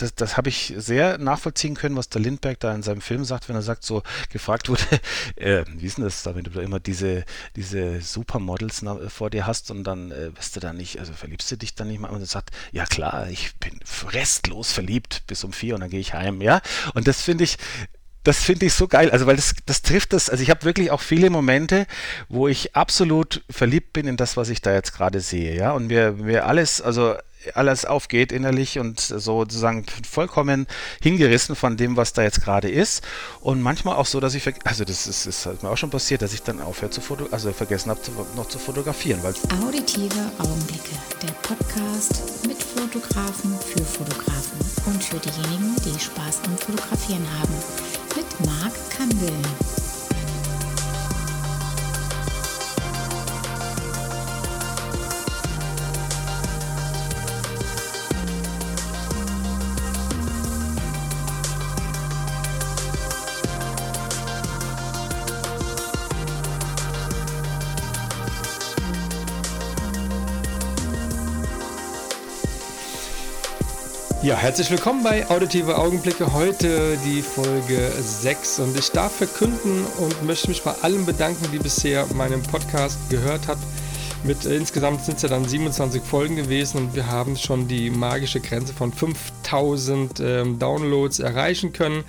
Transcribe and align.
das, 0.00 0.14
das 0.14 0.36
habe 0.36 0.48
ich 0.48 0.74
sehr 0.76 1.18
nachvollziehen 1.18 1.74
können, 1.74 1.96
was 1.96 2.08
der 2.08 2.20
Lindberg 2.20 2.58
da 2.60 2.74
in 2.74 2.82
seinem 2.82 3.00
Film 3.00 3.24
sagt, 3.24 3.48
wenn 3.48 3.56
er 3.56 3.62
sagt, 3.62 3.84
so 3.84 4.02
gefragt 4.30 4.68
wurde, 4.68 4.82
äh, 5.36 5.64
wie 5.68 5.86
ist 5.86 5.98
denn 5.98 6.04
das 6.04 6.22
da, 6.22 6.34
wenn 6.34 6.44
du 6.44 6.50
da 6.50 6.60
immer 6.60 6.80
diese, 6.80 7.24
diese 7.56 8.00
Supermodels 8.00 8.84
vor 9.08 9.30
dir 9.30 9.46
hast 9.46 9.70
und 9.70 9.84
dann 9.84 10.10
äh, 10.10 10.30
bist 10.34 10.56
du 10.56 10.60
da 10.60 10.72
nicht, 10.72 10.98
also 10.98 11.12
verliebst 11.12 11.50
du 11.50 11.56
dich 11.56 11.74
dann 11.74 11.88
nicht 11.88 12.00
mal? 12.00 12.08
Und 12.08 12.20
er 12.20 12.26
sagt, 12.26 12.50
ja 12.72 12.86
klar, 12.86 13.28
ich 13.28 13.56
bin 13.56 13.78
restlos 14.08 14.72
verliebt 14.72 15.22
bis 15.26 15.44
um 15.44 15.52
vier 15.52 15.74
und 15.74 15.80
dann 15.80 15.90
gehe 15.90 16.00
ich 16.00 16.14
heim, 16.14 16.40
ja. 16.40 16.60
Und 16.94 17.06
das 17.06 17.20
finde 17.20 17.44
ich, 17.44 17.58
das 18.22 18.38
finde 18.42 18.66
ich 18.66 18.74
so 18.74 18.86
geil, 18.86 19.10
also 19.10 19.26
weil 19.26 19.36
das, 19.36 19.54
das 19.66 19.82
trifft 19.82 20.12
das, 20.12 20.28
also 20.28 20.42
ich 20.42 20.50
habe 20.50 20.64
wirklich 20.64 20.90
auch 20.90 21.00
viele 21.00 21.30
Momente, 21.30 21.86
wo 22.28 22.48
ich 22.48 22.76
absolut 22.76 23.42
verliebt 23.48 23.92
bin 23.92 24.06
in 24.06 24.16
das, 24.16 24.36
was 24.36 24.50
ich 24.50 24.60
da 24.60 24.72
jetzt 24.74 24.92
gerade 24.92 25.20
sehe, 25.20 25.56
ja, 25.56 25.72
und 25.72 25.86
mir, 25.86 26.12
mir 26.12 26.46
alles, 26.46 26.82
also 26.82 27.16
alles 27.54 27.84
aufgeht 27.84 28.32
innerlich 28.32 28.78
und 28.78 29.00
sozusagen 29.00 29.84
vollkommen 30.08 30.66
hingerissen 31.02 31.56
von 31.56 31.76
dem, 31.76 31.96
was 31.96 32.12
da 32.12 32.22
jetzt 32.22 32.42
gerade 32.42 32.70
ist. 32.70 33.02
Und 33.40 33.62
manchmal 33.62 33.96
auch 33.96 34.06
so, 34.06 34.20
dass 34.20 34.34
ich, 34.34 34.46
also 34.64 34.84
das 34.84 35.06
ist, 35.06 35.26
ist 35.26 35.46
halt 35.46 35.62
mir 35.62 35.70
auch 35.70 35.76
schon 35.76 35.90
passiert, 35.90 36.22
dass 36.22 36.32
ich 36.32 36.42
dann 36.42 36.60
aufhöre 36.60 36.90
zu 36.90 37.00
fotografieren, 37.00 37.34
also 37.34 37.52
vergessen 37.52 37.90
habe, 37.90 38.00
noch 38.36 38.48
zu 38.48 38.58
fotografieren. 38.58 39.22
Weil 39.22 39.34
Auditive 39.64 40.30
Augenblicke, 40.38 40.96
der 41.22 41.32
Podcast 41.42 42.22
mit 42.46 42.62
Fotografen 42.62 43.58
für 43.60 43.84
Fotografen 43.84 44.58
und 44.86 45.02
für 45.02 45.18
diejenigen, 45.18 45.76
die 45.84 45.98
Spaß 45.98 46.40
am 46.46 46.56
Fotografieren 46.58 47.26
haben 47.38 47.54
mit 48.16 48.46
Marc 48.46 48.72
Kandel. 48.90 49.79
Ja, 74.30 74.36
herzlich 74.36 74.70
willkommen 74.70 75.02
bei 75.02 75.28
Auditive 75.28 75.76
Augenblicke. 75.76 76.32
Heute 76.32 76.96
die 77.04 77.20
Folge 77.20 77.90
6 77.98 78.60
und 78.60 78.78
ich 78.78 78.90
darf 78.92 79.16
verkünden 79.16 79.84
und 79.98 80.24
möchte 80.24 80.46
mich 80.46 80.62
bei 80.62 80.70
allen 80.82 81.04
bedanken, 81.04 81.48
die 81.52 81.58
bisher 81.58 82.06
meinen 82.14 82.40
Podcast 82.40 82.96
gehört 83.10 83.48
hat. 83.48 83.58
Mit 84.22 84.46
äh, 84.46 84.54
insgesamt 84.54 85.04
sind 85.04 85.16
es 85.16 85.22
ja 85.22 85.28
dann 85.28 85.44
27 85.44 86.00
Folgen 86.00 86.36
gewesen 86.36 86.76
und 86.76 86.94
wir 86.94 87.08
haben 87.08 87.36
schon 87.36 87.66
die 87.66 87.90
magische 87.90 88.38
Grenze 88.38 88.72
von 88.72 88.92
5000 88.92 90.20
ähm, 90.20 90.60
Downloads 90.60 91.18
erreichen 91.18 91.72
können. 91.72 92.04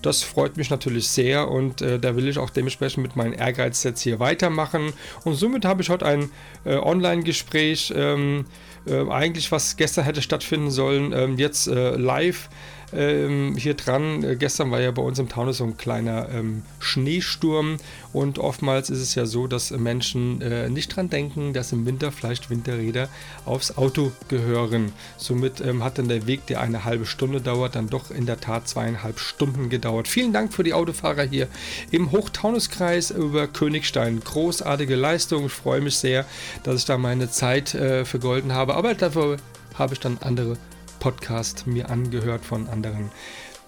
Das 0.00 0.22
freut 0.22 0.56
mich 0.56 0.70
natürlich 0.70 1.08
sehr 1.08 1.50
und 1.50 1.82
äh, 1.82 1.98
da 1.98 2.14
will 2.14 2.28
ich 2.28 2.38
auch 2.38 2.50
dementsprechend 2.50 3.02
mit 3.02 3.16
meinen 3.16 3.32
Ehrgeiz 3.32 3.82
jetzt 3.82 4.00
hier 4.00 4.20
weitermachen. 4.20 4.92
Und 5.24 5.34
somit 5.34 5.64
habe 5.64 5.82
ich 5.82 5.90
heute 5.90 6.06
ein 6.06 6.30
äh, 6.64 6.76
Online-Gespräch. 6.76 7.92
Ähm, 7.96 8.44
äh, 8.44 8.44
eigentlich, 8.92 9.50
was 9.52 9.76
gestern 9.76 10.04
hätte 10.04 10.22
stattfinden 10.22 10.70
sollen, 10.70 11.12
ähm, 11.12 11.38
jetzt 11.38 11.66
äh, 11.66 11.96
live 11.96 12.48
ähm, 12.94 13.56
hier 13.56 13.74
dran. 13.74 14.22
Äh, 14.22 14.36
gestern 14.36 14.70
war 14.70 14.80
ja 14.80 14.90
bei 14.90 15.02
uns 15.02 15.18
im 15.18 15.28
Taunus 15.28 15.58
so 15.58 15.64
ein 15.64 15.76
kleiner 15.76 16.28
ähm, 16.30 16.62
Schneesturm 16.78 17.78
und 18.12 18.38
oftmals 18.38 18.90
ist 18.90 19.00
es 19.00 19.14
ja 19.14 19.26
so, 19.26 19.46
dass 19.46 19.70
Menschen 19.70 20.40
äh, 20.40 20.68
nicht 20.68 20.94
dran 20.94 21.10
denken, 21.10 21.52
dass 21.52 21.72
im 21.72 21.86
Winter 21.86 22.12
vielleicht 22.12 22.50
Winterräder 22.50 23.08
aufs 23.44 23.76
Auto 23.76 24.12
gehören. 24.28 24.92
Somit 25.16 25.60
ähm, 25.60 25.82
hat 25.82 25.98
dann 25.98 26.08
der 26.08 26.26
Weg, 26.26 26.46
der 26.46 26.60
eine 26.60 26.84
halbe 26.84 27.06
Stunde 27.06 27.40
dauert, 27.40 27.74
dann 27.74 27.88
doch 27.88 28.10
in 28.10 28.26
der 28.26 28.40
Tat 28.40 28.68
zweieinhalb 28.68 29.18
Stunden 29.18 29.68
gedauert. 29.68 30.08
Vielen 30.08 30.32
Dank 30.32 30.52
für 30.52 30.62
die 30.62 30.74
Autofahrer 30.74 31.24
hier 31.24 31.48
im 31.90 32.12
Hochtaunuskreis 32.12 33.10
über 33.10 33.46
Königstein. 33.46 34.20
Großartige 34.20 34.94
Leistung. 34.94 35.46
Ich 35.46 35.52
freue 35.52 35.80
mich 35.80 35.96
sehr, 35.96 36.24
dass 36.62 36.76
ich 36.76 36.84
da 36.84 36.98
meine 36.98 37.30
Zeit 37.30 37.74
äh, 37.74 38.04
vergolden 38.04 38.52
habe. 38.52 38.74
Aber 38.74 38.94
dafür 38.94 39.38
habe 39.74 39.94
ich 39.94 40.00
dann 40.00 40.18
andere 40.20 40.56
Podcast 41.04 41.66
mir 41.66 41.90
angehört 41.90 42.46
von 42.46 42.66
anderen. 42.66 43.10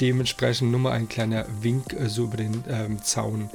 Dementsprechend 0.00 0.70
nur 0.70 0.80
mal 0.80 0.92
ein 0.92 1.06
kleiner 1.06 1.44
Wink 1.60 1.92
äh, 1.92 2.08
so 2.08 2.24
über 2.24 2.38
den 2.38 2.64
ähm, 2.66 3.02
Zaun. 3.02 3.50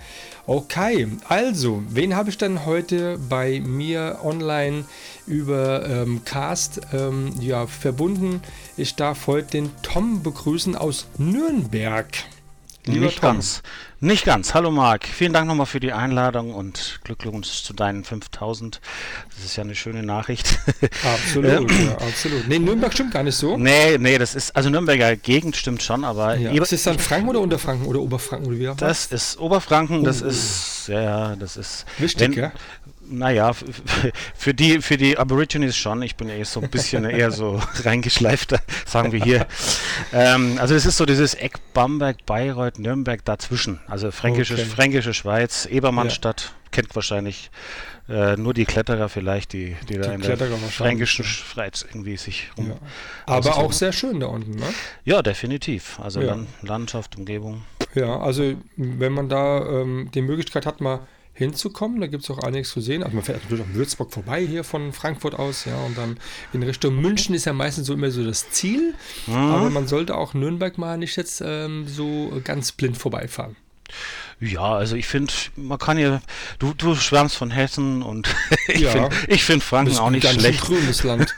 Okay, 0.45 1.07
also, 1.27 1.81
wen 1.89 2.15
habe 2.15 2.29
ich 2.29 2.37
denn 2.37 2.67
heute 2.67 3.17
bei 3.17 3.59
mir 3.59 4.19
online 4.23 4.85
über 5.25 5.83
ähm, 5.89 6.21
Cast 6.25 6.81
ähm, 6.93 7.33
ja, 7.39 7.65
verbunden? 7.65 8.41
Ich 8.77 8.95
darf 8.95 9.25
heute 9.25 9.49
den 9.49 9.71
Tom 9.81 10.21
begrüßen 10.21 10.75
aus 10.75 11.07
Nürnberg. 11.17 12.07
Lieber 12.85 13.05
Nicht 13.05 13.19
Tom. 13.19 13.33
ganz. 13.33 13.61
Nicht 13.99 14.25
ganz. 14.25 14.55
Hallo 14.55 14.71
Marc, 14.71 15.05
vielen 15.05 15.31
Dank 15.31 15.47
nochmal 15.47 15.67
für 15.67 15.79
die 15.79 15.93
Einladung 15.93 16.55
und 16.55 16.99
Glückwunsch 17.03 17.61
zu 17.61 17.73
deinen 17.73 18.03
5000. 18.03 18.81
Das 19.35 19.45
ist 19.45 19.55
ja 19.55 19.63
eine 19.63 19.75
schöne 19.75 20.01
Nachricht. 20.01 20.57
Absolut, 21.03 21.71
ja, 21.71 21.97
absolut. 21.99 22.47
Nee, 22.47 22.57
Nürnberg 22.57 22.91
stimmt 22.91 23.13
gar 23.13 23.21
nicht 23.21 23.35
so. 23.35 23.57
Nee, 23.57 23.99
nee, 23.99 24.17
das 24.17 24.33
ist, 24.33 24.55
also 24.55 24.71
Nürnberger 24.71 25.15
Gegend 25.15 25.55
stimmt 25.55 25.83
schon, 25.83 26.03
aber... 26.03 26.35
Ja. 26.35 26.51
Ist 26.51 26.71
das 26.71 26.81
dann 26.81 26.97
Franken 26.97 27.29
oder 27.29 27.41
Unterfranken 27.41 27.85
oder 27.85 27.99
Oberfranken? 27.99 28.47
Oder 28.47 28.57
wie 28.57 28.75
das 28.75 29.05
ist 29.05 29.37
Oberfranken, 29.37 30.03
das 30.03 30.23
oh. 30.23 30.27
ist, 30.27 30.87
ja, 30.87 31.35
das 31.35 31.57
ist... 31.57 31.85
Wichtig, 31.99 32.31
wenn, 32.31 32.43
ja? 32.45 32.51
Naja, 33.11 33.51
für 34.35 34.53
die, 34.53 34.81
für 34.81 34.97
die 34.97 35.17
Aborigines 35.17 35.77
schon. 35.77 36.01
Ich 36.01 36.15
bin 36.15 36.29
ja 36.29 36.35
eh 36.35 36.43
so 36.43 36.61
ein 36.61 36.69
bisschen 36.69 37.05
eher 37.05 37.31
so 37.31 37.61
reingeschleifter, 37.83 38.59
sagen 38.85 39.11
wir 39.11 39.23
hier. 39.23 39.47
Ähm, 40.13 40.57
also 40.59 40.75
es 40.75 40.85
ist 40.85 40.97
so 40.97 41.05
dieses 41.05 41.33
Eck 41.35 41.59
Bamberg, 41.73 42.25
Bayreuth, 42.25 42.79
Nürnberg 42.79 43.23
dazwischen. 43.25 43.79
Also 43.87 44.11
fränkische, 44.11 44.53
okay. 44.53 44.65
fränkische 44.65 45.13
Schweiz, 45.13 45.65
Ebermannstadt, 45.65 46.41
ja. 46.41 46.69
kennt 46.71 46.95
wahrscheinlich 46.95 47.51
äh, 48.09 48.35
nur 48.35 48.53
die 48.53 48.65
Kletterer 48.65 49.09
vielleicht, 49.09 49.53
die, 49.53 49.75
die, 49.87 49.93
die 49.93 49.99
da 49.99 50.11
in 50.11 50.21
Kletterer 50.21 50.49
der 50.49 50.69
fränkischen 50.69 51.23
Schweiz 51.23 51.85
irgendwie 51.87 52.17
sich 52.17 52.49
rum. 52.57 52.69
Ja. 52.69 52.75
Aber 53.25 53.57
auch 53.57 53.71
sehr 53.71 53.93
schön 53.93 54.19
da 54.19 54.27
unten, 54.27 54.55
ne? 54.55 54.65
Ja, 55.05 55.21
definitiv. 55.21 55.99
Also 55.99 56.21
ja. 56.21 56.27
Land, 56.27 56.47
Landschaft, 56.61 57.17
Umgebung. 57.17 57.63
Ja, 57.93 58.19
also 58.19 58.55
wenn 58.75 59.13
man 59.13 59.29
da 59.29 59.65
ähm, 59.65 60.09
die 60.13 60.21
Möglichkeit 60.21 60.65
hat, 60.65 60.81
mal 60.81 61.01
hinzukommen. 61.33 62.01
Da 62.01 62.07
gibt 62.07 62.23
es 62.23 62.29
auch 62.29 62.39
einiges 62.39 62.69
zu 62.69 62.81
sehen. 62.81 63.03
Also 63.03 63.15
man 63.15 63.23
fährt 63.23 63.43
natürlich 63.43 63.65
an 63.65 63.73
Würzburg 63.73 64.11
vorbei 64.11 64.45
hier 64.45 64.63
von 64.63 64.93
Frankfurt 64.93 65.35
aus, 65.35 65.65
ja, 65.65 65.77
und 65.85 65.97
dann 65.97 66.17
in 66.53 66.63
Richtung 66.63 66.95
München 67.01 67.35
ist 67.35 67.45
ja 67.45 67.53
meistens 67.53 67.87
so 67.87 67.93
immer 67.93 68.11
so 68.11 68.23
das 68.23 68.49
Ziel. 68.51 68.93
Mhm. 69.27 69.33
Aber 69.33 69.69
man 69.69 69.87
sollte 69.87 70.15
auch 70.15 70.33
Nürnberg 70.33 70.77
mal 70.77 70.97
nicht 70.97 71.15
jetzt 71.15 71.41
ähm, 71.45 71.87
so 71.87 72.41
ganz 72.43 72.71
blind 72.71 72.97
vorbeifahren. 72.97 73.55
Ja, 74.41 74.73
also 74.73 74.95
ich 74.95 75.05
finde, 75.05 75.31
man 75.55 75.77
kann 75.77 75.99
ja, 75.99 76.19
du, 76.57 76.73
du 76.73 76.95
schwärmst 76.95 77.35
von 77.35 77.51
Hessen 77.51 78.01
und 78.01 78.27
ich 78.67 78.81
ja. 78.81 78.89
finde 78.89 79.37
find 79.37 79.63
Franken 79.63 79.97
auch 79.99 80.09
nicht 80.09 80.27
schlecht. 80.27 80.63
Ein 80.63 80.67
grünes 80.67 81.03
Land. 81.03 81.35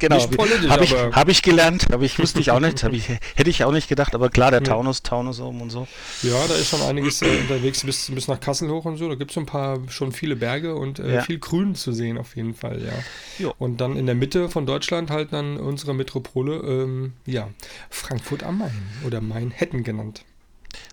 genau, 0.00 0.20
habe 0.68 0.84
ich, 0.84 0.92
hab 0.92 1.28
ich 1.28 1.42
gelernt, 1.42 1.86
habe 1.92 2.04
ich, 2.04 2.18
wusste 2.18 2.40
ich 2.40 2.50
auch 2.50 2.58
nicht, 2.58 2.82
ich, 2.82 3.08
hätte 3.08 3.50
ich 3.50 3.62
auch 3.62 3.70
nicht 3.70 3.88
gedacht, 3.88 4.16
aber 4.16 4.30
klar, 4.30 4.50
der 4.50 4.60
ja. 4.60 4.66
Taunus, 4.66 5.04
Taunus 5.04 5.38
oben 5.38 5.60
und 5.60 5.70
so. 5.70 5.86
Ja, 6.22 6.34
da 6.48 6.54
ist 6.54 6.70
schon 6.70 6.82
einiges 6.82 7.22
äh, 7.22 7.26
unterwegs 7.26 7.84
bis, 7.84 8.10
bis 8.10 8.26
nach 8.26 8.40
Kassel 8.40 8.68
hoch 8.68 8.84
und 8.84 8.96
so, 8.96 9.08
da 9.08 9.14
gibt 9.14 9.30
es 9.30 9.36
ein 9.36 9.46
paar, 9.46 9.78
schon 9.88 10.10
viele 10.10 10.34
Berge 10.34 10.74
und 10.74 10.98
äh, 10.98 11.14
ja. 11.14 11.22
viel 11.22 11.38
Grün 11.38 11.76
zu 11.76 11.92
sehen 11.92 12.18
auf 12.18 12.34
jeden 12.34 12.54
Fall, 12.54 12.82
ja. 12.82 12.92
Jo. 13.38 13.54
Und 13.58 13.80
dann 13.80 13.96
in 13.96 14.06
der 14.06 14.16
Mitte 14.16 14.48
von 14.48 14.66
Deutschland 14.66 15.10
halt 15.10 15.32
dann 15.32 15.56
unsere 15.56 15.94
Metropole, 15.94 16.56
ähm, 16.56 17.12
ja, 17.26 17.48
Frankfurt 17.90 18.42
am 18.42 18.58
Main 18.58 18.88
oder 19.06 19.20
Main-Hetten 19.20 19.84
genannt. 19.84 20.24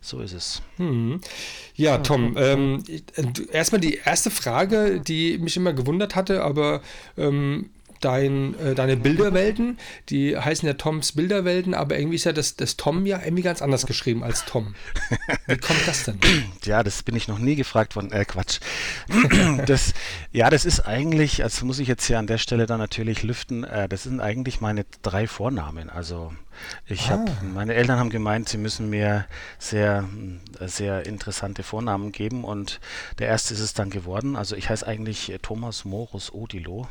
So 0.02 0.20
ist 0.20 0.34
es. 0.34 0.62
Hm. 0.78 1.22
Ja, 1.76 2.00
Tom, 2.00 2.36
ähm, 2.38 2.84
erstmal 3.52 3.82
die 3.82 3.96
erste 3.96 4.32
Frage, 4.32 5.00
die 5.00 5.38
mich 5.38 5.58
immer 5.58 5.74
gewundert 5.74 6.16
hatte, 6.16 6.44
aber 6.44 6.82
ähm, 7.18 7.70
dein, 8.02 8.58
äh, 8.60 8.76
deine 8.76 8.98
Bilderwelten, 8.98 9.78
die 10.10 10.38
heißen 10.38 10.68
ja 10.68 10.74
Toms 10.74 11.14
Bilderwelten, 11.14 11.74
aber 11.74 11.98
irgendwie 11.98 12.16
ist 12.16 12.26
ja 12.26 12.34
das, 12.34 12.56
das 12.56 12.78
Tom 12.78 13.06
ja 13.06 13.22
irgendwie 13.24 13.44
ganz 13.44 13.62
anders 13.62 13.86
geschrieben 13.86 14.24
als 14.24 14.46
Tom. 14.46 14.76
Wie 15.48 15.58
kommt 15.58 15.88
das 15.88 16.04
denn? 16.04 16.20
Ja, 16.64 16.84
das 16.84 17.04
bin 17.04 17.16
ich 17.16 17.28
noch 17.28 17.40
nie 17.40 17.56
gefragt 17.56 17.96
worden. 17.96 18.12
Äh, 18.12 18.26
Quatsch. 18.26 18.60
das, 19.66 19.94
ja, 20.32 20.50
das 20.50 20.66
ist 20.66 20.82
eigentlich, 20.82 21.44
also 21.44 21.66
muss 21.66 21.80
ich 21.80 21.88
jetzt 21.88 22.06
hier 22.06 22.20
an 22.20 22.28
der 22.28 22.38
Stelle 22.38 22.66
dann 22.66 22.80
natürlich 22.80 23.24
lüften, 23.24 23.64
äh, 23.64 23.90
das 23.90 24.04
sind 24.04 24.20
eigentlich 24.20 24.62
meine 24.62 24.86
drei 25.02 25.28
Vornamen. 25.28 25.90
Also 25.90 26.34
ich 26.86 27.08
ah. 27.08 27.12
habe, 27.12 27.32
meine 27.54 27.74
Eltern 27.74 28.00
haben 28.00 28.10
gemeint, 28.10 28.50
sie 28.50 28.58
müssen 28.58 28.90
mir 28.90 29.26
sehr, 29.60 30.08
sehr 30.60 31.06
interessante 31.06 31.64
Vornamen 31.64 32.12
geben 32.12 32.44
und 32.44 32.80
der 33.20 33.28
erste 33.28 33.54
ist 33.54 33.60
es 33.62 33.74
dann 33.74 33.90
geworden. 33.90 34.36
Also 34.36 34.56
ich 34.56 34.70
heiße 34.70 34.86
eigentlich 34.86 35.34
Thomas 35.42 35.86
Morus 35.86 36.34
Odilo. 36.34 36.88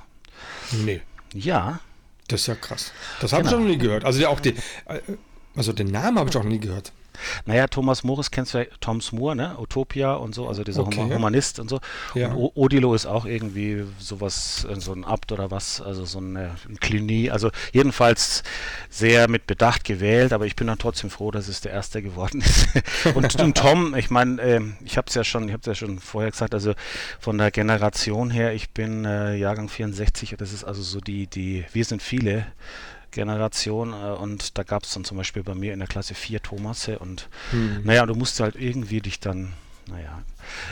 Nee. 0.73 1.02
Ja. 1.35 1.81
Das 2.29 2.43
ist 2.43 2.47
ja 2.47 2.55
krass. 2.55 2.93
Das 3.21 3.32
habe 3.32 3.43
genau. 3.43 3.56
ich 3.56 3.62
noch 3.62 3.69
nie 3.69 3.79
gehört. 3.79 4.05
Also 4.05 4.25
auch 4.27 4.41
die, 4.41 4.55
äh, 4.87 5.00
Also 5.56 5.73
den 5.73 5.88
Namen 5.88 6.19
habe 6.19 6.31
ich 6.31 6.37
auch 6.37 6.44
nie 6.44 6.61
gehört. 6.61 6.93
Naja, 7.44 7.66
Thomas 7.66 8.04
Morris 8.04 8.30
kennst 8.30 8.54
du 8.54 8.58
ja, 8.58 8.64
Toms 8.80 9.12
Moore, 9.12 9.36
ne? 9.36 9.56
Utopia 9.58 10.14
und 10.14 10.34
so, 10.34 10.48
also 10.48 10.64
dieser 10.64 10.80
Okay. 10.82 11.14
Humanist 11.14 11.60
und 11.60 11.68
so. 11.68 11.80
Ja. 12.14 12.32
Und 12.32 12.52
Odilo 12.54 12.94
ist 12.94 13.06
auch 13.06 13.24
irgendwie 13.24 13.84
sowas, 13.98 14.66
äh, 14.70 14.80
so 14.80 14.92
ein 14.92 15.04
Abt 15.04 15.32
oder 15.32 15.50
was, 15.50 15.80
also 15.80 16.04
so 16.04 16.18
eine, 16.18 16.56
ein 16.68 16.78
Klinie. 16.80 17.32
Also 17.32 17.50
jedenfalls 17.72 18.42
sehr 18.88 19.28
mit 19.28 19.46
Bedacht 19.46 19.84
gewählt, 19.84 20.32
aber 20.32 20.46
ich 20.46 20.56
bin 20.56 20.66
dann 20.66 20.78
trotzdem 20.78 21.10
froh, 21.10 21.30
dass 21.30 21.48
es 21.48 21.60
der 21.60 21.72
erste 21.72 22.02
geworden 22.02 22.40
ist. 22.44 22.68
und, 23.14 23.40
und 23.40 23.56
Tom, 23.56 23.94
ich 23.94 24.10
meine, 24.10 24.40
ähm, 24.42 24.76
ich 24.84 24.96
habe 24.96 25.06
es 25.08 25.14
ja 25.14 25.24
schon, 25.24 25.48
ich 25.48 25.52
habe 25.52 25.62
ja 25.66 25.74
schon 25.74 25.98
vorher 25.98 26.30
gesagt, 26.30 26.54
also 26.54 26.74
von 27.18 27.38
der 27.38 27.50
Generation 27.50 28.30
her, 28.30 28.52
ich 28.52 28.70
bin 28.70 29.04
äh, 29.04 29.36
Jahrgang 29.36 29.68
64, 29.68 30.34
das 30.38 30.52
ist 30.52 30.64
also 30.64 30.82
so 30.82 31.00
die, 31.00 31.26
die, 31.26 31.64
wir 31.72 31.84
sind 31.84 32.02
viele. 32.02 32.46
Generation 33.10 33.92
äh, 33.92 34.12
und 34.16 34.56
da 34.58 34.62
gab 34.62 34.84
es 34.84 34.92
dann 34.92 35.04
zum 35.04 35.16
Beispiel 35.16 35.42
bei 35.42 35.54
mir 35.54 35.72
in 35.72 35.78
der 35.78 35.88
Klasse 35.88 36.14
vier 36.14 36.40
Thomasse 36.42 36.98
und 36.98 37.28
Hm. 37.50 37.80
naja, 37.84 38.06
du 38.06 38.14
musst 38.14 38.40
halt 38.40 38.56
irgendwie 38.56 39.00
dich 39.00 39.20
dann, 39.20 39.52
naja, 39.88 40.22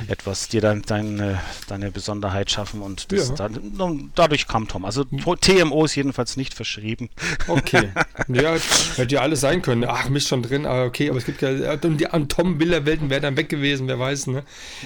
etwas 0.08 0.48
dir 0.48 0.60
dann 0.60 0.82
deine, 0.82 1.40
deine 1.68 1.90
Besonderheit 1.90 2.50
schaffen 2.50 2.82
und 2.82 3.12
das 3.12 3.28
Ja. 3.28 3.34
dann, 3.34 4.10
dadurch 4.14 4.48
kam 4.48 4.66
Tom. 4.66 4.84
Also 4.84 5.04
TMO 5.04 5.84
ist 5.84 5.94
jedenfalls 5.94 6.36
nicht 6.36 6.54
verschrieben. 6.54 7.08
Okay. 7.46 7.90
Ja, 8.28 8.56
hätte 8.96 9.14
ja 9.14 9.20
alles 9.22 9.40
sein 9.40 9.62
können. 9.62 9.84
Ach, 9.88 10.08
Mist 10.10 10.28
schon 10.28 10.42
drin, 10.42 10.66
aber 10.66 10.84
okay, 10.84 11.08
aber 11.08 11.16
es 11.18 11.24
gibt 11.24 11.40
ja, 11.40 11.48
und 11.82 11.98
die 11.98 12.08
an 12.08 12.28
Tom 12.28 12.58
Bilderwelten 12.58 13.08
wäre 13.08 13.20
dann 13.22 13.36
weg 13.38 13.48
gewesen, 13.48 13.88
wer 13.88 13.98
weiß, 13.98 14.26
ne? 14.26 14.42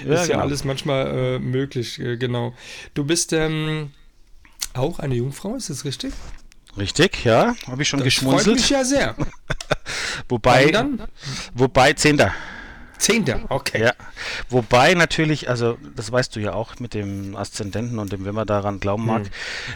Ja, 0.06 0.14
ist 0.14 0.28
ja 0.28 0.34
genau. 0.34 0.40
alles 0.40 0.62
manchmal 0.64 1.06
äh, 1.08 1.38
möglich, 1.40 1.98
äh, 1.98 2.16
genau. 2.18 2.54
Du 2.94 3.04
bist 3.04 3.32
ähm, 3.32 3.90
auch 4.74 4.98
eine 5.00 5.14
Jungfrau, 5.16 5.56
ist 5.56 5.70
das 5.70 5.84
richtig? 5.84 6.12
Richtig, 6.78 7.24
ja, 7.24 7.54
habe 7.66 7.82
ich 7.82 7.88
schon 7.88 8.00
Das 8.02 8.14
freut 8.14 8.38
geschmunzelt. 8.38 8.56
mich 8.56 8.70
ja 8.70 8.84
sehr. 8.84 9.14
Wobei, 10.28 10.72
wobei, 11.54 11.92
Zehnter. 11.92 12.32
Zehnter, 13.02 13.40
okay. 13.48 13.82
Ja, 13.82 13.92
wobei 14.48 14.94
natürlich, 14.94 15.48
also 15.48 15.76
das 15.96 16.12
weißt 16.12 16.36
du 16.36 16.40
ja 16.40 16.52
auch 16.54 16.78
mit 16.78 16.94
dem 16.94 17.34
Aszendenten 17.36 17.98
und 17.98 18.12
dem, 18.12 18.24
wenn 18.24 18.34
man 18.34 18.46
daran 18.46 18.78
glauben 18.78 19.06
mag, 19.06 19.22
Hm. 19.24 19.30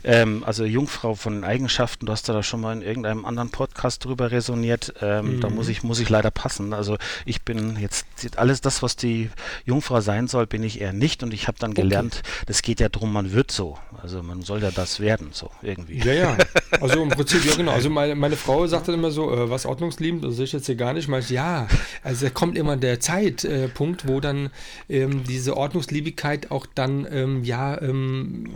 ähm, 0.05 0.45
also 0.47 0.65
Jungfrau 0.65 1.15
von 1.17 1.35
den 1.35 1.45
Eigenschaften, 1.45 2.07
du 2.07 2.13
hast 2.13 2.29
da 2.29 2.43
schon 2.45 2.61
mal 2.61 2.73
in 2.73 2.83
irgendeinem 2.83 3.25
anderen 3.25 3.51
Podcast 3.51 4.05
drüber 4.05 4.31
resoniert, 4.31 4.95
ähm, 5.03 5.41
da 5.41 5.49
Mhm. 5.49 5.57
muss 5.57 5.69
ich, 5.69 5.83
muss 5.83 5.99
ich 5.99 6.09
leider 6.09 6.31
passen. 6.31 6.73
Also 6.73 6.99
ich 7.25 7.43
bin 7.43 7.77
jetzt, 7.81 8.07
alles 8.37 8.61
das, 8.61 8.83
was 8.83 8.95
die 8.95 9.31
Jungfrau 9.65 10.01
sein 10.01 10.29
soll, 10.29 10.47
bin 10.47 10.63
ich 10.63 10.81
eher 10.81 10.93
nicht 10.93 11.23
und 11.25 11.35
ich 11.35 11.49
habe 11.49 11.59
dann 11.59 11.75
gelernt, 11.75 12.23
das 12.47 12.63
geht 12.63 12.79
ja 12.79 12.89
drum, 12.89 13.13
man 13.13 13.33
wird 13.33 13.51
so. 13.51 13.77
Also 14.03 14.23
man 14.23 14.43
soll 14.43 14.63
ja 14.63 14.71
das 14.71 15.01
werden, 15.01 15.31
so 15.33 15.51
irgendwie. 15.63 15.99
Ja, 15.99 16.13
ja. 16.13 16.37
Also 16.81 17.03
im 17.03 17.09
Prinzip, 17.09 17.45
ja 17.45 17.55
genau. 17.57 17.73
Also 17.73 17.89
meine, 17.91 18.15
meine 18.15 18.37
Frau 18.37 18.67
sagt 18.67 18.87
dann 18.89 18.95
immer 18.95 19.11
so, 19.11 19.33
äh, 19.33 19.49
was 19.51 19.67
ordnungsliebend, 19.67 20.23
das 20.25 20.37
sehe 20.37 20.45
ich 20.45 20.53
jetzt 20.53 20.67
hier 20.67 20.75
gar 20.77 20.93
nicht. 20.93 21.09
Meint, 21.09 21.31
ja, 21.31 21.67
also 22.05 22.27
da 22.27 22.31
kommt 22.31 22.57
immer 22.59 22.77
der 22.77 23.01
Zeitpunkt, 23.17 24.05
äh, 24.05 24.09
wo 24.09 24.21
dann 24.21 24.51
ähm, 24.89 25.25
diese 25.25 25.57
Ordnungsliebigkeit 25.57 26.51
auch 26.51 26.67
dann, 26.75 27.07
ähm, 27.11 27.45
ja, 27.45 27.81
ähm, 27.81 28.47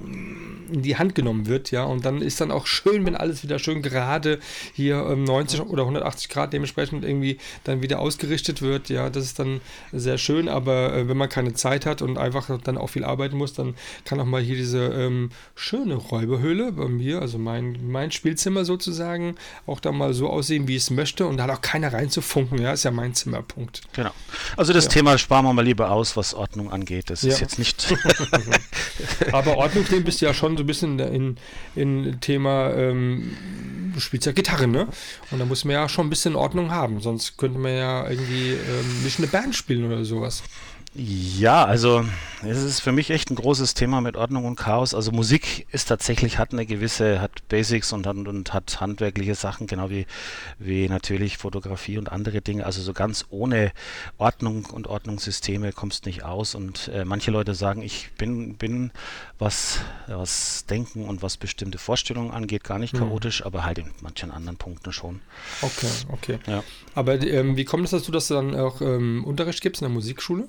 in 0.73 0.83
die 0.83 0.97
Hand 0.97 1.15
genommen 1.15 1.47
wird, 1.47 1.71
ja. 1.71 1.85
Und 1.85 2.05
dann 2.05 2.23
ist 2.23 2.41
dann 2.41 2.51
auch 2.51 2.67
schön, 2.67 3.07
wenn 3.07 3.17
alles 3.17 3.43
wieder 3.43 3.59
schön 3.59 3.83
gerade 3.83 4.39
hier 4.75 5.07
ähm, 5.11 5.25
90 5.25 5.61
oder 5.63 5.83
180 5.83 6.29
Grad 6.29 6.53
dementsprechend 6.53 7.05
irgendwie 7.05 7.39
dann 7.65 7.83
wieder 7.83 8.01
ausgerichtet 8.01 8.63
wird, 8.63 8.89
ja. 8.89 9.11
Das 9.11 9.25
ist 9.25 9.39
dann 9.39 9.61
sehr 9.93 10.19
schön, 10.19 10.49
aber 10.49 10.95
äh, 10.95 11.09
wenn 11.09 11.17
man 11.17 11.29
keine 11.29 11.55
Zeit 11.55 11.87
hat 11.87 12.03
und 12.03 12.19
einfach 12.19 12.59
dann 12.63 12.79
auch 12.79 12.89
viel 12.89 13.05
arbeiten 13.05 13.37
muss, 13.37 13.53
dann 13.53 13.75
kann 14.05 14.21
auch 14.21 14.25
mal 14.25 14.43
hier 14.43 14.57
diese 14.57 14.87
ähm, 14.87 15.31
schöne 15.55 15.95
Räuberhöhle 15.95 16.73
bei 16.73 16.89
mir, 16.89 17.21
also 17.21 17.39
mein, 17.39 17.79
mein 17.89 18.11
Spielzimmer 18.11 18.65
sozusagen, 18.65 19.37
auch 19.67 19.81
dann 19.81 19.97
mal 19.97 20.15
so 20.15 20.29
aussehen, 20.29 20.69
wie 20.69 20.77
es 20.77 20.91
möchte 20.91 21.27
und 21.27 21.37
da 21.37 21.45
hat 21.45 21.51
auch 21.51 21.61
keiner 21.61 21.93
reinzufunken, 21.93 22.61
ja, 22.61 22.73
ist 22.73 22.85
ja 22.85 22.91
mein 22.91 23.15
Zimmerpunkt. 23.15 23.83
Genau. 23.93 24.11
Also 24.57 24.73
das 24.73 24.85
Ja. 24.85 24.91
Thema 24.91 25.19
sparen 25.19 25.45
wir 25.45 25.53
mal 25.53 25.65
lieber 25.65 25.91
aus, 25.91 26.17
was 26.17 26.35
Ordnung 26.35 26.71
angeht. 26.73 27.11
Das 27.11 27.23
Ja. 27.23 27.31
ist 27.33 27.41
jetzt 27.41 27.59
nicht. 27.59 27.95
Aber 29.33 29.57
Ordnungsthemen 29.57 30.05
bist 30.05 30.21
du 30.21 30.27
ja 30.27 30.35
schon 30.35 30.57
so 30.57 30.63
ein 30.63 30.67
bisschen 30.67 30.99
in, 30.99 31.37
in 31.75 32.21
Thema, 32.21 32.73
ähm, 32.75 33.37
du 33.95 34.01
spielst 34.01 34.27
ja 34.27 34.33
Gitarre, 34.33 34.67
ne? 34.67 34.87
Und 35.31 35.39
da 35.39 35.45
muss 35.45 35.65
man 35.65 35.75
ja 35.75 35.89
schon 35.89 36.07
ein 36.07 36.11
bisschen 36.11 36.37
Ordnung 36.37 36.71
haben, 36.71 37.01
sonst 37.01 37.37
könnte 37.37 37.59
man 37.59 37.73
ja 37.77 38.09
irgendwie 38.09 38.51
ähm, 38.53 39.03
nicht 39.05 39.19
eine 39.19 39.27
Band 39.29 39.55
spielen 39.55 39.85
oder 39.85 40.05
sowas. 40.05 40.43
Ja, 40.95 41.65
also 41.65 42.05
es 42.43 42.63
ist 42.63 42.81
für 42.81 42.93
mich 42.93 43.11
echt 43.11 43.31
ein 43.31 43.35
großes 43.35 43.75
Thema 43.75 44.01
mit 44.01 44.17
Ordnung 44.17 44.45
und 44.45 44.57
Chaos. 44.57 44.95
Also 44.95 45.13
Musik 45.13 45.67
ist 45.73 45.87
tatsächlich, 45.89 46.39
hat 46.39 46.53
eine 46.53 46.67
gewisse, 46.67 47.21
hat 47.21 47.47
Basics 47.49 47.93
und, 47.93 48.07
hat- 48.07 48.17
und 48.17 48.53
hat 48.55 48.81
handwerkliche 48.81 49.35
Sachen, 49.35 49.67
genau 49.67 49.91
wie, 49.91 50.07
wie 50.59 50.89
natürlich 50.89 51.39
Fotografie 51.39 51.99
und 51.99 52.11
andere 52.11 52.41
Dinge. 52.41 52.65
Also 52.67 52.83
so 52.83 52.93
ganz 52.93 53.27
ohne 53.31 53.73
Ordnung 54.19 54.67
und 54.67 54.87
Ordnungssysteme 54.87 55.73
kommst 55.73 56.07
nicht 56.07 56.23
aus. 56.25 56.55
Und 56.55 56.89
äh, 56.89 57.05
manche 57.05 57.31
Leute 57.31 57.55
sagen, 57.55 57.83
ich 57.83 58.11
bin, 58.19 58.55
bin 58.57 58.91
was, 59.39 59.81
was 60.07 60.65
Denken 60.67 61.07
und 61.07 61.23
was 61.23 61.37
bestimmte 61.37 61.79
Vorstellungen 61.79 62.31
angeht, 62.31 62.65
gar 62.65 62.79
nicht 62.79 62.95
Mhm. 62.95 62.99
chaotisch, 62.99 63.45
aber 63.45 63.65
halt 63.65 63.79
in 63.79 63.91
manchen 64.01 64.31
anderen 64.31 64.57
Punkten 64.57 64.93
schon. 64.93 65.21
Okay, 65.63 65.87
okay. 66.13 66.39
Ja. 66.47 66.63
Aber 66.95 67.21
ähm, 67.23 67.57
wie 67.57 67.65
kommt 67.65 67.85
es 67.85 67.91
dazu, 67.91 68.11
dass 68.13 68.29
du 68.29 68.35
dann 68.35 68.55
auch 68.57 68.81
ähm, 68.81 69.25
Unterricht 69.25 69.61
gibst 69.63 69.83
in 69.83 69.87
der 69.89 69.95
Musikschule? 69.95 70.49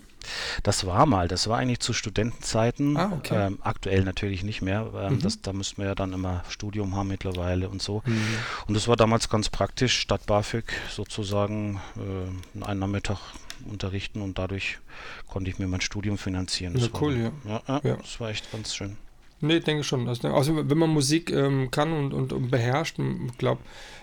Das 0.63 0.85
war 0.85 1.05
mal, 1.05 1.27
das 1.27 1.47
war 1.47 1.57
eigentlich 1.57 1.79
zu 1.79 1.93
Studentenzeiten. 1.93 2.97
Ah, 2.97 3.11
okay. 3.15 3.47
ähm, 3.47 3.59
aktuell 3.61 4.03
natürlich 4.03 4.43
nicht 4.43 4.61
mehr. 4.61 4.89
Ähm, 4.95 5.13
Mhm. 5.15 5.21
das, 5.21 5.41
da 5.41 5.53
müssten 5.53 5.81
wir 5.81 5.87
ja 5.89 5.95
dann 5.95 6.13
immer 6.13 6.43
Studium 6.49 6.95
haben 6.95 7.07
mittlerweile 7.09 7.69
und 7.69 7.81
so. 7.81 8.01
Mhm. 8.05 8.21
Und 8.67 8.73
das 8.75 8.87
war 8.87 8.95
damals 8.95 9.29
ganz 9.29 9.49
praktisch, 9.49 9.97
statt 9.99 10.25
BAföG 10.25 10.65
sozusagen 10.89 11.79
äh, 11.97 12.63
einen 12.65 12.79
Nachmittag 12.79 13.17
unterrichten 13.69 14.21
und 14.21 14.37
dadurch 14.39 14.79
konnte 15.27 15.49
ich 15.51 15.59
mir 15.59 15.67
mein 15.67 15.81
Studium 15.81 16.17
finanzieren. 16.17 16.73
Das 16.73 16.87
Ja, 16.87 16.93
war, 16.93 17.01
cool, 17.01 17.17
ja. 17.17 17.31
Ja, 17.45 17.61
ja, 17.67 17.81
Ja. 17.83 17.95
das 17.97 18.19
war 18.19 18.29
echt 18.29 18.51
ganz 18.51 18.73
schön. 18.75 18.97
Nee, 19.43 19.57
ich 19.57 19.63
denke 19.63 19.83
schon. 19.83 20.07
Also, 20.07 20.27
also 20.27 20.69
wenn 20.69 20.77
man 20.77 20.91
Musik 20.91 21.31
ähm, 21.31 21.71
kann 21.71 21.91
und, 21.91 22.13
und, 22.13 22.31
und 22.31 22.51
beherrscht, 22.51 22.99
ich 22.99 23.37
glaube, 23.39 23.61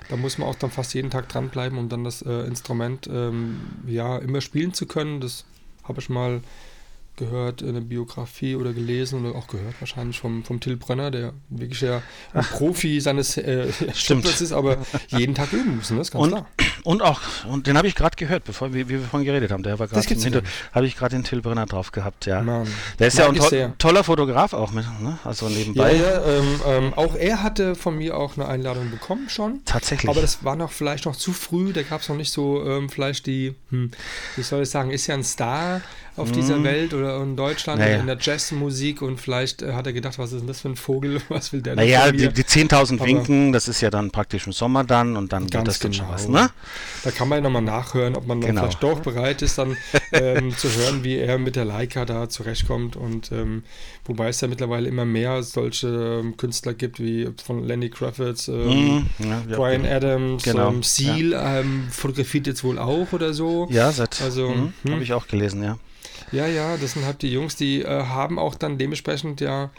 da 0.09 0.17
muss 0.17 0.37
man 0.37 0.49
auch 0.49 0.57
dann 0.57 0.71
fast 0.73 0.95
jeden 0.95 1.11
Tag 1.11 1.29
dranbleiben, 1.29 1.79
um 1.79 1.89
dann 1.89 2.03
das 2.03 2.23
äh, 2.23 2.41
Instrument 2.47 3.07
ähm, 3.07 3.61
ja 3.87 4.19
immer 4.19 4.41
spielen 4.41 4.75
zu 4.75 4.87
können. 4.87 5.21
Das 5.21 5.45
habe 5.89 6.01
ich 6.01 6.09
mal 6.09 6.43
gehört 7.19 7.61
in 7.61 7.75
der 7.75 7.81
Biografie 7.83 8.57
oder 8.57 8.73
gelesen 8.73 9.25
oder 9.25 9.37
auch 9.37 9.47
gehört 9.47 9.75
wahrscheinlich 9.81 10.19
vom, 10.19 10.45
vom 10.45 10.61
Till 10.61 10.77
Brönner, 10.77 11.11
der 11.11 11.35
wirklich 11.51 11.83
ja 11.83 12.03
ein 12.33 12.45
Profi 12.45 13.01
seines 13.01 13.37
äh, 13.37 13.69
Stimmt. 13.95 14.25
Ist, 14.25 14.53
aber 14.53 14.79
jeden 15.09 15.35
Tag 15.35 15.53
üben 15.53 15.77
muss, 15.77 15.91
ne? 15.91 15.99
das 15.99 16.09
ist 16.09 16.13
ganz 16.13 16.25
Und, 16.25 16.31
klar. 16.31 16.47
und 16.85 17.03
auch, 17.03 17.21
und 17.51 17.67
den 17.67 17.77
habe 17.77 17.89
ich 17.89 17.95
gerade 17.95 18.17
gehört, 18.17 18.45
bevor 18.45 18.73
wir, 18.73 18.89
wie 18.89 19.01
wir 19.01 19.01
vorhin 19.01 19.27
geredet 19.27 19.51
haben. 19.51 19.63
Der 19.63 19.79
war 19.79 19.89
gerade 19.89 20.43
habe 20.73 20.87
ich 20.87 20.97
gerade 20.97 21.17
den 21.17 21.25
Till 21.25 21.43
Brenner 21.43 21.67
drauf 21.67 21.93
gehabt, 21.93 22.27
ja. 22.27 22.43
Mann. 22.43 22.67
Der 22.99 23.09
ist 23.09 23.19
ja 23.19 23.29
ein 23.29 23.35
to 23.35 23.69
toller 23.79 24.05
Fotograf 24.05 24.53
auch 24.53 24.71
mit, 24.73 24.85
ne? 25.01 25.19
Also 25.25 25.49
Ja, 25.49 25.57
nebenbei. 25.57 25.97
ja 25.97 26.25
ähm, 26.25 26.61
ähm, 26.67 26.95
auch 26.95 27.15
er 27.15 27.43
hatte 27.43 27.75
von 27.75 27.97
mir 27.97 28.17
auch 28.17 28.37
eine 28.37 28.47
Einladung 28.47 28.91
bekommen 28.91 29.29
schon. 29.29 29.61
Tatsächlich. 29.65 30.09
Aber 30.09 30.21
das 30.21 30.45
war 30.45 30.57
noch 30.57 30.71
vielleicht 30.71 31.07
noch 31.07 31.17
zu 31.17 31.33
früh, 31.33 31.73
da 31.73 31.83
gab 31.83 32.03
es 32.03 32.09
noch 32.09 32.17
nicht 32.17 32.33
so 32.33 32.65
ähm, 32.65 32.89
vielleicht 32.89 33.27
die, 33.27 33.55
hm, 33.71 33.91
wie 34.37 34.43
soll 34.43 34.63
ich 34.63 34.71
sagen, 34.71 34.91
ist 34.91 35.07
ja 35.07 35.15
ein 35.15 35.25
Star 35.25 35.81
auf 36.19 36.33
dieser 36.33 36.63
Welt 36.65 36.93
oder 36.95 37.23
in 37.23 37.37
Deutschland 37.37 37.81
Naja. 37.81 37.99
in 38.01 38.07
der 38.07 38.19
Jazzmusik 38.21 39.03
und 39.03 39.21
vielleicht 39.21 39.63
äh, 39.63 39.73
hat 39.73 39.87
er 39.87 39.93
gedacht, 39.93 40.19
was 40.19 40.33
ist 40.33 40.41
denn 40.41 40.47
das 40.47 40.61
für 40.61 40.69
ein 40.69 40.77
Vogel, 40.77 41.21
was 41.29 41.53
will 41.53 41.63
der 41.63 41.77
denn 41.77 41.85
Naja, 41.85 42.11
die, 42.13 42.29
die 42.33 42.43
10.000 42.45 42.95
Aber- 42.97 43.07
Winken, 43.07 43.53
das 43.53 43.69
ist 43.69 43.81
ja 43.81 43.91
dann 43.91 44.11
praktisch 44.11 44.47
im 44.47 44.53
Sommer 44.53 44.85
dann 44.85 45.17
und 45.17 45.33
dann 45.33 45.53
wird 45.53 45.67
das 45.69 45.79
dann 45.79 45.93
schon 45.93 46.07
genau. 46.07 46.15
was, 46.15 46.29
ne? 46.29 46.51
Da 47.05 47.11
kann 47.11 47.29
man 47.29 47.39
ja 47.39 47.43
nochmal 47.43 47.63
nachhören, 47.63 48.17
ob 48.17 48.27
man 48.27 48.41
Genau. 48.41 48.63
vielleicht 48.63 48.83
doch 48.83 49.01
bereit 49.01 49.43
ist, 49.43 49.59
dann 49.59 49.77
ähm, 50.13 50.51
zu 50.57 50.69
hören, 50.71 51.05
wie 51.05 51.17
er 51.17 51.39
mit 51.39 51.57
der 51.57 51.65
Leica 51.65 52.05
da 52.05 52.29
zurechtkommt. 52.29 52.97
Und 52.97 53.31
ähm, 53.33 53.63
wobei 54.05 54.29
es 54.29 54.41
ja 54.41 54.49
mittlerweile 54.49 54.89
immer 54.89 55.05
mehr 55.05 55.43
solche 55.43 56.21
ähm, 56.23 56.37
Künstler 56.37 56.75
gibt, 56.75 57.01
wie 57.01 57.29
von 57.45 57.65
Lenny 57.65 57.91
Kravitz, 57.91 58.49
ähm, 58.49 58.79
Mhm, 58.79 59.07
ja, 59.19 59.43
ja. 59.49 59.57
Brian 59.57 59.85
Adams, 59.87 60.43
Genau, 60.43 60.69
ähm, 60.71 60.83
Seal 60.83 61.33
ähm, 61.37 61.89
fotografiert 61.91 62.47
jetzt 62.47 62.65
wohl 62.65 62.79
auch 62.79 63.13
oder 63.13 63.33
so. 63.35 63.67
Ja, 63.71 63.91
seit, 63.93 64.21
Also, 64.23 64.49
mhm, 64.49 64.73
hm. 64.83 64.93
habe 64.93 65.03
ich 65.03 65.13
auch 65.13 65.27
gelesen, 65.27 65.63
ja. 65.63 65.79
Ja, 66.33 66.47
ja, 66.47 66.77
das 66.77 66.93
sind 66.93 67.05
halt 67.05 67.23
die 67.23 67.33
Jungs, 67.33 67.57
die 67.57 67.83
äh, 67.83 68.05
haben 68.05 68.39
auch 68.39 68.55
dann 68.55 68.79
dementsprechend 68.79 69.41
ja 69.41 69.71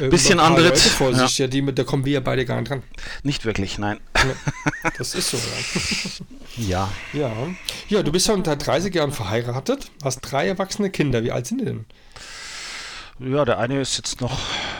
äh, 0.00 0.08
Bisschen 0.08 0.40
andere- 0.40 0.68
Leute 0.68 0.80
vor 0.80 1.10
ja. 1.10 1.26
sich, 1.26 1.38
ja, 1.38 1.46
die, 1.46 1.64
da 1.74 1.84
kommen 1.84 2.04
wir 2.04 2.12
ja 2.14 2.20
beide 2.20 2.44
gar 2.44 2.60
nicht 2.60 2.70
dran. 2.70 2.82
Nicht 3.22 3.44
wirklich, 3.44 3.78
nein. 3.78 3.98
Das 4.98 5.14
ist 5.14 5.30
so, 5.30 5.36
ja. 5.36 6.22
Ja, 6.56 6.92
Ja, 7.12 7.32
ja 7.88 8.02
du 8.02 8.12
bist 8.12 8.26
schon 8.26 8.44
seit 8.44 8.64
30 8.66 8.94
Jahren 8.94 9.12
verheiratet, 9.12 9.90
hast 10.04 10.20
drei 10.20 10.46
erwachsene 10.48 10.90
Kinder. 10.90 11.24
Wie 11.24 11.32
alt 11.32 11.46
sind 11.46 11.60
die 11.60 11.64
denn? 11.64 11.84
ja, 13.18 13.44
der 13.44 13.58
eine 13.58 13.80
ist 13.80 13.96
jetzt 13.98 14.20
noch, 14.20 14.38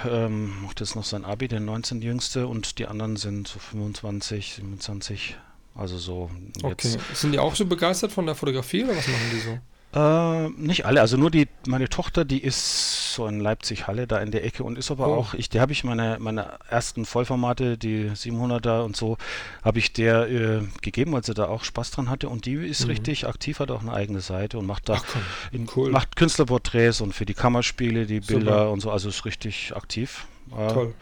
ähm, 0.08 0.62
macht 0.62 0.80
jetzt 0.80 0.96
noch 0.96 1.04
sein 1.04 1.24
Abi, 1.24 1.46
der 1.48 1.60
19. 1.60 2.02
Jüngste, 2.02 2.46
und 2.46 2.78
die 2.78 2.86
anderen 2.86 3.16
sind 3.16 3.46
so 3.48 3.58
25, 3.58 4.54
27, 4.56 5.36
also 5.76 5.96
so 5.98 6.30
Okay. 6.62 6.88
jetzt. 6.88 6.98
Sind 7.20 7.32
die 7.32 7.38
auch 7.38 7.54
so 7.54 7.66
begeistert 7.66 8.10
von 8.12 8.26
der 8.26 8.34
Fotografie 8.34 8.84
oder 8.84 8.96
was 8.96 9.06
machen 9.06 9.30
die 9.32 9.40
so? 9.40 9.58
Äh, 9.94 10.48
nicht 10.50 10.86
alle, 10.86 11.02
also 11.02 11.18
nur 11.18 11.30
die, 11.30 11.48
meine 11.66 11.88
Tochter, 11.88 12.24
die 12.24 12.42
ist 12.42 13.12
so 13.12 13.26
in 13.26 13.40
Leipzig-Halle 13.40 14.06
da 14.06 14.20
in 14.20 14.30
der 14.30 14.42
Ecke 14.42 14.64
und 14.64 14.78
ist 14.78 14.90
aber 14.90 15.08
Oh. 15.08 15.14
auch, 15.16 15.34
ich, 15.34 15.50
der 15.50 15.60
habe 15.60 15.72
ich 15.72 15.84
meine, 15.84 16.16
meine 16.18 16.58
ersten 16.70 17.04
Vollformate, 17.04 17.76
die 17.76 18.10
700er 18.14 18.84
und 18.84 18.96
so, 18.96 19.18
habe 19.62 19.78
ich 19.78 19.92
der 19.92 20.30
äh, 20.30 20.62
gegeben, 20.80 21.12
weil 21.12 21.22
sie 21.24 21.34
da 21.34 21.44
auch 21.46 21.62
Spaß 21.62 21.90
dran 21.90 22.08
hatte 22.08 22.30
und 22.30 22.46
die 22.46 22.54
ist 22.54 22.88
richtig 22.88 23.26
aktiv, 23.26 23.60
hat 23.60 23.70
auch 23.70 23.82
eine 23.82 23.92
eigene 23.92 24.20
Seite 24.20 24.58
und 24.58 24.64
macht 24.66 24.88
da, 24.88 24.94
Mhm. 24.94 25.00
Ach 25.02 25.12
komm, 25.12 25.22
in, 25.52 25.68
cool. 25.76 25.90
macht 25.90 26.16
Künstlerporträts 26.16 27.02
und 27.02 27.14
für 27.14 27.26
die 27.26 27.34
Kammerspiele 27.34 28.06
die 28.06 28.20
Super. 28.22 28.34
Bilder 28.38 28.70
und 28.70 28.80
so, 28.80 28.90
also 28.90 29.10
ist 29.10 29.26
richtig 29.26 29.76
aktiv. 29.76 30.26
Äh, 30.56 30.72
Toll. 30.72 30.94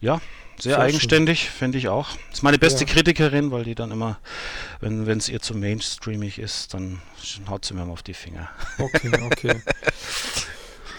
Ja, 0.00 0.20
sehr, 0.58 0.74
Sehr 0.76 0.78
eigenständig, 0.80 1.50
finde 1.50 1.78
ich 1.78 1.88
auch. 1.88 2.08
Ist 2.32 2.42
meine 2.42 2.58
beste 2.58 2.84
Ja. 2.84 2.90
Kritikerin, 2.92 3.50
weil 3.50 3.64
die 3.64 3.74
dann 3.74 3.90
immer, 3.90 4.18
wenn 4.80 5.06
es 5.18 5.28
ihr 5.28 5.40
zu 5.40 5.54
mainstreamig 5.54 6.38
ist, 6.38 6.72
dann 6.74 7.00
haut 7.48 7.64
sie 7.64 7.74
mir 7.74 7.84
mal 7.84 7.92
auf 7.92 8.02
die 8.02 8.14
Finger. 8.14 8.48
Okay, 8.78 9.10
okay. 9.26 9.60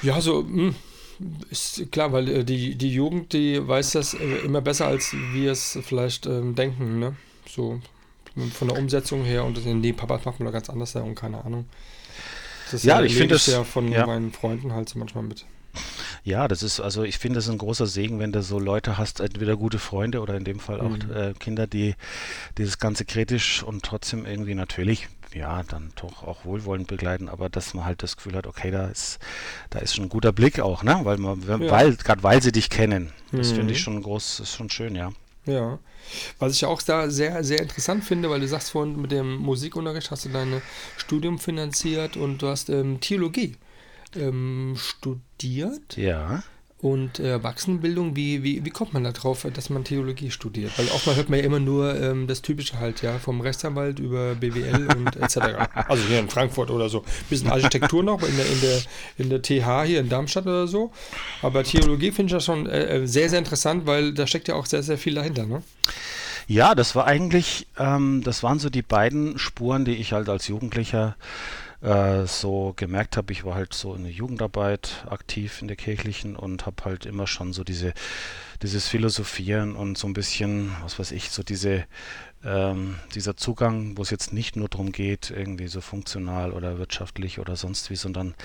ja, 0.04 0.22
so 0.22 0.44
mh, 0.44 0.74
ist 1.50 1.92
klar, 1.92 2.12
weil 2.14 2.30
äh, 2.30 2.44
die, 2.44 2.76
die 2.76 2.94
Jugend, 2.94 3.34
die 3.34 3.66
weiß 3.68 3.92
das 3.92 4.14
äh, 4.14 4.24
immer 4.46 4.62
besser, 4.62 4.88
als 4.88 5.14
wir 5.34 5.52
es 5.52 5.78
vielleicht 5.82 6.26
ähm, 6.28 6.54
denken, 6.56 7.00
ne? 7.00 7.16
So 7.50 7.82
von 8.54 8.68
der 8.68 8.78
Umsetzung 8.78 9.24
her 9.24 9.44
und 9.46 9.58
das, 9.58 9.66
nee, 9.66 9.94
Papa 9.94 10.18
das 10.18 10.26
macht 10.26 10.40
man 10.40 10.46
doch 10.46 10.54
ganz 10.54 10.70
anders 10.70 10.94
und 10.96 11.16
keine 11.16 11.44
Ahnung. 11.44 11.66
Das 12.72 12.84
Ja, 12.84 13.02
ich 13.02 13.16
finde 13.16 13.34
es- 13.36 13.48
ja 13.48 13.64
von 13.64 13.92
ja. 13.92 14.06
meinen 14.06 14.32
Freunden 14.32 14.74
halt 14.74 14.90
so 14.90 15.00
manchmal 15.00 15.24
mit. 15.24 15.46
Ja, 16.24 16.48
das 16.48 16.64
ist, 16.64 16.80
also 16.80 17.04
ich 17.04 17.18
finde 17.18 17.40
es 17.40 17.50
ein 17.50 17.58
großer 17.58 17.88
Segen, 17.88 18.20
wenn 18.20 18.32
du 18.32 18.42
so 18.42 18.60
Leute 18.60 18.98
hast, 18.98 19.20
entweder 19.20 19.56
gute 19.56 19.80
Freunde 19.80 20.22
oder 20.22 20.36
in 20.36 20.44
dem 20.44 20.60
Fall 20.60 20.82
auch 20.82 20.98
Mhm. 20.98 21.12
äh, 21.14 21.34
Kinder, 21.34 21.68
die 21.68 21.96
dieses 22.58 22.80
Ganze 22.80 23.06
kritisch 23.06 23.64
und 23.64 23.84
trotzdem 23.84 24.26
irgendwie 24.26 24.56
natürlich, 24.56 25.08
ja, 25.34 25.64
dann 25.64 25.92
doch 25.96 26.24
auch 26.24 26.46
wohlwollend 26.46 26.88
begleiten, 26.88 27.30
aber 27.30 27.50
dass 27.50 27.74
man 27.74 27.86
halt 27.86 28.04
das 28.04 28.16
Gefühl 28.18 28.36
hat, 28.36 28.48
okay, 28.48 28.72
da 28.72 28.88
ist, 28.88 29.20
da 29.70 29.80
ist 29.80 29.96
schon 29.96 30.06
ein 30.06 30.10
guter 30.10 30.32
Blick 30.34 30.60
auch, 30.60 30.84
ne? 30.84 31.00
Weil 31.04 31.18
man, 31.18 31.42
Ja. 31.42 31.70
weil, 31.72 31.96
gerade 31.96 32.24
weil 32.24 32.42
sie 32.42 32.52
dich 32.52 32.70
kennen. 32.70 33.12
Das 33.32 33.52
Mhm. 33.52 33.56
finde 33.56 33.74
ich 33.74 33.82
schon 33.82 34.02
groß, 34.02 34.40
ist 34.42 34.56
schon 34.56 34.70
schön, 34.70 34.96
ja. 34.96 35.12
Ja. 35.46 35.80
Was 36.40 36.54
ich 36.54 36.66
auch 36.66 36.82
da 36.82 37.10
sehr, 37.10 37.44
sehr 37.44 37.62
interessant 37.62 38.04
finde, 38.04 38.30
weil 38.30 38.40
du 38.42 38.48
sagst 38.48 38.72
vorhin, 38.72 39.00
mit 39.02 39.12
dem 39.12 39.36
Musikunterricht 39.38 40.12
hast 40.12 40.26
du 40.26 40.30
dein 40.30 40.62
Studium 40.98 41.40
finanziert 41.40 42.18
und 42.18 42.42
du 42.42 42.48
hast 42.48 42.70
ähm, 42.70 43.00
Theologie 43.00 43.56
ähm, 44.16 44.76
studiert 44.78 45.98
Ja. 45.98 46.44
und 46.80 47.20
äh, 47.20 47.30
Erwachsenenbildung. 47.32 48.16
Wie, 48.16 48.44
wie, 48.44 48.64
wie 48.64 48.70
kommt 48.70 48.94
man 48.94 49.04
da 49.04 49.12
drauf, 49.12 49.46
dass 49.54 49.70
man 49.70 49.84
Theologie 49.84 50.30
studiert? 50.32 50.78
Weil 50.78 50.88
oftmals 50.90 51.18
hört 51.18 51.30
man 51.30 51.40
ja 51.40 51.46
immer 51.46 51.60
nur 51.60 52.00
ähm, 52.00 52.28
das 52.28 52.42
Typische 52.42 52.80
halt, 52.80 53.02
ja, 53.02 53.18
vom 53.20 53.42
Rechtsanwalt 53.42 54.00
über 54.00 54.36
BWL 54.36 54.88
und 54.96 55.16
etc. 55.16 55.38
Also 55.88 56.04
hier 56.08 56.20
in 56.20 56.30
Frankfurt 56.30 56.70
oder 56.70 56.88
so. 56.90 57.04
Bisschen 57.30 57.50
Architektur 57.50 58.04
noch 58.04 58.22
in 58.22 58.38
der, 58.38 58.46
in 58.46 58.62
der, 58.62 58.80
in 59.18 59.30
der 59.30 59.42
TH 59.42 59.84
hier 59.88 60.00
in 60.00 60.10
Darmstadt 60.10 60.46
oder 60.46 60.68
so. 60.68 60.92
Aber 61.42 61.64
Theologie 61.64 62.12
finde 62.12 62.28
ich 62.28 62.34
ja 62.34 62.40
schon 62.40 62.68
äh, 62.68 62.98
äh, 63.04 63.08
sehr, 63.08 63.30
sehr 63.30 63.40
interessant, 63.40 63.86
weil 63.88 64.14
da 64.14 64.28
steckt 64.28 64.48
ja 64.48 64.56
auch 64.56 64.66
sehr, 64.68 64.84
sehr 64.84 64.98
viel 64.98 65.16
dahinter, 65.16 65.46
ne? 65.46 65.64
Ja, 66.50 66.76
das 66.76 66.96
war 66.96 67.06
eigentlich, 67.06 67.68
ähm, 67.78 68.22
das 68.24 68.42
waren 68.42 68.58
so 68.60 68.70
die 68.70 68.82
beiden 68.82 69.38
Spuren, 69.38 69.84
die 69.84 69.96
ich 69.96 70.14
halt 70.14 70.30
als 70.30 70.48
Jugendlicher 70.48 71.18
äh, 71.82 72.26
so 72.26 72.74
gemerkt 72.76 73.18
habe. 73.18 73.34
Ich 73.34 73.46
war 73.46 73.56
halt 73.56 73.74
so 73.74 73.94
in 73.94 74.04
der 74.04 74.12
Jugendarbeit 74.12 75.06
aktiv 75.10 75.62
in 75.62 75.68
der 75.68 75.78
kirchlichen 75.78 76.36
und 76.36 76.66
habe 76.66 76.86
halt 76.86 77.06
immer 77.06 77.28
schon 77.28 77.54
so 77.54 77.64
diese, 77.64 77.94
dieses 78.62 78.88
Philosophieren 78.88 79.76
und 79.76 79.98
so 79.98 80.08
ein 80.08 80.14
bisschen, 80.14 80.76
was 80.82 80.98
weiß 81.00 81.12
ich, 81.12 81.30
so 81.30 81.44
diese, 81.44 81.86
ähm, 82.48 82.96
dieser 83.14 83.36
Zugang, 83.36 83.98
wo 83.98 84.02
es 84.02 84.10
jetzt 84.10 84.32
nicht 84.32 84.56
nur 84.56 84.70
darum 84.70 84.94
geht, 84.94 85.32
irgendwie 85.32 85.68
so 85.68 85.82
funktional 85.82 86.54
oder 86.54 86.80
wirtschaftlich 86.80 87.40
oder 87.40 87.58
sonst 87.58 87.90
wie, 87.90 87.98
sondern 87.98 88.36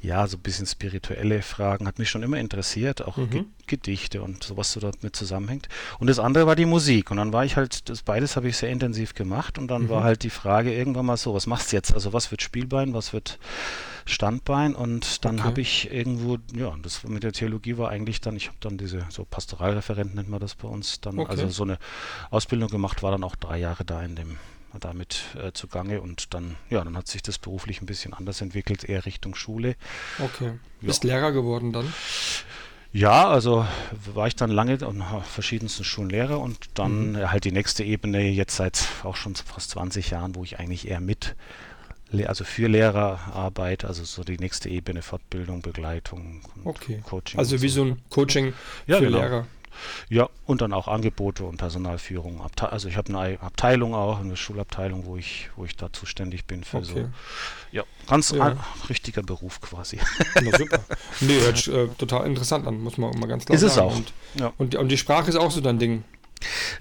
ja, 0.00 0.26
so 0.26 0.36
ein 0.36 0.42
bisschen 0.42 0.66
spirituelle 0.66 1.42
Fragen, 1.42 1.86
hat 1.86 1.98
mich 1.98 2.08
schon 2.08 2.22
immer 2.22 2.38
interessiert, 2.38 3.02
auch 3.02 3.16
Ge 3.16 3.44
Gedichte 3.66 4.22
und 4.22 4.42
sowas 4.42 4.72
so 4.72 4.80
damit 4.80 5.16
zusammenhängt. 5.16 5.68
Und 5.98 6.08
das 6.08 6.18
andere 6.18 6.46
war 6.46 6.56
die 6.56 6.66
Musik. 6.66 7.10
Und 7.10 7.16
dann 7.16 7.32
war 7.32 7.44
ich 7.44 7.56
halt, 7.56 7.88
das 7.88 8.02
beides 8.02 8.36
habe 8.36 8.48
ich 8.48 8.56
sehr 8.56 8.70
intensiv 8.70 9.14
gemacht 9.14 9.58
und 9.58 9.68
dann 9.68 9.88
war 9.88 10.04
halt 10.04 10.24
die 10.24 10.30
Frage 10.30 10.74
irgendwann 10.74 11.06
mal 11.06 11.16
so, 11.16 11.32
was 11.32 11.46
machst 11.46 11.72
du 11.72 11.76
jetzt? 11.76 11.94
Also 11.94 12.12
was 12.12 12.30
wird 12.30 12.42
Spielbein, 12.42 12.92
was 12.92 13.12
wird 13.12 13.38
Standbein? 14.04 14.74
Und 14.74 15.24
dann 15.24 15.36
Okay. 15.36 15.44
habe 15.44 15.60
ich 15.60 15.90
irgendwo, 15.92 16.38
ja, 16.54 16.74
das 16.82 17.04
mit 17.04 17.22
der 17.22 17.32
Theologie 17.32 17.78
war 17.78 17.90
eigentlich 17.90 18.20
dann, 18.20 18.36
ich 18.36 18.48
habe 18.48 18.58
dann 18.60 18.78
diese, 18.78 19.06
so 19.08 19.24
Pastoralreferent 19.24 20.14
nennt 20.14 20.28
man 20.28 20.40
das 20.40 20.54
bei 20.54 20.68
uns, 20.68 21.00
dann 21.00 21.18
Okay. 21.18 21.30
also 21.30 21.48
so 21.48 21.62
eine 21.64 21.78
Ausbildung 22.30 22.68
gemacht, 22.68 23.02
war 23.02 23.10
dann 23.10 23.24
auch 23.24 23.36
drei 23.36 23.58
Jahre 23.58 23.84
da 23.84 24.02
in 24.02 24.16
dem 24.16 24.38
damit 24.80 25.24
äh, 25.36 25.52
zugange 25.52 26.00
und 26.00 26.32
dann, 26.32 26.56
ja, 26.70 26.82
dann 26.82 26.96
hat 26.96 27.06
sich 27.06 27.22
das 27.22 27.38
beruflich 27.38 27.82
ein 27.82 27.86
bisschen 27.86 28.14
anders 28.14 28.40
entwickelt, 28.40 28.84
eher 28.84 29.04
Richtung 29.04 29.34
Schule. 29.34 29.76
Okay. 30.18 30.52
Ja. 30.80 30.86
Bist 30.86 31.04
Lehrer 31.04 31.30
geworden 31.32 31.74
dann? 31.74 31.92
Ja, 32.94 33.28
also 33.28 33.66
war 34.14 34.26
ich 34.26 34.36
dann 34.36 34.50
lange 34.50 34.78
an 34.86 35.02
verschiedensten 35.24 35.82
Schulen 35.84 36.10
Lehrer 36.10 36.40
und 36.40 36.70
dann 36.74 37.14
äh, 37.14 37.26
halt 37.26 37.44
die 37.44 37.52
nächste 37.52 37.84
Ebene 37.84 38.22
jetzt 38.28 38.56
seit 38.56 38.86
auch 39.02 39.16
schon 39.16 39.34
fast 39.34 39.70
20 39.70 40.10
Jahren, 40.10 40.34
wo 40.34 40.44
ich 40.44 40.58
eigentlich 40.58 40.88
eher 40.88 41.00
mit, 41.00 41.34
also 42.26 42.44
für 42.44 42.68
Lehrer 42.68 43.18
arbeite, 43.34 43.86
also 43.86 44.04
so 44.04 44.22
die 44.24 44.38
nächste 44.38 44.68
Ebene 44.68 45.02
Fortbildung, 45.02 45.62
Begleitung, 45.62 46.42
Okay. 46.64 47.02
Coaching. 47.08 47.38
Also 47.38 47.60
wie 47.62 47.68
so 47.68 47.84
ein 47.84 48.02
Coaching 48.10 48.52
Ja, 48.86 48.98
für 48.98 49.04
genau. 49.06 49.18
Lehrer. 49.18 49.46
Ja, 50.10 50.28
und 50.44 50.60
dann 50.60 50.74
auch 50.74 50.86
Angebote 50.86 51.44
und 51.44 51.56
Personalführung. 51.56 52.42
Abte 52.42 52.70
also 52.70 52.88
ich 52.88 52.98
habe 52.98 53.08
eine 53.08 53.18
Ei- 53.18 53.40
Abteilung 53.40 53.94
auch, 53.94 54.20
eine 54.20 54.36
Schulabteilung, 54.36 55.06
wo 55.06 55.16
ich, 55.16 55.48
wo 55.56 55.64
ich 55.64 55.76
da 55.76 55.90
zuständig 55.90 56.44
bin 56.44 56.62
für 56.62 56.76
Okay. 56.78 56.86
so. 56.86 57.08
Ja, 57.72 57.84
ganz 58.06 58.32
Ja. 58.32 58.48
ein 58.48 58.58
richtiger 58.90 59.22
Beruf 59.22 59.62
quasi. 59.62 59.98
Na 60.42 60.56
super. 60.58 60.80
Nee, 61.20 61.40
hört 61.40 61.56
sich 61.56 61.72
äh, 61.72 61.88
total 61.96 62.26
interessant 62.26 62.66
an, 62.66 62.80
muss 62.82 62.98
man 62.98 63.18
mal 63.18 63.26
ganz 63.26 63.46
klar 63.46 63.56
Ist 63.56 63.62
es 63.62 63.74
sagen. 63.76 63.86
auch. 63.88 63.96
Und, 63.96 64.12
Ja. 64.34 64.52
und, 64.58 64.74
die- 64.74 64.76
und 64.76 64.88
die 64.88 64.98
Sprache 64.98 65.30
ist 65.30 65.36
auch 65.36 65.50
so 65.50 65.62
dein 65.62 65.78
Ding. 65.78 66.04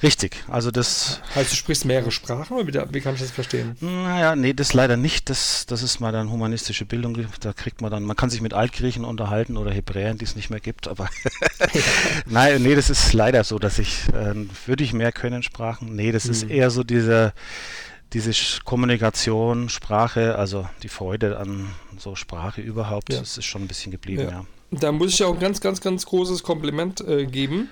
Richtig. 0.04 0.36
Also 0.48 0.72
das 0.72 1.22
Heißt, 1.36 1.52
du 1.52 1.56
sprichst 1.56 1.86
mehrere 1.86 2.12
Sprachen 2.12 2.58
oder 2.58 2.68
wie, 2.90 2.94
wie 2.94 3.02
kann 3.02 3.16
ich 3.16 3.22
das 3.22 3.32
verstehen? 3.32 3.76
Naja, 3.82 4.36
nee, 4.36 4.54
das 4.54 4.74
leider 4.74 4.98
nicht. 4.98 5.30
Das, 5.30 5.66
das 5.66 5.84
ist 5.84 6.00
mal 6.00 6.12
dann 6.12 6.32
humanistische 6.32 6.86
Bildung. 6.86 7.26
Da 7.40 7.54
kriegt 7.54 7.82
man 7.82 7.92
dann, 7.92 8.04
man 8.04 8.16
kann 8.16 8.30
sich 8.30 8.42
mit 8.42 8.54
Altgriechen 8.54 9.06
unterhalten 9.06 9.58
oder 9.58 9.72
Hebräern, 9.72 10.18
die 10.18 10.26
es 10.26 10.36
nicht 10.36 10.50
mehr 10.50 10.60
gibt, 10.60 10.88
aber 10.88 11.10
nein, 12.26 12.62
nee, 12.62 12.76
das 12.76 12.90
ist 12.90 13.14
leider 13.14 13.44
so, 13.44 13.60
dass 13.60 13.80
ich, 13.80 14.08
äh, 14.14 14.34
würde 14.66 14.84
ich 14.84 14.94
mehr 14.94 15.12
können 15.12 15.44
Sprachen? 15.44 15.96
Nee, 15.96 16.12
das 16.12 16.26
ist 16.26 16.44
Hm. 16.44 16.50
eher 16.52 16.72
so 16.72 16.84
diese, 16.84 17.34
diese 18.14 18.32
Kommunikation, 18.64 19.70
Sprache, 19.70 20.36
also 20.38 20.68
die 20.84 20.90
Freude 20.90 21.38
an 21.38 21.68
so 21.98 22.16
Sprache 22.16 22.62
überhaupt, 22.62 23.14
Ja. 23.14 23.20
das 23.20 23.38
ist 23.38 23.46
schon 23.46 23.62
ein 23.64 23.68
bisschen 23.68 23.92
geblieben, 23.92 24.24
Ja. 24.24 24.30
ja. 24.30 24.46
Da 24.74 24.92
muss 24.94 25.12
ich 25.12 25.20
ja 25.20 25.28
auch 25.28 25.34
ein 25.34 25.40
ganz, 25.42 25.60
ganz, 25.60 25.82
ganz 25.82 26.06
großes 26.06 26.44
Kompliment 26.44 27.02
äh, 27.02 27.26
geben. 27.26 27.70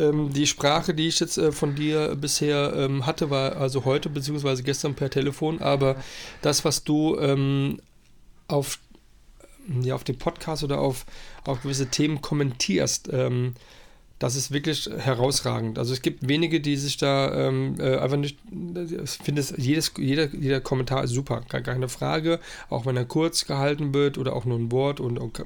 Ähm, 0.00 0.32
die 0.32 0.46
Sprache, 0.46 0.94
die 0.94 1.08
ich 1.08 1.20
jetzt 1.20 1.38
äh, 1.38 1.52
von 1.52 1.74
dir 1.74 2.16
bisher 2.16 2.72
ähm, 2.74 3.06
hatte, 3.06 3.30
war 3.30 3.56
also 3.56 3.84
heute 3.84 4.08
beziehungsweise 4.08 4.62
gestern 4.62 4.94
per 4.94 5.10
Telefon, 5.10 5.60
aber 5.60 5.96
das, 6.42 6.64
was 6.64 6.84
du 6.84 7.18
ähm, 7.18 7.80
auf, 8.48 8.78
ja, 9.82 9.94
auf 9.94 10.04
dem 10.04 10.18
Podcast 10.18 10.64
oder 10.64 10.80
auf, 10.80 11.06
auf 11.44 11.62
gewisse 11.62 11.86
Themen 11.86 12.20
kommentierst, 12.22 13.10
ähm, 13.12 13.54
das 14.20 14.36
ist 14.36 14.50
wirklich 14.50 14.88
herausragend. 14.98 15.78
Also 15.78 15.94
es 15.94 16.02
gibt 16.02 16.28
wenige, 16.28 16.60
die 16.60 16.76
sich 16.76 16.98
da 16.98 17.48
ähm, 17.48 17.76
äh, 17.80 17.96
einfach 17.96 18.18
nicht, 18.18 18.38
ich 19.02 19.10
finde 19.12 19.40
es, 19.40 19.54
jedes, 19.56 19.94
jeder, 19.96 20.26
jeder 20.34 20.60
Kommentar 20.60 21.04
ist 21.04 21.12
super, 21.12 21.40
gar 21.48 21.62
keine 21.62 21.88
Frage, 21.88 22.38
auch 22.68 22.84
wenn 22.84 22.98
er 22.98 23.06
kurz 23.06 23.46
gehalten 23.46 23.94
wird 23.94 24.18
oder 24.18 24.36
auch 24.36 24.44
nur 24.44 24.58
ein 24.58 24.70
Wort. 24.70 25.00
Und, 25.00 25.18
und 25.18 25.42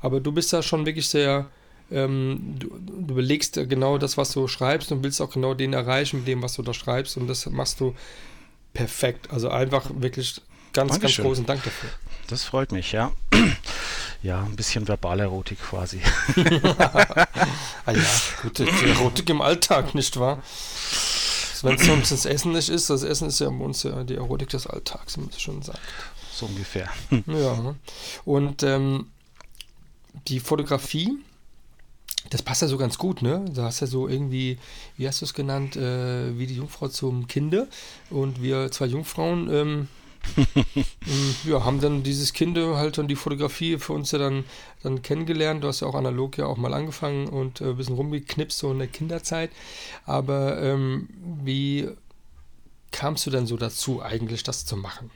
aber 0.00 0.20
du 0.20 0.32
bist 0.32 0.52
da 0.52 0.62
schon 0.62 0.84
wirklich 0.84 1.08
sehr, 1.08 1.48
ähm, 1.90 2.56
du, 2.58 2.68
du 2.78 3.14
belegst 3.14 3.54
genau 3.68 3.98
das, 3.98 4.16
was 4.16 4.32
du 4.32 4.46
schreibst 4.48 4.92
und 4.92 5.02
willst 5.02 5.20
auch 5.20 5.30
genau 5.30 5.54
den 5.54 5.72
erreichen 5.72 6.18
mit 6.18 6.28
dem, 6.28 6.42
was 6.42 6.54
du 6.54 6.62
da 6.62 6.72
schreibst 6.74 7.16
und 7.16 7.26
das 7.26 7.46
machst 7.46 7.80
du 7.80 7.94
perfekt. 8.72 9.30
Also 9.30 9.50
einfach 9.50 9.90
wirklich 9.94 10.40
ganz, 10.72 10.92
Dankeschön. 10.92 11.24
ganz 11.24 11.28
großen 11.28 11.46
Dank 11.46 11.64
dafür. 11.64 11.90
Das 12.28 12.44
freut 12.44 12.72
mich, 12.72 12.92
ja. 12.92 13.12
Ja, 14.22 14.42
ein 14.42 14.54
bisschen 14.54 14.86
Verbalerotik 14.86 15.58
quasi. 15.62 16.00
Ah 17.86 17.92
ja, 17.92 18.02
gut, 18.42 18.58
die 18.58 18.88
Erotik 18.90 19.30
im 19.30 19.40
Alltag, 19.40 19.94
nicht 19.94 20.20
wahr? 20.20 20.42
Wenn 21.62 21.74
es 21.76 21.86
sonst 21.86 22.12
das 22.12 22.26
Essen 22.26 22.52
nicht 22.52 22.68
ist, 22.68 22.90
das 22.90 23.02
Essen 23.02 23.28
ist 23.28 23.40
ja 23.40 23.48
bei 23.48 23.64
uns 23.64 23.82
ja 23.82 24.04
die 24.04 24.16
Erotik 24.16 24.50
des 24.50 24.66
Alltags, 24.66 25.16
muss 25.16 25.36
ich 25.36 25.42
schon 25.42 25.62
sagen. 25.62 25.78
So 26.32 26.46
ungefähr. 26.46 26.90
Ja. 27.10 27.56
ne? 27.56 27.76
Und 28.26 28.62
ähm, 28.62 29.06
die 30.28 30.40
Fotografie, 30.40 31.16
das 32.28 32.42
passt 32.42 32.62
ja 32.62 32.68
so 32.68 32.76
ganz 32.76 32.98
gut, 32.98 33.22
ne? 33.22 33.44
Du 33.52 33.62
hast 33.62 33.80
ja 33.80 33.86
so 33.86 34.06
irgendwie, 34.06 34.58
wie 34.96 35.08
hast 35.08 35.22
du 35.22 35.24
es 35.24 35.32
genannt, 35.32 35.76
äh, 35.76 36.38
wie 36.38 36.46
die 36.46 36.56
Jungfrau 36.56 36.88
zum 36.88 37.26
Kinde. 37.26 37.68
Und 38.10 38.42
wir 38.42 38.70
zwei 38.70 38.86
Jungfrauen, 38.86 39.48
ähm, 39.50 39.88
ähm, 40.36 41.34
ja, 41.44 41.64
haben 41.64 41.80
dann 41.80 42.02
dieses 42.02 42.34
Kind 42.34 42.58
halt 42.58 42.98
dann 42.98 43.08
die 43.08 43.16
Fotografie 43.16 43.78
für 43.78 43.94
uns 43.94 44.10
ja 44.10 44.18
dann, 44.18 44.44
dann 44.82 45.00
kennengelernt. 45.00 45.64
Du 45.64 45.68
hast 45.68 45.80
ja 45.80 45.86
auch 45.86 45.94
analog 45.94 46.36
ja 46.36 46.44
auch 46.44 46.58
mal 46.58 46.74
angefangen 46.74 47.26
und 47.26 47.62
äh, 47.62 47.70
ein 47.70 47.76
bisschen 47.76 47.94
rumgeknipst 47.94 48.58
so 48.58 48.70
in 48.70 48.78
der 48.78 48.88
Kinderzeit. 48.88 49.50
Aber 50.04 50.60
ähm, 50.62 51.08
wie 51.42 51.88
kamst 52.92 53.24
du 53.26 53.30
denn 53.30 53.46
so 53.46 53.56
dazu, 53.56 54.02
eigentlich 54.02 54.42
das 54.42 54.66
zu 54.66 54.76
machen? 54.76 55.10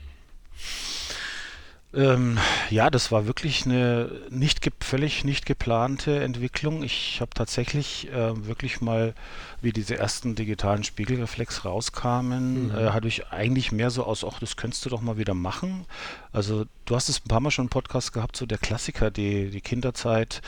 Ähm, 1.96 2.38
ja, 2.70 2.90
das 2.90 3.12
war 3.12 3.26
wirklich 3.26 3.66
eine 3.66 4.10
nicht 4.30 4.68
völlig 4.80 5.24
nicht 5.24 5.46
geplante 5.46 6.22
Entwicklung. 6.22 6.82
Ich 6.82 7.20
habe 7.20 7.30
tatsächlich 7.34 8.08
äh, 8.12 8.46
wirklich 8.46 8.80
mal, 8.80 9.14
wie 9.62 9.72
diese 9.72 9.96
ersten 9.96 10.34
digitalen 10.34 10.84
Spiegelreflex 10.84 11.64
rauskamen, 11.64 12.68
mhm. 12.68 12.70
äh, 12.74 12.90
hatte 12.90 13.08
ich 13.08 13.28
eigentlich 13.28 13.72
mehr 13.72 13.90
so 13.90 14.04
aus, 14.04 14.24
ach, 14.24 14.40
das 14.40 14.56
könntest 14.56 14.84
du 14.84 14.90
doch 14.90 15.00
mal 15.00 15.18
wieder 15.18 15.34
machen. 15.34 15.86
Also 16.34 16.64
du 16.84 16.96
hast 16.96 17.08
es 17.08 17.20
ein 17.24 17.28
paar 17.28 17.40
Mal 17.40 17.50
schon 17.50 17.66
im 17.66 17.70
Podcast 17.70 18.12
gehabt, 18.12 18.36
so 18.36 18.44
der 18.44 18.58
Klassiker, 18.58 19.10
die, 19.10 19.50
die 19.50 19.60
Kinderzeit 19.60 20.42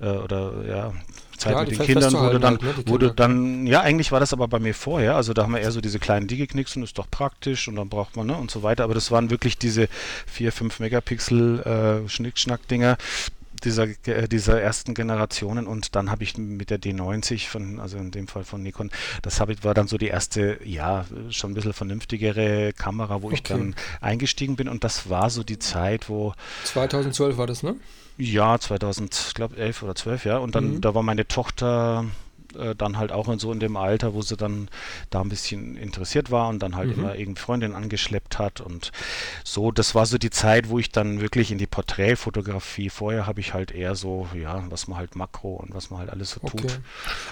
äh, 0.00 0.08
oder 0.08 0.52
ja, 0.66 0.92
Zeit 1.36 1.54
ja, 1.54 1.60
mit 1.62 1.72
den 1.72 1.78
Kindern, 1.80 2.12
wo 2.14 2.30
du 2.30 2.38
dann, 2.38 2.58
halt, 2.62 2.86
ne, 2.86 2.98
du 2.98 3.10
dann, 3.10 3.66
ja, 3.66 3.80
eigentlich 3.80 4.12
war 4.12 4.20
das 4.20 4.32
aber 4.32 4.46
bei 4.46 4.60
mir 4.60 4.72
vorher, 4.72 5.16
also 5.16 5.34
da 5.34 5.42
haben 5.42 5.52
wir 5.52 5.60
eher 5.60 5.72
so 5.72 5.80
diese 5.80 5.98
kleinen 5.98 6.28
Digi-Knicks 6.28 6.76
und 6.76 6.84
ist 6.84 6.96
doch 6.96 7.10
praktisch 7.10 7.66
und 7.66 7.76
dann 7.76 7.88
braucht 7.88 8.16
man, 8.16 8.28
ne, 8.28 8.36
und 8.36 8.50
so 8.52 8.62
weiter, 8.62 8.84
aber 8.84 8.94
das 8.94 9.10
waren 9.10 9.30
wirklich 9.30 9.58
diese 9.58 9.88
4, 10.26 10.52
5 10.52 10.80
Megapixel 10.80 12.04
äh, 12.06 12.08
Schnickschnack-Dinger, 12.08 12.96
dieser, 13.64 13.88
äh, 14.06 14.28
dieser 14.28 14.60
ersten 14.60 14.94
Generationen 14.94 15.66
und 15.66 15.94
dann 15.96 16.10
habe 16.10 16.22
ich 16.22 16.36
mit 16.38 16.70
der 16.70 16.80
D90 16.80 17.48
von, 17.48 17.80
also 17.80 17.96
in 17.96 18.10
dem 18.10 18.28
Fall 18.28 18.44
von 18.44 18.62
Nikon, 18.62 18.90
das 19.22 19.40
habe 19.40 19.52
ich, 19.52 19.64
war 19.64 19.74
dann 19.74 19.88
so 19.88 19.98
die 19.98 20.08
erste, 20.08 20.58
ja, 20.64 21.06
schon 21.30 21.52
ein 21.52 21.54
bisschen 21.54 21.72
vernünftigere 21.72 22.72
Kamera, 22.72 23.22
wo 23.22 23.26
okay. 23.28 23.36
ich 23.36 23.42
dann 23.42 23.74
eingestiegen 24.00 24.56
bin 24.56 24.68
und 24.68 24.84
das 24.84 25.08
war 25.10 25.30
so 25.30 25.42
die 25.42 25.58
Zeit, 25.58 26.08
wo 26.08 26.34
2012 26.64 27.36
war 27.36 27.46
das, 27.46 27.62
ne? 27.62 27.76
Ja, 28.18 28.58
2011 28.58 29.82
oder 29.82 29.94
12, 29.94 30.24
ja. 30.24 30.38
Und 30.38 30.54
dann, 30.54 30.76
mhm. 30.76 30.80
da 30.80 30.94
war 30.94 31.02
meine 31.02 31.28
Tochter 31.28 32.06
äh, 32.58 32.74
dann 32.74 32.98
halt 32.98 33.12
auch 33.12 33.28
in 33.28 33.38
so 33.38 33.52
in 33.52 33.60
dem 33.60 33.76
Alter, 33.76 34.14
wo 34.14 34.22
sie 34.22 34.36
dann 34.36 34.68
da 35.10 35.20
ein 35.20 35.28
bisschen 35.28 35.76
interessiert 35.76 36.30
war 36.30 36.48
und 36.48 36.60
dann 36.60 36.76
halt 36.76 36.88
mhm. 36.88 37.02
immer 37.02 37.14
irgendwie 37.16 37.40
Freundin 37.40 37.74
angeschleppt 37.74 38.38
hat 38.38 38.60
und 38.60 38.92
so. 39.44 39.70
Das 39.70 39.94
war 39.94 40.06
so 40.06 40.18
die 40.18 40.30
Zeit, 40.30 40.68
wo 40.68 40.78
ich 40.78 40.90
dann 40.90 41.20
wirklich 41.20 41.52
in 41.52 41.58
die 41.58 41.66
Porträtfotografie, 41.66 42.90
vorher 42.90 43.26
habe 43.26 43.40
ich 43.40 43.54
halt 43.54 43.72
eher 43.72 43.94
so, 43.94 44.28
ja, 44.34 44.64
was 44.70 44.88
man 44.88 44.98
halt 44.98 45.16
Makro 45.16 45.54
und 45.54 45.74
was 45.74 45.90
man 45.90 46.00
halt 46.00 46.10
alles 46.10 46.32
so 46.32 46.40
okay. 46.42 46.56
tut. 46.58 46.80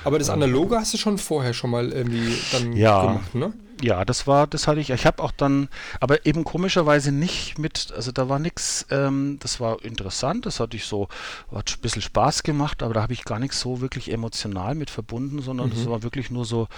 Aber 0.05 0.19
das 0.19 0.31
Analoge 0.31 0.77
hast 0.77 0.95
du 0.95 0.99
schon 0.99 1.19
vorher 1.19 1.55
schon 1.55 1.71
mal 1.71 1.93
irgendwie 1.93 2.37
dann 2.53 2.73
ja, 2.75 3.03
gemacht, 3.03 3.35
ne? 3.35 3.53
Ja, 3.83 4.05
das 4.05 4.27
war, 4.27 4.47
das 4.47 4.69
hatte 4.69 4.81
ich. 4.81 4.91
Ich 4.91 5.07
habe 5.07 5.23
auch 5.23 5.33
dann, 5.33 5.69
aber 6.01 6.27
eben 6.27 6.45
komischerweise 6.45 7.13
nicht 7.13 7.59
mit, 7.59 7.93
also 7.95 8.13
da 8.13 8.29
war 8.29 8.39
nichts, 8.39 8.87
ähm, 8.91 9.39
das 9.41 9.61
war 9.61 9.85
interessant, 9.85 10.47
das 10.47 10.61
hatte 10.61 10.77
ich 10.77 10.85
so, 10.85 11.09
hat 11.53 11.75
ein 11.77 11.81
bisschen 11.81 12.03
Spaß 12.03 12.43
gemacht, 12.43 12.83
aber 12.83 12.95
da 12.95 13.03
habe 13.03 13.13
ich 13.13 13.25
gar 13.25 13.39
nichts 13.39 13.61
so 13.61 13.81
wirklich 13.81 14.13
emotional 14.13 14.75
mit 14.75 14.91
verbunden, 14.91 15.43
sondern 15.43 15.69
mhm. 15.69 15.75
das 15.75 15.87
war 15.89 16.03
wirklich 16.03 16.31
nur 16.31 16.45
so 16.45 16.69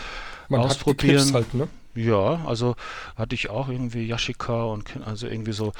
Man 0.49 0.61
ausprobieren. 0.61 1.33
halt, 1.33 1.55
ne? 1.55 1.69
Ja, 1.97 2.45
also 2.47 2.77
hatte 3.17 3.35
ich 3.35 3.49
auch 3.51 3.69
irgendwie 3.69 4.07
Yashika 4.07 4.65
und 4.65 4.85
also 5.05 5.27
irgendwie 5.27 5.53
so 5.53 5.73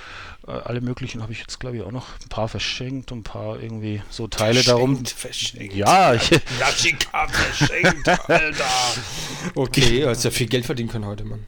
äh, 0.47 0.53
alle 0.53 0.81
möglichen 0.81 1.23
habe 1.23 1.33
ich 1.33 1.41
jetzt 1.41 1.61
glaube 1.61 1.77
ich 1.77 1.83
auch 1.83 1.93
noch 1.93 2.07
ein 2.23 2.29
paar 2.29 2.49
verschenkt 2.49 3.13
und 3.13 3.19
ein 3.19 3.23
paar 3.23 3.61
irgendwie 3.61 4.03
so 4.09 4.27
Teile 4.27 4.63
verschenkt, 4.63 4.69
darum. 4.69 5.07
Verschenkt. 5.07 5.75
Ja, 5.75 6.15
ich 6.15 6.31
Yashika 6.59 7.29
verschenkt, 7.29 8.09
Alter. 8.09 8.65
Okay, 9.55 10.01
ja 10.01 10.15
viel 10.31 10.47
Geld 10.47 10.67
verdienen 10.67 10.89
können 10.89 11.07
heute, 11.07 11.25
Mann. 11.25 11.45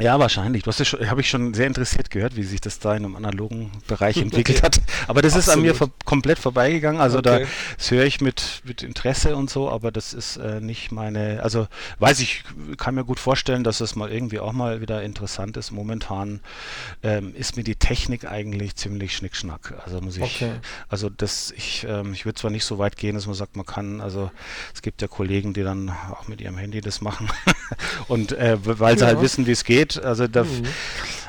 Ja, 0.00 0.18
wahrscheinlich. 0.18 0.62
Du 0.62 0.68
hast 0.68 0.78
ja 0.78 0.86
schon, 0.86 1.10
habe 1.10 1.20
ich 1.20 1.28
schon 1.28 1.52
sehr 1.52 1.66
interessiert 1.66 2.08
gehört, 2.08 2.34
wie 2.34 2.44
sich 2.44 2.62
das 2.62 2.78
da 2.78 2.96
in 2.96 3.04
einem 3.04 3.14
analogen 3.14 3.70
Bereich 3.86 4.16
entwickelt 4.16 4.62
hat. 4.62 4.80
Aber 5.06 5.20
das 5.20 5.34
Absolut. 5.34 5.48
ist 5.48 5.52
an 5.52 5.62
mir 5.62 5.74
vor, 5.74 5.90
komplett 6.06 6.38
vorbeigegangen. 6.38 6.98
Also 6.98 7.18
okay. 7.18 7.40
da 7.40 7.46
das 7.76 7.90
höre 7.90 8.04
ich 8.04 8.22
mit, 8.22 8.62
mit 8.64 8.82
Interesse 8.82 9.36
und 9.36 9.50
so, 9.50 9.68
aber 9.70 9.92
das 9.92 10.14
ist 10.14 10.38
äh, 10.38 10.62
nicht 10.62 10.92
meine, 10.92 11.42
also 11.42 11.68
weiß 11.98 12.20
ich, 12.20 12.42
kann 12.78 12.94
mir 12.94 13.04
gut 13.04 13.20
vorstellen, 13.20 13.64
dass 13.64 13.78
das 13.78 13.94
mal 13.94 14.10
irgendwie 14.10 14.40
auch 14.40 14.52
mal 14.52 14.80
wieder 14.80 15.02
interessant 15.02 15.58
ist. 15.58 15.72
Momentan 15.72 16.40
ähm, 17.02 17.34
ist 17.34 17.58
mir 17.58 17.64
die 17.64 17.76
Technik 17.76 18.24
eigentlich 18.24 18.76
ziemlich 18.76 19.14
schnickschnack. 19.14 19.74
Also 19.84 20.00
muss 20.00 20.16
ich, 20.16 20.22
okay. 20.22 20.52
also 20.88 21.10
das, 21.10 21.52
ich, 21.54 21.86
ähm, 21.86 22.14
ich 22.14 22.24
würde 22.24 22.40
zwar 22.40 22.50
nicht 22.50 22.64
so 22.64 22.78
weit 22.78 22.96
gehen, 22.96 23.14
dass 23.14 23.26
man 23.26 23.34
sagt, 23.34 23.56
man 23.56 23.66
kann, 23.66 24.00
also 24.00 24.30
es 24.74 24.80
gibt 24.80 25.02
ja 25.02 25.08
Kollegen, 25.08 25.52
die 25.52 25.62
dann 25.62 25.92
auch 26.10 26.28
mit 26.28 26.40
ihrem 26.40 26.56
Handy 26.56 26.80
das 26.80 27.02
machen 27.02 27.28
und 28.08 28.32
äh, 28.32 28.56
weil 28.62 28.96
sie 28.96 29.04
ja. 29.04 29.08
halt 29.08 29.20
wissen, 29.20 29.46
wie 29.46 29.52
es 29.52 29.64
geht 29.64 29.81
geht. 29.82 30.02
Also 30.02 30.26
da, 30.26 30.44
mhm. 30.44 30.64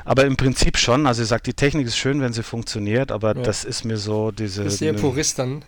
Aber 0.04 0.26
im 0.26 0.36
Prinzip 0.36 0.76
schon. 0.76 1.06
Also 1.06 1.22
ich 1.22 1.28
sage, 1.28 1.42
die 1.44 1.54
Technik 1.54 1.86
ist 1.86 1.96
schön, 1.96 2.20
wenn 2.20 2.32
sie 2.32 2.42
funktioniert, 2.42 3.10
aber 3.10 3.34
ja. 3.34 3.42
das 3.42 3.64
ist 3.64 3.84
mir 3.84 3.96
so 3.96 4.30
diese. 4.30 4.64
Ist 4.64 4.78
sehr 4.78 4.92
ne, 4.92 4.98
Purist 4.98 5.38
dann. 5.38 5.64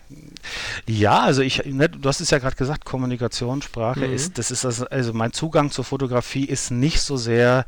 Ja, 0.85 1.21
also 1.21 1.41
ich, 1.41 1.65
ne, 1.65 1.89
du 1.89 2.07
hast 2.07 2.21
es 2.21 2.29
ja 2.29 2.37
gerade 2.37 2.55
gesagt, 2.55 2.85
Kommunikationssprache 2.85 4.07
mhm. 4.07 4.13
ist, 4.13 4.37
das 4.37 4.51
ist 4.51 4.65
also, 4.65 4.85
also 4.85 5.13
mein 5.13 5.33
Zugang 5.33 5.71
zur 5.71 5.85
Fotografie 5.85 6.45
ist 6.45 6.71
nicht 6.71 7.01
so 7.01 7.17
sehr 7.17 7.65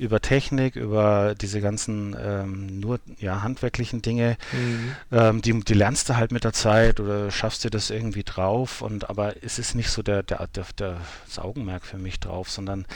über 0.00 0.20
Technik, 0.20 0.76
über 0.76 1.34
diese 1.34 1.60
ganzen 1.60 2.16
ähm, 2.18 2.80
nur 2.80 3.00
ja, 3.18 3.42
handwerklichen 3.42 4.00
Dinge, 4.00 4.38
mhm. 4.52 4.92
ähm, 5.12 5.42
die, 5.42 5.60
die 5.60 5.74
lernst 5.74 6.08
du 6.08 6.16
halt 6.16 6.32
mit 6.32 6.44
der 6.44 6.54
Zeit 6.54 7.00
oder 7.00 7.30
schaffst 7.30 7.64
dir 7.64 7.70
das 7.70 7.90
irgendwie 7.90 8.24
drauf. 8.24 8.80
Und 8.80 9.10
aber 9.10 9.34
es 9.44 9.58
ist 9.58 9.74
nicht 9.74 9.90
so 9.90 10.02
der, 10.02 10.22
der, 10.22 10.46
der, 10.48 10.64
der 10.78 10.96
das 11.26 11.38
Augenmerk 11.38 11.84
für 11.84 11.98
mich 11.98 12.18
drauf, 12.18 12.50
sondern 12.50 12.86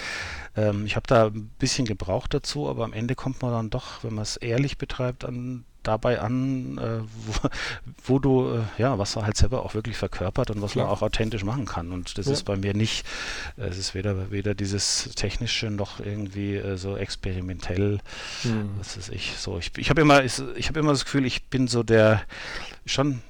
ähm, 0.56 0.86
ich 0.86 0.96
habe 0.96 1.06
da 1.06 1.26
ein 1.26 1.50
bisschen 1.58 1.86
gebraucht 1.86 2.32
dazu, 2.32 2.68
aber 2.70 2.84
am 2.84 2.94
Ende 2.94 3.14
kommt 3.14 3.42
man 3.42 3.52
dann 3.52 3.70
doch, 3.70 4.02
wenn 4.02 4.14
man 4.14 4.22
es 4.22 4.38
ehrlich 4.38 4.78
betreibt, 4.78 5.26
an 5.26 5.64
dabei 5.86 6.20
an, 6.20 6.78
äh, 6.78 7.00
wo, 7.26 7.48
wo, 8.06 8.18
du, 8.18 8.54
äh, 8.54 8.82
ja, 8.82 8.98
was 8.98 9.16
er 9.16 9.24
halt 9.24 9.36
selber 9.36 9.64
auch 9.64 9.74
wirklich 9.74 9.96
verkörpert 9.96 10.50
und 10.50 10.62
was 10.62 10.72
Klar. 10.72 10.86
man 10.86 10.94
auch 10.94 11.02
authentisch 11.02 11.44
machen 11.44 11.66
kann. 11.66 11.92
Und 11.92 12.18
das 12.18 12.26
ja. 12.26 12.32
ist 12.32 12.44
bei 12.44 12.56
mir 12.56 12.74
nicht, 12.74 13.06
äh, 13.56 13.66
es 13.66 13.78
ist 13.78 13.94
weder, 13.94 14.30
weder 14.30 14.54
dieses 14.54 15.10
technische 15.14 15.70
noch 15.70 16.00
irgendwie 16.00 16.56
äh, 16.56 16.76
so 16.76 16.96
experimentell, 16.96 18.00
hm. 18.42 18.70
was 18.78 18.96
weiß 18.96 19.08
ich, 19.10 19.34
so. 19.38 19.58
Ich, 19.58 19.72
ich 19.76 19.90
habe 19.90 20.00
immer, 20.00 20.24
ich, 20.24 20.42
ich 20.56 20.68
habe 20.68 20.80
immer 20.80 20.92
das 20.92 21.04
Gefühl, 21.04 21.24
ich 21.24 21.44
bin 21.44 21.68
so 21.68 21.82
der, 21.82 22.22
schon 22.86 23.22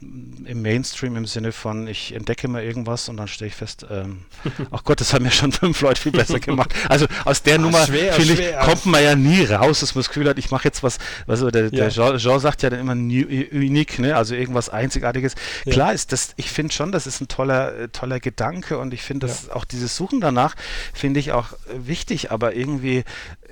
im 0.45 0.63
Mainstream 0.63 1.17
im 1.17 1.27
Sinne 1.27 1.53
von, 1.53 1.87
ich 1.87 2.13
entdecke 2.13 2.49
mal 2.49 2.63
irgendwas 2.63 3.09
und 3.09 3.17
dann 3.17 3.29
stelle 3.29 3.49
ich 3.49 3.55
fest, 3.55 3.87
ähm, 3.89 4.23
ach 4.73 4.83
Gott, 4.83 5.01
das 5.01 5.15
haben 5.15 5.25
mir 5.25 5.31
schon 5.31 5.53
fünf 5.53 5.81
Leute 5.81 6.01
viel 6.01 6.13
besser 6.13 6.41
gemacht. 6.41 6.75
Also 6.89 7.07
aus 7.25 7.43
der 7.43 7.57
ah, 7.57 7.59
Nummer, 7.59 7.87
finde 7.87 8.33
ich, 8.33 8.59
kommt 8.59 8.87
man 8.87 9.03
ja 9.03 9.15
nie 9.15 9.45
raus, 9.45 9.81
dass 9.81 9.95
man 9.95 10.01
das 10.01 10.09
Gefühl 10.09 10.29
hat, 10.29 10.39
ich 10.39 10.51
mache 10.51 10.65
jetzt 10.65 10.83
was, 10.83 10.99
also 11.27 11.51
der, 11.51 11.65
ja. 11.65 11.71
der 11.71 11.89
Jean, 11.91 12.19
Jean, 12.19 12.41
sagt 12.41 12.63
ja 12.63 12.71
dann 12.71 12.81
immer 12.81 12.93
unique, 12.93 13.99
ne? 14.01 14.17
also 14.17 14.35
irgendwas 14.35 14.69
Einzigartiges. 14.69 15.35
Ja. 15.65 15.73
Klar 15.73 15.93
ist 15.93 16.11
das, 16.13 16.33
ich 16.37 16.51
finde 16.51 16.73
schon, 16.73 16.91
das 16.91 17.07
ist 17.07 17.21
ein 17.21 17.29
toller, 17.29 17.93
toller 17.93 18.19
Gedanke 18.19 18.79
und 18.79 18.93
ich 18.93 19.03
finde 19.03 19.29
das 19.29 19.47
ja. 19.47 19.55
auch 19.55 19.65
dieses 19.65 19.97
Suchen 19.97 20.21
danach, 20.21 20.57
finde 20.93 21.21
ich 21.21 21.33
auch 21.33 21.53
wichtig, 21.73 22.33
aber 22.33 22.55
irgendwie 22.55 23.05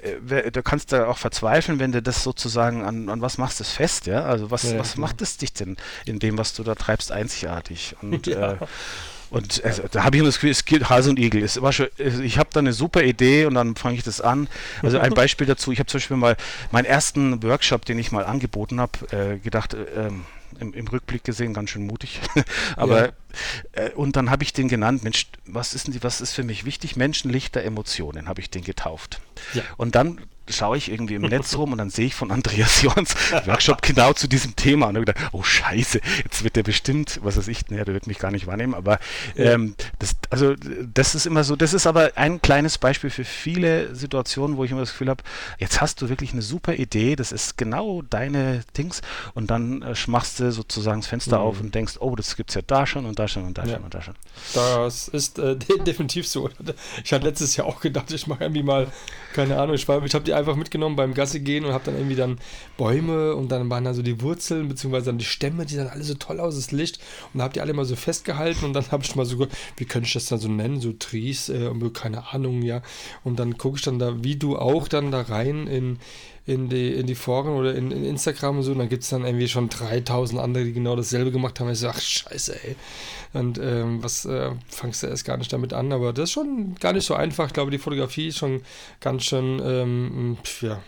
äh, 0.02 0.50
du 0.50 0.62
kannst 0.62 0.92
da 0.92 1.06
auch 1.06 1.18
verzweifeln, 1.18 1.78
wenn 1.78 1.92
du 1.92 2.02
das 2.02 2.22
sozusagen 2.22 2.84
an, 2.84 3.08
an 3.08 3.20
was 3.20 3.38
machst 3.38 3.60
du 3.60 3.64
es 3.64 3.70
fest, 3.70 4.06
ja? 4.06 4.24
Also 4.24 4.50
was, 4.50 4.64
ja, 4.64 4.78
was 4.78 4.96
macht 4.96 5.22
es 5.22 5.36
dich 5.36 5.52
denn 5.52 5.76
in 6.04 6.18
dem, 6.18 6.38
was 6.38 6.54
du 6.54 6.62
da 6.62 6.74
treibst, 6.74 7.12
einzigartig? 7.12 7.96
Und 8.02 8.26
ja. 8.26 8.52
äh, 8.52 8.56
und 9.32 9.64
also, 9.64 9.84
da 9.90 10.04
habe 10.04 10.16
ich 10.16 10.20
immer 10.20 10.28
das 10.28 10.34
Gefühl, 10.34 10.50
es 10.50 10.66
gilt 10.66 10.90
Hase 10.90 11.08
und 11.08 11.18
Igel. 11.18 11.42
Es 11.42 11.60
war 11.62 11.72
schon, 11.72 11.86
ich 11.96 12.36
habe 12.36 12.50
da 12.52 12.60
eine 12.60 12.74
super 12.74 13.02
Idee 13.02 13.46
und 13.46 13.54
dann 13.54 13.76
fange 13.76 13.96
ich 13.96 14.02
das 14.02 14.20
an. 14.20 14.46
Also 14.82 14.98
ein 14.98 15.14
Beispiel 15.14 15.46
dazu, 15.46 15.72
ich 15.72 15.78
habe 15.78 15.86
zum 15.86 15.98
Beispiel 15.98 16.18
mal 16.18 16.36
meinen 16.70 16.84
ersten 16.84 17.42
Workshop, 17.42 17.86
den 17.86 17.98
ich 17.98 18.12
mal 18.12 18.26
angeboten 18.26 18.78
habe, 18.78 18.92
äh, 19.10 19.38
gedacht, 19.38 19.72
äh, 19.72 19.84
ähm, 20.08 20.26
im, 20.60 20.74
im, 20.74 20.86
Rückblick 20.86 21.24
gesehen 21.24 21.54
ganz 21.54 21.70
schön 21.70 21.86
mutig. 21.86 22.20
Aber 22.76 23.06
ja. 23.06 23.12
äh, 23.72 23.90
und 23.92 24.16
dann 24.16 24.30
habe 24.30 24.42
ich 24.42 24.52
den 24.52 24.68
genannt, 24.68 25.02
Mensch, 25.02 25.28
was 25.46 25.72
ist 25.72 25.86
denn 25.86 25.94
die, 25.94 26.02
was 26.02 26.20
ist 26.20 26.34
für 26.34 26.44
mich 26.44 26.66
wichtig? 26.66 26.96
Menschenlichter 26.96 27.62
Emotionen, 27.62 28.28
habe 28.28 28.42
ich 28.42 28.50
den 28.50 28.62
getauft. 28.62 29.22
Ja. 29.54 29.62
Und 29.78 29.94
dann 29.94 30.20
schaue 30.48 30.76
ich 30.76 30.90
irgendwie 30.90 31.14
im 31.14 31.22
Netz 31.32 31.56
rum 31.56 31.72
und 31.72 31.78
dann 31.78 31.90
sehe 31.90 32.06
ich 32.06 32.14
von 32.14 32.30
Andreas 32.30 32.82
Jons 32.82 33.14
Workshop 33.46 33.82
genau 33.82 34.12
zu 34.12 34.28
diesem 34.28 34.56
Thema 34.56 34.86
und 34.86 34.96
habe 34.96 35.06
gedacht, 35.06 35.30
oh 35.32 35.42
Scheiße, 35.42 36.00
jetzt 36.24 36.44
wird 36.44 36.56
der 36.56 36.62
bestimmt, 36.62 37.20
was 37.22 37.36
weiß 37.36 37.48
ich, 37.48 37.68
naja, 37.68 37.84
der 37.84 37.94
wird 37.94 38.06
mich 38.06 38.18
gar 38.18 38.30
nicht 38.30 38.46
wahrnehmen, 38.46 38.74
aber 38.74 38.98
ähm, 39.36 39.74
das, 39.98 40.16
also 40.30 40.54
das 40.92 41.14
ist 41.14 41.26
immer 41.26 41.44
so, 41.44 41.56
das 41.56 41.74
ist 41.74 41.86
aber 41.86 42.12
ein 42.16 42.40
kleines 42.42 42.78
Beispiel 42.78 43.10
für 43.10 43.24
viele 43.24 43.94
Situationen, 43.94 44.56
wo 44.56 44.64
ich 44.64 44.70
immer 44.70 44.80
das 44.80 44.90
Gefühl 44.90 45.08
habe, 45.08 45.22
jetzt 45.58 45.80
hast 45.80 46.00
du 46.02 46.08
wirklich 46.08 46.32
eine 46.32 46.42
super 46.42 46.74
Idee, 46.74 47.16
das 47.16 47.32
ist 47.32 47.56
genau 47.56 48.02
deine 48.02 48.64
Dings 48.76 49.02
und 49.34 49.50
dann 49.50 49.82
äh, 49.82 49.94
machst 50.06 50.40
du 50.40 50.52
sozusagen 50.52 51.00
das 51.00 51.08
Fenster 51.08 51.38
mhm. 51.38 51.44
auf 51.44 51.60
und 51.60 51.74
denkst, 51.74 51.94
oh, 52.00 52.14
das 52.16 52.36
gibt 52.36 52.50
es 52.50 52.54
ja 52.54 52.62
da 52.66 52.86
schon 52.86 53.06
und 53.06 53.18
da 53.18 53.28
schon 53.28 53.44
und 53.44 53.58
da 53.58 53.64
ja. 53.64 53.74
schon 53.74 53.84
und 53.84 53.94
da 53.94 54.02
schon. 54.02 54.14
Das 54.54 55.08
ist 55.08 55.38
äh, 55.38 55.56
definitiv 55.86 56.26
so. 56.28 56.48
Ich 57.04 57.12
hatte 57.12 57.26
letztes 57.26 57.56
Jahr 57.56 57.66
auch 57.66 57.80
gedacht, 57.80 58.10
ich 58.10 58.26
mache 58.26 58.44
irgendwie 58.44 58.62
mal, 58.62 58.88
keine 59.34 59.58
Ahnung, 59.58 59.74
ich, 59.74 59.82
ich 59.82 60.14
habe 60.14 60.24
die 60.24 60.31
einfach 60.34 60.56
mitgenommen 60.56 60.96
beim 60.96 61.14
Gassi 61.14 61.40
gehen 61.40 61.64
und 61.64 61.72
habe 61.72 61.84
dann 61.84 61.96
irgendwie 61.96 62.16
dann 62.16 62.38
Bäume 62.76 63.34
und 63.34 63.50
dann 63.50 63.68
waren 63.70 63.84
da 63.84 63.94
so 63.94 64.02
die 64.02 64.20
Wurzeln, 64.20 64.68
beziehungsweise 64.68 65.06
dann 65.06 65.18
die 65.18 65.24
Stämme, 65.24 65.66
die 65.66 65.74
sahen 65.74 65.88
alle 65.88 66.04
so 66.04 66.14
toll 66.14 66.40
aus, 66.40 66.56
das 66.56 66.72
Licht. 66.72 66.98
Und 67.32 67.38
da 67.38 67.44
habt 67.44 67.56
ihr 67.56 67.62
alle 67.62 67.74
mal 67.74 67.84
so 67.84 67.96
festgehalten 67.96 68.64
und 68.64 68.72
dann 68.72 68.90
habe 68.90 69.04
ich 69.04 69.14
mal 69.16 69.26
so, 69.26 69.46
wie 69.76 69.84
könnte 69.84 70.06
ich 70.06 70.14
das 70.14 70.26
dann 70.26 70.38
so 70.38 70.48
nennen, 70.48 70.80
so 70.80 70.92
Trees, 70.92 71.48
äh, 71.48 71.70
keine 71.92 72.32
Ahnung, 72.32 72.62
ja. 72.62 72.82
Und 73.24 73.38
dann 73.38 73.58
gucke 73.58 73.76
ich 73.76 73.82
dann 73.82 73.98
da, 73.98 74.22
wie 74.22 74.36
du 74.36 74.56
auch 74.56 74.88
dann 74.88 75.10
da 75.10 75.22
rein 75.22 75.66
in 75.66 75.98
in 76.44 76.68
die, 76.68 76.92
in 76.92 77.06
die 77.06 77.14
Foren 77.14 77.54
oder 77.54 77.74
in, 77.74 77.90
in 77.90 78.04
Instagram 78.04 78.58
und 78.58 78.62
so, 78.64 78.72
und 78.72 78.78
dann 78.78 78.88
gibt 78.88 79.04
es 79.04 79.10
dann 79.10 79.24
irgendwie 79.24 79.48
schon 79.48 79.68
3000 79.68 80.40
andere, 80.40 80.64
die 80.64 80.72
genau 80.72 80.96
dasselbe 80.96 81.30
gemacht 81.30 81.60
haben. 81.60 81.70
Ich 81.70 81.78
so, 81.78 81.88
ach 81.88 82.00
scheiße, 82.00 82.64
ey. 82.64 82.76
Und 83.32 83.58
ähm, 83.58 84.02
was 84.02 84.24
äh, 84.24 84.50
fangst 84.68 85.02
du 85.02 85.06
erst 85.06 85.24
gar 85.24 85.36
nicht 85.36 85.52
damit 85.52 85.72
an? 85.72 85.92
Aber 85.92 86.12
das 86.12 86.24
ist 86.24 86.32
schon 86.32 86.74
gar 86.80 86.92
nicht 86.92 87.06
so 87.06 87.14
einfach. 87.14 87.46
Ich 87.46 87.52
glaube, 87.52 87.70
die 87.70 87.78
Fotografie 87.78 88.28
ist 88.28 88.38
schon 88.38 88.62
ganz 89.00 89.24
schön, 89.24 89.60
ähm, 89.64 90.36
ja, 90.60 90.82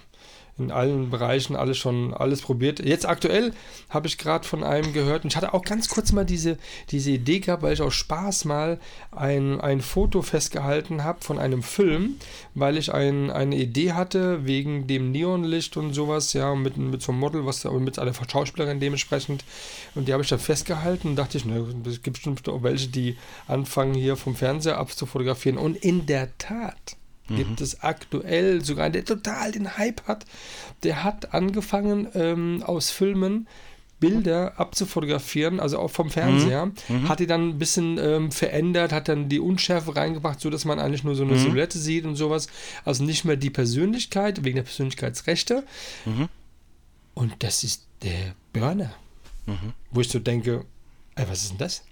in 0.56 0.70
allen 0.70 1.10
Bereichen 1.10 1.56
alles 1.56 1.78
schon 1.78 2.14
alles 2.14 2.42
probiert. 2.42 2.78
Jetzt 2.78 3.06
aktuell 3.06 3.52
habe 3.90 4.06
ich 4.06 4.18
gerade 4.18 4.46
von 4.46 4.62
einem 4.62 4.92
gehört 4.92 5.24
und 5.24 5.32
ich 5.32 5.36
hatte 5.36 5.52
auch 5.52 5.64
ganz 5.64 5.88
kurz 5.88 6.12
mal 6.12 6.24
diese, 6.24 6.58
diese 6.90 7.10
Idee 7.10 7.40
gehabt, 7.40 7.62
weil 7.62 7.72
ich 7.72 7.82
aus 7.82 7.94
Spaß 7.94 8.44
mal 8.44 8.78
ein, 9.10 9.60
ein 9.60 9.80
Foto 9.80 10.22
festgehalten 10.22 11.02
habe 11.02 11.24
von 11.24 11.40
einem 11.40 11.62
Film, 11.62 12.16
weil 12.54 12.76
ich 12.76 12.94
ein, 12.94 13.30
eine 13.30 13.56
Idee 13.56 13.92
hatte 13.92 14.46
wegen 14.46 14.86
dem 14.86 15.10
Neonlicht 15.10 15.76
und 15.76 15.92
sowas, 15.92 16.32
ja, 16.34 16.54
mit, 16.54 16.76
mit 16.76 17.02
so 17.02 17.10
einem 17.10 17.20
Model, 17.20 17.46
was 17.46 17.64
mit 17.64 17.98
einer 17.98 18.14
Schauspielerin 18.14 18.78
dementsprechend. 18.78 19.44
Und 19.96 20.06
die 20.06 20.12
habe 20.12 20.22
ich 20.22 20.28
dann 20.28 20.38
festgehalten 20.38 21.08
und 21.08 21.16
dachte 21.16 21.36
ich, 21.36 21.44
ne, 21.44 21.66
es 21.86 22.02
gibt 22.02 22.14
bestimmt 22.14 22.48
auch 22.48 22.62
welche, 22.62 22.88
die 22.88 23.16
anfangen 23.48 23.94
hier 23.94 24.16
vom 24.16 24.36
Fernseher 24.36 24.78
abzufotografieren. 24.78 25.58
Und 25.58 25.76
in 25.76 26.06
der 26.06 26.36
Tat 26.38 26.96
Mhm. 27.28 27.36
Gibt 27.36 27.60
es 27.60 27.82
aktuell 27.82 28.64
sogar, 28.64 28.90
der 28.90 29.04
total 29.04 29.52
den 29.52 29.76
Hype 29.76 30.06
hat. 30.06 30.24
Der 30.82 31.04
hat 31.04 31.32
angefangen 31.32 32.08
ähm, 32.14 32.62
aus 32.64 32.90
Filmen 32.90 33.46
Bilder 34.00 34.52
abzufotografieren, 34.58 35.60
also 35.60 35.78
auch 35.78 35.90
vom 35.90 36.10
Fernseher, 36.10 36.66
mhm. 36.66 36.74
mhm. 36.88 37.08
hat 37.08 37.20
die 37.20 37.26
dann 37.26 37.50
ein 37.50 37.58
bisschen 37.58 37.98
ähm, 37.98 38.30
verändert, 38.32 38.92
hat 38.92 39.08
dann 39.08 39.28
die 39.28 39.40
Unschärfe 39.40 39.96
reingebracht, 39.96 40.40
sodass 40.40 40.66
man 40.66 40.78
eigentlich 40.78 41.04
nur 41.04 41.14
so 41.14 41.22
eine 41.22 41.34
mhm. 41.34 41.38
Silhouette 41.38 41.78
sieht 41.78 42.04
und 42.04 42.16
sowas. 42.16 42.48
Also 42.84 43.04
nicht 43.04 43.24
mehr 43.24 43.36
die 43.36 43.50
Persönlichkeit, 43.50 44.44
wegen 44.44 44.56
der 44.56 44.64
Persönlichkeitsrechte. 44.64 45.64
Mhm. 46.04 46.28
Und 47.14 47.32
das 47.38 47.64
ist 47.64 47.86
der 48.02 48.34
Burner. 48.52 48.94
Mhm. 49.46 49.72
Wo 49.90 50.00
ich 50.00 50.08
so 50.08 50.18
denke, 50.18 50.64
ey, 51.14 51.24
was 51.28 51.42
ist 51.42 51.50
denn 51.52 51.58
das? 51.58 51.82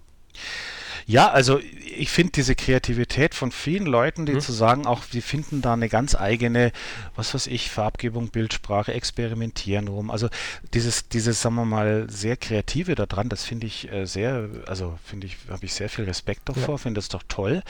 Ja, 1.07 1.31
also 1.31 1.61
ich 1.97 2.11
finde 2.11 2.33
diese 2.33 2.55
Kreativität 2.55 3.35
von 3.35 3.53
vielen 3.53 3.87
Leuten, 3.87 4.27
die 4.27 4.33
hm. 4.33 4.41
zu 4.41 4.53
sagen, 4.53 4.87
auch 4.87 5.05
die 5.05 5.21
finden 5.21 5.63
da 5.63 5.75
eine 5.75 5.89
ganz 5.89 6.15
eigene, 6.15 6.73
was 7.15 7.35
weiß 7.35 7.47
ich, 7.49 7.71
Farbgebung, 7.71 8.29
Bildsprache, 8.29 8.93
experimentieren 8.93 9.89
rum. 9.89 10.11
Also 10.11 10.29
dieses, 10.75 11.09
dieses, 11.09 11.43
sagen 11.43 11.57
wir 11.57 11.65
mal, 11.65 12.07
sehr 12.09 12.37
kreative 12.37 12.95
daran, 12.95 13.29
das 13.29 13.45
finde 13.45 13.67
ich 13.67 13.91
äh, 13.93 14.07
sehr, 14.07 14.49
also 14.67 14.99
finde 15.05 15.27
ich, 15.27 15.37
habe 15.49 15.65
ich 15.65 15.75
sehr 15.75 15.89
viel 15.89 16.05
Respekt 16.05 16.49
davor, 16.49 16.75
ja. 16.75 16.79
finde 16.79 16.99
das 16.99 17.09
doch 17.09 17.23
toll. 17.29 17.63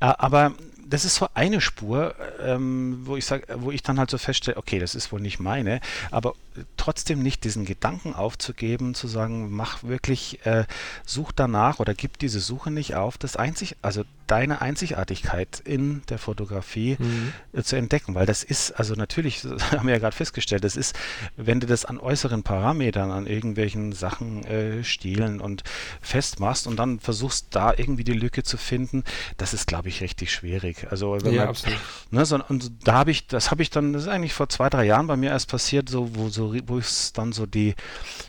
Ja. 0.00 0.10
Äh, 0.10 0.14
aber 0.18 0.54
das 0.92 1.06
ist 1.06 1.14
so 1.14 1.26
eine 1.32 1.62
Spur, 1.62 2.14
ähm, 2.38 3.00
wo 3.04 3.16
ich 3.16 3.24
sage, 3.24 3.46
wo 3.56 3.70
ich 3.70 3.82
dann 3.82 3.98
halt 3.98 4.10
so 4.10 4.18
feststelle, 4.18 4.58
okay, 4.58 4.78
das 4.78 4.94
ist 4.94 5.10
wohl 5.10 5.20
nicht 5.20 5.40
meine, 5.40 5.80
aber 6.10 6.34
trotzdem 6.76 7.22
nicht 7.22 7.44
diesen 7.44 7.64
Gedanken 7.64 8.14
aufzugeben, 8.14 8.94
zu 8.94 9.08
sagen, 9.08 9.50
mach 9.50 9.82
wirklich, 9.82 10.44
äh, 10.44 10.64
such 11.06 11.32
danach 11.32 11.78
oder 11.78 11.94
gib 11.94 12.18
diese 12.18 12.40
Suche 12.40 12.70
nicht 12.70 12.94
auf, 12.94 13.16
das 13.16 13.36
einzig, 13.36 13.76
also 13.80 14.04
deine 14.26 14.62
Einzigartigkeit 14.62 15.60
in 15.64 16.02
der 16.08 16.18
Fotografie 16.18 16.96
mhm. 16.98 17.32
äh, 17.52 17.62
zu 17.62 17.76
entdecken, 17.76 18.14
weil 18.14 18.26
das 18.26 18.42
ist, 18.42 18.72
also 18.72 18.94
natürlich, 18.94 19.44
haben 19.72 19.86
wir 19.86 19.94
ja 19.94 20.00
gerade 20.00 20.16
festgestellt, 20.16 20.64
das 20.64 20.76
ist, 20.76 20.98
wenn 21.36 21.60
du 21.60 21.66
das 21.66 21.84
an 21.84 21.98
äußeren 21.98 22.42
Parametern, 22.42 23.10
an 23.10 23.26
irgendwelchen 23.26 23.92
Sachen, 23.92 24.44
äh, 24.44 24.84
Stilen 24.84 25.40
und 25.40 25.64
festmachst 26.00 26.66
und 26.66 26.76
dann 26.76 27.00
versuchst 27.00 27.48
da 27.50 27.72
irgendwie 27.76 28.04
die 28.04 28.12
Lücke 28.12 28.42
zu 28.42 28.56
finden, 28.56 29.04
das 29.36 29.54
ist, 29.54 29.66
glaube 29.66 29.88
ich, 29.88 30.00
richtig 30.00 30.32
schwierig. 30.32 30.81
Also 30.90 31.18
wenn 31.22 31.32
ja, 31.32 31.42
man, 31.42 31.48
absolut. 31.50 31.78
Ne, 32.10 32.26
so, 32.26 32.38
und 32.48 32.86
da 32.86 32.94
habe 32.94 33.10
ich, 33.10 33.26
das 33.26 33.50
habe 33.50 33.62
ich 33.62 33.70
dann, 33.70 33.92
das 33.92 34.02
ist 34.02 34.08
eigentlich 34.08 34.34
vor 34.34 34.48
zwei, 34.48 34.68
drei 34.68 34.84
Jahren 34.84 35.06
bei 35.06 35.16
mir 35.16 35.30
erst 35.30 35.48
passiert, 35.48 35.88
so 35.88 36.14
wo 36.14 36.28
so, 36.28 36.54
wo 36.66 36.78
es 36.78 37.12
dann 37.12 37.32
so 37.32 37.46
die 37.46 37.74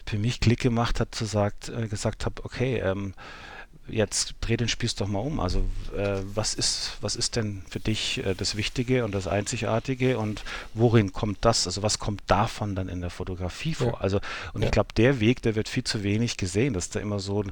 für 0.06 0.18
mich 0.18 0.40
Klick 0.40 0.60
gemacht 0.60 1.00
hat, 1.00 1.16
zu 1.16 1.26
sagt, 1.26 1.70
äh, 1.70 1.88
gesagt 1.88 2.26
habe, 2.26 2.44
okay, 2.44 2.80
ähm, 2.80 3.14
jetzt 3.88 4.36
dreh 4.42 4.58
den 4.58 4.70
Spieß 4.70 4.96
doch 4.96 5.08
mal 5.08 5.20
um. 5.20 5.40
Also 5.40 5.60
äh, 5.96 6.20
was 6.34 6.54
ist, 6.54 6.98
was 7.02 7.16
ist 7.16 7.36
denn 7.36 7.64
für 7.70 7.80
dich 7.80 8.26
äh, 8.26 8.34
das 8.34 8.56
Wichtige 8.56 9.04
und 9.04 9.14
das 9.14 9.28
Einzigartige 9.28 10.18
und 10.18 10.44
worin 10.74 11.12
kommt 11.12 11.40
das? 11.42 11.68
Also 11.68 11.84
was 11.84 12.00
kommt 12.00 12.22
davon 12.28 12.76
dann 12.76 12.88
in 12.88 13.02
der 13.02 13.10
Fotografie 13.10 13.74
vor? 13.74 13.94
Ja. 13.94 13.98
Also 14.00 14.20
und 14.54 14.62
ja. 14.62 14.68
ich 14.68 14.72
glaube, 14.72 14.90
der 14.96 15.20
Weg, 15.20 15.42
der 15.42 15.56
wird 15.56 15.68
viel 15.68 15.84
zu 15.84 16.04
wenig 16.04 16.38
gesehen, 16.38 16.74
dass 16.74 16.90
du 16.90 17.00
immer 17.00 17.20
so 17.20 17.44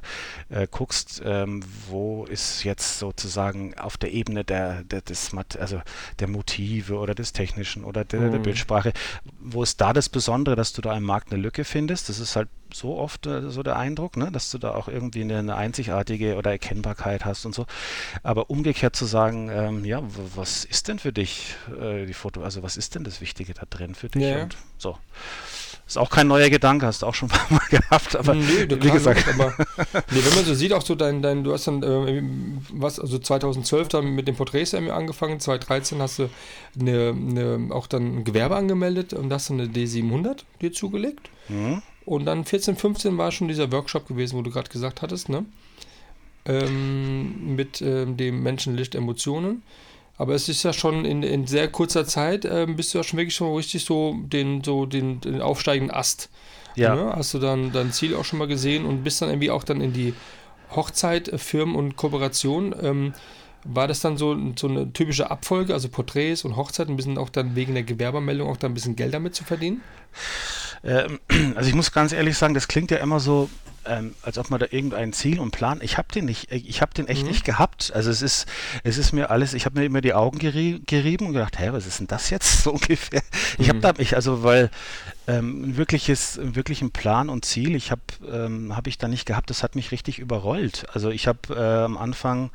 äh, 0.48 0.66
guckst, 0.70 1.22
ähm, 1.24 1.62
wo 1.88 2.24
ist 2.24 2.64
jetzt 2.64 2.98
sozusagen 2.98 3.76
auf 3.78 3.96
der 3.96 4.12
Ebene 4.12 4.44
der, 4.44 4.84
der 4.84 5.02
des 5.02 5.30
also 5.58 5.82
der 6.18 6.28
Motive 6.28 6.96
oder 6.96 7.14
des 7.14 7.32
Technischen 7.32 7.84
oder 7.84 8.04
der, 8.04 8.20
mhm. 8.20 8.32
der 8.32 8.38
Bildsprache, 8.38 8.92
wo 9.38 9.62
ist 9.62 9.80
da 9.80 9.92
das 9.92 10.08
Besondere, 10.08 10.56
dass 10.56 10.72
du 10.72 10.80
da 10.80 10.96
im 10.96 11.04
Markt 11.04 11.32
eine 11.32 11.42
Lücke 11.42 11.64
findest? 11.64 12.08
Das 12.08 12.18
ist 12.18 12.36
halt 12.36 12.48
so 12.74 12.96
oft 12.96 13.26
äh, 13.26 13.50
so 13.50 13.62
der 13.62 13.76
Eindruck, 13.76 14.16
ne? 14.16 14.30
dass 14.32 14.50
du 14.50 14.58
da 14.58 14.74
auch 14.74 14.88
irgendwie 14.88 15.22
eine, 15.22 15.38
eine, 15.38 15.56
einzigartige 15.56 16.36
oder 16.36 16.50
Erkennbarkeit 16.50 17.24
hast 17.24 17.46
und 17.46 17.54
so. 17.54 17.66
Aber 18.22 18.50
umgekehrt 18.50 18.96
zu 18.96 19.04
sagen, 19.04 19.50
ähm, 19.50 19.84
ja, 19.84 20.02
was 20.34 20.64
ist 20.64 20.88
denn 20.88 20.98
für 20.98 21.12
dich 21.12 21.54
äh, 21.80 22.06
die 22.06 22.14
Foto, 22.14 22.42
also 22.42 22.62
was 22.62 22.76
ist 22.76 22.94
denn 22.94 23.04
das 23.04 23.20
Wichtige 23.20 23.54
da 23.54 23.62
drin 23.68 23.94
für 23.94 24.08
dich? 24.08 24.22
Ja. 24.22 24.42
Und 24.42 24.56
so. 24.78 24.98
Ist 25.86 25.98
auch 25.98 26.10
kein 26.10 26.28
neuer 26.28 26.48
Gedanke, 26.48 26.86
hast 26.86 27.02
du 27.02 27.06
auch 27.06 27.14
schon 27.14 27.30
ein 27.32 27.38
paar 27.38 27.58
Mal 27.58 27.66
gehabt, 27.68 28.16
aber 28.16 28.34
nee, 28.34 28.66
wie 28.68 28.90
gesagt. 28.90 29.26
Nicht, 29.26 29.38
aber, 29.38 29.52
nee, 30.10 30.20
wenn 30.24 30.34
man 30.34 30.44
so 30.44 30.54
sieht, 30.54 30.72
auch 30.72 30.82
so 30.82 30.94
dein, 30.94 31.22
dein 31.22 31.44
du 31.44 31.52
hast 31.52 31.66
dann, 31.66 31.82
äh, 31.82 32.22
was, 32.72 32.98
also 32.98 33.18
2012 33.18 33.88
dann 33.88 34.06
mit 34.14 34.28
dem 34.28 34.36
Porträts 34.36 34.74
angefangen, 34.74 35.40
2013 35.40 36.00
hast 36.00 36.20
du 36.20 36.30
eine, 36.80 37.10
eine, 37.10 37.74
auch 37.74 37.86
dann 37.86 38.18
ein 38.18 38.24
Gewerbe 38.24 38.56
angemeldet 38.56 39.12
und 39.12 39.32
hast 39.32 39.50
du 39.50 39.54
eine 39.54 39.66
D700 39.66 40.44
dir 40.60 40.72
zugelegt. 40.72 41.28
Mhm. 41.48 41.82
Und 42.04 42.24
dann 42.24 42.44
14, 42.44 42.76
15 42.76 43.16
war 43.18 43.30
schon 43.32 43.48
dieser 43.48 43.70
Workshop 43.72 44.08
gewesen, 44.08 44.36
wo 44.36 44.42
du 44.42 44.50
gerade 44.50 44.70
gesagt 44.70 45.02
hattest, 45.02 45.28
ne? 45.28 45.44
Ähm, 46.44 47.54
mit 47.54 47.80
ähm, 47.80 48.16
dem 48.16 48.42
Menschenlicht 48.42 48.94
Emotionen. 48.94 49.62
Aber 50.18 50.34
es 50.34 50.48
ist 50.48 50.62
ja 50.62 50.72
schon 50.72 51.04
in, 51.04 51.22
in 51.22 51.46
sehr 51.46 51.68
kurzer 51.68 52.04
Zeit, 52.04 52.44
ähm, 52.44 52.76
bist 52.76 52.92
du 52.92 52.98
ja 52.98 53.04
schon 53.04 53.18
wirklich 53.18 53.34
schon 53.34 53.54
richtig 53.54 53.84
so 53.84 54.16
den, 54.22 54.62
so 54.62 54.86
den, 54.86 55.20
den 55.20 55.40
aufsteigenden 55.40 55.94
Ast. 55.94 56.28
Ja. 56.74 56.94
Ne? 56.94 57.12
Hast 57.14 57.34
du 57.34 57.38
dann 57.38 57.72
dein 57.72 57.92
Ziel 57.92 58.14
auch 58.14 58.24
schon 58.24 58.38
mal 58.38 58.48
gesehen 58.48 58.84
und 58.84 59.04
bist 59.04 59.22
dann 59.22 59.30
irgendwie 59.30 59.50
auch 59.50 59.64
dann 59.64 59.80
in 59.80 59.92
die 59.92 60.14
Hochzeit, 60.74 61.28
äh, 61.28 61.38
Firmen 61.38 61.76
und 61.76 61.96
Kooperation. 61.96 62.74
Ähm, 62.80 63.14
war 63.64 63.86
das 63.86 64.00
dann 64.00 64.16
so, 64.16 64.36
so 64.56 64.68
eine 64.68 64.92
typische 64.92 65.30
Abfolge, 65.30 65.72
also 65.72 65.88
Porträts 65.88 66.44
und 66.44 66.56
Hochzeiten, 66.56 66.94
ein 66.94 66.96
bisschen 66.96 67.18
auch 67.18 67.28
dann 67.28 67.54
wegen 67.54 67.74
der 67.74 67.84
Gewerbemeldung 67.84 68.50
auch 68.50 68.56
da 68.56 68.66
ein 68.66 68.74
bisschen 68.74 68.96
Geld 68.96 69.14
damit 69.14 69.34
zu 69.34 69.44
verdienen? 69.44 69.82
Ähm, 70.84 71.20
also 71.54 71.68
ich 71.68 71.74
muss 71.74 71.92
ganz 71.92 72.12
ehrlich 72.12 72.36
sagen, 72.36 72.54
das 72.54 72.68
klingt 72.68 72.90
ja 72.90 72.98
immer 72.98 73.20
so, 73.20 73.48
ähm, 73.84 74.14
als 74.22 74.38
ob 74.38 74.50
man 74.50 74.60
da 74.60 74.66
irgendein 74.70 75.12
Ziel 75.12 75.40
und 75.40 75.50
Plan. 75.50 75.80
Ich 75.82 75.98
habe 75.98 76.08
den 76.14 76.26
nicht, 76.26 76.52
ich 76.52 76.80
habe 76.82 76.94
den 76.94 77.08
echt 77.08 77.22
mhm. 77.22 77.28
nicht 77.28 77.44
gehabt. 77.44 77.92
Also 77.94 78.10
es 78.10 78.22
ist, 78.22 78.46
es 78.84 78.98
ist 78.98 79.12
mir 79.12 79.30
alles. 79.30 79.54
Ich 79.54 79.64
habe 79.64 79.80
mir 79.80 79.86
immer 79.86 80.00
die 80.00 80.14
Augen 80.14 80.38
gerie 80.38 80.82
gerieben 80.86 81.26
und 81.26 81.32
gedacht, 81.32 81.58
hä, 81.58 81.70
was 81.72 81.86
ist 81.86 82.00
denn 82.00 82.06
das 82.06 82.30
jetzt 82.30 82.62
so 82.62 82.72
ungefähr? 82.72 83.22
Ich 83.58 83.68
habe 83.68 83.78
mhm. 83.78 83.82
da 83.82 83.92
mich, 83.96 84.14
also 84.14 84.42
weil 84.42 84.70
ähm, 85.26 85.70
ein 85.70 85.76
wirkliches, 85.76 86.38
wirklich 86.42 86.82
ein 86.82 86.90
Plan 86.90 87.28
und 87.28 87.44
Ziel. 87.44 87.74
Ich 87.74 87.90
habe, 87.90 88.02
ähm, 88.30 88.76
habe 88.76 88.88
ich 88.88 88.98
da 88.98 89.08
nicht 89.08 89.26
gehabt. 89.26 89.50
Das 89.50 89.62
hat 89.62 89.74
mich 89.74 89.90
richtig 89.90 90.18
überrollt. 90.18 90.86
Also 90.92 91.10
ich 91.10 91.26
habe 91.26 91.54
äh, 91.54 91.84
am 91.84 91.96
Anfang 91.96 92.50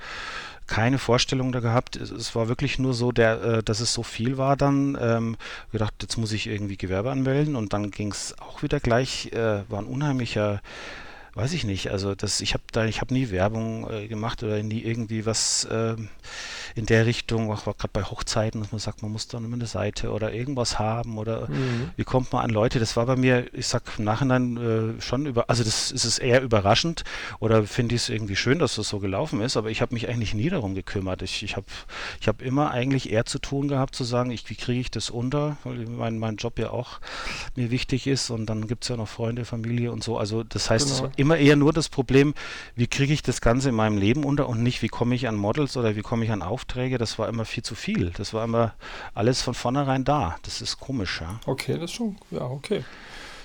keine 0.67 0.99
Vorstellung 0.99 1.51
da 1.51 1.59
gehabt. 1.59 1.95
Es, 1.95 2.11
es 2.11 2.35
war 2.35 2.47
wirklich 2.47 2.79
nur 2.79 2.93
so, 2.93 3.11
der, 3.11 3.41
äh, 3.41 3.63
dass 3.63 3.79
es 3.79 3.93
so 3.93 4.03
viel 4.03 4.37
war 4.37 4.55
dann. 4.55 4.97
Ähm, 4.99 5.37
gedacht, 5.71 5.93
jetzt 6.01 6.17
muss 6.17 6.31
ich 6.31 6.47
irgendwie 6.47 6.77
Gewerbe 6.77 7.11
anmelden 7.11 7.55
und 7.55 7.73
dann 7.73 7.91
ging 7.91 8.11
es 8.11 8.37
auch 8.39 8.63
wieder 8.63 8.79
gleich, 8.79 9.31
äh, 9.33 9.63
war 9.69 9.79
ein 9.79 9.85
unheimlicher 9.85 10.61
weiß 11.37 11.53
ich 11.53 11.65
nicht. 11.65 11.91
Also 11.91 12.15
das, 12.15 12.41
ich 12.41 12.53
habe 12.53 12.63
da, 12.71 12.85
ich 12.85 12.99
habe 12.99 13.13
nie 13.13 13.29
Werbung 13.29 13.87
äh, 13.89 14.07
gemacht 14.07 14.41
oder 14.41 14.61
nie 14.63 14.81
irgendwie 14.81 15.25
was 15.27 15.65
äh, 15.65 15.95
in 16.75 16.85
der 16.85 17.05
Richtung, 17.05 17.51
auch 17.51 17.63
gerade 17.63 17.89
bei 17.91 18.03
Hochzeiten, 18.03 18.61
dass 18.61 18.71
man 18.71 18.79
sagt, 18.79 19.01
man 19.01 19.11
muss 19.11 19.27
dann 19.27 19.45
immer 19.45 19.55
eine 19.55 19.67
Seite 19.67 20.11
oder 20.11 20.33
irgendwas 20.33 20.79
haben 20.79 21.17
oder 21.17 21.47
mhm. 21.49 21.91
wie 21.95 22.03
kommt 22.03 22.31
man 22.31 22.43
an 22.43 22.49
Leute? 22.49 22.79
Das 22.79 22.95
war 22.95 23.05
bei 23.05 23.15
mir, 23.15 23.53
ich 23.53 23.67
sag 23.67 23.83
im 23.97 24.05
Nachhinein 24.05 24.57
äh, 24.97 25.01
schon 25.01 25.25
über, 25.25 25.49
also 25.49 25.63
das 25.63 25.91
ist 25.91 26.05
es 26.05 26.19
eher 26.19 26.41
überraschend 26.41 27.03
oder 27.39 27.63
finde 27.63 27.95
ich 27.95 28.03
es 28.03 28.09
irgendwie 28.09 28.35
schön, 28.35 28.59
dass 28.59 28.75
das 28.75 28.89
so 28.89 28.99
gelaufen 28.99 29.41
ist, 29.41 29.57
aber 29.57 29.69
ich 29.69 29.81
habe 29.81 29.93
mich 29.93 30.07
eigentlich 30.09 30.33
nie 30.33 30.49
darum 30.49 30.75
gekümmert. 30.75 31.21
Ich, 31.21 31.43
ich 31.43 31.55
habe 31.55 31.65
ich 32.21 32.27
hab 32.27 32.41
immer 32.41 32.71
eigentlich 32.71 33.11
eher 33.11 33.25
zu 33.25 33.39
tun 33.39 33.67
gehabt, 33.67 33.95
zu 33.95 34.03
sagen, 34.03 34.31
ich, 34.31 34.49
wie 34.49 34.55
kriege 34.55 34.79
ich 34.79 34.91
das 34.91 35.09
unter, 35.09 35.57
weil 35.63 35.85
mein, 35.85 36.19
mein 36.19 36.37
Job 36.37 36.59
ja 36.59 36.69
auch 36.69 36.99
mir 37.55 37.71
wichtig 37.71 38.07
ist 38.07 38.29
und 38.29 38.45
dann 38.45 38.67
gibt 38.67 38.83
es 38.83 38.89
ja 38.89 38.97
noch 38.97 39.07
Freunde, 39.07 39.45
Familie 39.45 39.91
und 39.91 40.03
so. 40.03 40.17
Also 40.17 40.43
das 40.43 40.69
heißt, 40.69 40.85
genau. 40.85 40.95
es 40.95 41.03
war 41.03 41.11
immer 41.17 41.37
eher 41.37 41.55
nur 41.55 41.73
das 41.73 41.89
Problem, 41.89 42.33
wie 42.75 42.87
kriege 42.87 43.13
ich 43.13 43.21
das 43.21 43.41
Ganze 43.41 43.69
in 43.69 43.75
meinem 43.75 43.97
Leben 43.97 44.23
unter 44.23 44.47
und 44.47 44.63
nicht, 44.63 44.81
wie 44.81 44.87
komme 44.87 45.15
ich 45.15 45.27
an 45.27 45.35
Models 45.35 45.77
oder 45.77 45.95
wie 45.95 46.01
komme 46.01 46.25
ich 46.25 46.31
an 46.31 46.41
Aufträge 46.41 46.66
Aufträge, 46.67 46.97
das 46.97 47.17
war 47.17 47.29
immer 47.29 47.45
viel 47.45 47.63
zu 47.63 47.75
viel. 47.75 48.11
Das 48.17 48.33
war 48.33 48.43
immer 48.43 48.73
alles 49.13 49.41
von 49.41 49.53
vornherein 49.53 50.03
da. 50.03 50.35
Das 50.43 50.61
ist 50.61 50.79
komisch, 50.79 51.21
ja. 51.21 51.39
Okay, 51.45 51.73
das 51.73 51.85
ist 51.85 51.93
schon, 51.93 52.17
ja, 52.29 52.41
okay. 52.41 52.83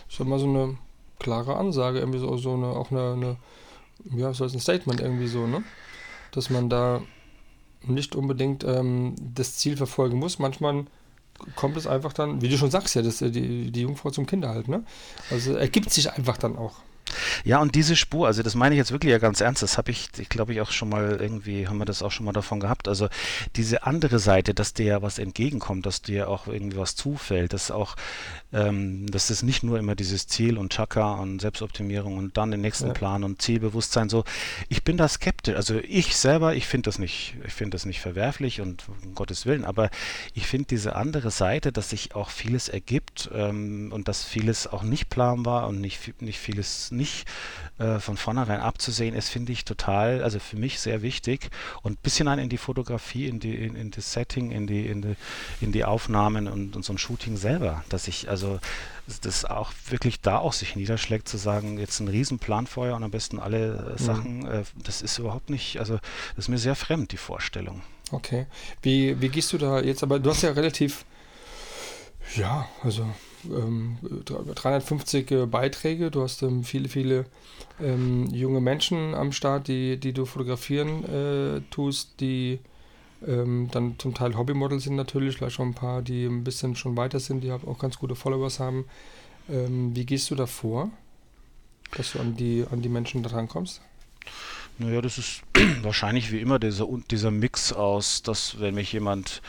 Das 0.07 0.15
ist 0.15 0.21
immer 0.21 0.39
so 0.39 0.47
eine 0.47 0.77
klare 1.21 1.57
Ansage, 1.57 2.01
irgendwie 2.01 2.19
so, 2.19 2.37
so 2.37 2.55
eine, 2.55 2.67
auch 2.67 2.91
eine, 2.91 3.13
eine 3.13 3.37
ja, 4.21 4.35
so 4.35 4.45
ein 4.45 4.61
Statement 4.61 5.01
irgendwie 5.01 5.29
so, 5.29 5.47
ne? 5.47 5.63
Dass 6.33 6.51
man 6.51 6.69
da 6.69 7.01
nicht 7.83 8.17
unbedingt 8.17 8.65
ähm, 8.65 9.15
das 9.35 9.57
Ziel 9.57 9.77
verfolgen 9.77 10.19
muss. 10.19 10.41
Manchmal 10.41 10.85
kommt 11.55 11.77
es 11.77 11.87
einfach 11.87 12.13
dann, 12.13 12.43
wie 12.43 12.49
du 12.49 12.59
schon 12.59 12.71
sagst, 12.73 12.97
ja, 12.97 13.03
das, 13.03 13.19
die, 13.19 13.71
die 13.71 13.83
Jungfrau 13.83 14.11
zum 14.11 14.27
Kinderhalt, 14.27 14.67
ne? 14.67 14.85
Also 15.31 15.55
ergibt 15.55 15.91
sich 15.91 16.11
einfach 16.13 16.39
dann 16.39 16.57
auch. 16.57 16.75
Ja, 17.45 17.61
und 17.61 17.75
diese 17.75 17.97
Spur, 17.97 18.27
also 18.27 18.43
das 18.43 18.55
meine 18.55 18.75
ich 18.75 18.79
jetzt 18.79 18.93
wirklich 18.93 19.11
ja 19.11 19.19
ganz 19.19 19.41
ernst, 19.41 19.63
das 19.63 19.79
habe 19.79 19.91
ich, 19.91 20.09
ich 20.19 20.29
glaube 20.29 20.53
ich 20.53 20.61
auch 20.61 20.71
schon 20.71 20.89
mal 20.89 21.19
irgendwie, 21.21 21.69
haben 21.69 21.79
wir 21.79 21.85
das 21.85 22.03
auch 22.03 22.11
schon 22.11 22.27
mal 22.27 22.33
davon 22.33 22.61
gehabt. 22.61 22.89
Also 22.89 23.09
diese 23.57 23.85
andere 23.85 24.19
Seite, 24.19 24.55
dass 24.55 24.75
dir 24.75 24.87
ja 24.87 25.03
was 25.03 25.19
entgegenkommt, 25.19 25.87
dass 25.87 26.03
dir 26.03 26.29
auch 26.29 26.47
irgendwie 26.47 26.77
was 26.79 26.95
zufällt, 26.97 27.53
dass 27.53 27.71
auch, 27.71 27.97
ähm, 28.53 29.11
dass 29.11 29.31
es 29.31 29.43
nicht 29.43 29.63
nur 29.63 29.79
immer 29.79 29.95
dieses 29.95 30.27
Ziel 30.27 30.59
und 30.59 30.73
Chaka 30.73 31.15
und 31.15 31.41
Selbstoptimierung 31.41 32.19
und 32.19 32.37
dann 32.37 32.51
den 32.51 32.61
nächsten 32.61 32.89
ja. 32.89 32.93
Plan 32.93 33.25
und 33.25 33.41
Zielbewusstsein 33.41 34.09
so. 34.09 34.25
Ich 34.69 34.85
bin 34.85 34.97
da 34.97 35.09
skeptisch. 35.09 35.57
Also 35.57 35.79
ich 35.79 36.17
selber, 36.17 36.55
ich 36.55 36.67
finde 36.67 36.89
das 36.89 36.99
nicht, 36.99 37.37
ich 37.47 37.53
finde 37.53 37.75
das 37.75 37.87
nicht 37.87 38.01
verwerflich 38.01 38.61
und 38.61 38.85
um 39.03 39.15
Gottes 39.15 39.47
Willen, 39.47 39.65
aber 39.65 39.91
ich 40.35 40.47
finde 40.47 40.67
diese 40.69 40.97
andere 40.97 41.31
Seite, 41.31 41.73
dass 41.73 41.91
sich 41.91 42.15
auch 42.15 42.31
vieles 42.31 42.69
ergibt 42.69 43.31
ähm, 43.35 43.91
und 43.93 44.09
dass 44.09 44.25
vieles 44.25 44.67
auch 44.67 44.83
nicht 44.83 45.09
planbar 45.09 45.69
und 45.69 45.81
nicht, 45.81 46.21
nicht 46.21 46.39
vieles 46.39 46.91
nicht 46.91 47.27
äh, 47.79 48.01
von 48.01 48.17
vornherein 48.17 48.61
abzusehen 48.61 49.15
ist, 49.15 49.31
finde 49.31 49.53
ich 49.53 49.65
total, 49.65 50.23
also 50.23 50.39
für 50.39 50.57
mich 50.57 50.81
sehr 50.81 51.03
wichtig 51.03 51.51
und 51.83 51.93
ein 51.93 52.03
bisschen 52.03 52.29
ein 52.29 52.39
in 52.39 52.49
die 52.49 52.59
Fotografie, 52.59 53.29
in 53.29 53.41
die, 53.41 53.55
in, 53.55 53.77
in 53.77 53.91
das 53.91 54.13
Setting, 54.13 54.51
in 54.51 54.67
die, 54.67 54.87
in 54.87 55.03
die, 55.03 55.15
in 55.61 55.73
die 55.73 55.85
Aufnahmen 55.85 56.49
und, 56.49 56.77
und 56.77 56.85
so 56.85 56.93
ein 56.93 56.99
Shooting 56.99 57.37
selber, 57.37 57.85
dass 57.89 58.09
ich 58.09 58.29
also 58.29 58.42
das 59.23 59.45
auch 59.45 59.73
wirklich 59.89 60.21
da 60.21 60.39
auch 60.39 60.53
sich 60.53 60.77
niederschlägt, 60.77 61.29
zu 61.29 61.37
sagen, 61.37 61.79
jetzt 61.79 62.01
ein 62.01 62.09
Riesenplan 62.09 62.67
vorher 62.67 62.97
und 62.97 63.03
am 63.03 63.11
besten 63.11 63.39
alle 63.39 63.97
äh, 63.97 64.03
Sachen, 64.03 64.41
mhm. 64.41 64.47
äh, 64.47 64.63
das 64.85 65.03
ist 65.03 65.19
überhaupt 65.19 65.51
nicht, 65.51 65.79
also 65.79 65.99
das 66.37 66.45
ist 66.45 66.49
mir 66.49 66.59
sehr 66.59 66.77
fremd, 66.77 67.13
die 67.13 67.17
Vorstellung. 67.17 67.83
Okay. 68.11 68.47
Wie, 68.83 69.21
wie 69.21 69.29
gehst 69.29 69.53
du 69.53 69.59
da 69.59 69.81
jetzt, 69.81 70.03
aber 70.03 70.19
du 70.19 70.31
hast 70.31 70.43
ja 70.43 70.53
relativ, 70.53 71.05
ja, 72.37 72.69
also 72.83 73.07
ähm, 73.45 73.99
350 74.55 75.31
äh, 75.31 75.47
Beiträge, 75.47 76.11
du 76.11 76.23
hast 76.23 76.43
ähm, 76.43 76.63
viele, 76.63 76.89
viele 76.89 77.27
ähm, 77.81 78.27
junge 78.27 78.61
Menschen 78.61 79.15
am 79.15 79.33
Start, 79.33 79.69
die, 79.69 79.99
die 79.99 80.13
du 80.13 80.27
fotografieren 80.27 81.05
äh, 81.05 81.61
tust, 81.71 82.21
die 82.21 82.61
ähm, 83.27 83.69
dann 83.71 83.99
zum 83.99 84.15
Teil 84.15 84.37
Hobbymodels 84.37 84.85
sind 84.85 84.97
natürlich, 84.97 85.37
vielleicht 85.37 85.57
schon 85.57 85.71
ein 85.71 85.75
paar, 85.75 86.03
die 86.03 86.25
ein 86.25 86.45
bisschen 86.45 86.77
schon 86.77 86.97
weiter 86.97 87.21
sind, 87.21 87.43
die 87.43 87.53
auch 87.53 87.79
ganz 87.79 87.99
gute 87.99 88.15
Followers 88.15 88.61
haben. 88.61 88.87
Ähm, 89.49 89.95
wie 89.95 90.07
gehst 90.07 90.31
du 90.31 90.35
da 90.35 90.47
vor, 90.47 90.91
dass 91.97 92.13
du 92.13 92.21
an 92.21 92.37
die, 92.37 92.65
an 92.71 92.83
die 92.83 92.89
Menschen 92.89 93.23
dran 93.23 93.49
kommst? 93.49 93.81
Naja, 94.79 95.01
das 95.01 95.19
ist 95.19 95.43
wahrscheinlich 95.83 96.33
wie 96.33 96.41
immer 96.41 96.59
dieser, 96.59 96.87
dieser 97.11 97.31
Mix 97.31 97.73
aus, 97.73 98.23
dass 98.23 98.61
wenn 98.61 98.75
mich 98.75 98.93
jemand 98.93 99.43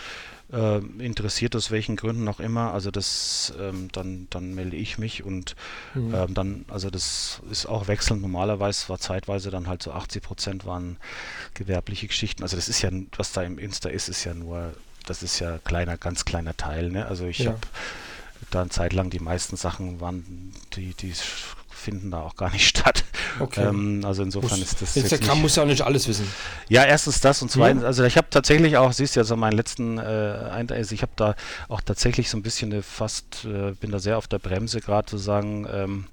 äh, 0.54 0.78
interessiert, 1.00 1.56
aus 1.56 1.72
welchen 1.72 1.96
Gründen 1.96 2.28
auch 2.28 2.40
immer, 2.40 2.74
also 2.74 2.92
das, 2.92 3.54
ähm, 3.60 3.90
dann, 3.92 4.28
dann 4.30 4.54
melde 4.54 4.78
ich 4.78 4.98
mich 4.98 5.24
und 5.24 5.56
mhm. 5.96 6.14
ähm, 6.14 6.34
dann, 6.34 6.66
also 6.70 6.90
das 6.90 7.42
ist 7.50 7.66
auch 7.66 7.88
wechselnd. 7.88 8.22
Normalerweise 8.22 8.88
war 8.90 9.00
zeitweise 9.00 9.50
dann 9.50 9.68
halt 9.68 9.82
so 9.84 9.92
80 9.92 10.24
Prozent 10.24 10.66
waren 10.66 10.98
gewerbliche 11.54 12.08
Geschichten. 12.08 12.44
Also 12.44 12.56
das 12.56 12.70
ist 12.70 12.82
ja, 12.82 12.92
was 13.18 13.34
da 13.34 13.42
im 13.44 13.58
Insta 13.58 13.90
ist, 13.90 14.10
ist 14.10 14.24
ja 14.24 14.34
nur, 14.34 14.74
das 15.06 15.24
ist 15.24 15.40
ja 15.40 15.58
kleiner, 15.58 15.98
ganz 15.98 16.24
kleiner 16.24 16.56
Teil. 16.56 16.90
Ne? 16.92 17.06
Also 17.08 17.26
ich 17.26 17.40
ja. 17.40 17.52
habe 17.52 17.60
da 18.52 18.62
eine 18.62 18.70
Zeit 18.70 18.94
lang 18.94 19.10
die 19.10 19.20
meisten 19.20 19.56
Sachen 19.56 20.00
waren, 20.00 20.54
die, 20.76 20.94
die 20.94 21.14
finden 21.84 22.12
da 22.12 22.22
auch 22.22 22.36
gar 22.36 22.52
nicht 22.52 22.68
statt. 22.78 23.04
Okay. 23.40 23.66
Ähm, 23.66 24.04
also 24.06 24.24
insofern 24.24 24.60
muss, 24.60 24.72
ist 24.72 24.82
das. 24.82 24.96
Instagram 24.96 25.42
muss 25.42 25.56
ja 25.56 25.64
auch 25.64 25.68
nicht 25.68 25.82
alles 25.82 26.08
wissen. 26.08 26.28
Ja, 26.70 26.84
erstens 26.84 27.20
das 27.20 27.42
und 27.42 27.52
zweitens, 27.52 27.84
also 27.84 28.04
ich 28.04 28.18
habe 28.18 28.28
tatsächlich 28.30 28.78
auch, 28.78 28.92
siehst 28.94 29.16
du 29.16 29.20
ja 29.20 29.24
so 29.24 29.36
meinen 29.36 29.54
letzten 29.54 29.98
äh, 29.98 30.64
also 30.70 30.96
ich 30.96 31.02
habe 31.02 31.12
da 31.16 31.36
auch 31.68 31.82
tatsächlich 31.82 32.30
so 32.30 32.38
ein 32.38 32.44
bisschen 32.44 32.72
eine 32.72 32.84
fast, 32.84 33.46
äh, 33.46 33.72
bin 33.72 33.92
da 33.92 34.00
sehr 34.00 34.18
auf 34.18 34.28
der 34.28 34.40
Bremse 34.40 34.82
gerade 34.82 35.08
zu 35.08 35.18
sagen, 35.18 35.68
ähm, 35.72 36.06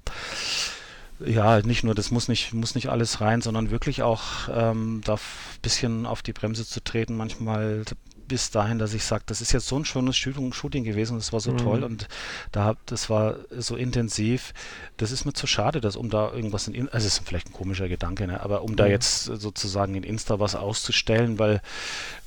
ja, 1.24 1.61
nicht 1.61 1.85
nur, 1.85 1.94
das 1.94 2.11
muss 2.11 2.28
nicht, 2.28 2.54
muss 2.54 2.74
nicht 2.74 2.88
alles 2.88 3.20
rein, 3.20 3.42
sondern 3.42 3.70
wirklich 3.70 4.02
auch 4.02 4.48
ähm, 4.52 5.02
da 5.04 5.14
ein 5.14 5.20
bisschen 5.62 6.06
auf 6.06 6.22
die 6.22 6.33
Bremse 6.33 6.66
zu 6.66 6.83
treten, 6.83 7.16
manchmal 7.16 7.85
bis 8.31 8.53
dahin, 8.53 8.79
dass 8.79 8.95
ich 8.95 9.03
sage, 9.03 9.25
das 9.27 9.40
ist 9.40 9.51
jetzt 9.51 9.66
so 9.66 9.77
ein 9.77 9.85
schönes 9.85 10.16
Shooting 10.16 10.85
gewesen, 10.85 11.16
das 11.16 11.33
war 11.33 11.40
so 11.40 11.51
mhm. 11.51 11.59
toll 11.59 11.83
und 11.83 12.07
da 12.53 12.77
das 12.87 13.11
war 13.11 13.38
so 13.59 13.75
intensiv. 13.75 14.55
Das 14.99 15.11
ist 15.11 15.25
mir 15.25 15.33
zu 15.33 15.49
schade, 15.49 15.81
dass 15.81 15.97
um 15.97 16.11
da 16.11 16.33
irgendwas 16.33 16.69
in, 16.69 16.88
also 16.90 17.09
es 17.09 17.19
ist 17.19 17.27
vielleicht 17.27 17.49
ein 17.49 17.53
komischer 17.53 17.88
Gedanke, 17.88 18.29
ne? 18.29 18.40
aber 18.40 18.62
um 18.62 18.71
mhm. 18.71 18.77
da 18.77 18.87
jetzt 18.87 19.25
sozusagen 19.25 19.97
in 19.97 20.05
Insta 20.05 20.38
was 20.38 20.55
auszustellen, 20.55 21.40
weil 21.40 21.61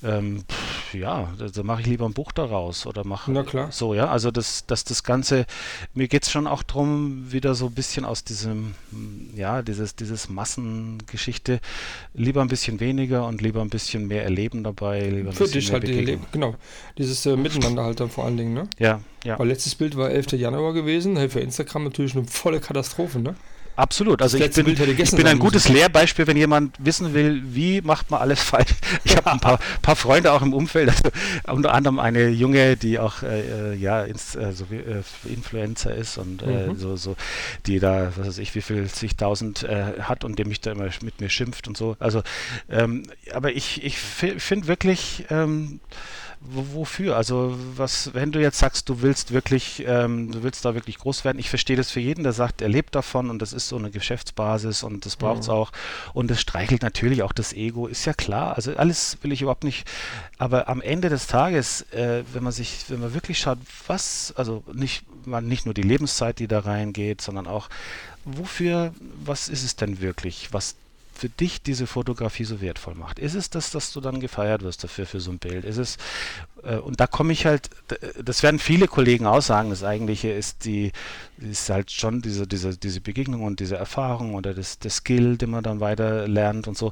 ähm, 0.03 0.43
pff, 0.51 0.93
ja, 0.93 1.31
da, 1.37 1.63
mache 1.63 1.81
ich 1.81 1.87
lieber 1.87 2.05
ein 2.05 2.13
Buch 2.13 2.33
daraus 2.33 2.85
oder 2.85 3.05
mache 3.05 3.31
so, 3.71 3.93
ja, 3.93 4.09
also 4.09 4.29
das, 4.29 4.65
dass 4.65 4.83
das 4.83 5.03
Ganze, 5.03 5.45
mir 5.93 6.09
geht 6.09 6.23
es 6.23 6.31
schon 6.31 6.47
auch 6.47 6.63
darum, 6.63 7.31
wieder 7.31 7.55
so 7.55 7.67
ein 7.67 7.73
bisschen 7.73 8.03
aus 8.03 8.25
diesem, 8.25 8.75
ja, 9.33 9.61
dieses, 9.61 9.95
dieses 9.95 10.27
Massengeschichte, 10.27 11.61
lieber 12.13 12.41
ein 12.41 12.49
bisschen 12.49 12.81
weniger 12.81 13.25
und 13.25 13.41
lieber 13.41 13.61
ein 13.61 13.69
bisschen 13.69 14.05
mehr 14.07 14.25
erleben 14.25 14.65
dabei, 14.65 15.07
lieber 15.07 15.29
ein 15.29 15.35
Für 15.35 15.47
dich 15.47 15.71
halt 15.71 15.87
die, 16.01 16.19
genau. 16.31 16.55
Dieses 16.97 17.25
äh, 17.25 17.35
Miteinander 17.35 17.83
halt 17.83 17.99
dann 17.99 18.09
vor 18.09 18.25
allen 18.25 18.37
Dingen, 18.37 18.53
ne? 18.53 18.67
Ja, 18.79 18.99
ja. 19.23 19.37
Weil 19.39 19.47
letztes 19.47 19.75
Bild 19.75 19.95
war 19.97 20.09
11. 20.09 20.33
Januar 20.33 20.73
gewesen, 20.73 21.17
hey, 21.17 21.29
für 21.29 21.39
Instagram 21.39 21.85
natürlich 21.85 22.15
eine 22.15 22.25
volle 22.25 22.59
Katastrophe, 22.59 23.19
ne? 23.19 23.35
Absolut. 23.75 24.21
Also 24.21 24.37
ich 24.37 24.51
bin, 24.53 24.67
ich 24.67 25.11
bin 25.11 25.27
ein 25.27 25.39
gutes 25.39 25.63
müssen. 25.63 25.75
Lehrbeispiel, 25.75 26.27
wenn 26.27 26.37
jemand 26.37 26.75
wissen 26.77 27.13
will, 27.13 27.41
wie 27.43 27.81
macht 27.81 28.11
man 28.11 28.21
alles 28.21 28.41
falsch. 28.41 28.69
Ich 29.03 29.15
habe 29.17 29.31
ein 29.31 29.39
paar, 29.39 29.59
paar, 29.81 29.95
Freunde 29.95 30.31
auch 30.31 30.41
im 30.41 30.53
Umfeld, 30.53 30.89
also 30.89 31.09
unter 31.47 31.73
anderem 31.73 31.99
eine 31.99 32.29
junge, 32.29 32.77
die 32.77 32.99
auch 32.99 33.23
äh, 33.23 33.71
äh 33.71 33.75
ja 33.75 34.03
ins, 34.03 34.35
äh, 34.35 34.51
so 34.51 34.69
wie, 34.69 34.77
äh, 34.77 35.01
Influencer 35.25 35.93
ist 35.95 36.17
und 36.17 36.43
äh, 36.43 36.67
mhm. 36.67 36.77
so, 36.77 36.95
so, 36.95 37.15
die 37.65 37.79
da, 37.79 38.11
was 38.15 38.27
weiß 38.27 38.37
ich, 38.37 38.53
wie 38.53 38.61
viel 38.61 38.87
zigtausend 38.87 39.63
äh, 39.63 40.01
hat 40.01 40.23
und 40.23 40.37
der 40.37 40.47
mich 40.47 40.61
da 40.61 40.71
immer 40.71 40.89
mit 41.01 41.19
mir 41.19 41.29
schimpft 41.29 41.67
und 41.67 41.75
so. 41.75 41.95
Also, 41.99 42.21
ähm, 42.69 43.03
aber 43.33 43.53
ich, 43.53 43.83
ich 43.83 43.97
finde 43.97 44.67
wirklich, 44.67 45.25
ähm, 45.29 45.79
wofür? 46.45 47.15
Also 47.15 47.57
was, 47.75 48.13
wenn 48.13 48.31
du 48.31 48.41
jetzt 48.41 48.59
sagst, 48.59 48.89
du 48.89 49.01
willst 49.01 49.31
wirklich, 49.31 49.83
ähm, 49.87 50.31
du 50.31 50.43
willst 50.43 50.65
da 50.65 50.75
wirklich 50.75 50.97
groß 50.97 51.23
werden, 51.23 51.39
ich 51.39 51.49
verstehe 51.49 51.77
das 51.77 51.91
für 51.91 51.99
jeden, 51.99 52.23
der 52.23 52.33
sagt, 52.33 52.61
er 52.61 52.69
lebt 52.69 52.95
davon 52.95 53.29
und 53.29 53.41
das 53.41 53.53
ist 53.53 53.67
so 53.67 53.77
eine 53.77 53.91
Geschäftsbasis 53.91 54.83
und 54.83 55.05
das 55.05 55.15
braucht 55.15 55.41
es 55.41 55.47
mhm. 55.47 55.53
auch 55.53 55.71
und 56.13 56.29
es 56.31 56.41
streichelt 56.41 56.81
natürlich 56.81 57.23
auch 57.23 57.31
das 57.31 57.53
Ego, 57.53 57.87
ist 57.87 58.05
ja 58.05 58.13
klar. 58.13 58.55
Also 58.55 58.75
alles 58.75 59.17
will 59.21 59.31
ich 59.31 59.41
überhaupt 59.41 59.63
nicht, 59.63 59.89
aber 60.37 60.67
am 60.67 60.81
Ende 60.81 61.09
des 61.09 61.27
Tages, 61.27 61.81
äh, 61.91 62.23
wenn 62.33 62.43
man 62.43 62.51
sich, 62.51 62.85
wenn 62.89 62.99
man 62.99 63.13
wirklich 63.13 63.39
schaut, 63.39 63.59
was, 63.87 64.33
also 64.35 64.63
nicht, 64.73 65.05
man, 65.25 65.47
nicht 65.47 65.65
nur 65.65 65.73
die 65.73 65.81
Lebenszeit, 65.81 66.39
die 66.39 66.47
da 66.47 66.59
reingeht, 66.59 67.21
sondern 67.21 67.47
auch 67.47 67.69
wofür, 68.25 68.93
was 69.23 69.49
ist 69.49 69.63
es 69.63 69.75
denn 69.75 70.01
wirklich, 70.01 70.49
was 70.51 70.75
für 71.13 71.29
dich 71.29 71.61
diese 71.61 71.87
Fotografie 71.87 72.43
so 72.43 72.61
wertvoll 72.61 72.95
macht? 72.95 73.19
Ist 73.19 73.35
es 73.35 73.49
das, 73.49 73.71
dass 73.71 73.93
du 73.93 74.01
dann 74.01 74.19
gefeiert 74.19 74.63
wirst 74.63 74.83
dafür 74.83 75.05
für 75.05 75.19
so 75.19 75.31
ein 75.31 75.39
Bild? 75.39 75.65
Ist 75.65 75.77
es 75.77 75.97
und 76.71 76.99
da 76.99 77.07
komme 77.07 77.33
ich 77.33 77.45
halt, 77.45 77.69
das 78.23 78.43
werden 78.43 78.59
viele 78.59 78.87
Kollegen 78.87 79.25
auch 79.25 79.41
sagen, 79.41 79.69
das 79.69 79.83
eigentliche 79.83 80.31
ist 80.31 80.65
die, 80.65 80.91
ist 81.37 81.69
halt 81.69 81.91
schon 81.91 82.21
diese, 82.21 82.47
diese, 82.47 82.77
diese 82.77 83.01
Begegnung 83.01 83.43
und 83.43 83.59
diese 83.59 83.75
Erfahrung 83.75 84.35
oder 84.35 84.53
das, 84.53 84.79
das 84.79 84.97
Skill, 84.97 85.37
den 85.37 85.49
man 85.49 85.63
dann 85.63 85.79
weiter 85.79 86.27
lernt 86.27 86.67
und 86.67 86.77
so. 86.77 86.91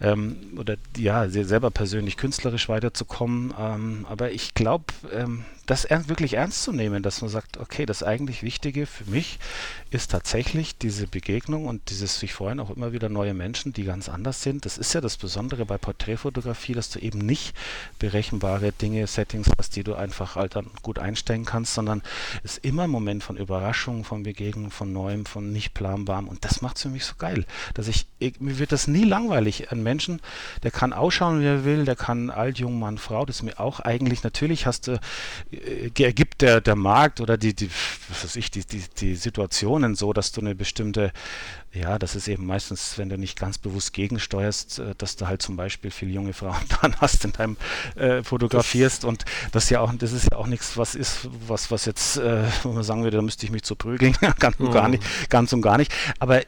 Ähm, 0.00 0.36
oder 0.56 0.76
ja, 0.96 1.28
selber 1.28 1.70
persönlich 1.70 2.16
künstlerisch 2.16 2.68
weiterzukommen. 2.68 3.54
Ähm, 3.58 4.06
aber 4.08 4.30
ich 4.32 4.54
glaube, 4.54 4.84
ähm, 5.12 5.44
das 5.68 5.86
wirklich 5.90 6.34
ernst 6.34 6.62
zu 6.62 6.72
nehmen, 6.72 7.02
dass 7.02 7.20
man 7.20 7.28
sagt, 7.28 7.58
okay, 7.58 7.84
das 7.84 8.02
eigentlich 8.02 8.42
Wichtige 8.42 8.86
für 8.86 9.04
mich 9.04 9.38
ist 9.90 10.10
tatsächlich 10.10 10.78
diese 10.78 11.06
Begegnung 11.06 11.66
und 11.66 11.90
dieses 11.90 12.18
sich 12.18 12.32
freuen 12.32 12.58
auch 12.58 12.70
immer 12.70 12.92
wieder 12.92 13.10
neue 13.10 13.34
Menschen, 13.34 13.74
die 13.74 13.84
ganz 13.84 14.08
anders 14.08 14.42
sind. 14.42 14.64
Das 14.64 14.78
ist 14.78 14.94
ja 14.94 15.02
das 15.02 15.18
Besondere 15.18 15.66
bei 15.66 15.76
Porträtfotografie, 15.76 16.72
dass 16.72 16.88
du 16.88 16.98
eben 17.00 17.18
nicht 17.18 17.54
berechenbare 17.98 18.72
Dinge, 18.72 18.97
Settings 19.06 19.50
hast, 19.58 19.76
die 19.76 19.84
du 19.84 19.94
einfach 19.94 20.36
halt 20.36 20.56
dann 20.56 20.70
gut 20.82 20.98
einstellen 20.98 21.44
kannst, 21.44 21.74
sondern 21.74 22.02
es 22.42 22.52
ist 22.52 22.64
immer 22.64 22.84
ein 22.84 22.90
Moment 22.90 23.22
von 23.22 23.36
Überraschung, 23.36 24.04
von 24.04 24.22
Begegnung, 24.22 24.70
von 24.70 24.92
Neuem, 24.92 25.26
von 25.26 25.52
nicht 25.52 25.74
planbarem 25.74 26.28
und 26.28 26.44
das 26.44 26.62
macht 26.62 26.76
es 26.76 26.82
für 26.82 26.88
mich 26.88 27.04
so 27.04 27.14
geil, 27.18 27.44
dass 27.74 27.88
ich, 27.88 28.06
ich, 28.18 28.40
mir 28.40 28.58
wird 28.58 28.72
das 28.72 28.88
nie 28.88 29.04
langweilig. 29.04 29.70
Ein 29.70 29.82
Menschen, 29.82 30.20
der 30.62 30.70
kann 30.70 30.92
ausschauen, 30.92 31.40
wie 31.40 31.46
er 31.46 31.64
will, 31.64 31.84
der 31.84 31.96
kann 31.96 32.30
alt, 32.30 32.58
jung, 32.58 32.78
Mann, 32.78 32.98
Frau, 32.98 33.24
das 33.24 33.36
ist 33.36 33.42
mir 33.42 33.58
auch 33.60 33.80
eigentlich, 33.80 34.22
natürlich 34.22 34.66
hast 34.66 34.88
du, 34.88 35.00
äh, 35.50 35.90
ergibt 36.02 36.42
der, 36.42 36.60
der 36.60 36.76
Markt 36.76 37.20
oder 37.20 37.36
die, 37.36 37.54
die, 37.54 37.70
was 38.08 38.24
weiß 38.24 38.36
ich, 38.36 38.50
die, 38.50 38.64
die, 38.64 38.82
die 38.98 39.14
Situationen 39.14 39.94
so, 39.94 40.12
dass 40.12 40.32
du 40.32 40.40
eine 40.40 40.54
bestimmte 40.54 41.12
ja, 41.78 41.98
das 41.98 42.16
ist 42.16 42.28
eben 42.28 42.46
meistens, 42.46 42.98
wenn 42.98 43.08
du 43.08 43.16
nicht 43.16 43.38
ganz 43.38 43.58
bewusst 43.58 43.92
gegensteuerst, 43.92 44.78
äh, 44.78 44.94
dass 44.96 45.16
du 45.16 45.26
halt 45.26 45.42
zum 45.42 45.56
Beispiel 45.56 45.90
viele 45.90 46.12
junge 46.12 46.32
Frauen 46.32 46.56
dann 46.82 46.96
hast 47.00 47.24
in 47.24 47.32
deinem 47.32 47.56
äh, 47.96 48.22
fotografierst 48.22 49.04
und 49.04 49.24
das 49.52 49.70
ja 49.70 49.80
auch, 49.80 49.92
das 49.94 50.12
ist 50.12 50.30
ja 50.30 50.38
auch 50.38 50.46
nichts, 50.46 50.76
was 50.76 50.94
ist, 50.94 51.28
was, 51.46 51.70
was 51.70 51.84
jetzt, 51.84 52.16
äh, 52.16 52.44
wo 52.62 52.72
man 52.72 52.82
sagen 52.82 53.02
würde, 53.04 53.16
da 53.16 53.22
müsste 53.22 53.46
ich 53.46 53.52
mich 53.52 53.62
zu 53.62 53.76
prügeln, 53.76 54.16
ganz 54.38 54.58
und 54.58 54.72
gar 54.72 54.84
mhm. 54.84 54.92
nicht, 54.92 55.30
ganz 55.30 55.52
und 55.52 55.62
gar 55.62 55.78
nicht. 55.78 55.92
Aber 56.18 56.40
äh, 56.40 56.44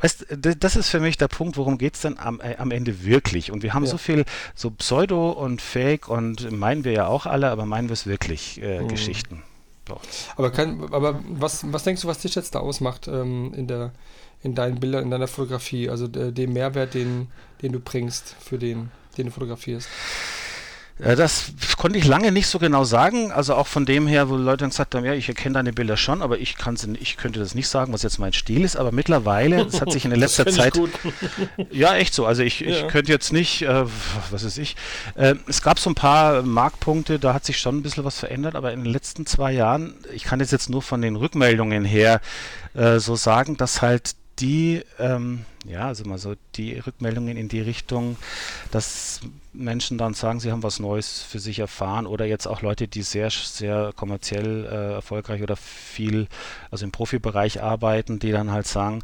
Weißt, 0.00 0.26
das 0.30 0.74
ist 0.74 0.88
für 0.88 0.98
mich 0.98 1.16
der 1.16 1.28
Punkt, 1.28 1.56
worum 1.56 1.78
geht 1.78 1.94
es 1.94 2.00
denn 2.00 2.18
am, 2.18 2.40
äh, 2.40 2.56
am 2.56 2.72
Ende 2.72 3.04
wirklich? 3.04 3.52
Und 3.52 3.62
wir 3.62 3.72
haben 3.72 3.84
ja. 3.84 3.90
so 3.90 3.98
viel 3.98 4.24
so 4.56 4.72
Pseudo 4.72 5.30
und 5.30 5.62
Fake 5.62 6.08
und 6.08 6.50
meinen 6.50 6.82
wir 6.82 6.90
ja 6.90 7.06
auch 7.06 7.24
alle, 7.24 7.50
aber 7.50 7.66
meinen 7.66 7.88
wir 7.88 7.92
es 7.92 8.04
wirklich 8.04 8.60
äh, 8.60 8.80
mhm. 8.80 8.88
Geschichten? 8.88 9.44
uns. 9.94 10.28
Aber, 10.36 10.50
kann, 10.50 10.92
aber 10.92 11.20
was, 11.28 11.72
was 11.72 11.84
denkst 11.84 12.02
du, 12.02 12.08
was 12.08 12.18
dich 12.18 12.34
jetzt 12.34 12.54
da 12.54 12.60
ausmacht 12.60 13.08
ähm, 13.08 13.52
in, 13.54 13.66
der, 13.66 13.92
in 14.42 14.54
deinen 14.54 14.80
Bildern, 14.80 15.04
in 15.04 15.10
deiner 15.10 15.28
Fotografie? 15.28 15.88
Also 15.88 16.06
den 16.08 16.52
Mehrwert, 16.52 16.94
den, 16.94 17.28
den 17.62 17.72
du 17.72 17.80
bringst 17.80 18.36
für 18.40 18.58
den, 18.58 18.90
den 19.16 19.26
du 19.26 19.32
fotografierst? 19.32 19.88
Äh, 20.98 21.14
das 21.14 21.52
konnte 21.76 21.98
ich 21.98 22.06
lange 22.06 22.32
nicht 22.32 22.46
so 22.46 22.58
genau 22.58 22.84
sagen. 22.84 23.30
Also 23.32 23.54
auch 23.54 23.66
von 23.66 23.84
dem 23.86 24.06
her, 24.06 24.28
wo 24.28 24.36
Leute 24.36 24.58
dann 24.58 24.70
gesagt 24.70 24.94
haben, 24.94 25.04
ja, 25.04 25.12
ich 25.12 25.28
erkenne 25.28 25.54
deine 25.54 25.72
Bilder 25.72 25.96
schon, 25.96 26.22
aber 26.22 26.38
ich, 26.38 26.56
ich 27.00 27.16
könnte 27.16 27.38
das 27.38 27.54
nicht 27.54 27.68
sagen, 27.68 27.92
was 27.92 28.02
jetzt 28.02 28.18
mein 28.18 28.32
Stil 28.32 28.64
ist. 28.64 28.76
Aber 28.76 28.92
mittlerweile, 28.92 29.62
es 29.64 29.80
hat 29.80 29.92
sich 29.92 30.04
in 30.04 30.10
der 30.10 30.18
letzter 30.20 30.46
Zeit... 30.46 30.78
ja, 31.70 31.94
echt 31.96 32.14
so. 32.14 32.26
Also 32.26 32.42
ich, 32.42 32.64
ich 32.64 32.88
könnte 32.88 33.12
jetzt 33.12 33.32
nicht, 33.32 33.62
äh, 33.62 33.84
was 34.30 34.44
weiß 34.44 34.58
ich. 34.58 34.76
Äh, 35.14 35.34
es 35.46 35.62
gab 35.62 35.78
so 35.78 35.90
ein 35.90 35.94
paar 35.94 36.42
Markpunkte, 36.42 37.18
da 37.18 37.34
hat 37.34 37.44
sich 37.44 37.58
schon 37.58 37.76
ein 37.76 37.82
bisschen 37.82 38.04
was 38.04 38.18
verändert, 38.18 38.54
aber 38.54 38.72
in 38.72 38.84
den 38.84 38.92
letzten 38.92 39.26
zwei 39.26 39.52
Jahren, 39.52 39.94
ich 40.14 40.24
kann 40.24 40.38
das 40.38 40.50
jetzt 40.50 40.70
nur 40.70 40.82
von 40.82 41.02
den 41.02 41.16
Rückmeldungen 41.16 41.84
her 41.84 42.20
äh, 42.74 42.98
so 42.98 43.16
sagen, 43.16 43.56
dass 43.56 43.82
halt 43.82 44.14
die, 44.38 44.82
ähm, 44.98 45.44
ja, 45.64 45.86
also 45.86 46.04
mal 46.04 46.18
so 46.18 46.34
die 46.54 46.78
Rückmeldungen 46.78 47.36
in 47.36 47.48
die 47.48 47.60
Richtung, 47.60 48.16
dass 48.70 49.20
Menschen 49.52 49.98
dann 49.98 50.14
sagen, 50.14 50.40
sie 50.40 50.52
haben 50.52 50.62
was 50.62 50.78
Neues 50.78 51.22
für 51.22 51.38
sich 51.38 51.58
erfahren 51.58 52.06
oder 52.06 52.26
jetzt 52.26 52.46
auch 52.46 52.62
Leute, 52.62 52.88
die 52.88 53.02
sehr, 53.02 53.30
sehr 53.30 53.92
kommerziell 53.96 54.64
äh, 54.64 54.92
erfolgreich 54.94 55.42
oder 55.42 55.56
viel, 55.56 56.28
also 56.70 56.84
im 56.84 56.92
Profibereich 56.92 57.62
arbeiten, 57.62 58.18
die 58.18 58.32
dann 58.32 58.50
halt 58.50 58.66
sagen, 58.66 59.02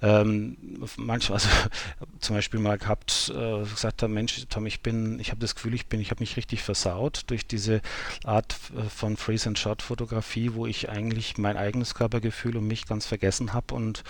ähm, 0.00 0.56
manchmal, 0.96 1.36
also 1.36 1.48
zum 2.20 2.36
Beispiel 2.36 2.60
mal 2.60 2.78
gehabt, 2.78 3.32
äh, 3.34 3.60
gesagt 3.60 4.02
haben, 4.02 4.14
Mensch, 4.14 4.44
Tom, 4.48 4.66
ich 4.66 4.80
bin, 4.80 5.18
ich 5.20 5.30
habe 5.30 5.40
das 5.40 5.54
Gefühl, 5.54 5.74
ich 5.74 5.86
bin, 5.86 6.00
ich 6.00 6.10
habe 6.10 6.20
mich 6.20 6.36
richtig 6.36 6.62
versaut 6.62 7.22
durch 7.28 7.46
diese 7.46 7.80
Art 8.24 8.54
von 8.94 9.16
Freeze 9.16 9.48
and 9.48 9.58
Shot 9.58 9.82
Fotografie, 9.82 10.54
wo 10.54 10.66
ich 10.66 10.88
eigentlich 10.88 11.38
mein 11.38 11.56
eigenes 11.56 11.94
Körpergefühl 11.94 12.56
und 12.56 12.66
mich 12.66 12.86
ganz 12.86 13.06
vergessen 13.06 13.52
habe 13.52 13.74
und 13.74 14.04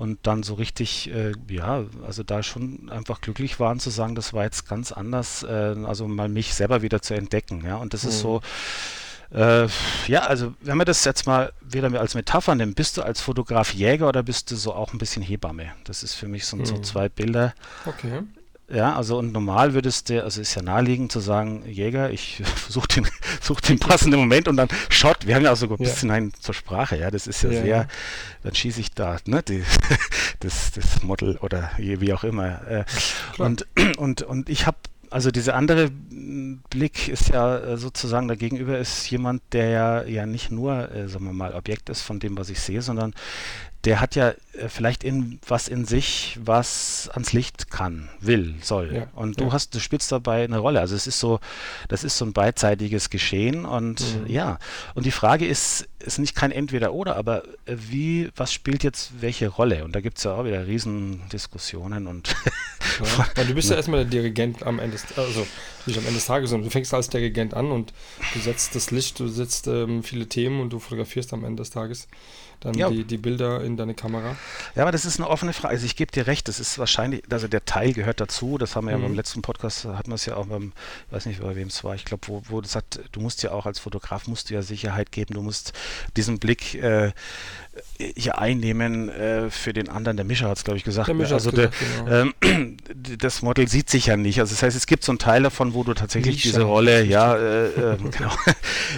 und 0.00 0.18
dann 0.22 0.42
so 0.42 0.54
richtig, 0.54 1.12
äh, 1.12 1.32
ja, 1.50 1.84
also 2.06 2.22
da 2.22 2.42
schon 2.42 2.88
einfach 2.88 3.20
glücklich 3.20 3.60
waren 3.60 3.80
zu 3.80 3.90
sagen, 3.90 4.14
das 4.14 4.32
war 4.32 4.44
jetzt 4.44 4.66
ganz 4.66 4.92
anders, 4.92 5.42
äh, 5.42 5.76
also 5.84 6.08
mal 6.08 6.30
mich 6.30 6.54
selber 6.54 6.80
wieder 6.80 7.02
zu 7.02 7.12
entdecken, 7.12 7.62
ja, 7.66 7.76
und 7.76 7.92
das 7.92 8.04
mhm. 8.04 8.08
ist 8.08 8.20
so 8.20 8.40
äh, 9.32 9.68
ja, 10.06 10.20
also 10.22 10.54
wenn 10.60 10.76
man 10.76 10.86
das 10.86 11.04
jetzt 11.04 11.26
mal 11.26 11.52
wieder 11.60 12.00
als 12.00 12.14
Metapher 12.14 12.54
nimmt, 12.54 12.76
bist 12.76 12.96
du 12.96 13.02
als 13.02 13.20
Fotograf 13.20 13.72
Jäger 13.72 14.08
oder 14.08 14.22
bist 14.22 14.50
du 14.50 14.56
so 14.56 14.74
auch 14.74 14.92
ein 14.92 14.98
bisschen 14.98 15.22
Hebamme? 15.22 15.70
Das 15.84 16.02
ist 16.02 16.14
für 16.14 16.28
mich 16.28 16.46
so, 16.46 16.58
hm. 16.58 16.66
so 16.66 16.78
zwei 16.78 17.08
Bilder. 17.08 17.54
Okay. 17.86 18.22
Ja, 18.72 18.94
also 18.94 19.18
und 19.18 19.32
normal 19.32 19.74
würdest 19.74 20.10
du, 20.10 20.22
also 20.22 20.40
ist 20.40 20.54
ja 20.54 20.62
naheliegend 20.62 21.10
zu 21.10 21.18
sagen, 21.18 21.64
Jäger, 21.66 22.10
ich 22.10 22.42
suche 22.68 22.86
den, 22.88 23.08
such 23.40 23.60
den 23.60 23.80
passenden 23.80 24.20
Moment 24.20 24.46
und 24.46 24.56
dann 24.56 24.68
Shot. 24.88 25.26
Wir 25.26 25.34
haben 25.34 25.42
ja 25.42 25.52
auch 25.52 25.56
sogar 25.56 25.78
ein 25.78 25.84
bisschen 25.84 26.08
ja. 26.08 26.16
ein 26.16 26.32
zur 26.38 26.54
Sprache, 26.54 26.96
ja, 26.96 27.10
das 27.10 27.26
ist 27.26 27.42
ja, 27.42 27.50
ja 27.50 27.62
sehr, 27.62 27.88
dann 28.44 28.54
schieße 28.54 28.80
ich 28.80 28.92
da, 28.92 29.16
ne, 29.26 29.42
die, 29.42 29.64
das, 30.40 30.70
das 30.70 31.02
Model 31.02 31.36
oder 31.38 31.70
wie 31.78 32.12
auch 32.12 32.22
immer. 32.22 32.66
Äh, 32.68 32.84
und, 33.38 33.66
und, 33.96 34.22
und 34.22 34.48
ich 34.48 34.66
habe 34.66 34.78
also 35.10 35.30
dieser 35.30 35.54
andere 35.56 35.90
Blick 36.70 37.08
ist 37.08 37.28
ja 37.28 37.58
äh, 37.58 37.76
sozusagen 37.76 38.28
dagegenüber 38.28 38.78
ist 38.78 39.10
jemand, 39.10 39.42
der 39.52 39.68
ja, 39.70 40.02
ja 40.04 40.26
nicht 40.26 40.50
nur, 40.50 40.90
äh, 40.92 41.08
sagen 41.08 41.24
wir 41.24 41.32
mal, 41.32 41.54
Objekt 41.54 41.90
ist 41.90 42.02
von 42.02 42.20
dem, 42.20 42.38
was 42.38 42.48
ich 42.48 42.60
sehe, 42.60 42.80
sondern 42.80 43.12
der 43.84 44.00
hat 44.00 44.14
ja 44.14 44.34
äh, 44.52 44.68
vielleicht 44.68 45.04
in, 45.04 45.38
was 45.46 45.68
in 45.68 45.84
sich, 45.84 46.38
was 46.42 47.08
ans 47.12 47.32
Licht 47.32 47.70
kann, 47.70 48.10
will, 48.20 48.54
soll. 48.60 48.94
Ja, 48.94 49.06
und 49.14 49.40
du 49.40 49.44
ja. 49.44 49.52
hast, 49.52 49.74
du 49.74 49.80
spielst 49.80 50.12
dabei 50.12 50.44
eine 50.44 50.58
Rolle. 50.58 50.80
Also 50.80 50.94
es 50.94 51.06
ist 51.06 51.18
so, 51.18 51.40
das 51.88 52.04
ist 52.04 52.18
so 52.18 52.26
ein 52.26 52.32
beidseitiges 52.32 53.10
Geschehen 53.10 53.64
und 53.64 54.00
mhm. 54.00 54.26
ja. 54.26 54.58
Und 54.94 55.06
die 55.06 55.10
Frage 55.10 55.46
ist, 55.46 55.88
ist 55.98 56.18
nicht 56.18 56.34
kein 56.34 56.50
Entweder-Oder, 56.50 57.16
aber 57.16 57.44
äh, 57.64 57.76
wie, 57.76 58.30
was 58.36 58.52
spielt 58.52 58.84
jetzt 58.84 59.12
welche 59.20 59.48
Rolle? 59.48 59.84
Und 59.84 59.94
da 59.94 60.00
gibt 60.00 60.18
es 60.18 60.24
ja 60.24 60.34
auch 60.34 60.44
wieder 60.44 60.66
Riesendiskussionen 60.66 62.06
und. 62.06 62.34
ja, 63.00 63.26
weil 63.34 63.46
du 63.46 63.54
bist 63.54 63.70
ja 63.70 63.76
erstmal 63.76 64.00
der 64.00 64.10
Dirigent 64.10 64.62
am 64.62 64.78
Ende, 64.78 64.98
also 65.16 65.46
nicht 65.86 65.98
am 65.98 66.04
Ende 66.04 66.16
des 66.16 66.26
Tages, 66.26 66.50
sondern 66.50 66.68
du 66.68 66.70
fängst 66.70 66.92
als 66.92 67.08
Dirigent 67.08 67.54
an 67.54 67.70
und 67.70 67.94
du 68.34 68.40
setzt 68.40 68.74
das 68.74 68.90
Licht, 68.90 69.18
du 69.20 69.28
setzt 69.28 69.68
ähm, 69.68 70.02
viele 70.02 70.26
Themen 70.26 70.60
und 70.60 70.70
du 70.70 70.80
fotografierst 70.80 71.32
am 71.32 71.44
Ende 71.44 71.62
des 71.62 71.70
Tages 71.70 72.08
dann 72.60 72.74
ja. 72.74 72.90
die, 72.90 73.04
die 73.04 73.16
Bilder 73.16 73.62
in 73.62 73.76
deine 73.76 73.94
Kamera. 73.94 74.36
Ja, 74.74 74.82
aber 74.82 74.92
das 74.92 75.04
ist 75.04 75.18
eine 75.18 75.28
offene 75.28 75.52
Frage. 75.52 75.74
Also 75.74 75.86
ich 75.86 75.96
gebe 75.96 76.12
dir 76.12 76.26
recht, 76.26 76.48
das 76.48 76.60
ist 76.60 76.78
wahrscheinlich, 76.78 77.22
also 77.30 77.48
der 77.48 77.64
Teil 77.64 77.92
gehört 77.92 78.20
dazu, 78.20 78.58
das 78.58 78.76
haben 78.76 78.86
wir 78.86 78.96
mhm. 78.96 79.02
ja 79.02 79.08
beim 79.08 79.16
letzten 79.16 79.42
Podcast, 79.42 79.84
hatten 79.86 80.10
wir 80.10 80.14
es 80.14 80.26
ja 80.26 80.36
auch 80.36 80.46
beim, 80.46 80.72
ich 81.08 81.12
weiß 81.12 81.26
nicht, 81.26 81.40
bei 81.40 81.56
wem 81.56 81.68
es 81.68 81.82
war, 81.84 81.94
ich 81.94 82.04
glaube, 82.04 82.28
wo, 82.28 82.42
wo 82.48 82.60
das 82.60 82.76
hat, 82.76 83.00
du 83.12 83.20
musst 83.20 83.42
ja 83.42 83.52
auch 83.52 83.66
als 83.66 83.78
Fotograf, 83.78 84.26
musst 84.26 84.50
du 84.50 84.54
ja 84.54 84.62
Sicherheit 84.62 85.10
geben, 85.12 85.34
du 85.34 85.42
musst 85.42 85.72
diesen 86.16 86.38
Blick 86.38 86.74
äh, 86.74 87.12
hier 88.16 88.38
einnehmen 88.38 89.08
äh, 89.08 89.50
für 89.50 89.72
den 89.72 89.88
anderen. 89.88 90.16
Der 90.16 90.26
Mischer 90.26 90.48
hat 90.48 90.58
es, 90.58 90.64
glaube 90.64 90.78
ich, 90.78 90.84
gesagt. 90.84 91.08
Der 91.08 91.14
Mischer 91.14 91.34
also 91.34 91.50
gesagt, 91.50 91.74
der, 91.80 92.04
genau. 92.04 92.32
ähm, 92.42 92.76
das 93.18 93.42
Model 93.42 93.68
sieht 93.68 93.88
sich 93.90 94.06
ja 94.06 94.16
nicht. 94.16 94.40
Also 94.40 94.54
das 94.54 94.62
heißt, 94.62 94.76
es 94.76 94.86
gibt 94.86 95.04
so 95.04 95.12
einen 95.12 95.18
Teil 95.18 95.42
davon, 95.42 95.74
wo 95.74 95.84
du 95.84 95.94
tatsächlich 95.94 96.36
Mischer. 96.36 96.48
diese 96.48 96.62
Rolle, 96.62 97.04
ja, 97.04 97.36
äh, 97.36 97.66
ähm, 97.66 98.10
genau, 98.16 98.32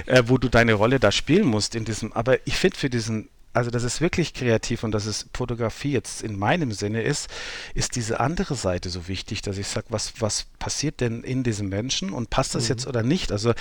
äh, 0.06 0.22
wo 0.26 0.38
du 0.38 0.48
deine 0.48 0.74
Rolle 0.74 0.98
da 0.98 1.12
spielen 1.12 1.46
musst 1.46 1.74
in 1.74 1.84
diesem. 1.84 2.12
Aber 2.12 2.38
ich 2.46 2.56
finde 2.56 2.78
für 2.78 2.90
diesen 2.90 3.28
also 3.52 3.70
dass 3.70 3.82
es 3.82 4.00
wirklich 4.00 4.34
kreativ 4.34 4.82
und 4.82 4.92
dass 4.92 5.06
es 5.06 5.26
Fotografie 5.34 5.92
jetzt 5.92 6.22
in 6.22 6.38
meinem 6.38 6.72
Sinne 6.72 7.02
ist, 7.02 7.28
ist 7.74 7.96
diese 7.96 8.20
andere 8.20 8.54
Seite 8.54 8.88
so 8.88 9.08
wichtig, 9.08 9.42
dass 9.42 9.58
ich 9.58 9.66
sage, 9.68 9.86
was, 9.90 10.14
was 10.20 10.46
passiert 10.58 11.00
denn 11.00 11.22
in 11.22 11.42
diesem 11.42 11.68
Menschen 11.68 12.10
und 12.10 12.30
passt 12.30 12.54
das 12.54 12.64
mhm. 12.64 12.68
jetzt 12.70 12.86
oder 12.86 13.02
nicht? 13.02 13.30
Also 13.30 13.52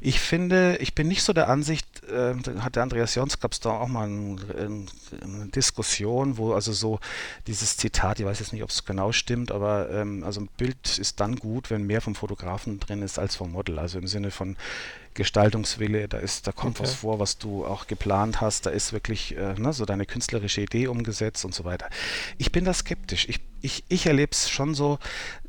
ich 0.00 0.20
finde, 0.20 0.76
ich 0.78 0.94
bin 0.94 1.08
nicht 1.08 1.22
so 1.22 1.32
der 1.32 1.48
Ansicht, 1.48 1.86
äh, 2.04 2.34
hat 2.60 2.76
der 2.76 2.82
Andreas 2.82 3.14
Jons, 3.14 3.40
gab 3.40 3.52
es 3.52 3.60
da 3.60 3.70
auch 3.70 3.88
mal 3.88 4.08
ein, 4.08 4.40
ein, 4.58 4.90
eine 5.22 5.46
Diskussion, 5.46 6.36
wo 6.36 6.52
also 6.52 6.72
so 6.72 7.00
dieses 7.46 7.76
Zitat, 7.76 8.20
ich 8.20 8.26
weiß 8.26 8.40
jetzt 8.40 8.52
nicht, 8.52 8.62
ob 8.62 8.70
es 8.70 8.84
genau 8.84 9.12
stimmt, 9.12 9.50
aber 9.50 9.90
ähm, 9.90 10.24
also 10.24 10.42
ein 10.42 10.48
Bild 10.56 10.98
ist 10.98 11.20
dann 11.20 11.36
gut, 11.36 11.70
wenn 11.70 11.84
mehr 11.84 12.00
vom 12.00 12.14
Fotografen 12.14 12.80
drin 12.80 13.02
ist 13.02 13.18
als 13.18 13.36
vom 13.36 13.52
Model. 13.52 13.78
Also 13.78 13.98
im 13.98 14.06
Sinne 14.06 14.30
von 14.30 14.56
Gestaltungswille, 15.14 16.08
da 16.08 16.18
ist, 16.18 16.46
da 16.46 16.52
kommt 16.52 16.78
okay. 16.78 16.88
was 16.88 16.94
vor, 16.94 17.18
was 17.18 17.38
du 17.38 17.66
auch 17.66 17.86
geplant 17.86 18.40
hast, 18.40 18.66
da 18.66 18.70
ist 18.70 18.92
wirklich 18.92 19.36
äh, 19.36 19.54
ne, 19.54 19.72
so 19.72 19.84
deine 19.84 20.06
künstlerische 20.06 20.60
Idee 20.60 20.86
umgesetzt 20.86 21.44
und 21.44 21.54
so 21.54 21.64
weiter. 21.64 21.88
Ich 22.38 22.52
bin 22.52 22.64
da 22.64 22.72
skeptisch. 22.72 23.28
Ich, 23.28 23.40
ich, 23.60 23.84
ich 23.88 24.06
erlebe 24.06 24.30
es 24.32 24.48
schon 24.48 24.74
so, 24.74 24.98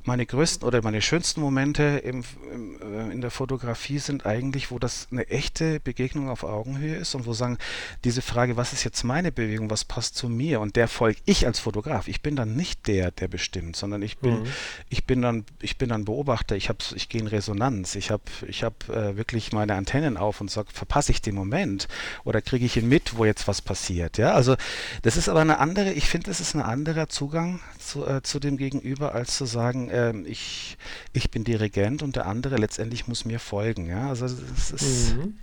meine 0.04 0.26
größten 0.26 0.66
oder 0.68 0.82
meine 0.82 1.02
schönsten 1.02 1.42
Momente 1.42 1.84
im, 2.04 2.24
im, 2.54 2.82
äh, 2.82 3.12
in 3.12 3.22
der 3.22 3.32
Fotografie 3.32 4.00
sind 4.00 4.26
eigentlich, 4.26 4.72
wo 4.72 4.80
das 4.80 5.08
eine 5.12 5.28
echte 5.28 5.80
Begegnung 5.80 6.30
auf 6.30 6.44
Augenhöhe 6.44 6.96
ist 6.96 7.16
und 7.16 7.26
wo 7.26 7.34
sagen, 7.34 7.58
diese 8.04 8.22
Frage, 8.22 8.56
was 8.56 8.74
ist 8.74 8.84
jetzt 8.84 9.04
meine 9.04 9.32
Bewegung, 9.32 9.70
was 9.70 9.84
passt 9.84 10.16
zu 10.16 10.30
mir 10.30 10.62
und 10.62 10.76
der 10.76 10.88
folge 10.88 11.20
ich 11.26 11.46
als 11.46 11.60
Fotograf. 11.60 12.08
Ich 12.08 12.22
bin 12.22 12.36
dann 12.36 12.56
nicht 12.56 12.88
der, 12.88 13.12
der 13.12 13.28
bestimmt, 13.28 13.76
sondern 13.76 14.02
ich 14.02 14.18
bin, 14.20 14.42
mhm. 14.42 14.48
ich 14.90 15.06
bin 15.06 15.22
dann, 15.22 15.46
ich 15.62 15.78
bin 15.78 15.90
dann 15.90 16.06
Beobachter. 16.06 16.56
Ich 16.56 16.70
habe, 16.70 16.80
ich 16.96 17.10
gehe 17.10 17.22
in 17.22 17.28
Resonanz. 17.28 17.96
Ich 17.96 18.10
habe, 18.10 18.24
ich 18.48 18.64
habe 18.64 18.76
äh, 18.94 19.18
wirklich 19.18 19.52
meine 19.52 19.76
Antennen 19.76 20.18
auf 20.18 20.40
und 20.40 20.50
sage, 20.50 20.70
verpasse 20.74 21.12
ich 21.12 21.22
den 21.22 21.36
Moment 21.36 21.88
oder 22.24 22.42
kriege 22.42 22.66
ich 22.66 22.78
ihn 22.78 22.88
mit, 22.88 23.18
wo 23.18 23.26
jetzt 23.26 23.48
was 23.48 23.62
passiert. 23.62 24.18
Ja, 24.18 24.34
also 24.34 24.56
das 25.02 25.18
ist 25.18 25.28
aber 25.28 25.42
eine 25.42 25.60
andere. 25.60 25.92
Ich 25.92 26.08
finde, 26.08 26.32
es 26.32 26.40
ist 26.40 26.56
ein 26.56 26.62
anderer 26.62 27.10
Zugang 27.10 27.60
zu, 27.78 28.06
äh, 28.06 28.22
zu 28.24 28.40
dem 28.40 28.58
Gegenüber, 28.58 29.14
als 29.14 29.36
zu 29.36 29.46
sagen 29.46 29.89
ähm, 29.92 30.26
ich, 30.28 30.78
ich 31.14 31.32
bin 31.32 31.44
Dirigent 31.44 32.04
und 32.04 32.16
der 32.16 32.26
andere 32.26 32.58
letztendlich 32.58 33.08
muss 33.08 33.26
mir 33.26 33.40
folgen. 33.40 33.88
Ja, 33.88 34.10
also 34.10 34.26
es 34.26 34.72
ist. 34.72 35.16
Mhm. 35.16 35.38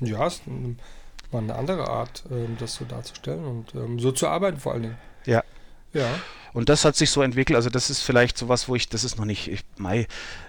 Ja, 0.00 0.26
es 0.26 0.40
war 1.30 1.40
eine 1.40 1.54
andere 1.54 1.88
Art, 1.88 2.24
ähm, 2.30 2.56
das 2.58 2.74
so 2.74 2.84
darzustellen 2.84 3.44
und 3.44 3.74
ähm, 3.74 3.98
so 3.98 4.12
zu 4.12 4.28
arbeiten 4.28 4.58
vor 4.58 4.72
allen 4.72 4.82
Dingen. 4.82 4.98
Ja. 5.26 5.42
Ja. 5.92 6.08
Und 6.52 6.68
das 6.68 6.84
hat 6.84 6.96
sich 6.96 7.10
so 7.10 7.22
entwickelt, 7.22 7.56
also 7.56 7.70
das 7.70 7.90
ist 7.90 8.00
vielleicht 8.00 8.36
sowas, 8.36 8.68
wo 8.68 8.74
ich, 8.74 8.88
das 8.88 9.04
ist 9.04 9.18
noch 9.18 9.24
nicht, 9.24 9.48
ich, 9.48 9.60
Mai, 9.76 10.06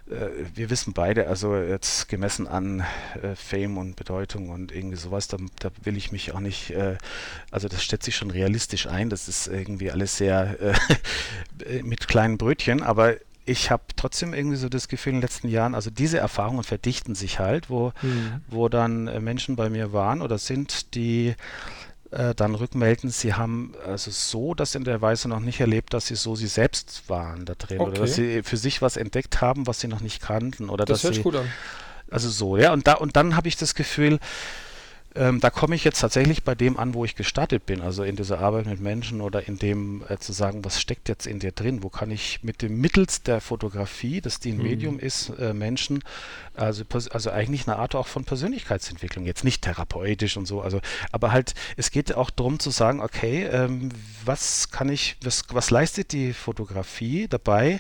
äh, 0.10 0.28
wir 0.56 0.70
wissen 0.70 0.94
beide, 0.94 1.28
also 1.28 1.56
jetzt 1.56 2.08
gemessen 2.10 2.48
an 2.48 2.84
äh, 3.22 3.36
Fame 3.36 3.78
und 3.78 3.96
Bedeutung 3.96 4.50
und 4.50 4.72
irgendwie 4.72 4.96
sowas, 4.96 5.28
da, 5.28 5.38
da 5.60 5.70
will 5.84 5.98
ich 5.98 6.12
mich 6.12 6.34
auch 6.34 6.40
nicht, 6.40 6.72
äh, 6.72 6.98
also 7.52 7.68
das 7.68 7.84
stellt 7.84 8.04
sich 8.04 8.16
schon 8.16 8.32
realistisch 8.32 8.88
ein, 8.88 9.10
das 9.10 9.28
ist 9.28 9.48
irgendwie 9.48 9.92
alles 9.92 10.18
sehr 10.18 10.58
äh, 10.62 11.84
mit 11.84 12.08
kleinen 12.08 12.38
Brötchen, 12.38 12.82
aber 12.82 13.16
ich 13.46 13.72
habe 13.72 13.84
trotzdem 13.96 14.34
irgendwie 14.34 14.58
so 14.58 14.70
das 14.70 14.88
Gefühl 14.88 15.12
in 15.12 15.18
den 15.18 15.22
letzten 15.24 15.50
Jahren, 15.50 15.76
also 15.76 15.90
diese 15.90 16.20
Erfahrungen 16.20 16.64
verdichten 16.64 17.16
sich 17.16 17.40
halt, 17.40 17.70
wo, 17.70 17.94
mhm. 18.02 18.42
wo 18.48 18.70
dann 18.70 19.08
äh, 19.08 19.20
Menschen 19.20 19.56
bei 19.56 19.70
mir 19.70 19.94
waren 19.94 20.22
oder 20.22 20.38
sind, 20.38 20.94
die 20.96 21.36
äh, 22.12 22.34
dann 22.36 22.56
rückmelden, 22.56 23.10
sie 23.10 23.34
haben 23.34 23.74
also 23.86 24.12
so 24.12 24.54
das 24.54 24.76
in 24.76 24.84
der 24.84 25.02
Weise 25.02 25.30
noch 25.30 25.40
nicht 25.40 25.60
erlebt, 25.60 25.94
dass 25.94 26.08
sie 26.08 26.16
so 26.16 26.36
sie 26.36 26.48
selbst 26.48 27.04
waren 27.08 27.46
da 27.46 27.56
drin 27.56 27.80
okay. 27.80 27.90
oder 27.90 28.02
dass 28.02 28.16
sie 28.16 28.44
für 28.44 28.58
sich 28.58 28.82
was 28.82 28.98
entdeckt 28.98 29.42
haben, 29.42 29.68
was 29.68 29.80
sie 29.80 29.88
noch 29.88 30.02
nicht 30.02 30.22
kannten 30.22 30.70
oder 30.70 30.86
das 30.86 31.02
dass 31.02 31.04
hört 31.04 31.16
sie 31.16 31.22
gut 31.22 31.36
an. 31.36 31.48
also 32.10 32.30
so 32.30 32.58
ja 32.58 32.74
und 32.74 32.88
da 32.88 32.94
und 32.94 33.16
dann 33.16 33.36
habe 33.36 33.48
ich 33.48 33.58
das 33.58 33.76
Gefühl 33.76 34.20
ähm, 35.16 35.40
da 35.40 35.50
komme 35.50 35.76
ich 35.76 35.84
jetzt 35.84 36.00
tatsächlich 36.00 36.44
bei 36.44 36.54
dem 36.54 36.78
an, 36.78 36.94
wo 36.94 37.04
ich 37.04 37.16
gestartet 37.16 37.66
bin, 37.66 37.82
also 37.82 38.04
in 38.04 38.16
dieser 38.16 38.40
Arbeit 38.40 38.68
mit 38.68 38.80
Menschen 38.80 39.22
oder 39.22 39.48
in 39.48 39.58
dem 39.58 40.04
äh, 40.08 40.18
zu 40.20 40.34
sagen, 40.34 40.64
was 40.64 40.80
steckt 40.80 41.10
jetzt 41.10 41.26
in 41.26 41.40
dir 41.40 41.52
drin, 41.52 41.82
wo 41.82 41.90
kann 41.90 42.12
ich 42.12 42.44
mit 42.44 42.62
dem 42.62 42.80
mittels 42.80 43.24
der 43.24 43.42
Fotografie, 43.42 44.22
das 44.22 44.40
die 44.40 44.52
ein 44.52 44.58
mhm. 44.58 44.64
Medium 44.64 45.00
ist, 45.00 45.30
äh, 45.40 45.54
Menschen, 45.54 46.04
also, 46.60 46.84
also 47.12 47.32
eigentlich 47.32 47.68
eine 47.68 47.78
Art 47.78 47.96
auch 47.96 48.08
von 48.08 48.26
Persönlichkeitsentwicklung, 48.26 49.26
jetzt 49.26 49.44
nicht 49.44 49.62
therapeutisch 49.62 50.38
und 50.38 50.46
so, 50.46 50.62
also, 50.62 50.82
aber 51.12 51.32
halt, 51.32 51.54
es 51.78 51.92
geht 51.92 52.14
auch 52.16 52.30
darum 52.30 52.60
zu 52.60 52.70
sagen, 52.70 53.02
okay, 53.02 53.46
ähm, 53.46 53.90
was 54.26 54.70
kann 54.70 54.90
ich, 54.90 55.18
was, 55.24 55.44
was 55.50 55.72
leistet 55.72 56.12
die 56.12 56.34
Fotografie 56.34 57.28
dabei, 57.28 57.80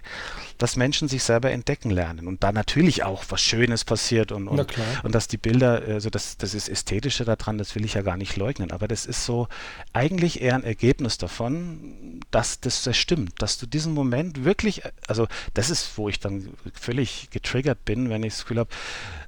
dass 0.58 0.76
Menschen 0.76 1.08
sich 1.08 1.24
selber 1.24 1.52
entdecken 1.52 1.92
lernen? 1.92 2.28
Und 2.28 2.44
da 2.44 2.52
natürlich 2.52 3.04
auch 3.04 3.26
was 3.30 3.42
Schönes 3.42 3.84
passiert 3.84 4.32
und, 4.32 4.48
und, 4.48 4.58
und 5.04 5.16
dass 5.16 5.28
die 5.28 5.38
Bilder, 5.38 5.82
also 5.88 6.10
das, 6.10 6.38
das 6.38 6.54
ist 6.54 6.70
ästhetische 6.70 7.26
daran, 7.26 7.58
das 7.58 7.76
will 7.76 7.86
ich 7.86 7.94
ja 7.96 8.02
gar 8.02 8.18
nicht 8.18 8.38
leugnen, 8.38 8.72
aber 8.72 8.88
das 8.88 9.06
ist 9.06 9.26
so 9.26 9.48
eigentlich 9.94 10.42
eher 10.42 10.56
ein 10.56 10.64
Ergebnis 10.64 11.18
davon, 11.18 12.22
dass 12.32 12.60
das, 12.62 12.84
das 12.84 12.98
stimmt, 12.98 13.42
dass 13.42 13.58
du 13.58 13.66
diesen 13.66 13.94
Moment 13.94 14.46
wirklich, 14.46 14.84
also 15.08 15.28
das 15.54 15.70
ist, 15.70 15.98
wo 15.98 16.10
ich 16.10 16.20
dann 16.20 16.50
völlig 16.74 17.30
getriggert 17.32 17.84
bin, 17.86 18.10
wenn 18.10 18.24
ich 18.24 18.34
das 18.34 18.42
Gefühl 18.44 18.60
habe, 18.60 18.69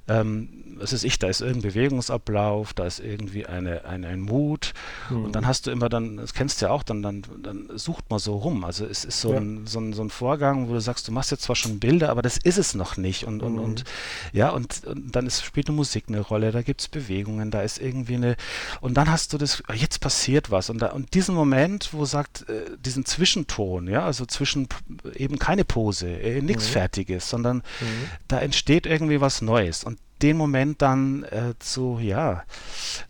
ähm, 0.08 0.61
was 0.76 0.92
ist 0.92 1.04
ich, 1.04 1.18
da 1.18 1.28
ist 1.28 1.40
irgendein 1.40 1.72
Bewegungsablauf, 1.72 2.72
da 2.72 2.86
ist 2.86 3.00
irgendwie 3.00 3.46
eine, 3.46 3.84
eine, 3.84 4.08
ein 4.08 4.20
Mut 4.20 4.72
mhm. 5.10 5.24
und 5.24 5.32
dann 5.36 5.46
hast 5.46 5.66
du 5.66 5.70
immer 5.70 5.88
dann, 5.88 6.16
das 6.16 6.34
kennst 6.34 6.60
du 6.60 6.66
ja 6.66 6.72
auch, 6.72 6.82
dann, 6.82 7.02
dann, 7.02 7.22
dann 7.42 7.70
sucht 7.74 8.10
man 8.10 8.18
so 8.18 8.36
rum. 8.36 8.64
Also 8.64 8.86
es 8.86 9.04
ist 9.04 9.20
so, 9.20 9.32
ja. 9.32 9.40
ein, 9.40 9.66
so, 9.66 9.80
ein, 9.80 9.92
so 9.92 10.02
ein 10.02 10.10
Vorgang, 10.10 10.68
wo 10.68 10.72
du 10.72 10.80
sagst, 10.80 11.08
du 11.08 11.12
machst 11.12 11.30
jetzt 11.30 11.42
zwar 11.42 11.56
schon 11.56 11.78
Bilder, 11.78 12.10
aber 12.10 12.22
das 12.22 12.36
ist 12.36 12.58
es 12.58 12.74
noch 12.74 12.96
nicht. 12.96 13.24
Und, 13.24 13.42
und, 13.42 13.54
mhm. 13.54 13.60
und 13.60 13.84
ja, 14.32 14.50
und, 14.50 14.84
und, 14.84 15.14
dann 15.14 15.26
ist, 15.26 15.44
spielt 15.44 15.68
eine 15.68 15.76
Musik 15.76 16.04
eine 16.08 16.20
Rolle, 16.20 16.52
da 16.52 16.62
gibt 16.62 16.80
es 16.80 16.88
Bewegungen, 16.88 17.50
da 17.50 17.62
ist 17.62 17.80
irgendwie 17.80 18.14
eine, 18.14 18.36
und 18.80 18.94
dann 18.94 19.10
hast 19.10 19.32
du 19.32 19.38
das, 19.38 19.62
ah, 19.66 19.74
jetzt 19.74 20.00
passiert 20.00 20.50
was. 20.50 20.70
Und, 20.70 20.80
da, 20.80 20.88
und 20.88 21.14
diesen 21.14 21.34
Moment, 21.34 21.90
wo 21.92 22.04
sagt, 22.04 22.48
äh, 22.48 22.76
diesen 22.78 23.04
Zwischenton, 23.04 23.88
ja, 23.88 24.04
also 24.04 24.26
zwischen 24.26 24.68
eben 25.14 25.38
keine 25.38 25.64
Pose, 25.64 26.08
äh, 26.08 26.40
nichts 26.40 26.68
mhm. 26.68 26.72
Fertiges, 26.72 27.28
sondern 27.28 27.58
mhm. 27.58 28.08
da 28.28 28.38
entsteht 28.38 28.86
irgendwie 28.86 29.20
was 29.20 29.42
Neues. 29.42 29.84
Und 29.84 29.98
den 30.22 30.36
Moment 30.36 30.82
dann 30.82 31.24
äh, 31.24 31.54
zu, 31.58 31.98
ja, 32.00 32.44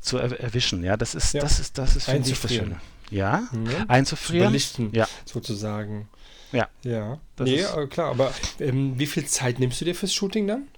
zu 0.00 0.18
er 0.18 0.40
erwischen. 0.40 0.82
Ja, 0.84 0.96
das 0.96 1.14
ist, 1.14 1.34
ja. 1.34 1.40
das 1.40 1.60
ist, 1.60 1.78
das 1.78 1.96
ist, 1.96 2.04
finde 2.06 2.30
ich, 2.30 2.40
das 2.40 2.52
Schöne. 2.52 2.80
Ja, 3.10 3.48
mhm. 3.52 3.68
einzufrieren. 3.88 4.46
Zu 4.46 4.50
belichten, 4.50 4.90
ja. 4.92 5.06
sozusagen. 5.24 6.08
Ja. 6.52 6.68
Ja. 6.82 7.18
Das 7.36 7.48
nee, 7.48 7.56
ist, 7.56 7.90
klar, 7.90 8.10
aber 8.10 8.32
ähm, 8.60 8.98
wie 8.98 9.06
viel 9.06 9.26
Zeit 9.26 9.58
nimmst 9.58 9.80
du 9.80 9.84
dir 9.84 9.94
fürs 9.94 10.14
Shooting 10.14 10.46
dann? 10.46 10.68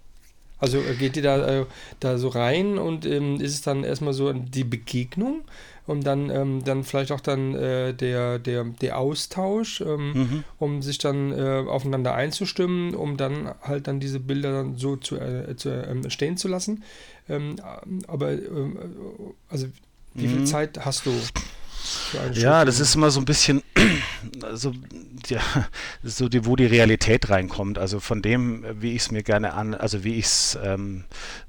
Also 0.59 0.79
äh, 0.79 0.95
geht 0.95 1.17
ihr 1.17 1.23
da, 1.23 1.61
äh, 1.61 1.67
da 2.01 2.19
so 2.19 2.29
rein 2.29 2.79
und 2.79 3.07
ähm, 3.07 3.41
ist 3.41 3.55
es 3.55 3.63
dann 3.63 3.85
erstmal 3.85 4.15
so 4.15 4.33
die 4.33 4.65
Begegnung 4.65 5.43
und 5.87 6.07
dann, 6.07 6.31
ähm, 6.31 6.65
dann 6.65 6.83
vielleicht 6.85 7.13
auch 7.13 7.21
dann 7.21 7.55
äh, 7.55 7.93
der, 7.93 8.39
der, 8.39 8.65
der 8.65 8.99
Austausch, 8.99 9.81
ähm, 9.81 10.13
mhm. 10.13 10.45
um 10.59 10.83
sich 10.83 10.99
dann 10.99 11.33
äh, 11.33 11.65
aufeinander 11.69 12.15
einzustimmen, 12.15 12.95
um 12.95 13.17
dann 13.17 13.55
halt 13.63 13.87
dann 13.87 14.01
diese 14.01 14.21
Bilder 14.21 14.53
dann 14.53 14.77
so 14.77 14.97
zu, 14.97 15.17
äh, 15.17 15.57
zu 15.57 15.71
ähm, 15.71 16.09
stehen 16.11 16.37
zu 16.37 16.49
lassen. 16.49 16.85
Ähm, 17.29 17.57
aber 18.07 18.33
ähm, 18.33 18.79
also 19.49 19.67
wie 20.15 20.29
viel 20.29 20.41
mhm. 20.41 20.47
Zeit 20.47 20.85
hast 20.85 21.07
du? 21.07 21.13
Ja, 22.33 22.65
das 22.65 22.81
ist 22.81 22.95
immer 22.95 23.11
so 23.11 23.21
ein 23.21 23.25
bisschen 23.25 23.63
so, 24.55 24.73
ja, 25.27 25.41
so 26.03 26.29
die, 26.29 26.47
wo 26.47 26.57
die 26.57 26.67
Realität 26.67 27.31
reinkommt. 27.31 27.79
Also 27.79 28.01
von 28.01 28.23
dem, 28.23 28.65
wie 28.81 28.93
ich 28.93 29.03
es 29.03 29.11
mir 29.11 29.23
gerne 29.23 29.55
an, 29.55 29.75
also 29.75 30.05
wie 30.05 30.15
ich 30.15 30.27
es 30.27 30.59
ähm, 30.63 31.05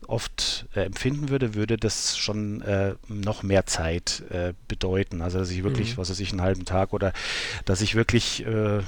oft 0.08 0.68
äh, 0.76 0.82
empfinden 0.82 1.30
würde, 1.30 1.56
würde 1.56 1.78
das 1.78 2.18
schon 2.18 2.62
äh, 2.62 2.96
noch 3.08 3.44
mehr 3.44 3.66
Zeit 3.66 4.24
äh, 4.30 4.54
bedeuten. 4.68 5.22
Also 5.22 5.40
dass 5.40 5.50
ich 5.50 5.64
wirklich, 5.64 5.94
mhm. 5.94 5.98
was 5.98 6.10
weiß 6.10 6.20
ich, 6.20 6.32
einen 6.32 6.42
halben 6.42 6.66
Tag 6.66 6.94
oder 6.94 7.14
dass 7.66 7.82
ich 7.82 7.96
wirklich, 7.96 8.46
äh, 8.46 8.82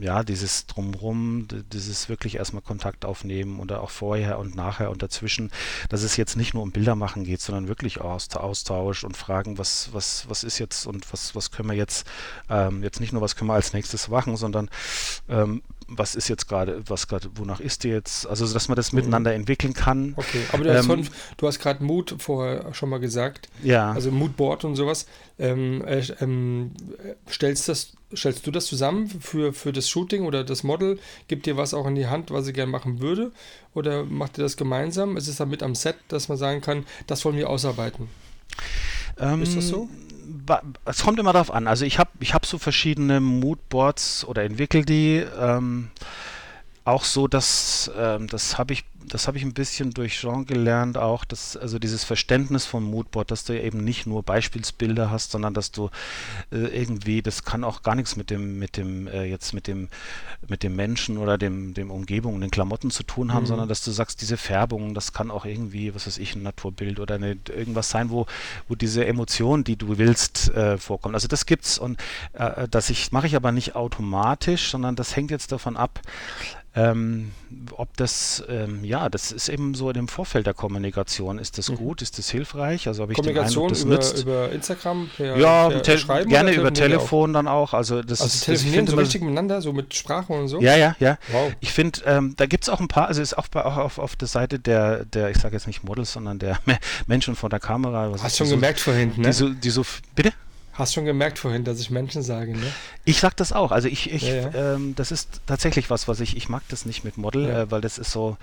ja, 0.00 0.22
dieses 0.22 0.66
Drumrum, 0.66 1.46
dieses 1.72 2.08
wirklich 2.08 2.36
erstmal 2.36 2.62
Kontakt 2.62 3.04
aufnehmen 3.04 3.60
oder 3.60 3.82
auch 3.82 3.90
vorher 3.90 4.38
und 4.38 4.54
nachher 4.54 4.90
und 4.90 5.02
dazwischen, 5.02 5.50
dass 5.88 6.02
es 6.02 6.16
jetzt 6.16 6.36
nicht 6.36 6.54
nur 6.54 6.62
um 6.62 6.72
Bilder 6.72 6.94
machen 6.94 7.24
geht, 7.24 7.40
sondern 7.40 7.68
wirklich 7.68 8.00
Austausch 8.00 9.04
und 9.04 9.16
Fragen, 9.16 9.58
was, 9.58 9.90
was, 9.92 10.28
was 10.28 10.44
ist 10.44 10.58
jetzt 10.58 10.86
und 10.92 11.12
was, 11.12 11.34
was 11.34 11.50
können 11.50 11.68
wir 11.68 11.76
jetzt, 11.76 12.06
ähm, 12.48 12.82
jetzt 12.82 13.00
nicht 13.00 13.12
nur, 13.12 13.22
was 13.22 13.36
können 13.36 13.48
wir 13.48 13.54
als 13.54 13.72
nächstes 13.72 14.08
machen, 14.08 14.36
sondern 14.36 14.68
ähm, 15.28 15.62
was 15.88 16.14
ist 16.14 16.28
jetzt 16.28 16.48
gerade, 16.48 16.82
was 16.88 17.08
gerade, 17.08 17.28
wonach 17.34 17.60
ist 17.60 17.84
die 17.84 17.88
jetzt? 17.88 18.26
Also, 18.26 18.50
dass 18.52 18.68
man 18.68 18.76
das 18.76 18.92
mhm. 18.92 18.98
miteinander 18.98 19.34
entwickeln 19.34 19.74
kann. 19.74 20.14
Okay, 20.16 20.42
aber 20.52 20.64
du 20.64 20.74
hast, 20.74 20.88
ähm, 20.88 21.08
hast 21.42 21.58
gerade 21.60 21.84
Mut 21.84 22.16
vorher 22.18 22.72
schon 22.74 22.88
mal 22.88 23.00
gesagt. 23.00 23.48
Ja. 23.62 23.92
Also 23.92 24.10
Moodboard 24.10 24.64
und 24.64 24.76
sowas. 24.76 25.06
Ähm, 25.38 25.84
äh, 25.84 26.02
ähm, 26.20 26.72
stellst, 27.28 27.68
das, 27.68 27.92
stellst 28.14 28.46
du 28.46 28.50
das 28.50 28.66
zusammen 28.66 29.08
für, 29.08 29.52
für 29.52 29.72
das 29.72 29.88
Shooting 29.88 30.24
oder 30.24 30.44
das 30.44 30.62
Model? 30.62 30.98
Gibt 31.28 31.46
dir 31.46 31.56
was 31.56 31.74
auch 31.74 31.86
in 31.86 31.94
die 31.94 32.06
Hand, 32.06 32.30
was 32.30 32.44
sie 32.44 32.52
gerne 32.52 32.70
machen 32.70 33.00
würde? 33.00 33.32
Oder 33.74 34.04
macht 34.04 34.38
ihr 34.38 34.42
das 34.42 34.56
gemeinsam? 34.56 35.16
Ist 35.16 35.28
es 35.28 35.36
dann 35.36 35.48
mit 35.48 35.62
am 35.62 35.74
Set, 35.74 35.96
dass 36.08 36.28
man 36.28 36.38
sagen 36.38 36.60
kann, 36.60 36.84
das 37.06 37.24
wollen 37.24 37.36
wir 37.36 37.48
ausarbeiten? 37.50 38.08
ist 39.42 39.56
das 39.56 39.68
so? 39.68 39.88
Es 40.84 41.02
kommt 41.02 41.18
immer 41.18 41.32
darauf 41.32 41.50
an. 41.50 41.66
Also 41.66 41.84
ich 41.84 41.98
habe 41.98 42.10
ich 42.20 42.34
hab 42.34 42.46
so 42.46 42.58
verschiedene 42.58 43.20
Moodboards 43.20 44.24
oder 44.24 44.42
entwickle 44.44 44.84
die. 44.84 45.24
Ähm, 45.38 45.90
auch 46.84 47.04
so, 47.04 47.28
dass 47.28 47.90
ähm, 47.96 48.26
das 48.26 48.58
habe 48.58 48.72
ich 48.72 48.84
das 49.06 49.26
habe 49.26 49.38
ich 49.38 49.44
ein 49.44 49.54
bisschen 49.54 49.92
durch 49.92 50.18
Jean 50.18 50.46
gelernt, 50.46 50.96
auch 50.96 51.24
dass, 51.24 51.56
also 51.56 51.78
dieses 51.78 52.04
Verständnis 52.04 52.66
von 52.66 52.82
Moodboard, 52.84 53.30
dass 53.30 53.44
du 53.44 53.60
eben 53.60 53.84
nicht 53.84 54.06
nur 54.06 54.22
Beispielsbilder 54.22 55.10
hast, 55.10 55.30
sondern 55.30 55.54
dass 55.54 55.70
du 55.70 55.90
äh, 56.50 56.58
irgendwie, 56.58 57.22
das 57.22 57.44
kann 57.44 57.64
auch 57.64 57.82
gar 57.82 57.94
nichts 57.94 58.16
mit 58.16 58.30
dem, 58.30 58.58
mit 58.58 58.76
dem, 58.76 59.06
äh, 59.08 59.24
jetzt 59.24 59.52
mit 59.52 59.66
dem, 59.66 59.88
mit 60.48 60.62
dem 60.62 60.76
Menschen 60.76 61.18
oder 61.18 61.38
dem, 61.38 61.74
dem 61.74 61.90
Umgebung, 61.90 62.40
den 62.40 62.50
Klamotten 62.50 62.90
zu 62.90 63.02
tun 63.02 63.32
haben, 63.32 63.44
mhm. 63.44 63.48
sondern 63.48 63.68
dass 63.68 63.82
du 63.84 63.90
sagst, 63.90 64.20
diese 64.20 64.36
Färbung, 64.36 64.94
das 64.94 65.12
kann 65.12 65.30
auch 65.30 65.44
irgendwie, 65.44 65.94
was 65.94 66.06
weiß 66.06 66.18
ich, 66.18 66.34
ein 66.34 66.42
Naturbild 66.42 67.00
oder 67.00 67.16
eine, 67.16 67.36
irgendwas 67.48 67.90
sein, 67.90 68.10
wo, 68.10 68.26
wo 68.68 68.74
diese 68.74 69.06
Emotion, 69.06 69.64
die 69.64 69.76
du 69.76 69.98
willst, 69.98 70.50
äh, 70.54 70.78
vorkommt. 70.78 71.14
Also 71.14 71.28
das 71.28 71.46
gibt's 71.46 71.78
und 71.78 71.98
äh, 72.32 72.68
das 72.68 72.90
ich, 72.90 73.12
mache 73.12 73.26
ich 73.26 73.36
aber 73.36 73.52
nicht 73.52 73.74
automatisch, 73.74 74.70
sondern 74.70 74.96
das 74.96 75.16
hängt 75.16 75.30
jetzt 75.30 75.52
davon 75.52 75.76
ab, 75.76 76.00
ähm, 76.74 77.32
ob 77.72 77.94
das, 77.98 78.42
ähm, 78.48 78.82
ja, 78.82 79.10
das 79.10 79.30
ist 79.30 79.48
eben 79.50 79.74
so 79.74 79.90
in 79.90 79.94
dem 79.94 80.08
Vorfeld 80.08 80.46
der 80.46 80.54
Kommunikation. 80.54 81.38
Ist 81.38 81.58
das 81.58 81.68
mhm. 81.68 81.76
gut? 81.76 82.00
Ist 82.00 82.18
das 82.18 82.30
hilfreich? 82.30 82.88
Also 82.88 83.02
habe 83.02 83.12
ich 83.12 83.16
Kommunikation 83.16 83.68
den 83.68 83.82
Eindruck, 83.82 84.00
das 84.00 84.14
über, 84.14 84.14
nützt. 84.14 84.22
über 84.22 84.52
Instagram, 84.52 85.10
per, 85.14 85.36
ja, 85.36 85.68
per 85.68 85.98
Schreiben 85.98 86.30
gerne 86.30 86.52
über 86.52 86.72
Telefon 86.72 87.34
dann 87.34 87.46
auch. 87.46 87.74
Also 87.74 88.00
das 88.02 88.22
also 88.22 88.34
ist, 88.34 88.44
telefonieren 88.44 88.86
so 88.86 88.96
richtig 88.96 89.20
miteinander, 89.20 89.60
so 89.60 89.74
mit 89.74 89.94
Sprache 89.94 90.32
und 90.32 90.48
so? 90.48 90.60
Ja, 90.62 90.76
ja, 90.76 90.96
ja. 90.98 91.18
Wow. 91.30 91.52
Ich 91.60 91.72
finde, 91.72 92.00
ähm, 92.06 92.34
da 92.38 92.46
gibt 92.46 92.64
es 92.64 92.70
auch 92.70 92.80
ein 92.80 92.88
paar, 92.88 93.08
also 93.08 93.20
ist 93.20 93.36
auch, 93.36 93.48
bei, 93.48 93.64
auch 93.64 93.76
auf, 93.76 93.98
auf 93.98 94.16
der 94.16 94.28
Seite 94.28 94.58
der, 94.58 95.04
der 95.04 95.28
ich 95.28 95.36
sage 95.38 95.54
jetzt 95.54 95.66
nicht 95.66 95.84
Models, 95.84 96.12
sondern 96.14 96.38
der 96.38 96.58
Menschen 97.06 97.36
vor 97.36 97.50
der 97.50 97.60
Kamera. 97.60 98.10
Hast 98.22 98.38
schon 98.38 98.46
so, 98.46 98.54
gemerkt 98.54 98.80
vorhin, 98.80 99.12
ne? 99.16 99.28
Die 99.28 99.32
so, 99.32 99.50
die 99.50 99.70
so, 99.70 99.84
bitte? 100.14 100.32
Hast 100.72 100.94
schon 100.94 101.04
gemerkt 101.04 101.38
vorhin, 101.38 101.64
dass 101.64 101.80
ich 101.80 101.90
Menschen 101.90 102.22
sage, 102.22 102.52
ne? 102.52 102.72
Ich 103.04 103.20
sag 103.20 103.36
das 103.36 103.52
auch. 103.52 103.72
Also 103.72 103.88
ich, 103.88 104.10
ich 104.10 104.22
ja, 104.22 104.34
ja. 104.34 104.74
Ähm, 104.74 104.94
das 104.94 105.12
ist 105.12 105.42
tatsächlich 105.46 105.90
was, 105.90 106.08
was 106.08 106.20
ich, 106.20 106.34
ich 106.36 106.48
mag 106.48 106.62
das 106.68 106.86
nicht 106.86 107.04
mit 107.04 107.18
Model, 107.18 107.46
ja. 107.46 107.62
äh, 107.62 107.70
weil 107.70 107.82
das 107.82 107.98
ist 107.98 108.10
so, 108.10 108.38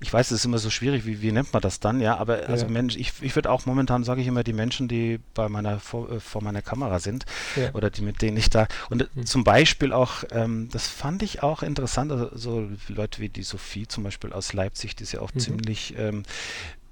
ich 0.00 0.12
weiß, 0.12 0.30
es 0.30 0.40
ist 0.40 0.44
immer 0.44 0.58
so 0.58 0.68
schwierig, 0.68 1.06
wie, 1.06 1.22
wie 1.22 1.32
nennt 1.32 1.52
man 1.52 1.62
das 1.62 1.80
dann, 1.80 2.00
ja, 2.00 2.18
aber 2.18 2.48
also 2.48 2.68
Mensch, 2.68 2.96
ich, 2.96 3.14
ich 3.22 3.34
würde 3.34 3.50
auch 3.50 3.64
momentan, 3.64 4.04
sage 4.04 4.20
ich 4.20 4.26
immer, 4.26 4.44
die 4.44 4.52
Menschen, 4.52 4.88
die 4.88 5.20
bei 5.34 5.48
meiner, 5.48 5.80
vor, 5.80 6.10
äh, 6.10 6.20
vor 6.20 6.42
meiner 6.42 6.60
Kamera 6.60 6.98
sind 6.98 7.24
oder 7.72 7.88
die, 7.88 8.02
mit 8.02 8.20
denen 8.20 8.36
ich 8.36 8.50
da, 8.50 8.66
und 8.90 9.08
mhm. 9.14 9.24
zum 9.24 9.44
Beispiel 9.44 9.92
auch, 9.92 10.24
ähm, 10.32 10.68
das 10.70 10.86
fand 10.86 11.22
ich 11.22 11.42
auch 11.42 11.62
interessant, 11.62 12.12
also 12.12 12.30
so 12.34 12.68
Leute 12.88 13.20
wie 13.22 13.30
die 13.30 13.42
Sophie 13.42 13.88
zum 13.88 14.04
Beispiel 14.04 14.32
aus 14.32 14.52
Leipzig, 14.52 14.96
die 14.96 15.04
ist 15.04 15.12
ja 15.12 15.20
auch 15.20 15.32
mhm. 15.32 15.40
ziemlich 15.40 15.94
ähm, 15.96 16.24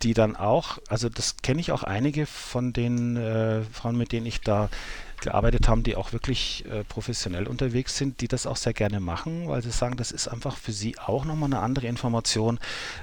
die 0.03 0.15
dann 0.15 0.37
auch, 0.37 0.79
also 0.89 1.09
das 1.09 1.37
kenne 1.43 1.61
ich 1.61 1.73
auch 1.73 1.83
einige 1.83 2.27
von 2.27 2.73
den 2.73 3.17
äh, 3.17 3.63
Frauen, 3.63 3.97
mit 3.97 4.13
denen 4.13 4.27
ich 4.27 4.41
da 4.41 4.69
gearbeitet 5.21 5.69
haben, 5.69 5.83
die 5.83 5.97
auch 5.97 6.13
wirklich 6.13 6.65
äh, 6.71 6.85
professionell 6.85 7.47
unterwegs 7.47 7.97
sind, 7.97 8.21
die 8.21 8.29
das 8.29 8.47
auch 8.47 8.57
sehr 8.57 8.73
gerne 8.73 9.01
machen, 9.01 9.49
weil 9.49 9.63
sie 9.63 9.71
sagen, 9.71 9.97
das 9.97 10.13
ist 10.13 10.29
einfach 10.29 10.57
für 10.57 10.73
sie 10.73 10.99
auch 10.99 11.25
nochmal 11.25 11.49
eine 11.53 11.61
andere 11.61 11.87
Information, 11.87 12.59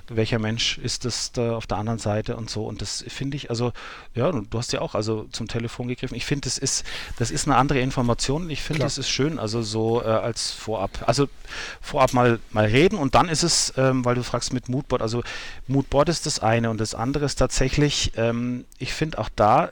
welcher 0.07 0.39
Mensch 0.39 0.77
ist 0.77 1.05
das 1.05 1.31
da 1.31 1.55
auf 1.55 1.67
der 1.67 1.77
anderen 1.77 1.99
Seite 1.99 2.35
und 2.35 2.49
so. 2.49 2.65
Und 2.65 2.81
das 2.81 3.03
finde 3.07 3.37
ich, 3.37 3.49
also, 3.49 3.73
ja, 4.13 4.31
du 4.31 4.57
hast 4.57 4.73
ja 4.73 4.81
auch 4.81 4.95
also 4.95 5.27
zum 5.31 5.47
Telefon 5.47 5.87
gegriffen. 5.87 6.15
Ich 6.15 6.25
finde, 6.25 6.41
das 6.41 6.57
ist, 6.57 6.85
das 7.17 7.31
ist 7.31 7.47
eine 7.47 7.57
andere 7.57 7.79
Information. 7.79 8.49
Ich 8.49 8.61
finde, 8.61 8.83
das 8.83 8.97
ist 8.97 9.09
schön, 9.09 9.39
also 9.39 9.61
so 9.61 10.01
äh, 10.01 10.05
als 10.05 10.51
vorab. 10.51 11.03
Also 11.05 11.27
vorab 11.81 12.13
mal, 12.13 12.39
mal 12.51 12.65
reden 12.65 12.97
und 12.97 13.15
dann 13.15 13.29
ist 13.29 13.43
es, 13.43 13.73
ähm, 13.77 14.05
weil 14.05 14.15
du 14.15 14.23
fragst 14.23 14.53
mit 14.53 14.69
Moodboard, 14.69 15.01
also 15.01 15.23
Moodboard 15.67 16.09
ist 16.09 16.25
das 16.25 16.39
eine 16.39 16.69
und 16.69 16.79
das 16.79 16.95
andere 16.95 17.25
ist 17.25 17.35
tatsächlich, 17.35 18.11
ähm, 18.15 18.65
ich 18.77 18.93
finde 18.93 19.19
auch 19.19 19.29
da, 19.35 19.71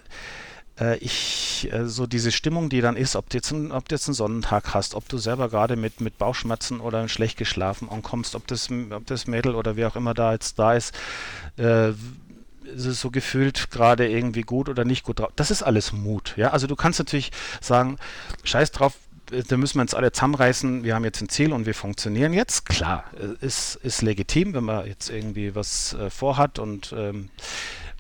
ich, 0.97 1.69
äh, 1.71 1.85
so 1.85 2.07
diese 2.07 2.31
Stimmung, 2.31 2.69
die 2.69 2.81
dann 2.81 2.95
ist, 2.95 3.15
ob 3.15 3.29
du 3.29 3.37
jetzt, 3.37 3.51
ein, 3.51 3.71
ob 3.71 3.87
du 3.87 3.95
jetzt 3.95 4.07
einen 4.07 4.15
Sonnentag 4.15 4.73
hast, 4.73 4.95
ob 4.95 5.07
du 5.07 5.17
selber 5.17 5.49
gerade 5.49 5.75
mit, 5.75 6.01
mit 6.01 6.17
Bauchschmerzen 6.17 6.79
oder 6.79 7.07
schlecht 7.07 7.37
geschlafen 7.37 7.89
ankommst, 7.89 8.35
ob 8.35 8.47
das, 8.47 8.69
ob 8.71 9.05
das 9.05 9.27
Mädel 9.27 9.55
oder 9.55 9.75
wer 9.75 9.87
auch 9.87 9.95
immer 9.95 10.13
da 10.13 10.33
jetzt 10.33 10.57
da 10.57 10.73
ist, 10.73 10.93
äh, 11.57 11.91
so 12.75 13.11
gefühlt 13.11 13.69
gerade 13.71 14.09
irgendwie 14.09 14.41
gut 14.41 14.69
oder 14.69 14.85
nicht 14.85 15.03
gut 15.03 15.19
drauf. 15.19 15.31
Das 15.35 15.51
ist 15.51 15.61
alles 15.63 15.91
Mut. 15.93 16.33
Ja, 16.37 16.51
also 16.51 16.65
du 16.65 16.75
kannst 16.75 16.97
natürlich 16.97 17.31
sagen, 17.61 17.97
scheiß 18.43 18.71
drauf, 18.71 18.93
da 19.47 19.57
müssen 19.57 19.75
wir 19.75 19.81
uns 19.81 19.93
alle 19.93 20.11
zusammenreißen, 20.11 20.83
wir 20.83 20.95
haben 20.95 21.05
jetzt 21.05 21.21
ein 21.21 21.29
Ziel 21.29 21.53
und 21.53 21.65
wir 21.65 21.73
funktionieren 21.73 22.33
jetzt. 22.33 22.65
Klar, 22.65 23.05
äh, 23.19 23.45
ist, 23.45 23.75
ist 23.83 24.01
legitim, 24.01 24.53
wenn 24.53 24.63
man 24.63 24.87
jetzt 24.87 25.09
irgendwie 25.09 25.55
was 25.55 25.93
äh, 25.93 26.09
vorhat 26.09 26.59
und 26.59 26.93
ähm, 26.97 27.29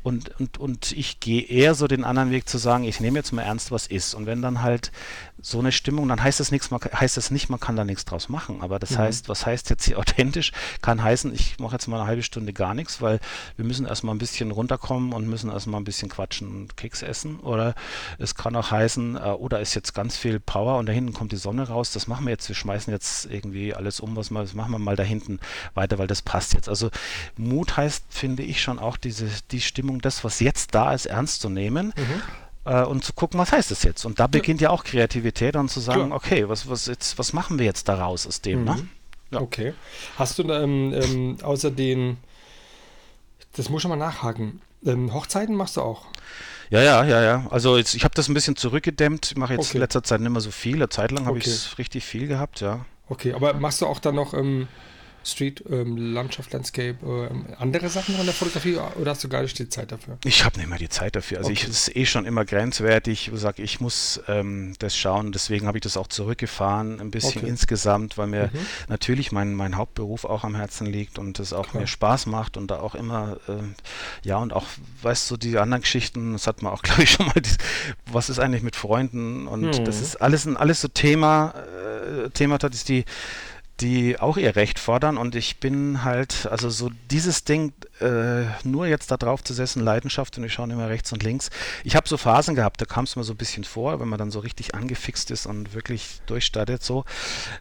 und, 0.03 0.37
und, 0.39 0.57
und 0.57 0.91
ich 0.91 1.21
gehe 1.21 1.41
eher 1.41 1.75
so 1.75 1.87
den 1.87 2.03
anderen 2.03 2.29
Weg 2.31 2.47
zu 2.47 2.57
sagen, 2.57 2.83
ich 2.83 2.99
nehme 2.99 3.17
jetzt 3.17 3.31
mal 3.31 3.41
ernst, 3.41 3.71
was 3.71 3.87
ist. 3.87 4.13
Und 4.13 4.25
wenn 4.25 4.41
dann 4.41 4.61
halt 4.61 4.91
so 5.41 5.59
eine 5.59 5.71
Stimmung, 5.71 6.07
dann 6.07 6.21
heißt 6.21 6.39
das 6.39 6.51
nichts, 6.51 6.71
man, 6.71 6.81
heißt 6.81 7.15
das 7.15 7.31
nicht, 7.31 7.49
man 7.49 7.59
kann 7.59 7.75
da 7.75 7.85
nichts 7.85 8.05
draus 8.05 8.29
machen. 8.29 8.61
Aber 8.61 8.79
das 8.79 8.91
mhm. 8.91 8.99
heißt, 8.99 9.29
was 9.29 9.45
heißt 9.45 9.69
jetzt 9.69 9.85
hier 9.85 9.97
authentisch? 10.03 10.51
Kann 10.81 11.01
heißen, 11.01 11.33
ich 11.33 11.57
mache 11.59 11.73
jetzt 11.73 11.87
mal 11.87 11.99
eine 11.99 12.07
halbe 12.07 12.23
Stunde 12.23 12.53
gar 12.53 12.73
nichts, 12.73 13.01
weil 13.01 13.19
wir 13.55 13.65
müssen 13.65 13.85
erstmal 13.85 14.13
ein 14.13 14.19
bisschen 14.19 14.51
runterkommen 14.51 15.13
und 15.13 15.27
müssen 15.27 15.49
erstmal 15.49 15.79
ein 15.79 15.85
bisschen 15.85 16.09
quatschen 16.09 16.49
und 16.49 16.77
Keks 16.77 17.01
essen. 17.01 17.39
Oder 17.39 17.73
es 18.19 18.35
kann 18.35 18.55
auch 18.55 18.71
heißen, 18.71 19.15
äh, 19.15 19.19
oder 19.19 19.61
ist 19.61 19.73
jetzt 19.73 19.93
ganz 19.93 20.17
viel 20.17 20.39
Power 20.39 20.79
und 20.79 20.87
da 20.87 20.93
hinten 20.93 21.13
kommt 21.13 21.31
die 21.31 21.37
Sonne 21.37 21.67
raus, 21.67 21.91
das 21.91 22.07
machen 22.07 22.25
wir 22.25 22.31
jetzt, 22.31 22.47
wir 22.49 22.55
schmeißen 22.55 22.91
jetzt 22.91 23.25
irgendwie 23.25 23.73
alles 23.73 23.99
um, 23.99 24.15
was 24.15 24.31
wir, 24.31 24.41
das 24.41 24.53
machen 24.53 24.71
wir 24.71 24.79
mal 24.79 24.95
da 24.95 25.03
hinten 25.03 25.39
weiter, 25.73 25.97
weil 25.97 26.07
das 26.07 26.21
passt 26.21 26.53
jetzt. 26.53 26.67
Also 26.67 26.89
Mut 27.37 27.77
heißt, 27.77 28.05
finde 28.09 28.43
ich 28.43 28.61
schon 28.61 28.79
auch 28.79 28.97
diese, 28.97 29.29
die 29.51 29.61
Stimmung 29.61 29.92
Stimmung, 29.93 30.01
das, 30.01 30.23
was 30.23 30.39
jetzt 30.39 30.73
da 30.75 30.93
ist, 30.93 31.05
ernst 31.05 31.41
zu 31.41 31.49
nehmen. 31.49 31.93
Mhm 31.95 32.21
äh, 32.65 32.81
und 32.83 33.03
zu 33.03 33.11
gucken, 33.11 33.37
was 33.41 33.51
heißt 33.51 33.71
das 33.71 33.83
jetzt? 33.83 34.05
Und 34.05 34.21
da 34.21 34.27
beginnt 34.27 34.61
ja, 34.61 34.69
ja 34.69 34.73
auch 34.73 34.85
Kreativität 34.85 35.57
und 35.57 35.69
zu 35.69 35.81
sagen, 35.81 36.07
Klar. 36.07 36.15
okay, 36.15 36.47
was, 36.47 36.69
was, 36.69 36.85
jetzt, 36.85 37.19
was 37.19 37.33
machen 37.33 37.59
wir 37.59 37.65
jetzt 37.65 37.89
daraus 37.89 38.25
aus 38.25 38.39
dem? 38.39 38.63
Ne? 38.63 38.71
Mhm. 38.71 38.77
Ne? 38.77 38.87
Ja. 39.31 39.41
Okay. 39.41 39.73
Hast 40.17 40.39
du 40.39 40.43
ähm, 40.43 40.93
ähm, 40.93 41.37
außer 41.43 41.71
den, 41.71 42.15
das 43.57 43.67
muss 43.69 43.83
ich 43.83 43.89
mal 43.89 43.97
nachhaken, 43.97 44.61
ähm, 44.85 45.13
Hochzeiten 45.13 45.55
machst 45.55 45.75
du 45.75 45.81
auch? 45.81 46.05
Ja, 46.69 46.81
ja, 46.81 47.03
ja, 47.03 47.21
ja. 47.21 47.47
Also 47.49 47.75
jetzt, 47.75 47.95
ich 47.95 48.05
habe 48.05 48.15
das 48.15 48.29
ein 48.29 48.33
bisschen 48.33 48.55
zurückgedämmt. 48.55 49.31
Ich 49.31 49.35
mache 49.35 49.55
jetzt 49.55 49.67
okay. 49.67 49.79
in 49.79 49.81
letzter 49.81 50.01
Zeit 50.01 50.21
nicht 50.21 50.31
mehr 50.31 50.39
so 50.39 50.49
viel. 50.49 50.75
Eine 50.75 50.87
Zeit 50.87 51.11
lang 51.11 51.25
habe 51.25 51.37
okay. 51.37 51.49
ich 51.49 51.53
es 51.53 51.77
richtig 51.77 52.05
viel 52.05 52.27
gehabt, 52.27 52.61
ja. 52.61 52.85
Okay, 53.09 53.33
aber 53.33 53.53
machst 53.55 53.81
du 53.81 53.87
auch 53.87 53.99
dann 53.99 54.15
noch 54.15 54.33
ähm, 54.33 54.69
Street, 55.23 55.63
ähm, 55.69 55.97
Landschaft, 55.97 56.51
Landscape, 56.53 56.97
ähm, 57.03 57.45
andere 57.57 57.89
Sachen 57.89 58.15
an 58.15 58.25
der 58.25 58.33
Fotografie 58.33 58.77
oder 58.99 59.11
hast 59.11 59.23
du 59.23 59.29
gar 59.29 59.41
nicht 59.41 59.57
die 59.57 59.69
Zeit 59.69 59.91
dafür? 59.91 60.17
Ich 60.25 60.43
habe 60.43 60.57
nicht 60.57 60.69
mehr 60.69 60.77
die 60.77 60.89
Zeit 60.89 61.15
dafür. 61.15 61.37
Also 61.37 61.49
okay. 61.49 61.59
ich 61.63 61.69
ist 61.69 61.95
eh 61.95 62.05
schon 62.05 62.25
immer 62.25 62.45
grenzwertig. 62.45 63.31
Ich 63.33 63.39
sage, 63.39 63.61
ich 63.61 63.79
muss 63.79 64.21
ähm, 64.27 64.73
das 64.79 64.97
schauen. 64.97 65.31
Deswegen 65.31 65.67
habe 65.67 65.77
ich 65.77 65.81
das 65.81 65.97
auch 65.97 66.07
zurückgefahren, 66.07 66.99
ein 66.99 67.11
bisschen 67.11 67.41
okay. 67.41 67.49
insgesamt, 67.49 68.17
weil 68.17 68.27
mir 68.27 68.49
mhm. 68.53 68.59
natürlich 68.89 69.31
mein, 69.31 69.53
mein 69.53 69.77
Hauptberuf 69.77 70.25
auch 70.25 70.43
am 70.43 70.55
Herzen 70.55 70.87
liegt 70.87 71.17
und 71.19 71.39
es 71.39 71.53
auch 71.53 71.69
Klar. 71.69 71.81
mir 71.81 71.87
Spaß 71.87 72.25
macht 72.25 72.57
und 72.57 72.67
da 72.67 72.79
auch 72.79 72.95
immer, 72.95 73.37
äh, 73.47 73.53
ja, 74.23 74.37
und 74.37 74.53
auch, 74.53 74.65
weißt 75.01 75.31
du, 75.31 75.37
die 75.37 75.57
anderen 75.57 75.81
Geschichten, 75.81 76.33
das 76.33 76.47
hat 76.47 76.61
man 76.61 76.73
auch, 76.73 76.81
glaube 76.83 77.03
ich, 77.03 77.11
schon 77.11 77.27
mal, 77.27 77.39
die, 77.39 77.49
was 78.11 78.29
ist 78.29 78.39
eigentlich 78.39 78.63
mit 78.63 78.75
Freunden 78.75 79.47
und 79.47 79.61
mhm. 79.61 79.85
das 79.85 80.01
ist 80.01 80.17
alles, 80.17 80.47
alles 80.47 80.81
so 80.81 80.87
Thema, 80.87 81.53
äh, 81.55 82.29
Thema, 82.29 82.57
das 82.57 82.75
ist 82.75 82.89
die 82.89 83.05
die 83.79 84.19
auch 84.19 84.37
ihr 84.37 84.55
Recht 84.55 84.79
fordern 84.79 85.17
und 85.17 85.35
ich 85.35 85.59
bin 85.59 86.03
halt, 86.03 86.47
also 86.49 86.69
so 86.69 86.91
dieses 87.09 87.43
Ding, 87.43 87.73
äh, 87.99 88.43
nur 88.63 88.85
jetzt 88.87 89.09
da 89.11 89.17
drauf 89.17 89.43
zu 89.43 89.53
setzen, 89.53 89.81
Leidenschaft 89.81 90.37
und 90.37 90.43
ich 90.43 90.53
schaue 90.53 90.71
immer 90.71 90.89
rechts 90.89 91.11
und 91.11 91.23
links. 91.23 91.49
Ich 91.83 91.95
habe 91.95 92.07
so 92.07 92.17
Phasen 92.17 92.55
gehabt, 92.55 92.79
da 92.81 92.85
kam 92.85 93.05
es 93.05 93.15
mir 93.15 93.23
so 93.23 93.33
ein 93.33 93.37
bisschen 93.37 93.63
vor, 93.63 93.99
wenn 93.99 94.07
man 94.07 94.19
dann 94.19 94.31
so 94.31 94.39
richtig 94.39 94.75
angefixt 94.75 95.31
ist 95.31 95.45
und 95.45 95.73
wirklich 95.73 96.21
durchstartet 96.27 96.83
so. 96.83 97.03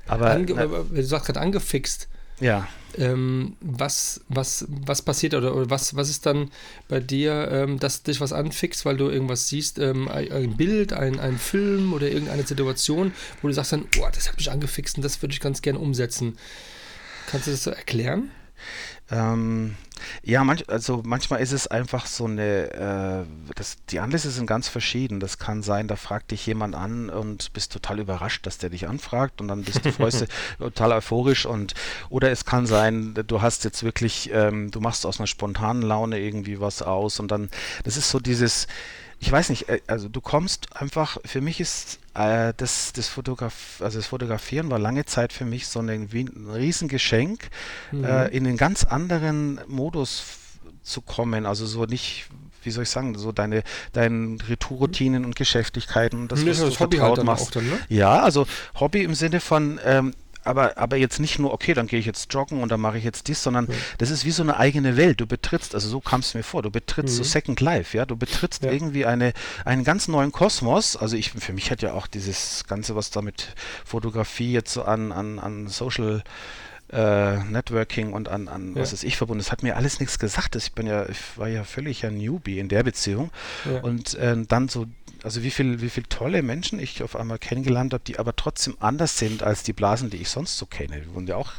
Aber 0.06 0.30
Ange 0.30 0.52
na, 0.54 0.66
du 0.66 1.02
sagst 1.02 1.26
gerade 1.26 1.40
angefixt. 1.40 2.08
Ja. 2.40 2.68
Ähm, 2.98 3.56
was, 3.60 4.20
was, 4.28 4.66
was 4.68 5.02
passiert 5.02 5.34
oder, 5.34 5.54
oder, 5.54 5.70
was, 5.70 5.96
was 5.96 6.10
ist 6.10 6.26
dann 6.26 6.50
bei 6.88 7.00
dir, 7.00 7.48
ähm, 7.50 7.78
dass 7.78 8.02
dich 8.02 8.20
was 8.20 8.32
anfixt, 8.32 8.84
weil 8.84 8.96
du 8.96 9.08
irgendwas 9.08 9.48
siehst, 9.48 9.78
ähm, 9.78 10.08
ein, 10.08 10.56
Bild, 10.56 10.92
ein, 10.92 11.18
ein 11.18 11.38
Film 11.38 11.92
oder 11.92 12.08
irgendeine 12.08 12.46
Situation, 12.46 13.12
wo 13.40 13.48
du 13.48 13.54
sagst 13.54 13.72
dann, 13.72 13.86
oh, 13.98 14.08
das 14.12 14.28
hat 14.28 14.36
mich 14.36 14.50
angefixt 14.50 14.96
und 14.96 15.02
das 15.02 15.22
würde 15.22 15.32
ich 15.32 15.40
ganz 15.40 15.62
gerne 15.62 15.78
umsetzen. 15.78 16.36
Kannst 17.28 17.46
du 17.46 17.52
das 17.52 17.64
so 17.64 17.70
erklären? 17.70 18.30
Ähm, 19.12 19.76
ja, 20.22 20.42
manch, 20.42 20.68
also 20.68 21.02
manchmal 21.04 21.40
ist 21.40 21.52
es 21.52 21.66
einfach 21.66 22.06
so 22.06 22.24
eine, 22.24 22.72
äh, 22.72 23.52
das, 23.54 23.76
die 23.90 24.00
Anlässe 24.00 24.30
sind 24.30 24.46
ganz 24.46 24.68
verschieden. 24.68 25.20
Das 25.20 25.38
kann 25.38 25.62
sein, 25.62 25.86
da 25.86 25.96
fragt 25.96 26.30
dich 26.30 26.46
jemand 26.46 26.74
an 26.74 27.10
und 27.10 27.52
bist 27.52 27.72
total 27.72 28.00
überrascht, 28.00 28.46
dass 28.46 28.58
der 28.58 28.70
dich 28.70 28.88
anfragt 28.88 29.40
und 29.40 29.48
dann 29.48 29.62
bist 29.62 29.84
du 29.84 29.92
freust 29.92 30.26
total 30.58 30.92
euphorisch 30.92 31.46
und 31.46 31.74
oder 32.08 32.30
es 32.30 32.44
kann 32.44 32.66
sein, 32.66 33.14
du 33.26 33.42
hast 33.42 33.64
jetzt 33.64 33.82
wirklich, 33.82 34.30
ähm, 34.32 34.70
du 34.70 34.80
machst 34.80 35.04
aus 35.06 35.20
einer 35.20 35.26
spontanen 35.26 35.82
Laune 35.82 36.18
irgendwie 36.18 36.60
was 36.60 36.82
aus 36.82 37.20
und 37.20 37.30
dann, 37.30 37.50
das 37.84 37.96
ist 37.96 38.10
so 38.10 38.18
dieses, 38.18 38.66
ich 39.22 39.30
weiß 39.30 39.50
nicht, 39.50 39.68
äh, 39.68 39.80
also 39.86 40.08
du 40.08 40.20
kommst 40.20 40.76
einfach, 40.76 41.16
für 41.24 41.40
mich 41.40 41.60
ist 41.60 42.00
äh, 42.14 42.52
das, 42.56 42.92
das, 42.92 43.08
Fotograf, 43.08 43.80
also 43.80 43.98
das 43.98 44.08
Fotografieren 44.08 44.68
war 44.68 44.80
lange 44.80 45.04
Zeit 45.04 45.32
für 45.32 45.44
mich 45.44 45.68
so 45.68 45.78
ein, 45.78 45.88
ein 45.88 46.50
Riesengeschenk, 46.52 47.48
mhm. 47.92 48.04
äh, 48.04 48.26
in 48.28 48.46
einen 48.46 48.56
ganz 48.56 48.82
anderen 48.82 49.60
Modus 49.68 50.24
zu 50.82 51.00
kommen, 51.00 51.46
also 51.46 51.66
so 51.66 51.84
nicht 51.84 52.26
wie 52.64 52.70
soll 52.70 52.84
ich 52.84 52.90
sagen, 52.90 53.18
so 53.18 53.32
deine, 53.32 53.64
deine 53.92 54.38
Retourroutinen 54.48 55.24
und 55.24 55.34
Geschäftigkeiten, 55.34 56.28
das, 56.28 56.46
was 56.46 56.60
das 56.60 56.74
du 56.74 56.80
Hobby 56.80 56.98
halt 56.98 57.24
machst. 57.24 57.56
Dann, 57.56 57.68
ne? 57.68 57.76
Ja, 57.88 58.20
also 58.20 58.46
Hobby 58.78 59.02
im 59.02 59.14
Sinne 59.14 59.40
von, 59.40 59.80
ähm, 59.84 60.14
aber, 60.44 60.76
aber 60.78 60.96
jetzt 60.96 61.20
nicht 61.20 61.38
nur, 61.38 61.52
okay, 61.52 61.74
dann 61.74 61.86
gehe 61.86 61.98
ich 61.98 62.06
jetzt 62.06 62.32
joggen 62.32 62.62
und 62.62 62.70
dann 62.70 62.80
mache 62.80 62.98
ich 62.98 63.04
jetzt 63.04 63.28
dies, 63.28 63.42
sondern 63.42 63.66
ja. 63.66 63.74
das 63.98 64.10
ist 64.10 64.24
wie 64.24 64.30
so 64.30 64.42
eine 64.42 64.56
eigene 64.56 64.96
Welt. 64.96 65.20
Du 65.20 65.26
betrittst, 65.26 65.74
also 65.74 65.88
so 65.88 66.00
kam 66.00 66.20
es 66.20 66.34
mir 66.34 66.42
vor, 66.42 66.62
du 66.62 66.70
betrittst 66.70 67.14
mhm. 67.14 67.18
so 67.18 67.24
Second 67.24 67.60
Life, 67.60 67.96
ja, 67.96 68.06
du 68.06 68.16
betrittst 68.16 68.64
ja. 68.64 68.72
irgendwie 68.72 69.06
eine, 69.06 69.32
einen 69.64 69.84
ganz 69.84 70.08
neuen 70.08 70.32
Kosmos. 70.32 70.96
Also 70.96 71.16
ich, 71.16 71.30
für 71.30 71.52
mich 71.52 71.70
hat 71.70 71.82
ja 71.82 71.92
auch 71.92 72.06
dieses 72.06 72.64
Ganze, 72.66 72.96
was 72.96 73.10
da 73.10 73.22
mit 73.22 73.54
Fotografie 73.84 74.52
jetzt 74.52 74.72
so 74.72 74.82
an, 74.82 75.12
an, 75.12 75.38
an 75.38 75.68
Social 75.68 76.22
äh, 76.92 77.38
Networking 77.44 78.12
und 78.12 78.28
an, 78.28 78.48
an 78.48 78.74
ja. 78.74 78.82
was 78.82 78.92
ist 78.92 79.04
ich 79.04 79.16
verbunden. 79.16 79.38
Das 79.38 79.50
hat 79.50 79.62
mir 79.62 79.76
alles 79.76 79.98
nichts 79.98 80.18
gesagt. 80.18 80.56
Ich 80.56 80.72
bin 80.72 80.86
ja, 80.86 81.08
ich 81.08 81.18
war 81.36 81.48
ja 81.48 81.64
völlig 81.64 82.04
ein 82.04 82.18
Newbie 82.18 82.58
in 82.58 82.68
der 82.68 82.82
Beziehung. 82.82 83.30
Ja. 83.64 83.80
Und 83.80 84.14
äh, 84.14 84.36
dann 84.46 84.68
so 84.68 84.86
also 85.22 85.42
wie 85.42 85.50
viel, 85.50 85.80
wie 85.80 85.90
viel 85.90 86.04
tolle 86.04 86.42
Menschen 86.42 86.78
ich 86.78 87.02
auf 87.02 87.16
einmal 87.16 87.38
kennengelernt 87.38 87.92
habe, 87.92 88.02
die 88.04 88.18
aber 88.18 88.34
trotzdem 88.34 88.76
anders 88.80 89.18
sind 89.18 89.42
als 89.42 89.62
die 89.62 89.72
Blasen, 89.72 90.10
die 90.10 90.16
ich 90.16 90.28
sonst 90.28 90.58
so 90.58 90.66
kenne, 90.66 91.02
wo 91.12 91.20
ja 91.20 91.36
auch, 91.36 91.52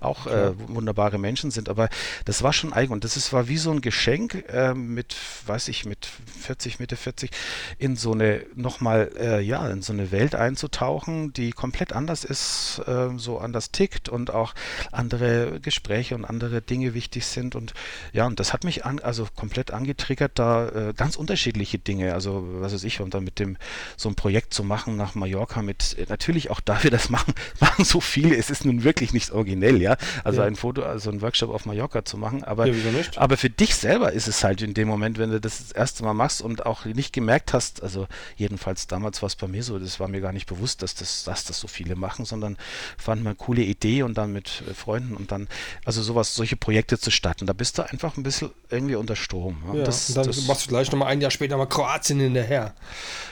auch 0.00 0.26
äh, 0.26 0.52
wunderbare 0.68 1.18
Menschen 1.18 1.50
sind. 1.50 1.68
Aber 1.68 1.88
das 2.24 2.42
war 2.42 2.52
schon 2.52 2.72
eigen 2.72 2.92
und 2.92 3.04
das 3.04 3.16
ist, 3.16 3.32
war 3.32 3.48
wie 3.48 3.56
so 3.56 3.70
ein 3.70 3.80
Geschenk 3.80 4.44
äh, 4.48 4.74
mit, 4.74 5.16
weiß 5.46 5.68
ich, 5.68 5.84
mit 5.84 6.08
40, 6.40 6.80
Mitte 6.80 6.96
40 6.96 7.30
in 7.78 7.96
so 7.96 8.12
eine 8.12 8.44
nochmal, 8.54 9.10
äh, 9.18 9.40
ja, 9.40 9.68
in 9.68 9.82
so 9.82 9.92
eine 9.92 10.10
Welt 10.10 10.34
einzutauchen, 10.34 11.32
die 11.32 11.52
komplett 11.52 11.92
anders 11.92 12.24
ist, 12.24 12.82
äh, 12.86 13.10
so 13.16 13.38
anders 13.38 13.70
tickt 13.70 14.08
und 14.08 14.32
auch 14.32 14.54
andere 14.90 15.60
Gespräche 15.60 16.14
und 16.14 16.24
andere 16.24 16.62
Dinge 16.62 16.94
wichtig 16.94 17.26
sind. 17.26 17.54
Und 17.54 17.74
ja, 18.12 18.26
und 18.26 18.40
das 18.40 18.52
hat 18.52 18.64
mich 18.64 18.84
an, 18.84 18.98
also 18.98 19.26
komplett 19.34 19.70
angetriggert, 19.70 20.32
da 20.34 20.68
äh, 20.68 20.94
ganz 20.94 21.16
unterschiedliche 21.16 21.78
Dinge, 21.78 22.14
also 22.14 22.44
was 22.60 22.72
weiß 22.72 22.84
ich, 22.84 23.00
und 23.04 23.14
dann 23.14 23.24
mit 23.24 23.38
dem 23.38 23.56
so 23.96 24.08
ein 24.08 24.14
Projekt 24.14 24.52
zu 24.54 24.64
machen 24.64 24.96
nach 24.96 25.14
Mallorca 25.14 25.62
mit 25.62 25.96
äh, 25.98 26.06
natürlich 26.08 26.50
auch 26.50 26.60
dafür, 26.60 26.90
das 26.90 27.10
machen, 27.10 27.34
machen 27.60 27.84
so 27.84 28.00
viele, 28.00 28.36
es 28.36 28.50
ist 28.50 28.64
nun 28.64 28.84
wirklich 28.84 29.12
nicht 29.12 29.30
originell, 29.30 29.80
ja. 29.80 29.96
Also 30.24 30.40
ja. 30.40 30.46
ein 30.46 30.56
Foto, 30.56 30.82
also 30.82 31.10
ein 31.10 31.22
Workshop 31.22 31.50
auf 31.50 31.66
Mallorca 31.66 32.04
zu 32.04 32.16
machen, 32.16 32.42
aber, 32.42 32.66
ja, 32.66 32.74
aber 33.16 33.36
für 33.36 33.50
dich 33.50 33.74
selber 33.74 34.12
ist 34.12 34.26
es 34.26 34.42
halt 34.42 34.62
in 34.62 34.74
dem 34.74 34.88
Moment, 34.88 35.18
wenn 35.18 35.30
du 35.30 35.40
das, 35.40 35.58
das 35.58 35.72
erste 35.72 36.04
Mal 36.04 36.14
machst 36.14 36.42
und 36.42 36.66
auch 36.66 36.84
nicht 36.84 37.12
gemerkt 37.12 37.52
hast, 37.52 37.82
also 37.82 38.08
jedenfalls 38.36 38.86
damals 38.86 39.22
war 39.22 39.28
es 39.28 39.36
bei 39.36 39.46
mir 39.46 39.62
so, 39.62 39.78
das 39.78 40.00
war 40.00 40.08
mir 40.08 40.20
gar 40.20 40.32
nicht 40.32 40.46
bewusst, 40.46 40.82
dass 40.82 40.94
das, 40.94 41.24
dass 41.24 41.44
das 41.44 41.60
so 41.60 41.68
viele 41.68 41.96
machen, 41.96 42.24
sondern 42.24 42.56
fand 42.98 43.22
man 43.22 43.32
eine 43.32 43.36
coole 43.36 43.62
Idee 43.62 44.02
und 44.02 44.16
dann 44.16 44.32
mit 44.32 44.62
äh, 44.68 44.74
Freunden 44.74 45.16
und 45.16 45.30
dann, 45.32 45.48
also 45.84 46.02
sowas, 46.02 46.34
solche 46.34 46.56
Projekte 46.56 46.98
zu 46.98 47.10
starten, 47.10 47.46
da 47.46 47.52
bist 47.52 47.78
du 47.78 47.82
einfach 47.82 48.16
ein 48.16 48.22
bisschen 48.22 48.50
irgendwie 48.70 48.94
unter 48.96 49.16
Strom. 49.16 49.62
Ja, 49.72 49.84
das, 49.84 50.08
und 50.08 50.16
dann 50.16 50.26
das, 50.26 50.46
machst 50.46 50.66
du 50.66 50.68
gleich 50.70 50.90
nochmal 50.90 51.08
ein 51.08 51.20
Jahr 51.20 51.30
später 51.30 51.56
mal 51.56 51.66
Kroatien 51.66 52.20
hinterher. 52.20 52.74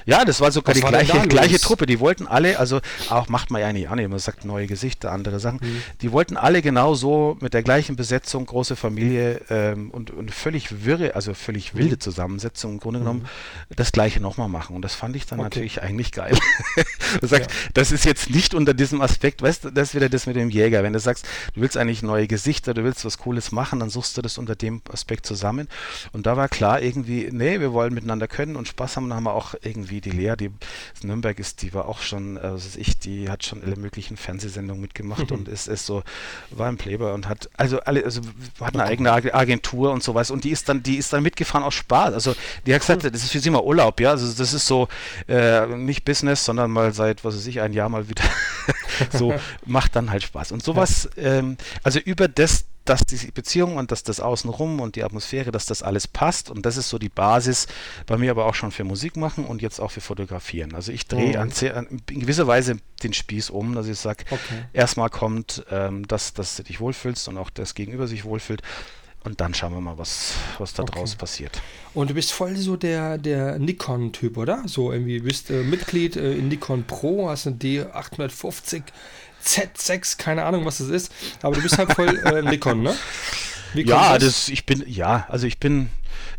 Ja, 0.06 0.24
das 0.24 0.40
war 0.40 0.50
sogar 0.50 0.74
Was 0.74 0.78
die 0.78 0.82
war 0.82 0.90
gleiche, 0.90 1.28
gleiche 1.28 1.58
Truppe. 1.60 1.86
Die 1.86 2.00
wollten 2.00 2.26
alle, 2.26 2.58
also 2.58 2.80
auch 3.08 3.28
macht 3.28 3.50
man 3.50 3.60
ja 3.60 3.72
nicht 3.72 3.88
an, 3.88 4.02
man 4.08 4.18
sagt 4.18 4.44
neue 4.44 4.66
Gesichter, 4.66 5.12
andere 5.12 5.40
Sachen. 5.40 5.60
Mhm. 5.62 5.82
Die 6.00 6.12
wollten 6.12 6.36
alle 6.36 6.62
genau 6.62 6.94
so 6.94 7.36
mit 7.40 7.54
der 7.54 7.62
gleichen 7.62 7.96
Besetzung, 7.96 8.46
große 8.46 8.76
Familie 8.76 9.40
ähm, 9.48 9.90
und, 9.90 10.10
und 10.10 10.32
völlig 10.32 10.84
wirre, 10.84 11.14
also 11.14 11.34
völlig 11.34 11.74
mhm. 11.74 11.78
wilde 11.78 11.98
Zusammensetzung 11.98 12.72
im 12.72 12.80
Grunde 12.80 13.00
genommen, 13.00 13.20
mhm. 13.20 13.74
das 13.76 13.92
gleiche 13.92 14.20
nochmal 14.20 14.48
machen. 14.48 14.74
Und 14.74 14.82
das 14.82 14.94
fand 14.94 15.16
ich 15.16 15.26
dann 15.26 15.38
okay. 15.38 15.46
natürlich 15.46 15.82
eigentlich 15.82 16.12
geil. 16.12 16.36
du 17.20 17.26
sagst, 17.26 17.50
ja. 17.50 17.56
das 17.74 17.92
ist 17.92 18.04
jetzt 18.04 18.30
nicht 18.30 18.54
unter 18.54 18.74
diesem 18.74 19.00
Aspekt, 19.00 19.42
weißt 19.42 19.64
du, 19.64 19.70
das 19.70 19.90
ist 19.90 19.94
wieder 19.94 20.08
das 20.08 20.26
mit 20.26 20.36
dem 20.36 20.50
Jäger. 20.50 20.82
Wenn 20.82 20.92
du 20.92 21.00
sagst, 21.00 21.26
du 21.54 21.60
willst 21.60 21.76
eigentlich 21.76 22.02
neue 22.02 22.26
Gesichter, 22.26 22.74
du 22.74 22.84
willst 22.84 23.04
was 23.04 23.18
Cooles 23.18 23.52
machen, 23.52 23.80
dann 23.80 23.90
suchst 23.90 24.16
du 24.16 24.22
das 24.22 24.38
unter 24.38 24.56
dem 24.56 24.82
Aspekt 24.90 25.26
zusammen. 25.26 25.68
Und 26.12 26.26
da 26.26 26.36
war 26.36 26.48
klar 26.48 26.80
irgendwie, 26.80 27.28
nee, 27.30 27.60
wir 27.60 27.72
wollen 27.72 27.94
miteinander 27.94 28.28
können 28.28 28.56
und 28.56 28.68
Spaß 28.68 28.96
haben, 28.96 29.08
dann 29.08 29.16
haben 29.16 29.24
wir 29.24 29.34
auch 29.34 29.51
irgendwie 29.62 29.92
wie 29.92 30.00
die 30.00 30.10
Lea, 30.10 30.34
die 30.38 30.50
Nürnberg 31.02 31.38
ist, 31.38 31.60
die 31.62 31.74
war 31.74 31.86
auch 31.86 32.00
schon, 32.00 32.38
also 32.38 32.78
ich, 32.78 32.98
die 32.98 33.28
hat 33.28 33.44
schon 33.44 33.62
alle 33.62 33.76
möglichen 33.76 34.16
Fernsehsendungen 34.16 34.80
mitgemacht 34.80 35.30
mhm. 35.30 35.36
und 35.36 35.48
ist, 35.48 35.68
ist 35.68 35.84
so, 35.84 36.02
war 36.50 36.68
im 36.68 36.78
Playboy 36.78 37.12
und 37.12 37.28
hat, 37.28 37.50
also 37.56 37.80
alle, 37.80 38.04
also 38.04 38.22
hat 38.60 38.74
eine 38.74 38.84
eigene 38.84 39.12
Agentur 39.12 39.92
und 39.92 40.02
sowas 40.02 40.30
und 40.30 40.44
die 40.44 40.50
ist 40.50 40.68
dann, 40.68 40.82
die 40.82 40.96
ist 40.96 41.12
dann 41.12 41.22
mitgefahren 41.22 41.62
aus 41.62 41.74
Spaß. 41.74 42.14
Also 42.14 42.34
die 42.66 42.74
hat 42.74 42.80
gesagt, 42.80 43.04
das 43.04 43.22
ist 43.22 43.32
für 43.32 43.40
sie 43.40 43.50
mal 43.50 43.62
Urlaub, 43.62 44.00
ja. 44.00 44.10
Also 44.10 44.32
das 44.32 44.54
ist 44.54 44.66
so 44.66 44.88
äh, 45.28 45.66
nicht 45.66 46.04
Business, 46.04 46.44
sondern 46.44 46.70
mal 46.70 46.94
seit, 46.94 47.24
was 47.24 47.36
weiß 47.36 47.46
ich, 47.46 47.60
ein 47.60 47.74
Jahr 47.74 47.90
mal 47.90 48.08
wieder 48.08 48.24
so, 49.12 49.34
macht 49.66 49.94
dann 49.94 50.10
halt 50.10 50.22
Spaß. 50.22 50.52
Und 50.52 50.62
sowas, 50.62 51.10
ähm, 51.16 51.58
also 51.82 51.98
über 51.98 52.28
das, 52.28 52.64
dass 52.84 53.04
die 53.04 53.30
Beziehung 53.30 53.76
und 53.76 53.92
dass 53.92 54.02
das 54.02 54.20
Außenrum 54.20 54.80
und 54.80 54.96
die 54.96 55.04
Atmosphäre, 55.04 55.52
dass 55.52 55.66
das 55.66 55.82
alles 55.82 56.08
passt 56.08 56.50
und 56.50 56.66
das 56.66 56.76
ist 56.76 56.88
so 56.88 56.98
die 56.98 57.08
Basis 57.08 57.66
bei 58.06 58.16
mir 58.16 58.30
aber 58.30 58.46
auch 58.46 58.54
schon 58.54 58.72
für 58.72 58.84
Musik 58.84 59.16
machen 59.16 59.44
und 59.44 59.62
jetzt 59.62 59.80
auch 59.80 59.90
für 59.90 60.00
Fotografieren. 60.00 60.74
Also 60.74 60.92
ich 60.92 61.06
drehe 61.06 61.38
mhm. 61.38 62.00
in 62.10 62.20
gewisser 62.20 62.46
Weise 62.46 62.76
den 63.02 63.12
Spieß 63.12 63.50
um, 63.50 63.74
dass 63.74 63.86
ich 63.86 63.98
sage, 63.98 64.24
okay. 64.30 64.64
erstmal 64.72 65.10
kommt, 65.10 65.64
ähm, 65.70 66.06
dass, 66.08 66.34
dass 66.34 66.56
du 66.56 66.62
dich 66.62 66.80
wohlfühlst 66.80 67.28
und 67.28 67.38
auch 67.38 67.50
das 67.50 67.74
Gegenüber 67.74 68.06
sich 68.06 68.24
wohlfühlt 68.24 68.62
und 69.24 69.40
dann 69.40 69.54
schauen 69.54 69.72
wir 69.72 69.80
mal, 69.80 69.98
was, 69.98 70.34
was 70.58 70.74
da 70.74 70.82
okay. 70.82 70.98
draus 70.98 71.14
passiert. 71.14 71.62
Und 71.94 72.10
du 72.10 72.14
bist 72.14 72.32
voll 72.32 72.56
so 72.56 72.76
der, 72.76 73.18
der 73.18 73.58
Nikon-Typ, 73.58 74.36
oder? 74.36 74.64
So 74.66 74.90
irgendwie, 74.90 75.20
bist 75.20 75.50
äh, 75.50 75.62
Mitglied 75.62 76.16
äh, 76.16 76.34
in 76.34 76.48
Nikon 76.48 76.84
Pro, 76.84 77.28
hast 77.28 77.46
eine 77.46 77.56
D850 77.56 78.82
Z6, 79.44 80.18
keine 80.18 80.44
Ahnung, 80.44 80.64
was 80.64 80.78
das 80.78 80.88
ist. 80.88 81.12
Aber 81.42 81.56
du 81.56 81.62
bist 81.62 81.78
halt 81.78 81.92
voll 81.92 82.18
äh, 82.18 82.42
Nikon, 82.50 82.82
ne? 82.82 82.94
ja, 83.74 84.18
das? 84.18 84.24
das? 84.24 84.48
ich 84.48 84.66
bin, 84.66 84.84
ja, 84.86 85.26
also 85.28 85.46
ich 85.46 85.58
bin, 85.58 85.88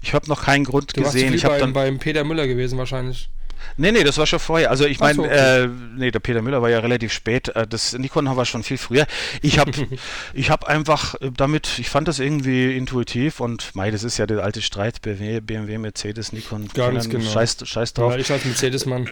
ich 0.01 0.13
habe 0.13 0.27
noch 0.27 0.45
keinen 0.45 0.65
Grund 0.65 0.95
du 0.95 1.01
gesehen. 1.01 1.31
Warst 1.31 1.35
ich 1.35 1.45
habe 1.45 1.59
dann 1.59 1.73
beim 1.73 1.99
Peter 1.99 2.23
Müller 2.23 2.47
gewesen 2.47 2.77
wahrscheinlich. 2.77 3.29
Nee, 3.77 3.91
nee, 3.91 4.03
das 4.03 4.17
war 4.17 4.25
schon 4.25 4.39
vorher. 4.39 4.69
Also 4.69 4.85
ich 4.85 4.99
meine, 4.99 5.15
so, 5.15 5.23
okay. 5.23 5.63
äh, 5.63 5.69
nee, 5.95 6.11
der 6.11 6.19
Peter 6.19 6.41
Müller 6.41 6.61
war 6.61 6.69
ja 6.69 6.79
relativ 6.79 7.11
spät. 7.11 7.49
Äh, 7.49 7.67
das 7.67 7.93
Nikon 7.97 8.25
war 8.25 8.45
schon 8.45 8.63
viel 8.63 8.77
früher. 8.77 9.05
Ich 9.41 9.59
habe 9.59 9.71
ich 10.33 10.49
hab 10.49 10.65
einfach 10.65 11.15
äh, 11.21 11.31
damit, 11.35 11.79
ich 11.79 11.89
fand 11.89 12.07
das 12.07 12.19
irgendwie 12.19 12.75
intuitiv 12.75 13.39
und 13.39 13.75
mei, 13.75 13.91
das 13.91 14.03
ist 14.03 14.17
ja 14.17 14.25
der 14.25 14.43
alte 14.43 14.61
Streit 14.61 15.01
BMW, 15.01 15.39
BMW 15.39 15.77
Mercedes, 15.77 16.33
Nikon. 16.33 16.67
Ganz 16.73 17.09
genau. 17.09 17.29
Scheiß, 17.29 17.57
scheiß 17.63 17.93
drauf. 17.93 18.13
Ja, 18.13 18.19
ich 18.19 18.31
als 18.31 18.45
Mercedes-Mann. 18.45 19.09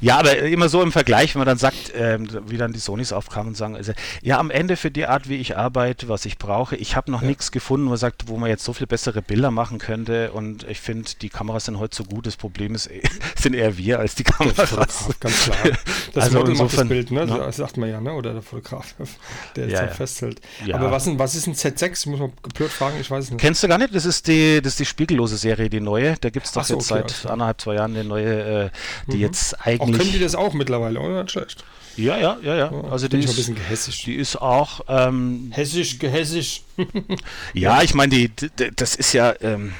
ja, 0.00 0.18
aber 0.18 0.38
immer 0.38 0.68
so 0.68 0.82
im 0.82 0.92
Vergleich, 0.92 1.34
wenn 1.34 1.40
man 1.40 1.46
dann 1.46 1.58
sagt, 1.58 1.92
ähm, 1.94 2.28
wie 2.46 2.56
dann 2.56 2.72
die 2.72 2.78
Sonys 2.78 3.12
aufkamen 3.12 3.48
und 3.48 3.56
sagen, 3.56 3.76
also, 3.76 3.92
ja, 4.22 4.38
am 4.38 4.50
Ende 4.50 4.76
für 4.76 4.90
die 4.90 5.06
Art, 5.06 5.28
wie 5.28 5.36
ich 5.36 5.56
arbeite, 5.56 6.08
was 6.08 6.24
ich 6.24 6.38
brauche, 6.38 6.76
ich 6.76 6.96
habe 6.96 7.10
noch 7.10 7.22
ja. 7.22 7.28
nichts 7.28 7.52
gefunden, 7.52 7.86
wo 7.86 7.90
man 7.90 7.98
sagt, 7.98 8.28
wo 8.28 8.36
man 8.36 8.48
jetzt 8.48 8.64
so 8.64 8.72
viel 8.72 8.86
bessere 8.86 9.22
Bilder 9.22 9.50
machen 9.50 9.78
könnte 9.78 10.32
und 10.32 10.64
ich 10.68 10.80
finde, 10.80 11.10
die 11.20 11.28
Kameras 11.28 11.66
sind 11.66 11.78
heute 11.78 11.96
so 11.96 12.04
gut. 12.04 12.26
Das 12.26 12.36
Problem 12.36 12.74
ist, 12.74 12.90
sind 13.36 13.54
eher 13.54 13.75
wir 13.76 13.98
als 13.98 14.14
die 14.14 14.24
Kameras. 14.24 15.08
Ganz 15.20 15.44
klar. 15.44 15.56
Das 16.12 16.24
also 16.24 16.38
Model 16.38 16.54
macht 16.54 16.78
das 16.78 16.88
Bild, 16.88 17.10
ne? 17.10 17.26
Ja. 17.26 17.38
Das 17.38 17.56
sagt 17.56 17.76
man 17.76 17.90
ja, 17.90 18.00
ne? 18.00 18.12
Oder 18.14 18.32
der 18.32 18.42
Fotograf, 18.42 18.94
der 19.56 19.68
ja, 19.68 19.84
ja. 19.84 19.88
festhält. 19.88 20.40
Ja. 20.64 20.76
Aber 20.76 20.90
was, 20.90 21.06
was 21.18 21.34
ist 21.34 21.46
ein 21.46 21.54
Z6? 21.54 22.08
Muss 22.08 22.20
man 22.20 22.32
blöd 22.54 22.70
fragen, 22.70 22.96
ich 22.98 23.10
weiß 23.10 23.24
es 23.24 23.30
nicht. 23.30 23.40
Kennst 23.40 23.62
du 23.62 23.68
gar 23.68 23.76
nicht? 23.76 23.94
Das 23.94 24.06
ist 24.06 24.26
die, 24.26 24.62
das 24.62 24.74
ist 24.74 24.80
die 24.80 24.86
spiegellose 24.86 25.36
Serie, 25.36 25.68
die 25.68 25.80
neue. 25.80 26.16
Da 26.18 26.30
gibt 26.30 26.46
es 26.46 26.52
doch 26.52 26.64
so, 26.64 26.74
jetzt 26.74 26.90
okay, 26.90 27.02
seit 27.02 27.18
okay. 27.20 27.32
anderthalb, 27.32 27.60
zwei 27.60 27.74
Jahren 27.74 27.94
eine 27.94 28.04
neue, 28.04 28.64
äh, 28.64 28.70
die 29.08 29.16
mhm. 29.16 29.22
jetzt 29.22 29.60
eigentlich. 29.60 29.80
Auch 29.80 29.98
können 29.98 30.12
die 30.12 30.20
das 30.20 30.34
auch 30.34 30.54
mittlerweile, 30.54 31.00
oder? 31.00 31.28
Schlecht. 31.28 31.64
Ja, 31.96 32.18
ja, 32.18 32.38
ja, 32.42 32.56
ja. 32.56 32.84
Also 32.90 33.08
die 33.08 33.18
ist, 33.18 33.30
ein 33.30 33.36
bisschen 33.36 33.54
gehässig. 33.54 34.04
Die 34.04 34.14
ist 34.14 34.36
auch 34.36 34.80
ähm, 34.88 35.50
hessisch, 35.52 35.98
gehässig. 35.98 36.64
ja, 37.54 37.82
ich 37.82 37.94
meine, 37.94 38.10
die, 38.10 38.28
die, 38.28 38.70
das 38.74 38.96
ist 38.96 39.12
ja 39.12 39.34
ähm, 39.40 39.72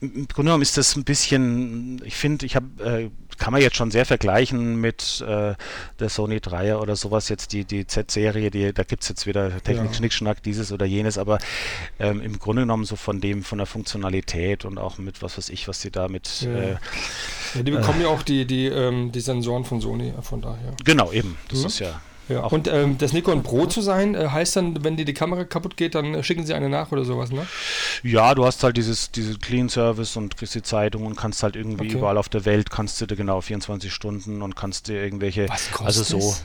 im 0.00 0.28
Grunde 0.28 0.34
genommen 0.34 0.62
ist 0.62 0.76
das 0.76 0.94
ein 0.96 1.04
bisschen. 1.04 2.02
Ich 2.04 2.16
finde, 2.16 2.46
ich 2.46 2.54
habe 2.54 2.66
äh, 2.84 3.10
kann 3.38 3.52
man 3.52 3.62
jetzt 3.62 3.76
schon 3.76 3.90
sehr 3.90 4.04
vergleichen 4.04 4.80
mit 4.80 5.24
äh, 5.26 5.54
der 5.98 6.08
Sony 6.08 6.36
3er 6.36 6.76
oder 6.76 6.96
sowas, 6.96 7.28
jetzt 7.28 7.52
die, 7.52 7.64
die 7.64 7.86
Z-Serie, 7.86 8.50
die, 8.50 8.72
da 8.72 8.82
gibt 8.82 9.02
es 9.02 9.08
jetzt 9.08 9.26
wieder 9.26 9.50
Technik, 9.62 9.90
ja. 9.90 9.94
Schnickschnack, 9.94 10.42
dieses 10.42 10.72
oder 10.72 10.86
jenes, 10.86 11.18
aber 11.18 11.38
ähm, 11.98 12.20
im 12.20 12.38
Grunde 12.38 12.62
genommen 12.62 12.84
so 12.84 12.96
von 12.96 13.20
dem, 13.20 13.42
von 13.42 13.58
der 13.58 13.66
Funktionalität 13.66 14.64
und 14.64 14.78
auch 14.78 14.98
mit 14.98 15.22
was 15.22 15.38
weiß 15.38 15.48
ich, 15.50 15.68
was 15.68 15.80
sie 15.80 15.90
da 15.90 16.08
mit. 16.08 16.42
Ja. 16.42 16.50
Äh, 16.50 16.76
ja, 17.54 17.62
die 17.62 17.70
bekommen 17.70 18.00
äh, 18.00 18.04
ja 18.04 18.08
auch 18.08 18.22
die, 18.22 18.44
die, 18.44 18.66
ähm, 18.66 19.12
die 19.12 19.20
Sensoren 19.20 19.64
von 19.64 19.80
Sony, 19.80 20.12
von 20.22 20.40
daher. 20.40 20.74
Genau, 20.84 21.12
eben. 21.12 21.38
Das 21.48 21.60
mhm. 21.60 21.66
ist 21.66 21.78
ja 21.78 22.00
ja. 22.28 22.44
Und 22.44 22.68
ähm, 22.68 22.98
das 22.98 23.12
Nikon 23.12 23.42
Pro 23.42 23.66
zu 23.66 23.80
sein, 23.80 24.14
äh, 24.14 24.28
heißt 24.28 24.56
dann, 24.56 24.84
wenn 24.84 24.96
dir 24.96 25.04
die 25.04 25.14
Kamera 25.14 25.44
kaputt 25.44 25.76
geht, 25.76 25.94
dann 25.94 26.14
äh, 26.14 26.22
schicken 26.22 26.44
sie 26.44 26.54
eine 26.54 26.68
nach 26.68 26.92
oder 26.92 27.04
sowas, 27.04 27.30
ne? 27.30 27.46
Ja, 28.02 28.34
du 28.34 28.44
hast 28.44 28.62
halt 28.62 28.76
dieses, 28.76 29.10
diese 29.10 29.38
Clean 29.38 29.68
Service 29.68 30.16
und 30.16 30.36
kriegst 30.36 30.54
die 30.54 30.62
Zeitung 30.62 31.06
und 31.06 31.16
kannst 31.16 31.42
halt 31.42 31.56
irgendwie 31.56 31.86
okay. 31.86 31.98
überall 31.98 32.18
auf 32.18 32.28
der 32.28 32.44
Welt, 32.44 32.70
kannst 32.70 33.00
du 33.00 33.06
dir 33.06 33.16
genau 33.16 33.40
24 33.40 33.92
Stunden 33.92 34.42
und 34.42 34.56
kannst 34.56 34.88
dir 34.88 35.02
irgendwelche, 35.02 35.46
also 35.82 36.02
so, 36.02 36.36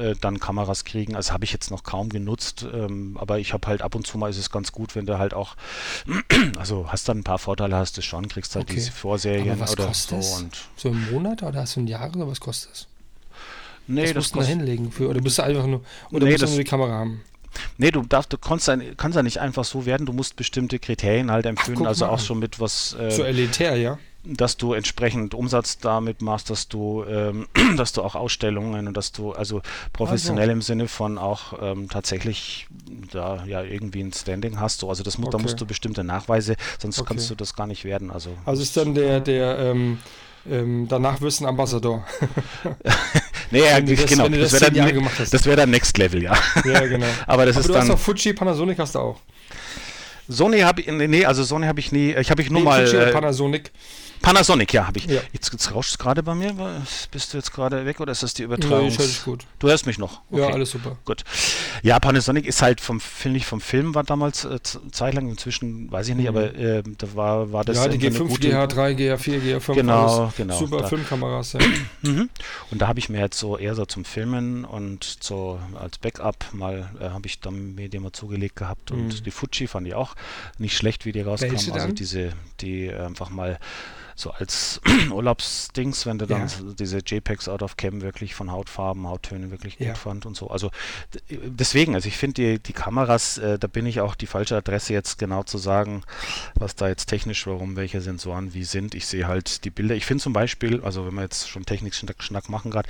äh, 0.00 0.14
dann 0.20 0.40
Kameras 0.40 0.84
kriegen. 0.84 1.16
Also 1.16 1.32
habe 1.32 1.44
ich 1.44 1.52
jetzt 1.52 1.70
noch 1.70 1.84
kaum 1.84 2.08
genutzt, 2.10 2.66
ähm, 2.72 3.16
aber 3.18 3.38
ich 3.38 3.52
habe 3.52 3.66
halt 3.66 3.82
ab 3.82 3.94
und 3.94 4.06
zu 4.06 4.18
mal 4.18 4.30
ist 4.30 4.38
es 4.38 4.50
ganz 4.50 4.72
gut, 4.72 4.94
wenn 4.94 5.06
du 5.06 5.18
halt 5.18 5.34
auch, 5.34 5.56
also 6.58 6.86
hast 6.88 7.08
dann 7.08 7.18
ein 7.18 7.24
paar 7.24 7.38
Vorteile, 7.38 7.76
hast 7.76 7.96
du 7.96 8.02
schon, 8.02 8.28
kriegst 8.28 8.54
halt 8.54 8.66
okay. 8.66 8.74
diese 8.74 8.92
Vorserien 8.92 9.60
oder 9.60 9.94
so. 9.94 10.16
Und 10.16 10.50
so 10.76 10.88
im 10.90 11.10
Monat 11.10 11.42
oder 11.42 11.60
hast 11.60 11.76
du 11.76 11.80
ein 11.80 11.86
Jahr 11.86 12.14
oder 12.14 12.28
was 12.28 12.40
kostet 12.40 12.72
das? 12.72 12.86
Nee, 13.86 14.02
das, 14.02 14.08
das 14.08 14.16
musst 14.16 14.34
du 14.34 14.38
da 14.40 14.44
hinlegen 14.44 14.92
für, 14.92 15.08
oder 15.08 15.20
bist 15.20 15.38
du 15.38 15.42
einfach 15.42 15.66
nur, 15.66 15.82
oder 16.10 16.24
nee, 16.24 16.32
musst 16.32 16.44
du 16.44 16.48
nur 16.48 16.58
die 16.58 16.64
Kamera 16.64 16.92
haben? 16.92 17.20
Nee, 17.78 17.90
du 17.90 18.02
darfst, 18.02 18.32
du 18.32 18.38
kannst, 18.38 18.70
kannst 18.96 19.16
ja 19.16 19.22
nicht 19.22 19.40
einfach 19.40 19.64
so 19.64 19.86
werden, 19.86 20.06
du 20.06 20.12
musst 20.12 20.36
bestimmte 20.36 20.78
Kriterien 20.78 21.30
halt 21.30 21.46
empfüllen, 21.46 21.82
Ach, 21.82 21.88
also 21.88 22.06
auch 22.06 22.18
schon 22.18 22.38
mit 22.38 22.60
was. 22.60 22.96
Äh, 22.98 23.10
so 23.10 23.22
elitär, 23.22 23.76
ja. 23.76 23.98
Dass 24.26 24.56
du 24.56 24.72
entsprechend 24.72 25.34
Umsatz 25.34 25.78
damit 25.78 26.22
machst, 26.22 26.48
dass 26.48 26.68
du, 26.68 27.04
ähm, 27.06 27.46
dass 27.76 27.92
du 27.92 28.02
auch 28.02 28.14
Ausstellungen 28.14 28.88
und 28.88 28.96
dass 28.96 29.12
du 29.12 29.32
also 29.32 29.60
professionell 29.92 30.44
also. 30.44 30.52
im 30.52 30.62
Sinne 30.62 30.88
von 30.88 31.18
auch 31.18 31.52
ähm, 31.60 31.88
tatsächlich 31.90 32.66
da 33.12 33.44
ja 33.44 33.62
irgendwie 33.62 34.00
ein 34.00 34.12
Standing 34.12 34.58
hast. 34.58 34.80
So. 34.80 34.88
Also 34.88 35.02
das 35.02 35.18
okay. 35.18 35.28
da 35.30 35.38
musst 35.38 35.60
du 35.60 35.66
bestimmte 35.66 36.04
Nachweise, 36.04 36.56
sonst 36.78 36.98
okay. 36.98 37.08
kannst 37.08 37.30
du 37.30 37.34
das 37.34 37.54
gar 37.54 37.66
nicht 37.66 37.84
werden. 37.84 38.10
Also, 38.10 38.30
also 38.46 38.62
ist 38.62 38.76
dann 38.76 38.94
der, 38.94 39.20
der 39.20 39.58
ähm, 39.58 39.98
ähm, 40.50 40.86
danach 40.88 41.20
wirst 41.20 41.40
du 41.40 41.44
ein 41.44 41.48
Ambassador. 41.48 42.04
nee, 43.50 43.60
ja, 43.60 43.80
das, 43.80 44.06
genau. 44.06 44.28
Das, 44.28 44.50
das 44.50 44.60
wäre 44.60 44.92
dann, 44.92 45.08
das 45.30 45.46
wär 45.46 45.56
dann 45.56 45.70
Next 45.70 45.98
Level, 45.98 46.22
ja. 46.22 46.36
Ja, 46.64 46.80
genau. 46.86 47.06
Aber 47.26 47.46
das 47.46 47.56
Aber 47.56 47.60
ist 47.60 47.68
du 47.68 47.72
dann. 47.72 47.82
hast 47.82 47.90
auch 47.90 47.98
Fuji, 47.98 48.32
Panasonic 48.32 48.78
hast 48.78 48.94
du 48.94 48.98
auch. 48.98 49.20
Sony 50.28 50.60
habe 50.60 50.80
ich, 50.80 50.86
nee, 50.88 51.24
also 51.24 51.44
Sony 51.44 51.66
habe 51.66 51.80
ich 51.80 51.92
nie, 51.92 52.14
ich 52.14 52.30
habe 52.30 52.42
ich 52.42 52.50
nur 52.50 52.60
nee, 52.60 52.64
mal. 52.64 52.86
Fuji 52.86 53.02
äh, 53.02 53.12
Panasonic. 53.12 53.70
Panasonic, 54.24 54.72
ja, 54.72 54.86
habe 54.86 54.98
ich. 54.98 55.04
Ja. 55.04 55.20
Jetzt, 55.32 55.52
jetzt 55.52 55.74
rauscht 55.74 55.90
es 55.90 55.98
gerade 55.98 56.22
bei 56.22 56.34
mir. 56.34 56.54
Bist 57.10 57.32
du 57.32 57.36
jetzt 57.36 57.52
gerade 57.52 57.84
weg 57.84 58.00
oder 58.00 58.12
ist 58.12 58.22
das 58.22 58.32
die 58.32 58.42
Übertragung? 58.42 58.86
Nee, 58.86 58.88
ich 58.88 58.98
höre 58.98 59.06
dich 59.06 59.22
gut. 59.24 59.44
Du 59.58 59.68
hörst 59.68 59.86
mich 59.86 59.98
noch? 59.98 60.22
Okay. 60.30 60.40
Ja, 60.40 60.48
alles 60.48 60.70
super. 60.70 60.96
Gut. 61.04 61.24
Ja, 61.82 61.98
Panasonic 62.00 62.46
ist 62.46 62.62
halt 62.62 62.80
vom, 62.80 63.00
finde 63.00 63.36
ich, 63.36 63.46
vom 63.46 63.60
Film 63.60 63.94
war 63.94 64.02
damals 64.02 64.44
äh, 64.44 64.58
zeitlang, 64.90 65.28
inzwischen 65.28 65.92
weiß 65.92 66.08
ich 66.08 66.14
nicht, 66.14 66.30
mhm. 66.30 66.36
aber 66.36 66.54
äh, 66.54 66.82
da 66.98 67.14
war, 67.14 67.52
war 67.52 67.64
das. 67.64 67.76
Ja, 67.76 67.88
die 67.88 67.98
G5, 67.98 68.26
gute, 68.26 68.48
GH3, 68.48 68.96
GH4, 68.96 69.40
GH5. 69.40 69.74
Genau, 69.74 70.32
genau. 70.36 70.58
Super 70.58 70.78
da. 70.78 70.88
Filmkameras, 70.88 71.52
ja. 71.54 71.60
Mhm. 72.02 72.28
Und 72.70 72.82
da 72.82 72.88
habe 72.88 72.98
ich 72.98 73.08
mir 73.08 73.20
jetzt 73.20 73.38
so 73.38 73.56
eher 73.56 73.74
so 73.74 73.86
zum 73.86 74.04
Filmen 74.04 74.64
und 74.64 75.16
so 75.20 75.58
als 75.74 75.96
Backup 75.98 76.44
mal, 76.52 76.90
äh, 77.00 77.08
habe 77.08 77.26
ich 77.26 77.40
dann 77.40 77.74
mir 77.74 77.88
die 77.88 77.98
mal 77.98 78.12
zugelegt 78.12 78.56
gehabt 78.56 78.90
und 78.90 79.06
mhm. 79.06 79.24
die 79.24 79.30
Fuji 79.30 79.66
fand 79.66 79.86
ich 79.86 79.94
auch 79.94 80.14
nicht 80.58 80.76
schlecht, 80.76 81.06
wie 81.06 81.12
die 81.12 81.22
rauskam. 81.22 81.54
Also 81.72 81.92
diese, 81.92 82.32
die 82.60 82.92
einfach 82.92 83.30
mal 83.30 83.58
so 84.14 84.30
als 84.30 84.80
Urlaubsdings, 85.10 86.06
wenn 86.06 86.18
du 86.18 86.26
dann 86.26 86.48
ja. 86.48 86.72
diese 86.78 86.98
JPEGs 86.98 87.48
out 87.48 87.62
of 87.62 87.76
Cam 87.76 88.02
wirklich 88.02 88.34
von 88.34 88.50
Hautfarben, 88.50 89.06
Hauttönen 89.06 89.50
wirklich 89.50 89.78
gut 89.78 89.88
ja. 89.88 89.94
fand 89.94 90.26
und 90.26 90.36
so. 90.36 90.48
Also 90.48 90.70
deswegen, 91.30 91.94
also 91.94 92.08
ich 92.08 92.16
finde 92.16 92.34
die, 92.34 92.58
die 92.58 92.72
Kameras, 92.72 93.38
äh, 93.38 93.58
da 93.58 93.66
bin 93.66 93.86
ich 93.86 94.00
auch 94.00 94.14
die 94.14 94.26
falsche 94.26 94.56
Adresse 94.56 94.92
jetzt 94.92 95.18
genau 95.18 95.42
zu 95.42 95.58
sagen, 95.58 96.02
was 96.54 96.74
da 96.76 96.88
jetzt 96.88 97.06
technisch, 97.06 97.46
warum 97.46 97.76
welche 97.76 98.00
Sensoren 98.00 98.54
wie 98.54 98.64
sind. 98.64 98.94
Ich 98.94 99.06
sehe 99.06 99.26
halt 99.26 99.64
die 99.64 99.70
Bilder. 99.70 99.94
Ich 99.94 100.06
finde 100.06 100.22
zum 100.22 100.32
Beispiel, 100.32 100.82
also 100.82 101.06
wenn 101.06 101.14
wir 101.14 101.22
jetzt 101.22 101.48
schon 101.48 101.66
Technik-Schnack 101.66 102.48
machen 102.48 102.70
gerade, 102.70 102.88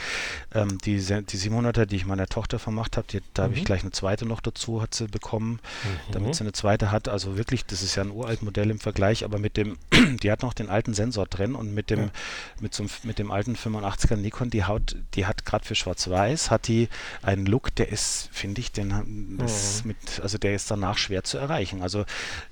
ähm, 0.54 0.78
die, 0.84 0.96
die 0.96 1.38
700er, 1.38 1.86
die 1.86 1.96
ich 1.96 2.06
meiner 2.06 2.26
Tochter 2.26 2.58
vermacht 2.58 2.96
habe, 2.96 3.06
da 3.34 3.42
mhm. 3.42 3.44
habe 3.44 3.54
ich 3.58 3.64
gleich 3.64 3.82
eine 3.82 3.92
zweite 3.92 4.26
noch 4.26 4.40
dazu, 4.40 4.82
hat 4.82 4.94
sie 4.94 5.06
bekommen, 5.06 5.60
mhm. 5.84 6.12
damit 6.12 6.34
sie 6.34 6.42
eine 6.42 6.52
zweite 6.52 6.90
hat. 6.90 7.08
Also 7.08 7.36
wirklich, 7.36 7.64
das 7.66 7.82
ist 7.82 7.94
ja 7.96 8.02
ein 8.02 8.10
uralt 8.10 8.42
Modell 8.42 8.70
im 8.70 8.78
Vergleich, 8.78 9.24
aber 9.24 9.38
mit 9.38 9.56
dem, 9.56 9.78
die 10.22 10.30
hat 10.30 10.42
noch 10.42 10.52
den 10.52 10.68
alten 10.68 10.94
Sensor 10.94 11.13
Sensor 11.14 11.26
drin 11.26 11.54
und 11.54 11.72
mit 11.72 11.90
dem, 11.90 12.00
ja. 12.00 12.10
mit, 12.60 12.74
so, 12.74 12.84
mit 13.04 13.18
dem 13.18 13.30
alten 13.30 13.54
85er 13.54 14.16
Nikon, 14.16 14.50
die 14.50 14.64
Haut, 14.64 14.96
die 15.14 15.26
hat 15.26 15.44
gerade 15.44 15.64
für 15.64 15.74
Schwarz-Weiß, 15.74 16.50
hat 16.50 16.66
die 16.68 16.88
einen 17.22 17.46
Look, 17.46 17.74
der 17.74 17.88
ist, 17.90 18.28
finde 18.32 18.60
ich, 18.60 18.72
den 18.72 19.36
das 19.38 19.84
mhm. 19.84 19.88
mit, 19.88 20.20
also 20.20 20.38
der 20.38 20.54
ist 20.54 20.70
danach 20.70 20.98
schwer 20.98 21.24
zu 21.24 21.38
erreichen. 21.38 21.82
Also 21.82 22.04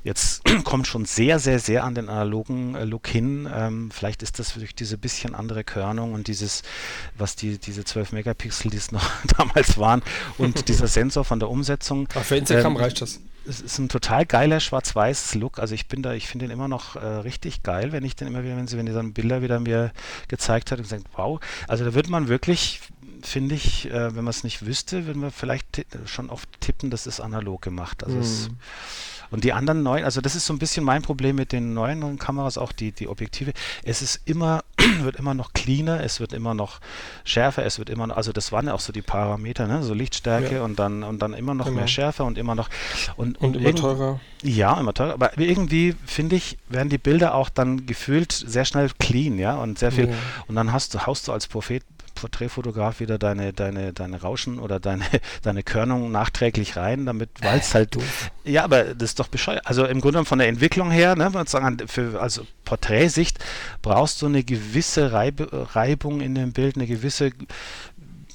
jetzt 0.05 0.45
kommt 0.65 0.87
schon 0.87 1.05
sehr, 1.05 1.39
sehr, 1.39 1.59
sehr 1.59 1.85
an 1.85 1.95
den 1.95 2.09
analogen 2.09 2.75
äh, 2.75 2.85
Look 2.85 3.09
hin. 3.09 3.49
Ähm, 3.53 3.91
vielleicht 3.91 4.23
ist 4.23 4.39
das 4.39 4.55
durch 4.55 4.75
diese 4.75 4.99
bisschen 4.99 5.35
andere 5.35 5.65
Körnung 5.65 6.13
und 6.15 6.29
dieses, 6.29 6.63
was 7.17 7.37
die, 7.37 7.59
diese 7.59 7.85
12 7.85 8.13
Megapixel, 8.13 8.71
die 8.71 8.77
es 8.77 8.93
noch 8.93 9.09
damals 9.37 9.79
waren, 9.79 10.03
und 10.39 10.69
dieser 10.69 10.87
Sensor 10.89 11.25
von 11.25 11.41
der 11.41 11.51
Umsetzung. 11.51 12.09
Ach, 12.15 12.23
für 12.23 12.37
Instagram 12.37 12.77
ähm, 12.77 12.79
reicht 12.79 13.01
das. 13.01 13.21
Es 13.47 13.61
ist 13.61 13.79
ein 13.79 13.89
total 13.89 14.27
geiler 14.27 14.61
schwarz-weiß 14.61 15.35
Look. 15.35 15.59
Also 15.59 15.75
ich 15.75 15.89
bin 15.89 16.03
da, 16.03 16.13
ich 16.13 16.29
finde 16.29 16.47
den 16.47 16.53
immer 16.53 16.69
noch 16.69 16.97
äh, 16.97 17.05
richtig 17.07 17.63
geil, 17.63 17.93
wenn 17.93 18.05
ich 18.05 18.17
den 18.17 18.29
immer 18.29 18.45
wieder, 18.45 18.57
wenn 18.57 18.67
sie, 18.67 18.77
wenn 18.77 18.87
die 18.87 18.93
dann 18.93 19.13
Bilder 19.13 19.43
wieder 19.43 19.61
mir 19.61 19.93
gezeigt 20.29 20.71
hat 20.71 20.79
und 20.79 20.85
gesagt, 20.85 21.05
wow, 21.15 21.41
also 21.69 21.85
da 21.85 21.95
wird 21.95 22.09
man 22.09 22.29
wirklich, 22.29 22.81
finde 23.23 23.55
ich, 23.55 23.91
äh, 23.91 24.15
wenn 24.15 24.25
man 24.25 24.31
es 24.31 24.45
nicht 24.45 24.65
wüsste, 24.67 25.07
würden 25.07 25.23
wir 25.23 25.31
vielleicht 25.31 25.87
schon 26.07 26.31
oft 26.31 26.49
tippen, 26.61 26.91
das 26.91 27.07
ist 27.07 27.21
analog 27.21 27.63
gemacht. 27.63 28.05
Also 28.05 28.17
mm. 28.17 28.21
es, 28.21 28.49
mhm. 28.49 28.57
Und 29.33 29.45
die 29.45 29.53
anderen 29.55 29.83
neuen, 29.83 30.05
also 30.05 30.21
das 30.21 30.37
ist 30.37 30.47
so 30.47 30.53
ein 30.53 30.59
bisschen 30.59 30.85
mein 30.85 31.01
Problem 31.01 31.37
mit 31.37 31.53
den 31.53 31.73
neuen 31.73 32.19
Kameras, 32.19 32.59
auch 32.59 32.71
die, 32.71 32.93
die 32.93 33.09
Objektive. 33.09 33.53
Es 33.83 34.03
ist 34.03 34.21
immer, 34.27 34.63
wird 35.01 35.17
immer 35.17 35.33
noch 35.33 35.55
cleaner, 35.55 36.05
es 36.05 36.21
wird 36.21 36.35
immer 36.35 36.53
noch 36.53 36.81
schärfer, 37.25 37.65
es 37.65 37.79
wird 37.79 37.89
immer 37.89 38.07
noch, 38.07 38.17
also 38.17 38.33
das 38.33 38.53
waren 38.53 38.67
ja 38.67 38.75
auch 38.75 38.81
so 38.81 38.93
die 38.93 39.01
Parameter, 39.03 39.67
ne? 39.67 39.83
so 39.83 39.95
Lichtstärke 39.95 40.57
ja. 40.57 40.63
und 40.63 40.79
dann 40.79 41.03
und 41.03 41.21
dann 41.23 41.33
immer 41.33 41.55
noch 41.55 41.65
genau. 41.65 41.79
mehr 41.79 41.89
schärfer 41.89 42.27
und 42.27 42.37
immer 42.37 42.55
noch 42.55 42.69
und, 43.17 43.41
und, 43.41 43.57
und 43.57 43.63
immer 43.63 43.75
teurer. 43.75 44.21
Ja, 44.43 44.79
immer 44.79 44.93
teurer. 44.93 45.15
Aber 45.15 45.39
irgendwie 45.39 45.95
finde 46.05 46.37
ich, 46.37 46.59
werden 46.69 46.91
die 46.91 46.99
Bilder 46.99 47.35
auch 47.35 47.49
dann 47.49 47.87
gefühlt 47.87 48.33
sehr 48.33 48.67
schnell 48.67 48.91
clean, 48.99 49.39
ja, 49.39 49.57
und 49.57 49.79
sehr 49.79 49.93
viel. 49.93 50.09
Ja. 50.09 50.15
Und 50.47 50.57
dann 50.57 50.73
hast 50.73 50.95
du, 50.95 51.07
haust 51.07 51.27
du 51.27 51.33
als 51.33 51.47
Prophet 51.47 51.83
Porträtfotograf 52.15 53.01
wieder 53.01 53.19
deine, 53.19 53.53
deine, 53.53 53.93
deine 53.93 54.21
Rauschen 54.21 54.59
oder 54.59 54.81
deine, 54.81 55.05
deine 55.43 55.63
Körnung 55.63 56.11
nachträglich 56.11 56.77
rein, 56.77 57.07
damit, 57.07 57.31
weil 57.41 57.59
es 57.59 57.75
halt. 57.75 57.95
Doof. 57.95 58.31
Ja, 58.45 58.65
aber 58.65 58.95
das 58.95 59.11
ist 59.11 59.21
doch 59.21 59.29
bescheuert. 59.29 59.67
Also 59.67 59.85
im 59.87 60.01
Grunde 60.01 60.25
von 60.25 60.39
der 60.39 60.49
Entwicklung 60.49 60.91
her, 60.91 61.17
ne, 61.17 61.31
sagen, 61.47 61.79
für, 61.87 62.21
also 62.21 62.47
Porträtsicht 62.65 63.39
brauchst 63.83 64.23
du 64.23 64.27
eine 64.27 64.45
gewisse 64.45 65.13
Reib 65.13 65.49
Reibung 65.75 66.21
in 66.21 66.35
dem 66.35 66.53
Bild, 66.53 66.77
eine 66.77 66.87
gewisse 66.87 67.33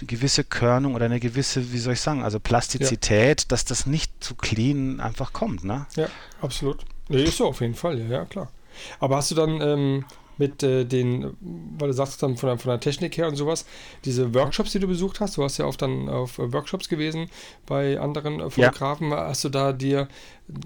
gewisse 0.05 0.43
Körnung 0.43 0.93
oder 0.93 1.05
eine 1.05 1.19
gewisse, 1.19 1.71
wie 1.71 1.79
soll 1.79 1.93
ich 1.93 2.01
sagen, 2.01 2.23
also 2.23 2.39
Plastizität, 2.39 3.41
ja. 3.41 3.45
dass 3.47 3.65
das 3.65 3.87
nicht 3.87 4.11
zu 4.23 4.35
clean 4.35 4.99
einfach 4.99 5.33
kommt, 5.33 5.63
ne? 5.63 5.87
Ja, 5.95 6.07
absolut. 6.41 6.85
Nee, 7.09 7.23
ist 7.23 7.37
so 7.37 7.47
auf 7.47 7.61
jeden 7.61 7.73
Fall, 7.73 7.99
ja, 7.99 8.05
ja 8.05 8.25
klar. 8.25 8.51
Aber 8.99 9.17
hast 9.17 9.31
du 9.31 9.35
dann 9.35 9.61
ähm, 9.61 10.05
mit 10.37 10.63
äh, 10.63 10.85
den, 10.85 11.35
weil 11.77 11.87
du 11.87 11.93
sagst 11.93 12.21
dann 12.23 12.37
von 12.37 12.47
der, 12.47 12.57
von 12.57 12.69
der 12.69 12.79
Technik 12.79 13.17
her 13.17 13.27
und 13.27 13.35
sowas, 13.35 13.65
diese 14.05 14.33
Workshops, 14.33 14.71
die 14.71 14.79
du 14.79 14.87
besucht 14.87 15.19
hast, 15.19 15.37
du 15.37 15.43
hast 15.43 15.57
ja 15.57 15.65
oft 15.65 15.81
dann 15.81 16.09
auf 16.09 16.39
äh, 16.39 16.51
Workshops 16.53 16.89
gewesen 16.89 17.29
bei 17.65 17.99
anderen 17.99 18.39
äh, 18.39 18.49
Fotografen, 18.49 19.11
ja. 19.11 19.27
hast 19.27 19.43
du 19.43 19.49
da 19.49 19.73
dir 19.73 20.07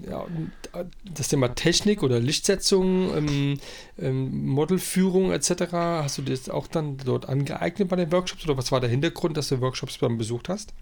ja, 0.08 0.26
das 1.04 1.28
Thema 1.28 1.54
Technik 1.54 2.02
oder 2.02 2.20
Lichtsetzung, 2.20 3.16
ähm, 3.16 3.58
ähm, 3.98 4.46
Modelführung 4.46 5.32
etc., 5.32 5.72
hast 5.72 6.18
du 6.18 6.22
das 6.22 6.48
auch 6.48 6.68
dann 6.68 6.98
dort 6.98 7.28
angeeignet 7.28 7.88
bei 7.88 7.96
den 7.96 8.12
Workshops 8.12 8.44
oder 8.44 8.56
was 8.56 8.70
war 8.70 8.80
der 8.80 8.90
Hintergrund, 8.90 9.36
dass 9.36 9.48
du 9.48 9.60
Workshops 9.60 9.98
dann 9.98 10.18
besucht 10.18 10.48
hast? 10.48 10.72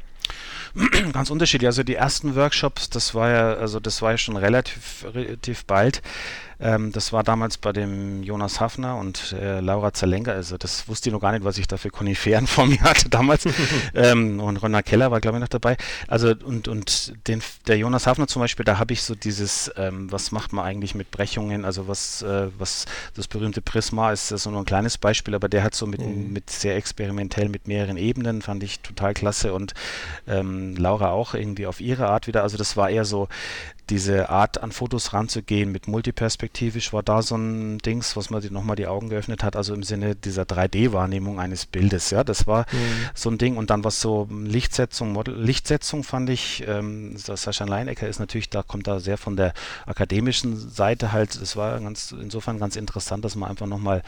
Ganz 1.13 1.31
unterschiedlich. 1.31 1.67
Also 1.67 1.83
die 1.83 1.95
ersten 1.95 2.37
Workshops, 2.37 2.91
das 2.91 3.15
war 3.15 3.31
ja, 3.31 3.55
also 3.55 3.81
das 3.81 4.03
war 4.03 4.13
ja 4.13 4.19
schon 4.19 4.37
relativ, 4.37 5.05
relativ 5.13 5.65
bald. 5.65 6.03
Ähm, 6.61 6.93
das 6.93 7.13
war 7.13 7.23
damals 7.23 7.59
bei 7.59 7.73
dem 7.73 8.23
Jonas 8.23 8.61
Hafner 8.61 8.97
und 8.97 9.33
äh, 9.33 9.61
Laura 9.61 9.93
Zalenka. 9.93 10.33
Also 10.33 10.59
das 10.59 10.89
wusste 10.89 11.09
ich 11.09 11.13
noch 11.13 11.21
gar 11.21 11.33
nicht, 11.33 11.45
was 11.45 11.59
ich 11.59 11.67
da 11.67 11.77
für 11.77 11.91
Koniferen 11.91 12.47
vor 12.47 12.67
mir 12.67 12.81
hatte 12.83 13.09
damals. 13.09 13.45
ähm, 13.95 14.41
und 14.41 14.59
Ronna 14.59 14.83
Keller 14.83 15.11
war, 15.11 15.21
glaube 15.21 15.39
ich, 15.39 15.41
noch 15.41 15.49
dabei. 15.49 15.77
Also 16.07 16.35
und, 16.45 16.69
und 16.69 17.15
den, 17.29 17.43
der 17.67 17.79
Jonas 17.79 18.07
Hafner 18.07 18.27
zum 18.27 18.41
Beispiel, 18.41 18.65
da 18.65 18.79
habe 18.79 18.93
ich 18.93 19.03
so 19.03 19.15
dieses, 19.15 19.71
ähm, 19.77 20.13
was 20.13 20.33
macht 20.33 20.53
man 20.53 20.65
eigentlich 20.65 20.95
mit 20.95 21.11
Brechungen? 21.11 21.65
Also 21.65 21.89
was, 21.89 22.23
äh, 22.23 22.49
was 22.59 22.85
das 23.15 23.27
berühmte 23.27 23.63
Prisma 23.63 24.13
ist, 24.13 24.31
das 24.31 24.43
ist 24.43 24.51
nur 24.51 24.61
ein 24.61 24.67
kleines 24.67 24.99
Beispiel, 24.99 25.35
aber 25.35 25.49
der 25.49 25.63
hat 25.63 25.75
so 25.75 25.87
mit, 25.87 26.01
mhm. 26.01 26.33
mit 26.33 26.51
sehr 26.51 26.77
experimentell 26.77 27.49
mit 27.49 27.69
mehreren 27.69 27.97
Ebenen, 27.97 28.43
fand 28.43 28.63
ich 28.63 28.81
total 28.81 29.15
klasse. 29.15 29.55
Und 29.55 29.73
ähm, 30.27 30.77
Laura 30.77 31.11
auch 31.11 31.35
irgendwie 31.35 31.67
auf 31.67 31.81
ihre 31.81 32.09
Art 32.09 32.27
wieder. 32.27 32.43
Also 32.43 32.57
das 32.57 32.77
war 32.77 32.91
eher 32.91 33.05
so 33.05 33.29
diese 33.91 34.31
Art 34.31 34.63
an 34.63 34.73
Fotos 34.73 35.13
ranzugehen 35.13 35.73
mit 35.73 35.89
multiperspektivisch 35.89 36.93
war 36.93 37.03
da 37.03 37.23
so 37.23 37.37
ein 37.37 37.79
Dings, 37.79 38.17
was 38.17 38.31
mir 38.31 38.41
nochmal 38.51 38.77
die 38.77 38.87
Augen 38.87 39.09
geöffnet 39.09 39.43
hat, 39.43 39.57
also 39.57 39.75
im 39.75 39.83
Sinne 39.83 40.15
dieser 40.15 40.45
3D-Wahrnehmung 40.45 41.41
eines 41.41 41.67
Bildes, 41.67 42.11
ja, 42.11 42.23
das 42.23 42.47
war 42.47 42.67
mhm. 42.73 43.11
so 43.15 43.31
ein 43.31 43.39
Ding 43.39 43.57
und 43.57 43.71
dann 43.71 43.85
was 43.85 44.01
so 44.01 44.29
Lichtsetzung, 44.31 45.13
Model, 45.13 45.35
Lichtsetzung 45.35 46.05
fand 46.05 46.31
ich, 46.31 46.65
ähm, 46.69 47.17
Sascha 47.17 47.65
Leinecker 47.65 48.09
ist 48.09 48.21
natürlich, 48.21 48.49
da 48.49 48.63
kommt 48.63 48.87
da 48.87 49.01
sehr 49.01 49.19
von 49.19 49.37
der 49.37 49.53
akademischen 49.87 50.57
Seite 50.57 51.13
halt, 51.13 51.35
es 51.35 51.57
war 51.57 51.79
ganz, 51.81 52.13
insofern 52.13 52.59
ganz 52.59 52.77
interessant, 52.77 53.25
dass 53.25 53.35
man 53.35 53.51
einfach 53.51 53.67
nochmal, 53.67 54.03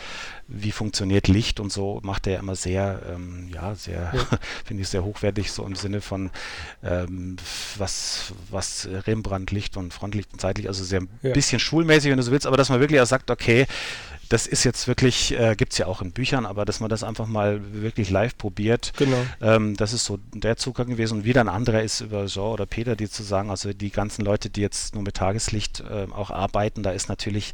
wie 0.55 0.73
funktioniert 0.73 1.29
Licht 1.29 1.61
und 1.61 1.73
so, 1.73 2.01
macht 2.03 2.27
er 2.27 2.39
immer 2.39 2.57
sehr, 2.57 3.03
ähm, 3.13 3.49
ja, 3.53 3.75
sehr, 3.75 4.13
ja. 4.15 4.39
finde 4.65 4.83
ich 4.83 4.89
sehr 4.89 5.05
hochwertig, 5.05 5.51
so 5.51 5.65
im 5.65 5.75
Sinne 5.75 6.01
von 6.01 6.31
ähm, 6.83 7.37
was, 7.77 8.33
was 8.51 8.89
Rembrandt 9.07 9.51
Licht 9.51 9.77
und 9.77 9.95
Frontlicht 9.95 10.33
und 10.33 10.41
Zeitlicht, 10.41 10.69
also 10.69 10.85
sehr 10.85 11.01
ein 11.01 11.09
ja. 11.23 11.33
bisschen 11.33 11.59
schulmäßig, 11.59 12.11
wenn 12.11 12.19
du 12.19 12.23
so 12.23 12.33
willst, 12.33 12.47
aber 12.47 12.57
dass 12.57 12.69
man 12.69 12.81
wirklich 12.81 13.01
auch 13.01 13.07
sagt, 13.07 13.31
okay, 13.31 13.67
das 14.33 14.47
ist 14.47 14.65
jetzt 14.65 14.89
wirklich, 14.89 15.39
äh, 15.39 15.55
gibt 15.57 15.73
es 15.73 15.79
ja 15.79 15.87
auch 15.87 16.01
in 16.01 16.13
Büchern, 16.13 16.47
aber 16.47 16.65
dass 16.65 16.81
man 16.81 16.89
das 16.89 17.05
einfach 17.05 17.27
mal 17.27 17.61
wirklich 17.75 18.09
live 18.09 18.39
probiert, 18.39 18.93
genau. 18.97 19.19
ähm, 19.43 19.77
das 19.77 19.93
ist 19.93 20.07
so 20.07 20.19
der 20.33 20.57
Zugang 20.57 20.89
gewesen. 20.89 21.19
Und 21.19 21.25
wieder 21.25 21.43
ein 21.43 21.51
anderer 21.51 21.83
ist 21.83 22.01
über 22.01 22.25
Jean 22.27 22.45
oder 22.45 22.65
Peter, 22.65 22.97
die 22.97 23.11
zu 23.11 23.23
sagen, 23.23 23.51
also 23.51 23.75
die 23.75 23.91
ganzen 23.91 24.25
Leute, 24.25 24.49
die 24.49 24.63
jetzt 24.63 24.95
nur 24.95 25.05
mit 25.05 25.17
Tageslicht 25.17 25.81
äh, 25.81 26.07
auch 26.11 26.31
arbeiten, 26.31 26.83
da 26.83 26.93
ist 26.93 27.11
natürlich 27.11 27.53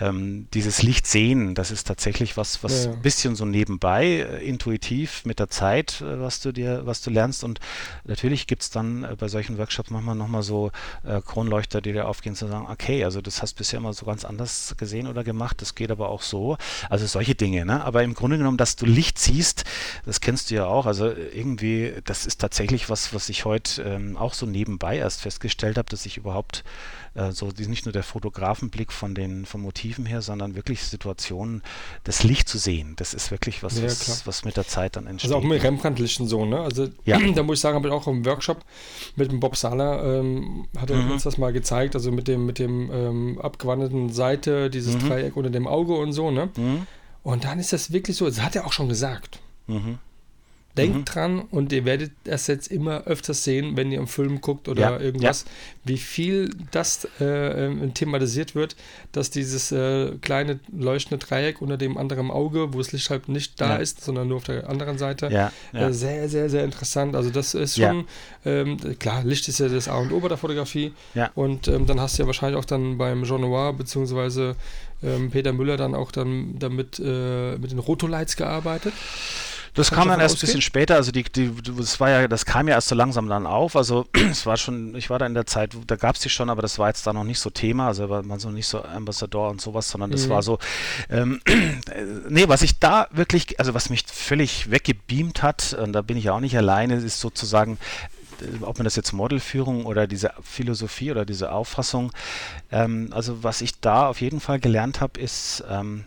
ähm, 0.00 0.46
dieses 0.54 0.82
Licht 0.82 1.06
sehen, 1.06 1.54
das 1.54 1.70
ist 1.70 1.86
tatsächlich 1.86 2.36
was, 2.36 2.64
was 2.64 2.86
ein 2.86 2.92
ja. 2.92 2.98
bisschen 2.98 3.36
so 3.36 3.44
nebenbei, 3.44 4.06
äh, 4.06 4.44
intuitiv 4.46 5.24
mit 5.24 5.38
der 5.38 5.48
Zeit, 5.48 6.00
äh, 6.00 6.20
was 6.20 6.40
du 6.40 6.52
dir, 6.52 6.86
was 6.86 7.02
du 7.02 7.10
lernst. 7.10 7.44
Und 7.44 7.60
natürlich 8.04 8.46
gibt 8.46 8.62
es 8.62 8.70
dann 8.70 9.04
äh, 9.04 9.16
bei 9.18 9.28
solchen 9.28 9.58
Workshops 9.58 9.90
manchmal 9.90 10.16
nochmal 10.16 10.42
so 10.42 10.70
äh, 11.04 11.20
Kronleuchter, 11.20 11.80
die 11.80 11.92
dir 11.92 12.08
aufgehen, 12.08 12.34
zu 12.34 12.48
sagen, 12.48 12.66
okay, 12.70 13.04
also 13.04 13.20
das 13.20 13.42
hast 13.42 13.54
du 13.54 13.58
bisher 13.58 13.78
immer 13.78 13.92
so 13.92 14.06
ganz 14.06 14.24
anders 14.24 14.74
gesehen 14.78 15.06
oder 15.06 15.24
gemacht, 15.24 15.60
das 15.60 15.74
geht 15.74 15.90
aber 15.90 16.08
auch 16.08 16.22
so. 16.22 16.56
Also 16.88 17.06
solche 17.06 17.34
Dinge, 17.34 17.66
ne? 17.66 17.84
Aber 17.84 18.02
im 18.02 18.14
Grunde 18.14 18.38
genommen, 18.38 18.56
dass 18.56 18.76
du 18.76 18.86
Licht 18.86 19.18
siehst, 19.18 19.64
das 20.06 20.20
kennst 20.20 20.50
du 20.50 20.54
ja 20.54 20.66
auch. 20.66 20.86
Also 20.86 21.10
irgendwie, 21.10 21.94
das 22.04 22.26
ist 22.26 22.40
tatsächlich 22.40 22.88
was, 22.88 23.12
was 23.14 23.28
ich 23.28 23.44
heute 23.44 23.82
ähm, 23.82 24.16
auch 24.16 24.34
so 24.34 24.46
nebenbei 24.46 24.96
erst 24.96 25.20
festgestellt 25.20 25.76
habe, 25.78 25.88
dass 25.90 26.06
ich 26.06 26.16
überhaupt 26.16 26.64
äh, 27.14 27.32
so 27.32 27.48
nicht 27.56 27.86
nur 27.86 27.92
der 27.92 28.02
Fotografenblick 28.02 28.92
von 28.92 29.14
den 29.14 29.44
von 29.46 29.60
Motiven 29.60 30.06
her, 30.06 30.22
sondern 30.22 30.54
wirklich 30.54 30.82
Situationen, 30.82 31.62
das 32.04 32.22
Licht 32.22 32.48
zu 32.48 32.58
sehen. 32.58 32.94
Das 32.96 33.14
ist 33.14 33.30
wirklich 33.30 33.62
was, 33.62 33.78
ja, 33.78 33.84
was, 33.84 34.26
was, 34.26 34.44
mit 34.44 34.56
der 34.56 34.66
Zeit 34.66 34.96
dann 34.96 35.06
entsteht. 35.06 35.30
Also 35.30 35.42
auch 35.42 35.48
mit 35.48 35.62
Rembrandt-Lichten 35.62 36.26
so, 36.26 36.44
ne? 36.44 36.60
Also 36.60 36.88
ja. 37.04 37.18
da 37.34 37.42
muss 37.42 37.58
ich 37.58 37.60
sagen, 37.60 37.76
habe 37.76 37.88
ich 37.88 37.94
auch 37.94 38.06
im 38.06 38.24
Workshop 38.24 38.64
mit 39.16 39.30
dem 39.30 39.40
Bob 39.40 39.56
Sala, 39.56 40.18
ähm, 40.18 40.66
hat 40.78 40.90
er 40.90 40.96
mhm. 40.96 41.12
uns 41.12 41.24
das 41.24 41.38
mal 41.38 41.52
gezeigt, 41.52 41.94
also 41.94 42.12
mit 42.12 42.28
dem, 42.28 42.46
mit 42.46 42.58
dem 42.58 42.90
ähm, 42.92 43.38
abgewandelten 43.40 44.10
Seite, 44.10 44.70
dieses 44.70 44.94
mhm. 44.94 45.08
Dreieck 45.08 45.36
unter 45.36 45.50
dem 45.50 45.66
Auge 45.66 45.94
und 45.94 46.12
so, 46.12 46.30
ne? 46.30 46.50
Mhm. 46.56 46.86
Und 47.22 47.44
dann 47.44 47.58
ist 47.58 47.72
das 47.72 47.92
wirklich 47.92 48.16
so, 48.16 48.26
das 48.26 48.40
hat 48.40 48.56
er 48.56 48.66
auch 48.66 48.72
schon 48.72 48.88
gesagt. 48.88 49.40
Mhm. 49.66 49.98
Denkt 50.80 50.98
mhm. 50.98 51.04
dran 51.04 51.40
und 51.40 51.72
ihr 51.72 51.84
werdet 51.84 52.12
das 52.24 52.46
jetzt 52.46 52.68
immer 52.68 53.04
öfters 53.04 53.44
sehen, 53.44 53.76
wenn 53.76 53.92
ihr 53.92 53.98
im 53.98 54.06
Film 54.06 54.40
guckt 54.40 54.68
oder 54.68 54.80
ja, 54.80 55.00
irgendwas, 55.00 55.44
ja. 55.44 55.50
wie 55.84 55.98
viel 55.98 56.50
das 56.70 57.06
äh, 57.20 57.66
ähm, 57.66 57.94
thematisiert 57.94 58.54
wird, 58.54 58.76
dass 59.12 59.30
dieses 59.30 59.72
äh, 59.72 60.12
kleine 60.20 60.60
leuchtende 60.76 61.24
Dreieck 61.24 61.60
unter 61.60 61.76
dem 61.76 61.96
anderen 61.96 62.30
Auge, 62.30 62.72
wo 62.72 62.78
das 62.78 62.92
Licht 62.92 63.10
halt 63.10 63.28
nicht 63.28 63.60
da 63.60 63.70
ja. 63.70 63.76
ist, 63.76 64.02
sondern 64.02 64.28
nur 64.28 64.38
auf 64.38 64.44
der 64.44 64.68
anderen 64.68 64.98
Seite, 64.98 65.30
äh, 65.72 65.92
sehr, 65.92 66.28
sehr, 66.28 66.48
sehr 66.48 66.64
interessant. 66.64 67.14
Also 67.14 67.30
das 67.30 67.54
ist 67.54 67.76
schon, 67.76 68.04
ähm, 68.44 68.78
klar, 68.98 69.22
Licht 69.24 69.48
ist 69.48 69.60
ja 69.60 69.68
das 69.68 69.88
A 69.88 69.96
und 69.98 70.12
O 70.12 70.20
bei 70.20 70.28
der 70.28 70.38
Fotografie 70.38 70.92
und 71.34 71.68
ähm, 71.68 71.86
dann 71.86 72.00
hast 72.00 72.18
du 72.18 72.22
ja 72.22 72.26
wahrscheinlich 72.26 72.58
auch 72.58 72.64
dann 72.64 72.98
beim 72.98 73.24
Jean 73.24 73.40
Noir 73.40 73.72
beziehungsweise 73.72 74.56
ähm, 75.02 75.30
Peter 75.30 75.52
Müller 75.52 75.76
dann 75.76 75.94
auch 75.94 76.12
dann 76.12 76.58
damit 76.58 76.98
äh, 76.98 77.56
mit 77.58 77.70
den 77.70 77.78
Rotolights 77.78 78.36
gearbeitet. 78.36 78.92
Das 79.74 79.90
kam 79.90 80.08
dann 80.08 80.20
erst 80.20 80.36
ein 80.36 80.40
bisschen 80.40 80.62
später, 80.62 80.96
also 80.96 81.12
die, 81.12 81.22
die, 81.22 81.52
das 81.76 82.00
war 82.00 82.10
ja, 82.10 82.28
das 82.28 82.44
kam 82.44 82.68
ja 82.68 82.74
erst 82.74 82.88
so 82.88 82.94
langsam 82.94 83.28
dann 83.28 83.46
auf. 83.46 83.76
Also 83.76 84.06
es 84.30 84.46
war 84.46 84.56
schon, 84.56 84.94
ich 84.94 85.10
war 85.10 85.18
da 85.18 85.26
in 85.26 85.34
der 85.34 85.46
Zeit, 85.46 85.76
da 85.86 85.96
gab 85.96 86.16
es 86.16 86.22
die 86.22 86.28
schon, 86.28 86.50
aber 86.50 86.62
das 86.62 86.78
war 86.78 86.88
jetzt 86.88 87.06
da 87.06 87.12
noch 87.12 87.24
nicht 87.24 87.38
so 87.38 87.50
Thema, 87.50 87.88
also 87.88 88.08
war 88.08 88.22
man 88.22 88.40
so 88.40 88.50
nicht 88.50 88.66
so 88.66 88.82
Ambassador 88.82 89.50
und 89.50 89.60
sowas, 89.60 89.88
sondern 89.88 90.10
das 90.10 90.26
mhm. 90.26 90.30
war 90.30 90.42
so, 90.42 90.58
ähm, 91.08 91.40
nee, 92.28 92.48
was 92.48 92.62
ich 92.62 92.78
da 92.78 93.08
wirklich, 93.12 93.58
also 93.60 93.74
was 93.74 93.90
mich 93.90 94.04
völlig 94.06 94.70
weggebeamt 94.70 95.42
hat, 95.42 95.74
und 95.74 95.92
da 95.92 96.02
bin 96.02 96.16
ich 96.16 96.24
ja 96.24 96.32
auch 96.32 96.40
nicht 96.40 96.56
alleine, 96.56 96.96
ist 96.96 97.20
sozusagen 97.20 97.78
äh, 98.40 98.64
ob 98.64 98.78
man 98.78 98.84
das 98.84 98.96
jetzt 98.96 99.12
Modelführung 99.12 99.86
oder 99.86 100.06
diese 100.06 100.32
Philosophie 100.42 101.10
oder 101.10 101.24
diese 101.24 101.52
Auffassung, 101.52 102.12
ähm, 102.72 103.10
also 103.12 103.42
was 103.42 103.60
ich 103.60 103.80
da 103.80 104.08
auf 104.08 104.20
jeden 104.20 104.40
Fall 104.40 104.58
gelernt 104.58 105.00
habe, 105.00 105.20
ist 105.20 105.62
ähm, 105.70 106.04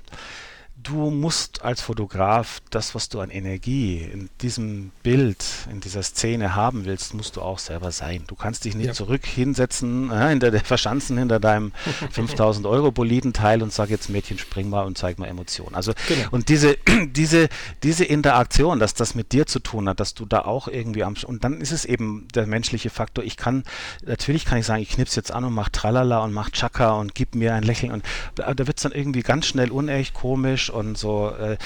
du 0.83 1.09
musst 1.09 1.63
als 1.63 1.81
Fotograf 1.81 2.61
das, 2.69 2.93
was 2.93 3.09
du 3.09 3.21
an 3.21 3.29
Energie 3.29 3.97
in 3.99 4.29
diesem 4.41 4.91
Bild, 5.01 5.45
in 5.71 5.79
dieser 5.79 6.03
Szene 6.03 6.55
haben 6.55 6.85
willst, 6.85 7.13
musst 7.13 7.37
du 7.37 7.41
auch 7.41 7.59
selber 7.59 7.91
sein. 7.91 8.23
Du 8.27 8.35
kannst 8.35 8.65
dich 8.65 8.75
nicht 8.75 8.87
ja. 8.87 8.93
zurück 8.93 9.25
hinsetzen, 9.25 10.11
äh, 10.11 10.29
hinter 10.29 10.51
der, 10.51 10.61
verschanzen 10.61 11.17
hinter 11.17 11.39
deinem 11.39 11.71
5000 12.11 12.67
Euro 12.67 12.91
Bolidenteil 12.91 13.63
und 13.63 13.71
sag 13.71 13.89
jetzt 13.89 14.09
Mädchen, 14.09 14.37
spring 14.37 14.69
mal 14.69 14.83
und 14.83 14.97
zeig 14.97 15.19
mal 15.19 15.27
Emotionen. 15.27 15.75
Also, 15.75 15.93
genau. 16.07 16.27
und 16.31 16.49
diese, 16.49 16.77
diese, 17.07 17.47
diese 17.81 18.03
Interaktion, 18.03 18.79
dass 18.79 18.93
das 18.93 19.15
mit 19.15 19.31
dir 19.31 19.45
zu 19.45 19.59
tun 19.59 19.87
hat, 19.87 19.99
dass 19.99 20.13
du 20.13 20.25
da 20.25 20.39
auch 20.39 20.67
irgendwie 20.67 21.03
am, 21.03 21.15
und 21.25 21.43
dann 21.43 21.61
ist 21.61 21.71
es 21.71 21.85
eben 21.85 22.27
der 22.35 22.45
menschliche 22.45 22.89
Faktor. 22.89 23.23
Ich 23.23 23.37
kann, 23.37 23.63
natürlich 24.05 24.45
kann 24.45 24.57
ich 24.59 24.65
sagen, 24.65 24.81
ich 24.81 24.89
knips 24.89 25.15
jetzt 25.15 25.31
an 25.31 25.45
und 25.45 25.53
mach 25.53 25.69
Tralala 25.69 26.19
und 26.23 26.33
mach 26.33 26.49
Chaka 26.49 26.93
und 26.93 27.15
gib 27.15 27.35
mir 27.35 27.53
ein 27.53 27.63
Lächeln 27.63 27.91
und 27.91 28.03
da 28.35 28.57
wird 28.57 28.77
es 28.77 28.83
dann 28.83 28.91
irgendwie 28.91 29.21
ganz 29.21 29.45
schnell 29.45 29.71
unecht, 29.71 30.13
komisch 30.13 30.72
und 30.73 30.97
so. 30.97 31.29
Äh, 31.29 31.57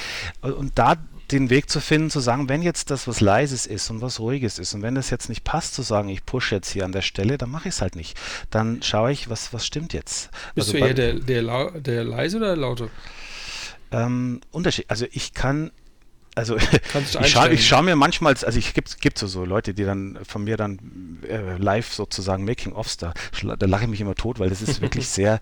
und 0.42 0.78
da 0.78 0.96
den 1.32 1.50
Weg 1.50 1.70
zu 1.70 1.82
finden, 1.82 2.10
zu 2.10 2.20
sagen, 2.20 2.48
wenn 2.48 2.62
jetzt 2.62 2.90
das 2.90 3.08
was 3.08 3.20
Leises 3.20 3.66
ist 3.66 3.90
und 3.90 4.02
was 4.02 4.20
Ruhiges 4.20 4.60
ist 4.60 4.74
und 4.74 4.82
wenn 4.82 4.96
es 4.96 5.10
jetzt 5.10 5.28
nicht 5.28 5.44
passt, 5.44 5.74
zu 5.74 5.82
sagen, 5.82 6.10
ich 6.10 6.26
pushe 6.26 6.56
jetzt 6.56 6.70
hier 6.70 6.86
an 6.86 6.94
der 6.94 7.02
Stelle, 7.02 7.38
dann 7.38 7.52
mache 7.52 7.68
ich 7.68 7.76
es 7.76 7.82
halt 7.82 7.96
nicht. 7.96 8.18
Dann 8.50 8.82
schaue 8.82 9.12
ich, 9.12 9.30
was, 9.30 9.52
was 9.52 9.66
stimmt 9.66 9.94
jetzt. 9.94 10.30
Bist 10.56 10.70
also 10.70 10.80
du 10.80 10.86
eher 10.86 10.94
der, 10.94 11.16
der, 11.16 11.72
der 11.82 12.04
leise 12.04 12.38
oder 12.38 12.48
der 12.48 12.58
laute? 12.58 12.90
Ähm, 13.92 14.42
Unterschied. 14.52 14.86
Also 14.90 15.06
ich 15.12 15.34
kann 15.34 15.72
also 16.38 16.56
ich 17.22 17.32
schaue 17.32 17.58
schau 17.58 17.82
mir 17.82 17.96
manchmal, 17.96 18.34
also 18.34 18.60
ich 18.60 18.74
gibt 18.74 19.02
gibt 19.02 19.18
so, 19.18 19.26
so 19.28 19.44
Leute, 19.44 19.74
die 19.74 19.84
dann 19.84 20.20
von 20.24 20.44
mir 20.44 20.56
dann 20.56 20.80
äh, 21.28 21.58
live 21.58 21.92
sozusagen 21.92 22.46
Making-ofs 22.46 22.98
da, 22.98 23.14
da 23.42 23.66
lache 23.66 23.84
ich 23.84 23.90
mich 23.90 24.02
immer 24.02 24.16
tot, 24.16 24.40
weil 24.40 24.50
das 24.50 24.62
ist 24.62 24.82
wirklich 24.82 25.08
sehr, 25.08 25.40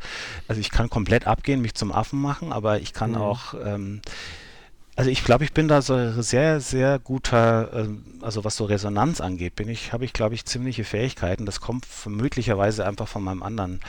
also 0.48 0.62
ich 0.62 0.72
kann 0.72 0.90
komplett 0.90 1.28
abgehen, 1.28 1.62
mich 1.62 1.76
zum 1.76 1.92
Affen 1.92 2.22
machen, 2.22 2.54
aber 2.54 2.80
ich 2.80 2.94
kann 2.94 3.12
mhm. 3.12 3.18
auch 3.18 3.54
ähm, 3.54 4.02
also 4.96 5.10
ich 5.10 5.26
glaube, 5.26 5.44
ich 5.44 5.52
bin 5.52 5.68
da 5.68 5.82
so 5.82 6.22
sehr, 6.22 6.62
sehr 6.62 7.00
guter, 7.00 7.70
ähm, 7.74 8.06
also 8.22 8.46
was 8.46 8.56
so 8.56 8.64
Resonanz 8.64 9.20
angeht, 9.20 9.56
bin 9.56 9.68
ich, 9.68 9.92
habe 9.92 10.06
ich, 10.06 10.14
glaube 10.14 10.36
ich, 10.36 10.46
ziemliche 10.46 10.86
Fähigkeiten. 10.86 11.46
Das 11.46 11.60
kommt 11.60 11.86
möglicherweise 12.06 12.88
einfach 12.88 13.10
von 13.10 13.22
meinem 13.22 13.44
anderen 13.44 13.82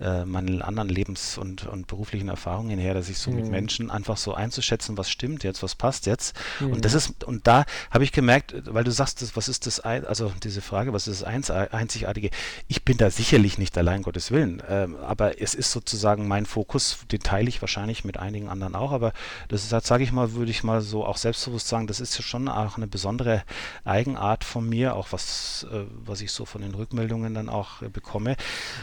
äh, 0.00 0.24
meinen 0.24 0.62
anderen 0.62 0.88
Lebens- 0.88 1.38
und, 1.38 1.66
und 1.66 1.86
beruflichen 1.86 2.28
Erfahrungen 2.28 2.78
her, 2.78 2.94
dass 2.94 3.08
ich 3.08 3.18
so 3.18 3.30
mhm. 3.30 3.36
mit 3.36 3.50
Menschen 3.50 3.90
einfach 3.90 4.16
so 4.16 4.34
einzuschätzen, 4.34 4.98
was 4.98 5.08
stimmt 5.10 5.44
jetzt, 5.44 5.62
was 5.62 5.74
passt 5.74 6.06
jetzt. 6.06 6.36
Mhm. 6.60 6.72
Und 6.72 6.84
das 6.84 6.94
ist, 6.94 7.24
und 7.24 7.46
da 7.46 7.64
habe 7.90 8.04
ich 8.04 8.12
gemerkt, 8.12 8.54
weil 8.66 8.84
du 8.84 8.90
sagst, 8.90 9.36
was 9.36 9.48
ist 9.48 9.66
das, 9.66 9.80
also 9.80 10.32
diese 10.42 10.60
Frage, 10.60 10.92
was 10.92 11.06
ist 11.08 11.22
das 11.22 11.28
Einzigartige? 11.72 12.30
Ich 12.68 12.84
bin 12.84 12.98
da 12.98 13.10
sicherlich 13.10 13.58
nicht 13.58 13.76
allein, 13.78 14.02
Gottes 14.02 14.30
Willen, 14.30 14.62
ähm, 14.68 14.96
aber 14.96 15.40
es 15.40 15.54
ist 15.54 15.72
sozusagen 15.72 16.28
mein 16.28 16.46
Fokus, 16.46 16.98
den 17.10 17.20
teile 17.20 17.48
ich 17.48 17.62
wahrscheinlich 17.62 18.04
mit 18.04 18.18
einigen 18.18 18.48
anderen 18.48 18.74
auch, 18.74 18.92
aber 18.92 19.12
das 19.48 19.64
ist, 19.64 19.86
sage 19.86 20.04
ich 20.04 20.12
mal, 20.12 20.32
würde 20.32 20.50
ich 20.50 20.62
mal 20.62 20.80
so 20.80 21.04
auch 21.04 21.16
selbstbewusst 21.16 21.68
sagen, 21.68 21.86
das 21.86 22.00
ist 22.00 22.16
ja 22.16 22.22
schon 22.22 22.48
auch 22.48 22.76
eine 22.76 22.86
besondere 22.86 23.42
Eigenart 23.84 24.44
von 24.44 24.68
mir, 24.68 24.94
auch 24.94 25.08
was, 25.10 25.66
äh, 25.72 25.84
was 26.04 26.20
ich 26.20 26.32
so 26.32 26.44
von 26.44 26.60
den 26.60 26.74
Rückmeldungen 26.74 27.34
dann 27.34 27.48
auch 27.48 27.82
äh, 27.82 27.88
bekomme, 27.88 28.36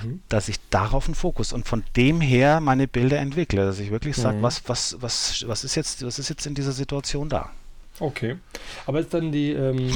mhm. 0.03 0.21
dass 0.29 0.47
ich 0.47 0.57
darauf 0.69 1.02
auf 1.03 1.07
den 1.07 1.15
Fokus 1.15 1.51
und 1.51 1.67
von 1.67 1.83
dem 1.97 2.21
her 2.21 2.61
meine 2.61 2.87
Bilder 2.87 3.19
entwickle, 3.19 3.65
dass 3.65 3.79
ich 3.79 3.91
wirklich 3.91 4.15
sage, 4.15 4.37
mhm. 4.37 4.41
was, 4.41 4.61
was, 4.67 4.95
was, 5.01 5.43
was 5.47 5.65
ist 5.65 5.75
jetzt, 5.75 6.05
was 6.05 6.17
ist 6.17 6.29
jetzt 6.29 6.45
in 6.45 6.55
dieser 6.55 6.71
Situation 6.71 7.27
da? 7.27 7.49
Okay. 7.99 8.37
Aber 8.85 9.01
ist 9.01 9.13
dann 9.13 9.33
die, 9.33 9.51
ähm, 9.51 9.93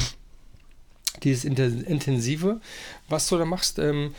dieses 1.22 1.44
Intensive, 1.44 2.60
was 3.08 3.26
du 3.28 3.38
da 3.38 3.46
machst, 3.46 3.78
ähm, 3.78 4.14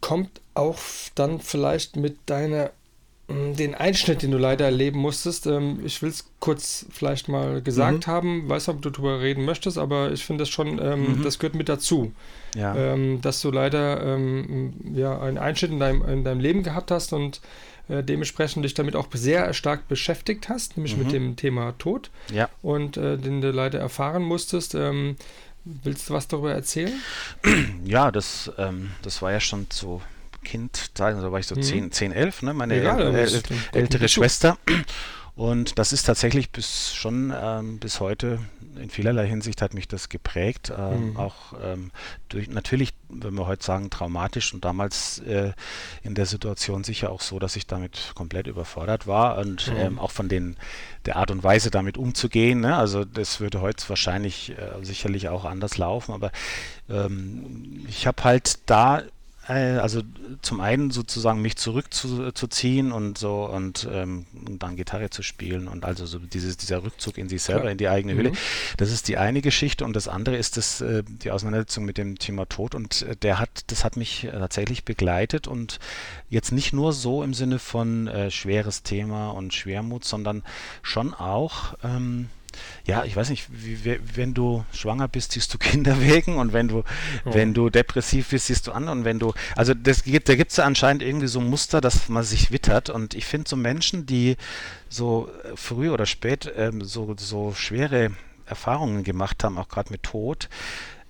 kommt 0.00 0.40
auch 0.54 0.78
dann 1.16 1.40
vielleicht 1.40 1.96
mit 1.96 2.16
deiner 2.26 2.70
den 3.56 3.74
Einschnitt, 3.74 4.22
den 4.22 4.30
du 4.30 4.38
leider 4.38 4.64
erleben 4.64 4.98
musstest. 4.98 5.46
Ähm, 5.46 5.80
ich 5.84 6.02
will 6.02 6.10
es 6.10 6.30
kurz 6.40 6.86
vielleicht 6.90 7.28
mal 7.28 7.62
gesagt 7.62 8.06
mhm. 8.06 8.10
haben, 8.10 8.48
weiß 8.48 8.66
nicht, 8.66 8.76
ob 8.76 8.82
du 8.82 8.90
darüber 8.90 9.20
reden 9.20 9.44
möchtest, 9.44 9.78
aber 9.78 10.12
ich 10.12 10.24
finde 10.24 10.42
das 10.42 10.48
schon, 10.48 10.78
ähm, 10.80 11.18
mhm. 11.18 11.22
das 11.22 11.38
gehört 11.38 11.54
mit 11.54 11.68
dazu. 11.68 12.12
Ja. 12.54 12.74
Ähm, 12.74 13.20
dass 13.20 13.40
du 13.40 13.50
leider 13.50 14.02
ähm, 14.04 14.74
ja, 14.94 15.20
einen 15.20 15.38
Einschnitt 15.38 15.70
in 15.72 15.80
deinem, 15.80 16.02
in 16.02 16.24
deinem 16.24 16.40
Leben 16.40 16.62
gehabt 16.62 16.90
hast 16.90 17.12
und 17.12 17.40
äh, 17.88 18.02
dementsprechend 18.02 18.64
dich 18.64 18.74
damit 18.74 18.94
auch 18.96 19.06
sehr 19.12 19.52
stark 19.54 19.88
beschäftigt 19.88 20.48
hast, 20.48 20.76
nämlich 20.76 20.96
mhm. 20.96 21.02
mit 21.02 21.12
dem 21.12 21.36
Thema 21.36 21.74
Tod. 21.78 22.10
Ja. 22.32 22.48
Und 22.62 22.96
äh, 22.96 23.16
den 23.18 23.40
du 23.40 23.50
leider 23.50 23.78
erfahren 23.78 24.22
musstest. 24.22 24.74
Ähm, 24.74 25.16
willst 25.64 26.08
du 26.08 26.14
was 26.14 26.28
darüber 26.28 26.52
erzählen? 26.52 26.92
Ja, 27.84 28.10
das, 28.10 28.50
ähm, 28.58 28.92
das 29.02 29.22
war 29.22 29.32
ja 29.32 29.40
schon 29.40 29.66
so 29.70 30.00
Kind, 30.42 30.90
da 30.94 31.30
war 31.30 31.38
ich 31.38 31.46
so 31.46 31.54
mhm. 31.54 31.62
10, 31.62 31.92
10 31.92 32.12
11, 32.12 32.42
ne? 32.42 32.54
meine 32.54 32.82
ja, 32.82 32.98
äl 32.98 33.14
äl 33.14 33.42
ältere 33.72 34.08
Schwester. 34.08 34.58
Und 35.34 35.78
das 35.78 35.92
ist 35.94 36.04
tatsächlich 36.04 36.50
bis 36.50 36.92
schon 36.92 37.32
ähm, 37.34 37.78
bis 37.78 38.00
heute 38.00 38.38
in 38.76 38.90
vielerlei 38.90 39.26
Hinsicht 39.26 39.62
hat 39.62 39.74
mich 39.74 39.88
das 39.88 40.08
geprägt. 40.08 40.72
Ähm, 40.76 41.10
mhm. 41.10 41.16
Auch 41.16 41.54
ähm, 41.62 41.90
durch 42.28 42.48
natürlich, 42.48 42.92
wenn 43.08 43.34
wir 43.34 43.46
heute 43.46 43.64
sagen, 43.64 43.90
traumatisch 43.90 44.52
und 44.52 44.64
damals 44.64 45.18
äh, 45.20 45.52
in 46.02 46.14
der 46.14 46.26
Situation 46.26 46.84
sicher 46.84 47.10
auch 47.10 47.20
so, 47.20 47.38
dass 47.38 47.56
ich 47.56 47.66
damit 47.66 48.12
komplett 48.14 48.46
überfordert 48.46 49.06
war 49.06 49.38
und 49.38 49.68
mhm. 49.68 49.76
Ähm, 49.76 49.98
auch 49.98 50.10
von 50.10 50.28
den 50.28 50.56
der 51.06 51.16
Art 51.16 51.30
und 51.30 51.42
Weise 51.42 51.70
damit 51.70 51.96
umzugehen. 51.96 52.60
Ne? 52.60 52.76
Also 52.76 53.04
das 53.04 53.40
würde 53.40 53.60
heute 53.60 53.88
wahrscheinlich 53.88 54.50
äh, 54.50 54.84
sicherlich 54.84 55.28
auch 55.28 55.44
anders 55.44 55.78
laufen, 55.78 56.12
aber 56.12 56.30
ähm, 56.88 57.84
ich 57.88 58.06
habe 58.06 58.22
halt 58.22 58.60
da 58.66 59.02
also 59.50 60.02
zum 60.40 60.60
einen 60.60 60.90
sozusagen 60.90 61.42
mich 61.42 61.56
zurückzuziehen 61.56 62.92
und 62.92 63.18
so 63.18 63.44
und, 63.44 63.88
ähm, 63.90 64.26
und, 64.46 64.62
dann 64.62 64.76
Gitarre 64.76 65.10
zu 65.10 65.22
spielen 65.22 65.66
und 65.66 65.84
also 65.84 66.06
so 66.06 66.18
dieses, 66.18 66.56
dieser 66.56 66.84
Rückzug 66.84 67.18
in 67.18 67.28
sich 67.28 67.42
selber, 67.42 67.64
ja. 67.64 67.70
in 67.72 67.78
die 67.78 67.88
eigene 67.88 68.14
Hülle. 68.14 68.30
Mhm. 68.30 68.36
Das 68.76 68.92
ist 68.92 69.08
die 69.08 69.16
eine 69.16 69.42
Geschichte 69.42 69.84
und 69.84 69.96
das 69.96 70.06
andere 70.06 70.36
ist 70.36 70.56
das, 70.56 70.80
äh, 70.80 71.02
die 71.06 71.32
Auseinandersetzung 71.32 71.84
mit 71.84 71.98
dem 71.98 72.18
Thema 72.18 72.46
Tod 72.48 72.74
und 72.76 73.02
äh, 73.02 73.16
der 73.16 73.40
hat, 73.40 73.64
das 73.66 73.84
hat 73.84 73.96
mich 73.96 74.28
tatsächlich 74.30 74.84
begleitet 74.84 75.48
und 75.48 75.80
jetzt 76.30 76.52
nicht 76.52 76.72
nur 76.72 76.92
so 76.92 77.22
im 77.24 77.34
Sinne 77.34 77.58
von 77.58 78.06
äh, 78.06 78.30
schweres 78.30 78.84
Thema 78.84 79.30
und 79.30 79.52
Schwermut, 79.54 80.04
sondern 80.04 80.44
schon 80.82 81.14
auch 81.14 81.74
ähm, 81.82 82.28
ja, 82.86 83.04
ich 83.04 83.16
weiß 83.16 83.30
nicht, 83.30 83.46
wie, 83.50 83.98
wenn 84.14 84.34
du 84.34 84.64
schwanger 84.72 85.08
bist, 85.08 85.32
siehst 85.32 85.52
du 85.52 85.58
Kinder 85.72 86.00
wegen 86.00 86.36
und 86.36 86.52
wenn 86.52 86.68
du, 86.68 86.84
oh. 87.24 87.34
wenn 87.34 87.54
du 87.54 87.70
depressiv 87.70 88.30
bist, 88.30 88.46
siehst 88.46 88.66
du 88.66 88.72
an 88.72 88.88
und 88.88 89.04
wenn 89.04 89.18
du, 89.18 89.32
also 89.56 89.74
das 89.74 90.04
gibt, 90.04 90.28
da 90.28 90.34
gibt 90.34 90.50
es 90.50 90.56
ja 90.56 90.64
anscheinend 90.64 91.02
irgendwie 91.02 91.26
so 91.26 91.40
ein 91.40 91.48
Muster, 91.48 91.80
dass 91.80 92.08
man 92.08 92.24
sich 92.24 92.50
wittert 92.50 92.90
und 92.90 93.14
ich 93.14 93.24
finde 93.24 93.48
so 93.48 93.56
Menschen, 93.56 94.06
die 94.06 94.36
so 94.88 95.30
äh, 95.44 95.56
früh 95.56 95.90
oder 95.90 96.06
spät 96.06 96.52
ähm, 96.56 96.82
so, 96.82 97.14
so 97.18 97.54
schwere 97.54 98.12
Erfahrungen 98.46 99.04
gemacht 99.04 99.44
haben, 99.44 99.58
auch 99.58 99.68
gerade 99.68 99.90
mit 99.90 100.02
Tod, 100.02 100.48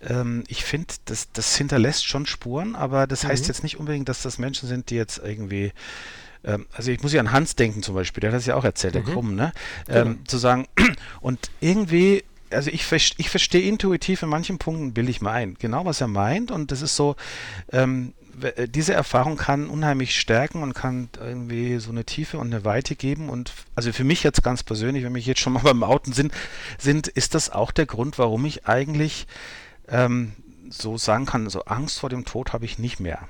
ähm, 0.02 0.44
ich 0.48 0.64
finde, 0.64 0.94
das, 1.04 1.30
das 1.32 1.56
hinterlässt 1.56 2.06
schon 2.06 2.26
Spuren, 2.26 2.74
aber 2.74 3.06
das 3.06 3.24
mhm. 3.24 3.28
heißt 3.28 3.48
jetzt 3.48 3.62
nicht 3.62 3.78
unbedingt, 3.78 4.08
dass 4.08 4.22
das 4.22 4.38
Menschen 4.38 4.68
sind, 4.68 4.90
die 4.90 4.96
jetzt 4.96 5.18
irgendwie 5.18 5.72
ähm, 6.44 6.66
also 6.72 6.90
ich 6.90 7.02
muss 7.02 7.12
ja 7.12 7.20
an 7.20 7.32
Hans 7.32 7.56
denken 7.56 7.82
zum 7.82 7.94
Beispiel, 7.94 8.20
der 8.20 8.30
hat 8.30 8.36
das 8.36 8.46
ja 8.46 8.56
auch 8.56 8.64
erzählt, 8.64 8.94
der 8.94 9.02
mhm. 9.02 9.06
Krumm, 9.06 9.34
ne? 9.34 9.52
Ähm, 9.88 10.04
genau. 10.04 10.18
Zu 10.26 10.38
sagen, 10.38 10.66
und 11.20 11.50
irgendwie 11.60 12.24
also 12.50 12.70
ich, 12.70 12.90
ich 12.92 13.30
verstehe 13.30 13.62
intuitiv 13.62 14.22
in 14.22 14.28
manchen 14.28 14.58
Punkten, 14.58 14.92
bilde 14.92 15.10
ich 15.10 15.22
mir 15.22 15.30
ein, 15.30 15.54
genau 15.58 15.86
was 15.86 16.02
er 16.02 16.08
meint 16.08 16.50
und 16.50 16.70
das 16.70 16.82
ist 16.82 16.96
so, 16.96 17.16
ähm, 17.72 18.12
äh, 18.40 18.68
diese 18.68 18.92
Erfahrung 18.92 19.36
kann 19.36 19.68
unheimlich 19.68 20.18
stärken 20.18 20.62
und 20.62 20.74
kann 20.74 21.08
irgendwie 21.18 21.78
so 21.78 21.90
eine 21.90 22.04
Tiefe 22.04 22.38
und 22.38 22.52
eine 22.52 22.64
Weite 22.64 22.96
geben 22.96 23.28
und 23.28 23.52
also 23.74 23.92
für 23.92 24.04
mich 24.04 24.22
jetzt 24.22 24.42
ganz 24.42 24.62
persönlich, 24.62 25.04
wenn 25.04 25.12
mich 25.12 25.26
jetzt 25.26 25.40
schon 25.40 25.52
mal 25.52 25.60
beim 25.64 25.82
Outen 25.82 26.12
sind, 26.12 26.32
sind, 26.78 27.08
ist 27.08 27.34
das 27.34 27.50
auch 27.50 27.70
der 27.70 27.86
Grund, 27.86 28.18
warum 28.18 28.44
ich 28.44 28.66
eigentlich 28.66 29.26
ähm, 29.88 30.32
so 30.70 30.96
sagen 30.96 31.26
kann, 31.26 31.48
so 31.50 31.64
Angst 31.64 32.00
vor 32.00 32.10
dem 32.10 32.24
Tod 32.24 32.52
habe 32.52 32.64
ich 32.64 32.78
nicht 32.78 33.00
mehr. 33.00 33.28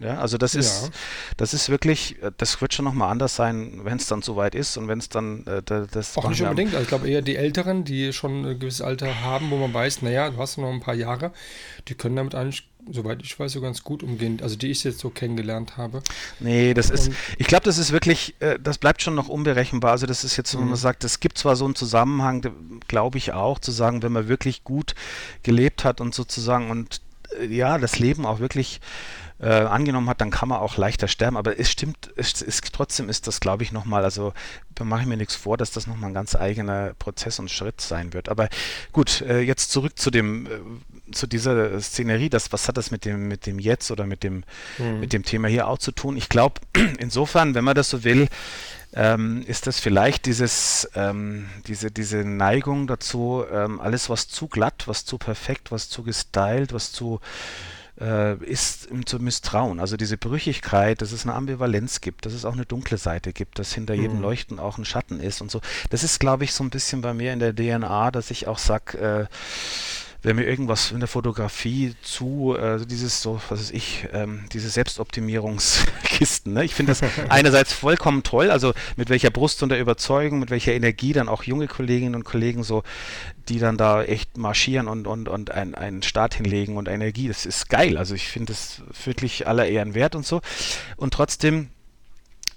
Ja, 0.00 0.18
also 0.18 0.36
das 0.36 0.54
ist, 0.54 0.84
ja. 0.84 0.90
das 1.38 1.54
ist 1.54 1.70
wirklich, 1.70 2.22
äh, 2.22 2.30
das 2.36 2.60
wird 2.60 2.74
schon 2.74 2.84
nochmal 2.84 3.10
anders 3.10 3.34
sein, 3.34 3.80
wenn 3.84 3.96
es 3.96 4.06
dann 4.06 4.20
soweit 4.20 4.54
ist 4.54 4.76
und 4.76 4.88
wenn 4.88 4.98
es 4.98 5.08
dann 5.08 5.46
äh, 5.46 5.62
das. 5.62 6.16
Auch 6.16 6.28
nicht 6.28 6.42
unbedingt. 6.42 6.72
Also 6.72 6.82
ich 6.82 6.88
glaube 6.88 7.08
eher 7.08 7.22
die 7.22 7.36
Älteren, 7.36 7.84
die 7.84 8.12
schon 8.12 8.44
ein 8.44 8.58
gewisses 8.58 8.82
Alter 8.82 9.22
haben, 9.22 9.50
wo 9.50 9.56
man 9.56 9.72
weiß, 9.72 10.02
naja, 10.02 10.30
du 10.30 10.36
hast 10.36 10.58
noch 10.58 10.70
ein 10.70 10.80
paar 10.80 10.94
Jahre, 10.94 11.32
die 11.88 11.94
können 11.94 12.16
damit 12.16 12.34
eigentlich, 12.34 12.68
soweit 12.90 13.22
ich 13.22 13.38
weiß, 13.38 13.52
so 13.52 13.62
ganz 13.62 13.82
gut 13.82 14.02
umgehen. 14.02 14.40
Also 14.42 14.56
die 14.56 14.70
ich 14.70 14.84
jetzt 14.84 14.98
so 14.98 15.08
kennengelernt 15.08 15.78
habe. 15.78 16.02
Nee, 16.40 16.74
das 16.74 16.90
ist, 16.90 17.08
und 17.08 17.16
ich 17.38 17.46
glaube, 17.46 17.64
das 17.64 17.78
ist 17.78 17.90
wirklich, 17.90 18.34
äh, 18.40 18.58
das 18.62 18.76
bleibt 18.76 19.00
schon 19.00 19.14
noch 19.14 19.28
unberechenbar. 19.28 19.92
Also 19.92 20.06
das 20.06 20.24
ist 20.24 20.36
jetzt, 20.36 20.52
wenn 20.54 20.60
man 20.60 20.70
mhm. 20.70 20.76
sagt, 20.76 21.04
es 21.04 21.20
gibt 21.20 21.38
zwar 21.38 21.56
so 21.56 21.64
einen 21.64 21.74
Zusammenhang, 21.74 22.42
glaube 22.86 23.16
ich 23.16 23.32
auch, 23.32 23.58
zu 23.60 23.72
sagen, 23.72 24.02
wenn 24.02 24.12
man 24.12 24.28
wirklich 24.28 24.62
gut 24.62 24.94
gelebt 25.42 25.84
hat 25.84 26.02
und 26.02 26.14
sozusagen 26.14 26.70
und 26.70 27.00
äh, 27.40 27.46
ja, 27.46 27.78
das 27.78 27.98
Leben 27.98 28.26
auch 28.26 28.40
wirklich 28.40 28.80
äh, 29.38 29.48
angenommen 29.48 30.08
hat, 30.08 30.20
dann 30.20 30.30
kann 30.30 30.48
man 30.48 30.58
auch 30.58 30.76
leichter 30.76 31.08
sterben. 31.08 31.36
Aber 31.36 31.58
es 31.58 31.70
stimmt, 31.70 32.10
es 32.16 32.40
ist, 32.40 32.72
trotzdem 32.72 33.08
ist 33.08 33.26
das, 33.26 33.40
glaube 33.40 33.62
ich, 33.62 33.72
nochmal, 33.72 34.04
also 34.04 34.32
da 34.74 34.84
mache 34.84 35.02
ich 35.02 35.06
mir 35.06 35.16
nichts 35.16 35.34
vor, 35.34 35.56
dass 35.56 35.70
das 35.70 35.86
nochmal 35.86 36.10
ein 36.10 36.14
ganz 36.14 36.34
eigener 36.34 36.94
Prozess 36.98 37.38
und 37.38 37.50
Schritt 37.50 37.80
sein 37.80 38.12
wird. 38.12 38.28
Aber 38.28 38.48
gut, 38.92 39.20
äh, 39.22 39.40
jetzt 39.40 39.70
zurück 39.70 39.98
zu 39.98 40.10
dem, 40.10 40.46
äh, 40.46 41.12
zu 41.12 41.26
dieser 41.26 41.80
Szenerie, 41.80 42.30
das, 42.30 42.52
was 42.52 42.66
hat 42.68 42.76
das 42.76 42.90
mit 42.90 43.04
dem, 43.04 43.28
mit 43.28 43.46
dem 43.46 43.58
Jetzt 43.58 43.90
oder 43.90 44.06
mit 44.06 44.22
dem, 44.22 44.44
mhm. 44.78 45.00
mit 45.00 45.12
dem 45.12 45.22
Thema 45.22 45.48
hier 45.48 45.68
auch 45.68 45.78
zu 45.78 45.92
tun? 45.92 46.16
Ich 46.16 46.28
glaube, 46.28 46.60
insofern, 46.98 47.54
wenn 47.54 47.64
man 47.64 47.74
das 47.74 47.90
so 47.90 48.04
will, 48.04 48.28
ähm, 48.94 49.44
ist 49.46 49.66
das 49.66 49.78
vielleicht 49.78 50.24
dieses, 50.24 50.88
ähm, 50.94 51.48
diese, 51.66 51.90
diese 51.90 52.24
Neigung 52.24 52.86
dazu, 52.86 53.44
ähm, 53.52 53.80
alles 53.80 54.08
was 54.08 54.28
zu 54.28 54.48
glatt, 54.48 54.84
was 54.86 55.04
zu 55.04 55.18
perfekt, 55.18 55.70
was 55.70 55.90
zu 55.90 56.02
gestylt, 56.02 56.72
was 56.72 56.92
zu 56.92 57.20
äh, 58.00 58.36
ist 58.44 58.88
zu 59.06 59.18
misstrauen. 59.18 59.80
Also 59.80 59.96
diese 59.96 60.16
Brüchigkeit, 60.16 61.02
dass 61.02 61.12
es 61.12 61.24
eine 61.24 61.34
Ambivalenz 61.34 62.00
gibt, 62.00 62.26
dass 62.26 62.32
es 62.32 62.44
auch 62.44 62.52
eine 62.52 62.66
dunkle 62.66 62.98
Seite 62.98 63.32
gibt, 63.32 63.58
dass 63.58 63.72
hinter 63.72 63.94
jedem 63.94 64.16
mhm. 64.16 64.22
Leuchten 64.22 64.58
auch 64.58 64.78
ein 64.78 64.84
Schatten 64.84 65.20
ist 65.20 65.40
und 65.40 65.50
so. 65.50 65.60
Das 65.90 66.04
ist, 66.04 66.20
glaube 66.20 66.44
ich, 66.44 66.52
so 66.52 66.64
ein 66.64 66.70
bisschen 66.70 67.00
bei 67.00 67.14
mir 67.14 67.32
in 67.32 67.38
der 67.38 67.54
DNA, 67.54 68.10
dass 68.10 68.30
ich 68.30 68.46
auch 68.46 68.58
sage, 68.58 68.98
äh, 68.98 69.26
wenn 70.26 70.34
mir 70.34 70.44
irgendwas 70.44 70.90
in 70.90 70.98
der 70.98 71.06
Fotografie 71.06 71.94
zu, 72.02 72.56
äh, 72.58 72.84
dieses 72.84 73.22
so, 73.22 73.40
was 73.48 73.60
weiß 73.60 73.70
ich, 73.70 74.08
ähm, 74.12 74.46
diese 74.52 74.68
Selbstoptimierungskisten, 74.68 76.52
ne? 76.52 76.64
Ich 76.64 76.74
finde 76.74 76.90
das 76.90 77.08
einerseits 77.28 77.72
vollkommen 77.72 78.24
toll, 78.24 78.50
also 78.50 78.74
mit 78.96 79.08
welcher 79.08 79.30
Brust 79.30 79.62
und 79.62 79.68
der 79.68 79.78
Überzeugung, 79.78 80.40
mit 80.40 80.50
welcher 80.50 80.72
Energie 80.72 81.12
dann 81.12 81.28
auch 81.28 81.44
junge 81.44 81.68
Kolleginnen 81.68 82.16
und 82.16 82.24
Kollegen 82.24 82.64
so, 82.64 82.82
die 83.48 83.60
dann 83.60 83.76
da 83.76 84.02
echt 84.02 84.36
marschieren 84.36 84.88
und, 84.88 85.06
und, 85.06 85.28
und 85.28 85.52
einen, 85.52 85.76
einen 85.76 86.02
Start 86.02 86.34
hinlegen 86.34 86.76
und 86.76 86.88
Energie, 86.88 87.28
das 87.28 87.46
ist 87.46 87.68
geil. 87.68 87.96
Also 87.96 88.16
ich 88.16 88.26
finde 88.26 88.52
das 88.52 88.82
wirklich 89.04 89.46
aller 89.46 89.68
Ehren 89.68 89.94
wert 89.94 90.16
und 90.16 90.26
so. 90.26 90.40
Und 90.96 91.14
trotzdem 91.14 91.68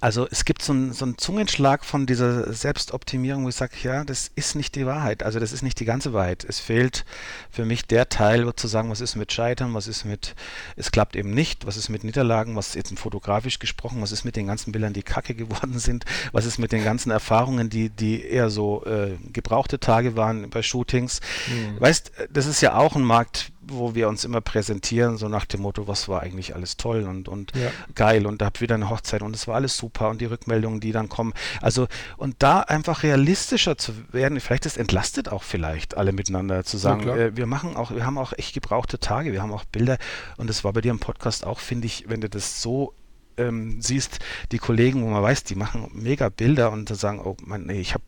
also 0.01 0.27
es 0.31 0.45
gibt 0.45 0.61
so 0.61 0.71
einen, 0.71 0.93
so 0.93 1.05
einen 1.05 1.17
Zungenschlag 1.17 1.83
von 1.83 2.05
dieser 2.05 2.53
Selbstoptimierung, 2.53 3.43
wo 3.43 3.49
ich 3.49 3.55
sage, 3.55 3.73
ja, 3.83 4.03
das 4.05 4.31
ist 4.35 4.55
nicht 4.55 4.75
die 4.75 4.85
Wahrheit. 4.85 5.23
Also 5.23 5.39
das 5.39 5.51
ist 5.51 5.61
nicht 5.61 5.79
die 5.79 5.85
ganze 5.85 6.13
Wahrheit. 6.13 6.45
Es 6.47 6.59
fehlt 6.59 7.05
für 7.51 7.65
mich 7.65 7.85
der 7.85 8.07
Teil, 8.07 8.47
wo 8.47 8.51
zu 8.51 8.67
sagen, 8.67 8.89
was 8.89 9.01
ist 9.01 9.15
mit 9.15 9.33
Scheitern, 9.33 9.73
was 9.73 9.87
ist 9.87 10.05
mit, 10.05 10.35
es 10.77 10.91
klappt 10.91 11.15
eben 11.15 11.31
nicht, 11.31 11.65
was 11.65 11.75
ist 11.75 11.89
mit 11.89 12.03
Niederlagen, 12.03 12.55
was 12.55 12.69
ist 12.69 12.75
jetzt 12.75 12.99
fotografisch 12.99 13.59
gesprochen, 13.59 14.01
was 14.01 14.11
ist 14.11 14.23
mit 14.23 14.35
den 14.35 14.47
ganzen 14.47 14.71
Bildern, 14.71 14.93
die 14.93 15.03
kacke 15.03 15.35
geworden 15.35 15.79
sind, 15.79 16.05
was 16.31 16.45
ist 16.45 16.59
mit 16.59 16.71
den 16.71 16.83
ganzen 16.83 17.11
Erfahrungen, 17.11 17.69
die, 17.69 17.89
die 17.89 18.23
eher 18.23 18.49
so 18.49 18.85
äh, 18.85 19.17
gebrauchte 19.33 19.79
Tage 19.79 20.15
waren 20.15 20.49
bei 20.49 20.61
Shootings. 20.61 21.19
Mhm. 21.47 21.81
Weißt, 21.81 22.11
das 22.31 22.45
ist 22.45 22.61
ja 22.61 22.75
auch 22.75 22.95
ein 22.95 23.03
Markt, 23.03 23.51
wo 23.71 23.95
wir 23.95 24.07
uns 24.07 24.23
immer 24.23 24.41
präsentieren, 24.41 25.17
so 25.17 25.27
nach 25.27 25.45
dem 25.45 25.61
Motto, 25.61 25.87
was 25.87 26.07
war 26.07 26.21
eigentlich 26.21 26.55
alles 26.55 26.77
toll 26.77 27.03
und, 27.03 27.27
und 27.27 27.51
ja. 27.55 27.71
geil 27.95 28.25
und 28.25 28.41
da 28.41 28.47
habt 28.47 28.61
wieder 28.61 28.75
eine 28.75 28.89
Hochzeit 28.89 29.21
und 29.21 29.35
es 29.35 29.47
war 29.47 29.55
alles 29.55 29.77
super 29.77 30.09
und 30.09 30.21
die 30.21 30.25
Rückmeldungen, 30.25 30.79
die 30.79 30.91
dann 30.91 31.09
kommen. 31.09 31.33
Also, 31.61 31.87
und 32.17 32.35
da 32.39 32.61
einfach 32.61 33.03
realistischer 33.03 33.77
zu 33.77 33.93
werden, 34.11 34.39
vielleicht 34.39 34.65
das 34.65 34.77
entlastet 34.77 35.29
auch 35.29 35.43
vielleicht 35.43 35.97
alle 35.97 36.11
miteinander 36.11 36.63
zu 36.63 36.77
sagen, 36.77 37.07
ja, 37.07 37.15
äh, 37.15 37.37
wir 37.37 37.45
machen 37.45 37.75
auch, 37.75 37.91
wir 37.91 38.05
haben 38.05 38.17
auch 38.17 38.33
echt 38.33 38.53
gebrauchte 38.53 38.99
Tage, 38.99 39.31
wir 39.31 39.41
haben 39.41 39.53
auch 39.53 39.65
Bilder 39.65 39.97
und 40.37 40.49
das 40.49 40.63
war 40.63 40.73
bei 40.73 40.81
dir 40.81 40.91
im 40.91 40.99
Podcast 40.99 41.45
auch, 41.45 41.59
finde 41.59 41.87
ich, 41.87 42.05
wenn 42.07 42.21
du 42.21 42.29
das 42.29 42.61
so 42.61 42.93
ähm, 43.39 43.81
siehst, 43.81 44.19
die 44.51 44.57
Kollegen, 44.57 45.03
wo 45.03 45.07
man 45.07 45.23
weiß, 45.23 45.43
die 45.43 45.55
machen 45.55 45.89
mega 45.93 46.29
Bilder 46.29 46.71
und 46.71 46.89
sagen, 46.95 47.21
oh 47.23 47.35
Mann, 47.45 47.65
nee, 47.65 47.79
ich 47.79 47.93
habe 47.93 48.03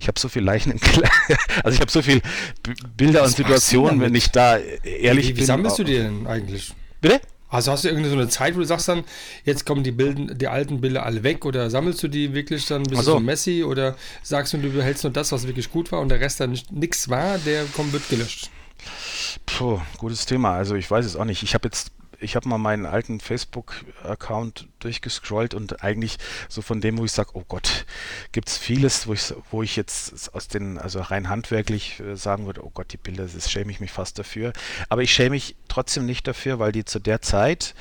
ich 0.00 0.08
hab 0.08 0.18
so 0.18 0.28
viel 0.28 0.42
Leichen 0.42 0.72
im 0.72 0.80
Keller. 0.80 1.10
also 1.64 1.74
ich 1.74 1.80
habe 1.80 1.90
so 1.90 2.02
viel 2.02 2.20
B 2.62 2.74
Bilder 2.96 3.22
Was 3.22 3.30
und 3.30 3.36
Situationen, 3.36 4.00
wenn 4.00 4.14
ich 4.14 4.30
da 4.30 4.58
ehrlich 4.58 5.26
wie, 5.26 5.28
wie 5.28 5.32
bin. 5.32 5.42
Wie 5.42 5.44
sammelst 5.44 5.78
du 5.78 5.84
die 5.84 5.96
denn 5.96 6.26
eigentlich? 6.26 6.74
Bitte? 7.00 7.20
Also 7.48 7.70
hast 7.70 7.84
du 7.84 7.88
irgendeine 7.88 8.14
so 8.14 8.20
eine 8.20 8.28
Zeit, 8.28 8.56
wo 8.56 8.58
du 8.58 8.66
sagst 8.66 8.88
dann, 8.88 9.04
jetzt 9.44 9.64
kommen 9.64 9.84
die, 9.84 9.92
Bilden, 9.92 10.36
die 10.36 10.48
alten 10.48 10.80
Bilder 10.80 11.06
alle 11.06 11.22
weg 11.22 11.44
oder 11.44 11.70
sammelst 11.70 12.02
du 12.02 12.08
die 12.08 12.34
wirklich 12.34 12.66
dann 12.66 12.82
bis 12.82 12.98
so. 12.98 13.12
so 13.12 13.20
Messi 13.20 13.62
oder 13.62 13.96
sagst 14.22 14.52
du, 14.52 14.58
du 14.58 14.70
behältst 14.70 15.04
nur 15.04 15.12
das, 15.12 15.30
was 15.30 15.46
wirklich 15.46 15.70
gut 15.70 15.92
war 15.92 16.00
und 16.00 16.08
der 16.08 16.20
Rest 16.20 16.40
dann 16.40 16.58
nichts 16.70 17.08
war, 17.08 17.38
der 17.38 17.64
kommt, 17.66 17.92
wird 17.92 18.08
gelöscht? 18.08 18.50
Puh, 19.46 19.80
gutes 19.98 20.26
Thema. 20.26 20.54
Also 20.54 20.74
ich 20.74 20.90
weiß 20.90 21.06
es 21.06 21.16
auch 21.16 21.24
nicht. 21.24 21.42
Ich 21.42 21.54
habe 21.54 21.68
jetzt 21.68 21.92
ich 22.20 22.36
habe 22.36 22.48
mal 22.48 22.58
meinen 22.58 22.86
alten 22.86 23.20
Facebook-Account 23.20 24.68
durchgescrollt 24.78 25.54
und 25.54 25.82
eigentlich 25.82 26.18
so 26.48 26.62
von 26.62 26.80
dem, 26.80 26.98
wo 26.98 27.04
ich 27.04 27.12
sage, 27.12 27.30
oh 27.34 27.44
Gott, 27.46 27.86
gibt 28.32 28.48
es 28.48 28.56
vieles, 28.56 29.06
wo 29.06 29.12
ich, 29.12 29.34
wo 29.50 29.62
ich 29.62 29.76
jetzt 29.76 30.34
aus 30.34 30.48
den, 30.48 30.78
also 30.78 31.00
rein 31.00 31.28
handwerklich 31.28 32.00
äh, 32.00 32.16
sagen 32.16 32.46
würde, 32.46 32.64
oh 32.64 32.70
Gott, 32.72 32.92
die 32.92 32.96
Bilder, 32.96 33.26
das 33.26 33.50
schäme 33.50 33.70
ich 33.72 33.80
mich 33.80 33.92
fast 33.92 34.18
dafür. 34.18 34.52
Aber 34.88 35.02
ich 35.02 35.12
schäme 35.12 35.30
mich 35.30 35.56
trotzdem 35.68 36.06
nicht 36.06 36.26
dafür, 36.26 36.58
weil 36.58 36.72
die 36.72 36.84
zu 36.84 36.98
der 36.98 37.22
Zeit 37.22 37.74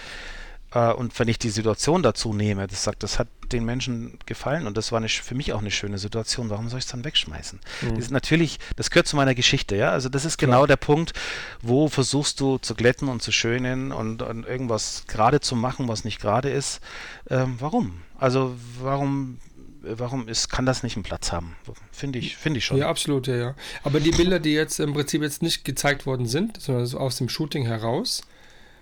äh, 0.73 0.91
und 0.91 1.17
wenn 1.19 1.27
ich 1.27 1.39
die 1.39 1.49
Situation 1.49 2.03
dazu 2.03 2.33
nehme, 2.33 2.67
das 2.67 2.83
sagt, 2.83 3.03
das 3.03 3.19
hat 3.19 3.27
den 3.51 3.65
Menschen 3.65 4.17
gefallen 4.25 4.67
und 4.67 4.75
das 4.77 4.91
war 4.91 4.97
eine, 4.97 5.09
für 5.09 5.35
mich 5.35 5.53
auch 5.53 5.59
eine 5.59 5.71
schöne 5.71 5.97
Situation. 5.97 6.49
Warum 6.49 6.69
soll 6.69 6.79
ich 6.79 6.85
es 6.85 6.91
dann 6.91 7.03
wegschmeißen? 7.03 7.59
Mhm. 7.81 7.89
Das 7.89 7.99
ist 7.99 8.11
natürlich, 8.11 8.59
das 8.75 8.89
gehört 8.89 9.07
zu 9.07 9.15
meiner 9.15 9.35
Geschichte, 9.35 9.75
ja. 9.75 9.91
Also 9.91 10.09
das 10.09 10.25
ist 10.25 10.37
genau 10.37 10.59
Klar. 10.59 10.67
der 10.67 10.75
Punkt, 10.77 11.13
wo 11.61 11.87
versuchst 11.87 12.39
du 12.39 12.57
zu 12.57 12.75
glätten 12.75 13.07
und 13.07 13.21
zu 13.21 13.31
schönen 13.31 13.91
und, 13.91 14.21
und 14.21 14.45
irgendwas 14.45 15.05
gerade 15.07 15.39
zu 15.39 15.55
machen, 15.55 15.87
was 15.87 16.03
nicht 16.03 16.19
gerade 16.19 16.49
ist. 16.49 16.81
Ähm, 17.29 17.55
warum? 17.59 18.01
Also 18.17 18.55
warum 18.81 19.39
warum 19.87 20.27
ist, 20.27 20.49
kann 20.49 20.65
das 20.65 20.83
nicht 20.83 20.95
einen 20.95 21.03
Platz 21.03 21.31
haben? 21.31 21.55
Finde 21.91 22.19
ich, 22.19 22.37
finde 22.37 22.57
ich 22.57 22.65
schon. 22.65 22.77
Ja, 22.77 22.89
absolut, 22.89 23.27
ja, 23.27 23.35
ja. 23.35 23.55
Aber 23.83 23.99
die 23.99 24.11
Bilder, 24.11 24.39
die 24.39 24.53
jetzt 24.53 24.79
im 24.79 24.93
Prinzip 24.93 25.21
jetzt 25.21 25.41
nicht 25.41 25.63
gezeigt 25.63 26.05
worden 26.05 26.25
sind, 26.25 26.59
sondern 26.59 26.91
aus 26.99 27.17
dem 27.17 27.29
Shooting 27.29 27.65
heraus, 27.65 28.23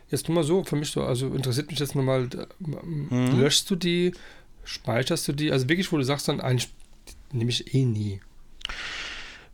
Jetzt 0.09 0.27
nur 0.27 0.35
mal 0.35 0.43
so, 0.43 0.63
für 0.63 0.75
mich 0.75 0.91
so, 0.91 1.03
also 1.03 1.27
interessiert 1.33 1.69
mich 1.69 1.79
jetzt 1.79 1.95
nochmal, 1.95 2.29
mhm. 2.59 3.39
löschst 3.39 3.69
du 3.69 3.75
die, 3.75 4.13
speicherst 4.63 5.27
du 5.27 5.33
die, 5.33 5.51
also 5.51 5.67
wirklich, 5.69 5.91
wo 5.91 5.97
du 5.97 6.03
sagst 6.03 6.27
dann, 6.27 6.39
eigentlich 6.39 6.69
nehme 7.31 7.49
ich 7.49 7.73
eh 7.73 7.85
nie. 7.85 8.21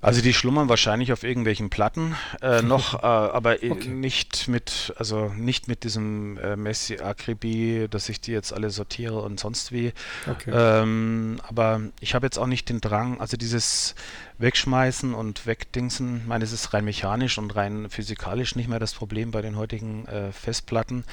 Also 0.02 0.22
die 0.22 0.34
schlummern 0.34 0.70
wahrscheinlich 0.70 1.12
auf 1.12 1.24
irgendwelchen 1.24 1.70
Platten 1.70 2.16
äh, 2.42 2.62
noch, 2.64 3.04
äh, 3.04 3.06
aber 3.06 3.56
okay. 3.56 3.90
nicht 3.90 4.48
mit, 4.48 4.94
also 4.98 5.34
nicht 5.36 5.68
mit 5.68 5.84
diesem 5.84 6.38
äh, 6.38 6.56
Messi-Akribie, 6.56 7.88
dass 7.90 8.08
ich 8.08 8.22
die 8.22 8.32
jetzt 8.32 8.54
alle 8.54 8.70
sortiere 8.70 9.22
und 9.22 9.42
sonst 9.42 9.74
wie. 9.74 9.92
Okay. 10.26 10.52
Ähm, 10.54 11.42
aber 11.46 11.82
ich 12.00 12.16
habe 12.16 12.26
jetzt 12.26 12.38
auch 12.38 12.48
nicht 12.48 12.70
den 12.70 12.80
Drang, 12.80 13.20
also 13.20 13.36
dieses 13.36 13.94
wegschmeißen 14.40 15.14
und 15.14 15.46
wegdingsen. 15.46 16.22
Ich 16.22 16.28
meine, 16.28 16.44
es 16.44 16.54
ist 16.54 16.74
rein 16.74 16.86
mechanisch 16.86 17.38
und 17.38 17.56
rein 17.56 17.90
physikalisch 17.90 18.56
nicht 18.56 18.70
mehr 18.70 18.80
das 18.80 18.94
Problem 18.94 19.32
bei 19.32 19.42
den 19.42 19.58
heutigen 19.58 20.06
äh, 20.08 20.32
Festplatten. 20.32 21.04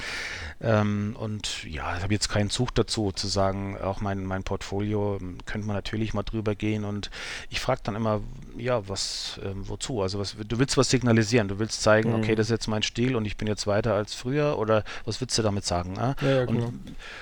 Ähm, 0.61 1.15
und 1.19 1.65
ja, 1.65 1.97
ich 1.97 2.03
habe 2.03 2.13
jetzt 2.13 2.29
keinen 2.29 2.49
Zug 2.49 2.73
dazu, 2.73 3.11
zu 3.11 3.27
sagen, 3.27 3.77
auch 3.77 3.99
mein, 3.99 4.25
mein 4.25 4.43
Portfolio 4.43 5.17
ähm, 5.19 5.37
könnte 5.45 5.67
man 5.67 5.75
natürlich 5.75 6.13
mal 6.13 6.23
drüber 6.23 6.55
gehen. 6.55 6.85
Und 6.85 7.11
ich 7.49 7.59
frage 7.59 7.81
dann 7.83 7.95
immer, 7.95 8.21
ja, 8.57 8.87
was, 8.87 9.39
äh, 9.43 9.49
wozu? 9.55 10.01
Also 10.01 10.19
was, 10.19 10.37
du 10.37 10.57
willst 10.57 10.77
was 10.77 10.89
signalisieren, 10.89 11.49
du 11.49 11.59
willst 11.59 11.81
zeigen, 11.81 12.11
mhm. 12.11 12.19
okay, 12.19 12.35
das 12.35 12.47
ist 12.47 12.51
jetzt 12.51 12.67
mein 12.67 12.83
Stil 12.83 13.17
und 13.17 13.25
ich 13.25 13.35
bin 13.35 13.47
jetzt 13.47 13.67
weiter 13.67 13.93
als 13.93 14.13
früher 14.13 14.57
oder 14.57 14.85
was 15.03 15.19
willst 15.19 15.37
du 15.37 15.41
damit 15.41 15.65
sagen? 15.65 15.97
Äh? 15.97 16.15
Ja, 16.21 16.31
ja, 16.31 16.45
genau. 16.45 16.71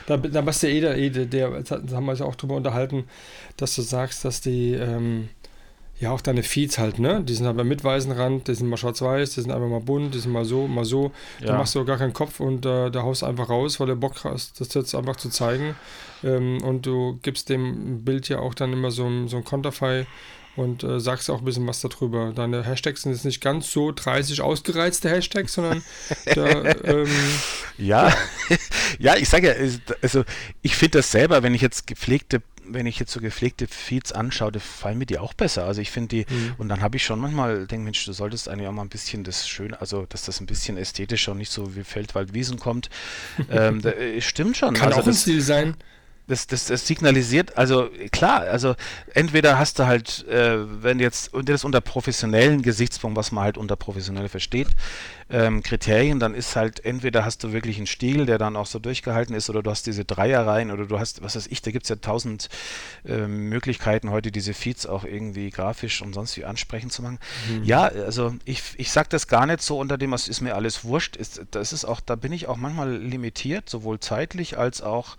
Da, 0.05 0.17
da 0.17 0.41
bist 0.41 0.61
du 0.61 0.67
eh 0.67 0.81
der, 0.81 0.97
eh 0.97 1.09
der, 1.09 1.25
der, 1.25 1.61
da 1.61 1.95
haben 1.95 2.05
wir 2.05 2.11
uns 2.11 2.21
auch 2.21 2.35
drüber 2.35 2.55
unterhalten, 2.55 3.05
dass 3.57 3.73
du 3.73 3.81
sagst, 3.81 4.23
dass 4.23 4.39
die 4.41 4.73
ähm, 4.73 5.29
ja, 5.99 6.11
auch 6.11 6.21
deine 6.21 6.43
Feeds 6.43 6.77
halt, 6.77 6.99
ne? 6.99 7.23
Die 7.23 7.33
sind 7.33 7.47
aber 7.47 7.63
mit 7.63 7.83
weißen 7.83 8.11
Rand, 8.11 8.47
die 8.47 8.55
sind 8.55 8.67
mal 8.67 8.75
schwarz-weiß, 8.75 9.31
die 9.31 9.41
sind 9.41 9.51
einfach 9.51 9.69
mal 9.69 9.79
bunt, 9.79 10.13
die 10.13 10.19
sind 10.19 10.33
mal 10.33 10.43
so, 10.43 10.67
mal 10.67 10.83
so. 10.83 11.11
Ja. 11.39 11.47
Da 11.47 11.57
machst 11.57 11.73
du 11.73 11.85
gar 11.85 11.97
keinen 11.97 12.13
Kopf 12.13 12.41
und 12.41 12.65
äh, 12.65 12.91
da 12.91 13.03
haust 13.03 13.21
du 13.21 13.27
einfach 13.27 13.49
raus, 13.49 13.79
weil 13.79 13.87
du 13.87 13.95
Bock 13.95 14.23
hast, 14.25 14.59
das 14.59 14.73
jetzt 14.73 14.93
einfach 14.93 15.15
zu 15.15 15.29
zeigen. 15.29 15.75
Ähm, 16.23 16.61
und 16.63 16.85
du 16.85 17.19
gibst 17.21 17.47
dem 17.49 18.03
Bild 18.03 18.27
ja 18.27 18.39
auch 18.39 18.53
dann 18.53 18.73
immer 18.73 18.91
so, 18.91 19.27
so 19.27 19.37
ein 19.37 19.45
Konterfei 19.45 20.05
und 20.57 20.83
äh, 20.83 20.99
sagst 20.99 21.29
auch 21.29 21.39
ein 21.39 21.45
bisschen 21.45 21.67
was 21.67 21.81
darüber. 21.81 22.31
Deine 22.33 22.63
Hashtags 22.63 23.03
sind 23.03 23.13
jetzt 23.13 23.25
nicht 23.25 23.41
ganz 23.41 23.71
so 23.71 23.91
30 23.91 24.41
ausgereizte 24.41 25.09
Hashtags, 25.09 25.53
sondern 25.53 25.83
da, 26.35 26.63
ähm, 26.83 27.07
ja, 27.77 28.13
ja, 28.99 29.15
ich 29.15 29.29
sage 29.29 29.47
ja, 29.47 29.95
also 30.01 30.23
ich 30.61 30.75
finde 30.75 30.99
das 30.99 31.11
selber, 31.11 31.43
wenn 31.43 31.53
ich 31.53 31.61
jetzt 31.61 31.87
gepflegte 31.87 32.41
wenn 32.67 32.85
ich 32.85 32.99
jetzt 32.99 33.11
so 33.11 33.19
gepflegte 33.19 33.67
Feeds 33.67 34.11
anschaue, 34.11 34.59
fallen 34.59 34.97
mir 34.97 35.05
die 35.05 35.17
auch 35.17 35.33
besser. 35.33 35.65
Also 35.65 35.81
ich 35.81 35.91
finde 35.91 36.09
die, 36.09 36.25
mhm. 36.33 36.55
und 36.57 36.69
dann 36.69 36.81
habe 36.81 36.97
ich 36.97 37.03
schon 37.03 37.19
manchmal 37.19 37.67
denke, 37.67 37.85
Mensch, 37.85 38.05
du 38.05 38.13
solltest 38.13 38.49
eigentlich 38.49 38.67
auch 38.67 38.73
mal 38.73 38.81
ein 38.81 38.89
bisschen 38.89 39.23
das 39.23 39.47
Schöne, 39.47 39.79
also 39.79 40.05
dass 40.07 40.23
das 40.23 40.39
ein 40.39 40.45
bisschen 40.45 40.77
ästhetischer 40.77 41.31
und 41.31 41.39
nicht 41.39 41.51
so 41.51 41.75
wie 41.75 41.83
Feldwald 41.83 42.33
Wiesen 42.33 42.59
kommt. 42.59 42.89
ähm, 43.49 43.81
da, 43.81 43.91
äh, 43.91 44.21
stimmt 44.21 44.57
schon. 44.57 44.73
Kann 44.73 44.89
also 44.89 45.01
auch 45.01 45.07
ein 45.07 45.13
Stil 45.13 45.41
sein. 45.41 45.75
Das, 46.27 46.47
das, 46.47 46.65
das 46.65 46.87
signalisiert, 46.87 47.57
also 47.57 47.89
klar, 48.11 48.41
also 48.41 48.75
entweder 49.13 49.59
hast 49.59 49.79
du 49.79 49.85
halt, 49.85 50.27
äh, 50.27 50.57
wenn 50.83 50.99
jetzt, 50.99 51.33
und 51.33 51.49
das 51.49 51.63
unter 51.63 51.81
professionellen 51.81 52.61
Gesichtspunkt, 52.61 53.17
was 53.17 53.31
man 53.31 53.43
halt 53.43 53.57
unter 53.57 53.75
professionell 53.75 54.29
versteht, 54.29 54.67
ähm, 55.29 55.63
Kriterien, 55.63 56.19
dann 56.19 56.35
ist 56.35 56.55
halt 56.55 56.85
entweder 56.85 57.25
hast 57.25 57.43
du 57.43 57.51
wirklich 57.51 57.77
einen 57.77 57.87
Stil, 57.87 58.25
der 58.27 58.37
dann 58.37 58.55
auch 58.55 58.67
so 58.67 58.77
durchgehalten 58.77 59.35
ist, 59.35 59.49
oder 59.49 59.63
du 59.63 59.71
hast 59.71 59.87
diese 59.87 60.05
Dreierreihen, 60.05 60.71
oder 60.71 60.85
du 60.85 60.99
hast, 60.99 61.23
was 61.23 61.35
weiß 61.35 61.47
ich, 61.47 61.61
da 61.61 61.71
gibt 61.71 61.85
es 61.85 61.89
ja 61.89 61.95
tausend 61.95 62.49
äh, 63.05 63.25
Möglichkeiten 63.25 64.11
heute, 64.11 64.31
diese 64.31 64.53
Feeds 64.53 64.85
auch 64.85 65.03
irgendwie 65.03 65.49
grafisch 65.49 66.01
und 66.01 66.13
sonst 66.13 66.37
wie 66.37 66.45
ansprechend 66.45 66.93
zu 66.93 67.01
machen. 67.01 67.19
Mhm. 67.49 67.63
Ja, 67.63 67.85
also 67.85 68.35
ich, 68.45 68.61
ich 68.77 68.91
sage 68.91 69.09
das 69.09 69.27
gar 69.27 69.47
nicht 69.47 69.61
so 69.61 69.79
unter 69.79 69.97
dem, 69.97 70.11
was 70.11 70.27
ist 70.27 70.41
mir 70.41 70.55
alles 70.55 70.83
wurscht, 70.83 71.15
ist, 71.15 71.41
das 71.51 71.73
ist 71.73 71.85
auch, 71.85 72.01
da 72.01 72.15
bin 72.15 72.31
ich 72.31 72.47
auch 72.47 72.57
manchmal 72.57 72.95
limitiert, 72.95 73.67
sowohl 73.67 73.99
zeitlich 73.99 74.59
als 74.59 74.81
auch, 74.81 75.17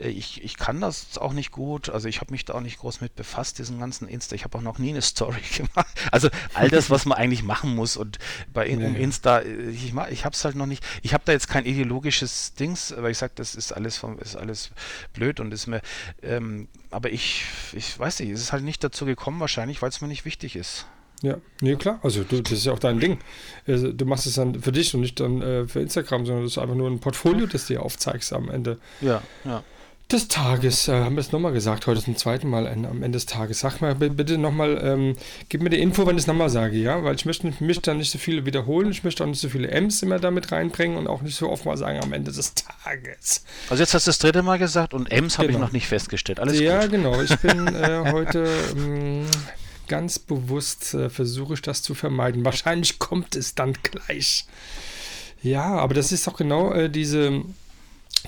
äh, 0.00 0.08
ich, 0.08 0.41
ich 0.42 0.56
kann 0.56 0.80
das 0.80 1.18
auch 1.18 1.32
nicht 1.32 1.52
gut, 1.52 1.88
also 1.88 2.08
ich 2.08 2.20
habe 2.20 2.32
mich 2.32 2.44
da 2.44 2.54
auch 2.54 2.60
nicht 2.60 2.78
groß 2.78 3.00
mit 3.00 3.14
befasst, 3.14 3.58
diesen 3.58 3.78
ganzen 3.78 4.08
Insta, 4.08 4.34
ich 4.34 4.44
habe 4.44 4.58
auch 4.58 4.62
noch 4.62 4.78
nie 4.78 4.90
eine 4.90 5.02
Story 5.02 5.40
gemacht, 5.56 5.86
also 6.10 6.28
all 6.54 6.68
das, 6.68 6.90
was 6.90 7.06
man 7.06 7.18
eigentlich 7.18 7.42
machen 7.42 7.74
muss 7.74 7.96
und 7.96 8.18
bei 8.52 8.68
nee. 8.68 8.84
um 8.84 8.96
Insta 8.96 9.42
ich, 9.42 9.92
ich 10.10 10.24
habe 10.24 10.34
es 10.34 10.44
halt 10.44 10.56
noch 10.56 10.66
nicht, 10.66 10.84
ich 11.02 11.14
habe 11.14 11.22
da 11.24 11.32
jetzt 11.32 11.48
kein 11.48 11.64
ideologisches 11.64 12.54
Dings, 12.54 12.94
weil 12.96 13.12
ich 13.12 13.18
sage, 13.18 13.32
das 13.36 13.54
ist 13.54 13.72
alles 13.72 13.96
vom, 13.96 14.18
ist 14.18 14.36
alles 14.36 14.70
blöd 15.12 15.40
und 15.40 15.52
ist 15.52 15.66
mir, 15.66 15.80
ähm, 16.22 16.68
aber 16.90 17.10
ich, 17.10 17.44
ich 17.72 17.98
weiß 17.98 18.20
nicht, 18.20 18.30
es 18.30 18.40
ist 18.40 18.52
halt 18.52 18.64
nicht 18.64 18.82
dazu 18.82 19.06
gekommen, 19.06 19.40
wahrscheinlich, 19.40 19.82
weil 19.82 19.88
es 19.88 20.00
mir 20.00 20.08
nicht 20.08 20.24
wichtig 20.24 20.56
ist. 20.56 20.86
Ja, 21.22 21.36
nee, 21.60 21.76
klar. 21.76 22.00
Also 22.02 22.24
du, 22.24 22.42
das 22.42 22.52
ist 22.52 22.66
ja 22.66 22.72
auch 22.72 22.80
dein 22.80 22.98
Ding. 22.98 23.18
Also, 23.66 23.92
du 23.92 24.04
machst 24.04 24.26
es 24.26 24.34
dann 24.34 24.60
für 24.60 24.72
dich 24.72 24.92
und 24.92 25.02
nicht 25.02 25.20
dann 25.20 25.40
äh, 25.40 25.68
für 25.68 25.80
Instagram, 25.80 26.26
sondern 26.26 26.44
das 26.44 26.52
ist 26.52 26.58
einfach 26.58 26.74
nur 26.74 26.90
ein 26.90 26.98
Portfolio, 26.98 27.46
das 27.46 27.68
du 27.68 27.74
dir 27.74 27.82
aufzeigst 27.82 28.32
am 28.32 28.50
Ende. 28.50 28.78
Ja, 29.00 29.22
ja 29.44 29.62
des 30.10 30.28
Tages, 30.28 30.88
äh, 30.88 30.92
haben 30.92 31.16
wir 31.16 31.20
es 31.20 31.32
nochmal 31.32 31.52
gesagt, 31.52 31.86
heute 31.86 32.02
zum 32.02 32.16
zweiten 32.16 32.48
Mal 32.48 32.66
am 32.66 33.02
Ende 33.02 33.16
des 33.16 33.26
Tages. 33.26 33.60
Sag 33.60 33.80
mal 33.80 33.94
bitte 33.94 34.36
nochmal, 34.36 34.78
ähm, 34.82 35.16
gib 35.48 35.62
mir 35.62 35.70
die 35.70 35.80
Info, 35.80 36.06
wenn 36.06 36.16
ich 36.16 36.22
es 36.22 36.26
nochmal 36.26 36.50
sage, 36.50 36.76
ja? 36.76 37.02
Weil 37.02 37.14
ich 37.14 37.24
möchte 37.24 37.52
mich 37.60 37.80
dann 37.80 37.98
nicht 37.98 38.10
so 38.10 38.18
viele 38.18 38.44
wiederholen, 38.44 38.90
ich 38.90 39.04
möchte 39.04 39.24
auch 39.24 39.28
nicht 39.28 39.40
so 39.40 39.48
viele 39.48 39.68
M's 39.68 40.02
immer 40.02 40.18
damit 40.18 40.52
reinbringen 40.52 40.98
und 40.98 41.06
auch 41.06 41.22
nicht 41.22 41.36
so 41.36 41.48
oft 41.48 41.64
mal 41.64 41.76
sagen 41.76 42.00
am 42.02 42.12
Ende 42.12 42.30
des 42.30 42.52
Tages. 42.54 43.44
Also 43.70 43.82
jetzt 43.82 43.94
hast 43.94 44.06
du 44.06 44.10
das 44.10 44.18
dritte 44.18 44.42
Mal 44.42 44.58
gesagt 44.58 44.92
und 44.92 45.10
M's 45.10 45.38
habe 45.38 45.48
genau. 45.48 45.60
ich 45.60 45.64
noch 45.64 45.72
nicht 45.72 45.86
festgestellt. 45.86 46.40
Alles 46.40 46.60
ja, 46.60 46.82
gut. 46.82 46.90
genau. 46.90 47.20
Ich 47.22 47.34
bin 47.38 47.66
äh, 47.74 48.12
heute 48.12 48.46
ähm, 48.76 49.26
ganz 49.88 50.18
bewusst, 50.18 50.94
äh, 50.94 51.08
versuche 51.08 51.54
ich 51.54 51.62
das 51.62 51.82
zu 51.82 51.94
vermeiden. 51.94 52.44
Wahrscheinlich 52.44 52.98
kommt 52.98 53.34
es 53.34 53.54
dann 53.54 53.74
gleich. 53.82 54.46
Ja, 55.42 55.64
aber 55.64 55.94
das 55.94 56.12
ist 56.12 56.26
doch 56.26 56.36
genau 56.36 56.72
äh, 56.72 56.88
diese 56.88 57.42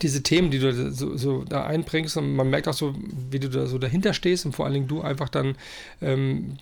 diese 0.03 0.23
Themen, 0.23 0.51
die 0.51 0.59
du 0.59 0.93
so, 0.93 1.17
so, 1.17 1.45
da 1.45 1.65
einbringst 1.65 2.17
und 2.17 2.35
man 2.35 2.51
merkt 2.51 2.69
auch 2.69 2.75
so, 2.75 2.95
wie 3.31 3.39
du 3.39 3.49
da 3.49 3.67
so 3.67 3.79
dahinter 3.79 4.15
stehst 4.15 4.45
und 4.47 4.53
vor 4.53 4.65
allen 4.65 4.75
Dingen 4.75 4.89
du 4.89 5.03
einfach 5.03 5.29
dann, 5.29 5.57
ähm, 6.03 6.59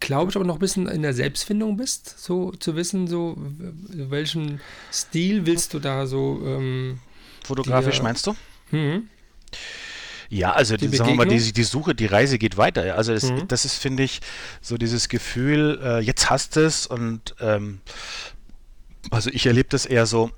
glaube 0.00 0.30
ich, 0.30 0.36
aber 0.36 0.44
noch 0.44 0.56
ein 0.56 0.60
bisschen 0.60 0.88
in 0.88 1.02
der 1.02 1.14
Selbstfindung 1.14 1.76
bist, 1.76 2.18
so 2.18 2.52
zu 2.52 2.76
wissen, 2.76 3.06
so 3.06 3.36
welchen 3.38 4.60
Stil 4.92 5.46
willst 5.46 5.74
du 5.74 5.78
da 5.78 6.06
so 6.06 6.42
ähm, 6.44 6.98
Fotografisch 7.44 7.98
dir, 7.98 8.02
meinst 8.02 8.26
du? 8.26 8.34
Mhm. 8.72 9.08
Ja, 10.28 10.52
also 10.52 10.76
die, 10.76 10.88
sagen 10.88 11.10
wir 11.10 11.16
mal, 11.16 11.28
die, 11.28 11.52
die, 11.52 11.62
Suche, 11.62 11.94
die 11.94 12.06
Reise 12.06 12.38
geht 12.38 12.56
weiter. 12.56 12.96
Also 12.96 13.14
das, 13.14 13.30
mhm. 13.30 13.46
das 13.46 13.64
ist, 13.64 13.76
finde 13.76 14.02
ich, 14.02 14.20
so 14.60 14.76
dieses 14.76 15.08
Gefühl, 15.08 15.80
äh, 15.82 16.00
jetzt 16.00 16.30
hast 16.30 16.56
du 16.56 16.66
es 16.66 16.86
und 16.86 17.36
ähm, 17.40 17.80
also 19.10 19.30
ich 19.30 19.46
erlebe 19.46 19.68
das 19.68 19.86
eher 19.86 20.06
so, 20.06 20.32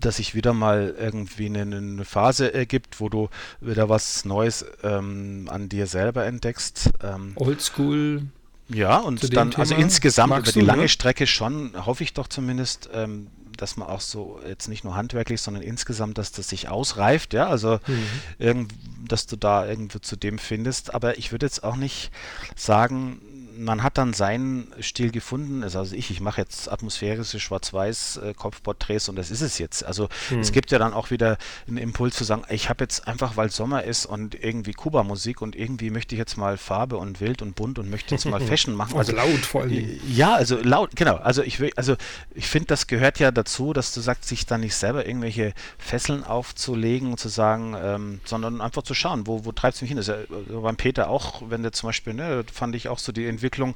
dass 0.00 0.16
sich 0.16 0.34
wieder 0.34 0.52
mal 0.52 0.94
irgendwie 0.98 1.46
eine, 1.46 1.62
eine 1.62 2.04
Phase 2.04 2.52
ergibt, 2.52 3.00
wo 3.00 3.08
du 3.08 3.28
wieder 3.60 3.88
was 3.88 4.24
Neues 4.24 4.64
ähm, 4.82 5.48
an 5.50 5.68
dir 5.68 5.86
selber 5.86 6.24
entdeckst. 6.26 6.90
Ähm, 7.02 7.32
Oldschool. 7.36 8.22
Ja, 8.68 8.98
und 8.98 9.34
dann, 9.34 9.48
also 9.48 9.50
Thema. 9.50 9.60
also 9.60 9.74
insgesamt 9.74 10.38
über 10.38 10.52
die 10.52 10.60
lange 10.60 10.82
ne? 10.82 10.88
Strecke 10.88 11.26
schon, 11.26 11.72
hoffe 11.86 12.04
ich 12.04 12.14
doch 12.14 12.28
zumindest, 12.28 12.88
ähm, 12.92 13.26
dass 13.56 13.76
man 13.76 13.88
auch 13.88 14.00
so 14.00 14.40
jetzt 14.48 14.68
nicht 14.68 14.84
nur 14.84 14.94
handwerklich, 14.94 15.40
sondern 15.40 15.62
insgesamt, 15.62 16.18
dass 16.18 16.32
das 16.32 16.48
sich 16.48 16.68
ausreift, 16.68 17.34
ja, 17.34 17.48
also 17.48 17.78
mhm. 17.86 18.06
irgend, 18.38 18.72
dass 19.06 19.26
du 19.26 19.36
da 19.36 19.66
irgendwo 19.66 19.98
zu 19.98 20.16
dem 20.16 20.38
findest. 20.38 20.94
Aber 20.94 21.18
ich 21.18 21.32
würde 21.32 21.46
jetzt 21.46 21.62
auch 21.62 21.76
nicht 21.76 22.10
sagen, 22.56 23.20
man 23.60 23.82
hat 23.82 23.98
dann 23.98 24.12
seinen 24.12 24.72
Stil 24.80 25.10
gefunden. 25.10 25.62
Also 25.62 25.82
ich, 25.94 26.10
ich 26.10 26.20
mache 26.20 26.40
jetzt 26.40 26.70
atmosphärische 26.70 27.38
Schwarz-Weiß-Kopfporträts 27.38 29.08
und 29.08 29.16
das 29.16 29.30
ist 29.30 29.42
es 29.42 29.58
jetzt. 29.58 29.84
Also 29.84 30.08
hm. 30.28 30.40
es 30.40 30.52
gibt 30.52 30.70
ja 30.70 30.78
dann 30.78 30.94
auch 30.94 31.10
wieder 31.10 31.36
einen 31.68 31.76
Impuls 31.76 32.16
zu 32.16 32.24
sagen, 32.24 32.42
ich 32.48 32.68
habe 32.68 32.84
jetzt 32.84 33.06
einfach, 33.06 33.36
weil 33.36 33.50
Sommer 33.50 33.84
ist 33.84 34.06
und 34.06 34.34
irgendwie 34.42 34.72
Kuba-Musik 34.72 35.42
und 35.42 35.54
irgendwie 35.54 35.90
möchte 35.90 36.14
ich 36.14 36.18
jetzt 36.18 36.36
mal 36.36 36.56
Farbe 36.56 36.96
und 36.96 37.20
wild 37.20 37.42
und 37.42 37.54
bunt 37.54 37.78
und 37.78 37.90
möchte 37.90 38.14
jetzt 38.14 38.24
mal 38.24 38.40
Fashion 38.50 38.74
machen. 38.74 38.96
Also 38.96 39.12
laut 39.12 39.40
vor 39.40 39.62
allem. 39.62 40.00
Ja, 40.08 40.34
also 40.34 40.58
laut, 40.62 40.96
genau. 40.96 41.16
Also 41.16 41.42
ich 41.42 41.60
will, 41.60 41.70
also 41.76 41.96
ich 42.34 42.48
finde, 42.48 42.68
das 42.68 42.86
gehört 42.86 43.18
ja 43.18 43.30
dazu, 43.30 43.72
dass 43.72 43.92
du 43.92 44.00
sagst, 44.00 44.28
sich 44.28 44.46
dann 44.46 44.60
nicht 44.60 44.74
selber 44.74 45.06
irgendwelche 45.06 45.52
Fesseln 45.78 46.24
aufzulegen 46.24 47.10
und 47.12 47.20
zu 47.20 47.28
sagen, 47.28 47.76
ähm, 47.80 48.20
sondern 48.24 48.60
einfach 48.60 48.82
zu 48.82 48.94
schauen, 48.94 49.26
wo, 49.26 49.44
wo 49.44 49.52
treibt 49.52 49.76
es 49.76 49.82
mich 49.82 49.88
hin? 49.88 49.98
Das 49.98 50.08
ist 50.08 50.14
ja 50.30 50.60
beim 50.60 50.76
Peter 50.76 51.10
auch, 51.10 51.42
wenn 51.48 51.62
der 51.62 51.72
zum 51.72 51.88
Beispiel, 51.88 52.14
ne, 52.14 52.44
fand 52.50 52.74
ich 52.74 52.88
auch 52.88 52.98
so 52.98 53.12
die 53.12 53.26
Entwicklung 53.26 53.49
Entwicklung, 53.50 53.74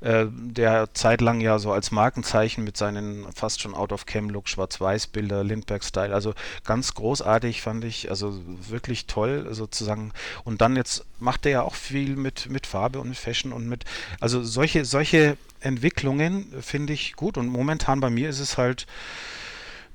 äh, 0.00 0.26
der 0.30 0.94
zeitlang 0.94 1.40
ja 1.40 1.58
so 1.58 1.72
als 1.72 1.90
Markenzeichen 1.90 2.62
mit 2.62 2.76
seinen 2.76 3.26
fast 3.32 3.60
schon 3.60 3.74
Out-of-Cam-Look, 3.74 4.48
Schwarz-Weiß-Bilder, 4.48 5.42
Lindbergh-Style, 5.42 6.14
also 6.14 6.34
ganz 6.64 6.94
großartig 6.94 7.60
fand 7.60 7.84
ich, 7.84 8.10
also 8.10 8.40
wirklich 8.68 9.06
toll 9.06 9.48
sozusagen. 9.50 10.12
Und 10.44 10.60
dann 10.60 10.76
jetzt 10.76 11.04
macht 11.18 11.46
er 11.46 11.52
ja 11.52 11.62
auch 11.62 11.74
viel 11.74 12.14
mit, 12.14 12.48
mit 12.48 12.66
Farbe 12.66 13.00
und 13.00 13.08
mit 13.08 13.18
Fashion 13.18 13.52
und 13.52 13.68
mit, 13.68 13.84
also 14.20 14.42
solche, 14.44 14.84
solche 14.84 15.36
Entwicklungen 15.60 16.52
finde 16.60 16.92
ich 16.92 17.16
gut 17.16 17.36
und 17.36 17.48
momentan 17.48 17.98
bei 17.98 18.10
mir 18.10 18.28
ist 18.28 18.38
es 18.38 18.56
halt 18.56 18.86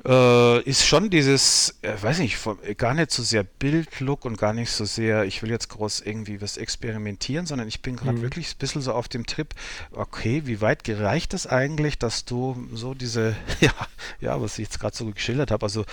äh, 0.06 0.62
ist 0.64 0.86
schon 0.86 1.10
dieses, 1.10 1.76
äh, 1.82 1.94
weiß 2.00 2.20
nicht, 2.20 2.38
gar 2.78 2.94
nicht 2.94 3.12
so 3.12 3.24
sehr 3.24 3.44
Bildlook 3.44 4.26
und 4.26 4.38
gar 4.38 4.54
nicht 4.54 4.70
so 4.70 4.84
sehr, 4.84 5.24
ich 5.24 5.42
will 5.42 5.50
jetzt 5.50 5.70
groß 5.70 6.02
irgendwie 6.02 6.42
was 6.42 6.58
experimentieren, 6.58 7.46
sondern 7.46 7.68
ich 7.68 7.82
bin 7.82 7.96
gerade 7.96 8.18
mhm. 8.18 8.22
wirklich 8.22 8.54
ein 8.54 8.58
bisschen 8.58 8.82
so 8.82 8.94
auf 8.94 9.08
dem 9.08 9.26
Trip, 9.26 9.54
okay, 9.92 10.42
wie 10.46 10.60
weit 10.60 10.84
gereicht 10.84 11.34
es 11.34 11.48
eigentlich, 11.48 11.98
dass 12.00 12.26
du 12.26 12.68
so 12.74 12.94
diese, 12.94 13.36
ja, 13.62 13.74
ja, 14.20 14.42
was 14.42 14.60
ich 14.60 14.66
jetzt 14.66 14.80
gerade 14.80 14.96
so 14.96 15.06
geschildert 15.06 15.52
habe, 15.52 15.66
also 15.66 15.86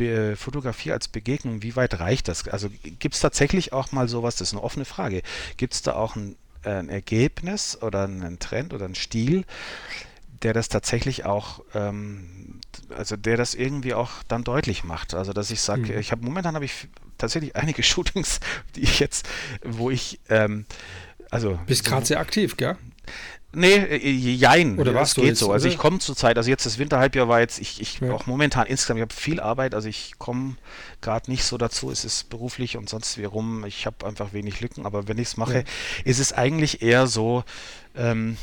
äh, 0.00 0.36
Fotografie 0.36 0.92
als 0.92 1.08
Begegnung, 1.08 1.62
wie 1.62 1.74
weit 1.74 1.98
reicht 1.98 2.28
das? 2.28 2.46
Also 2.48 2.68
gibt 2.98 3.16
es 3.16 3.20
tatsächlich 3.20 3.72
auch 3.72 3.90
mal 3.90 4.08
sowas, 4.08 4.36
das 4.36 4.48
ist 4.48 4.54
eine 4.54 4.62
offene 4.62 4.84
Frage, 4.84 5.22
gibt 5.56 5.74
es 5.74 5.82
da 5.82 5.94
auch 5.94 6.14
ein, 6.14 6.36
ein 6.62 6.88
Ergebnis 6.88 7.80
oder 7.82 8.04
einen 8.04 8.38
Trend 8.38 8.72
oder 8.72 8.84
einen 8.84 8.94
Stil, 8.94 9.44
der 10.42 10.52
das 10.52 10.68
tatsächlich 10.68 11.24
auch 11.24 11.62
ähm, 11.74 12.53
also 12.94 13.16
der 13.16 13.36
das 13.36 13.54
irgendwie 13.54 13.94
auch 13.94 14.22
dann 14.28 14.44
deutlich 14.44 14.84
macht. 14.84 15.14
Also 15.14 15.32
dass 15.32 15.50
ich 15.50 15.60
sage, 15.60 15.92
mhm. 15.92 15.98
ich 15.98 16.12
habe 16.12 16.24
momentan 16.24 16.54
habe 16.54 16.64
ich 16.64 16.88
tatsächlich 17.18 17.56
einige 17.56 17.82
Shootings, 17.82 18.40
die 18.76 18.82
ich 18.82 19.00
jetzt, 19.00 19.28
wo 19.62 19.90
ich 19.90 20.20
ähm, 20.28 20.66
also 21.30 21.58
bist 21.66 21.84
gerade 21.84 22.06
sehr 22.06 22.20
aktiv, 22.20 22.56
gell? 22.56 22.76
Nee, 23.56 23.74
äh, 23.76 24.10
jein. 24.10 24.78
Oder 24.78 24.94
was 24.94 25.14
geht 25.14 25.24
jetzt, 25.24 25.38
so. 25.38 25.52
Also 25.52 25.66
oder? 25.66 25.74
ich 25.74 25.78
komme 25.78 25.98
zur 25.98 26.16
Zeit, 26.16 26.36
also 26.36 26.50
jetzt 26.50 26.66
das 26.66 26.78
Winterhalbjahr 26.78 27.28
war 27.28 27.40
jetzt, 27.40 27.60
ich, 27.60 27.80
ich 27.80 28.00
ja. 28.00 28.12
auch 28.12 28.26
momentan 28.26 28.66
insgesamt, 28.66 28.98
ich 28.98 29.02
habe 29.02 29.14
viel 29.14 29.40
Arbeit, 29.40 29.74
also 29.74 29.88
ich 29.88 30.14
komme 30.18 30.56
gerade 31.00 31.30
nicht 31.30 31.44
so 31.44 31.56
dazu, 31.56 31.90
es 31.90 32.04
ist 32.04 32.30
beruflich 32.30 32.76
und 32.76 32.88
sonst 32.88 33.16
wie 33.18 33.24
rum, 33.24 33.64
ich 33.64 33.86
habe 33.86 34.06
einfach 34.06 34.32
wenig 34.32 34.60
Lücken, 34.60 34.86
aber 34.86 35.08
wenn 35.08 35.18
ich 35.18 35.28
es 35.28 35.36
mache, 35.36 35.58
ja. 35.58 35.64
ist 36.04 36.18
es 36.18 36.32
eigentlich 36.32 36.82
eher 36.82 37.06
so, 37.06 37.44
ähm, 37.96 38.36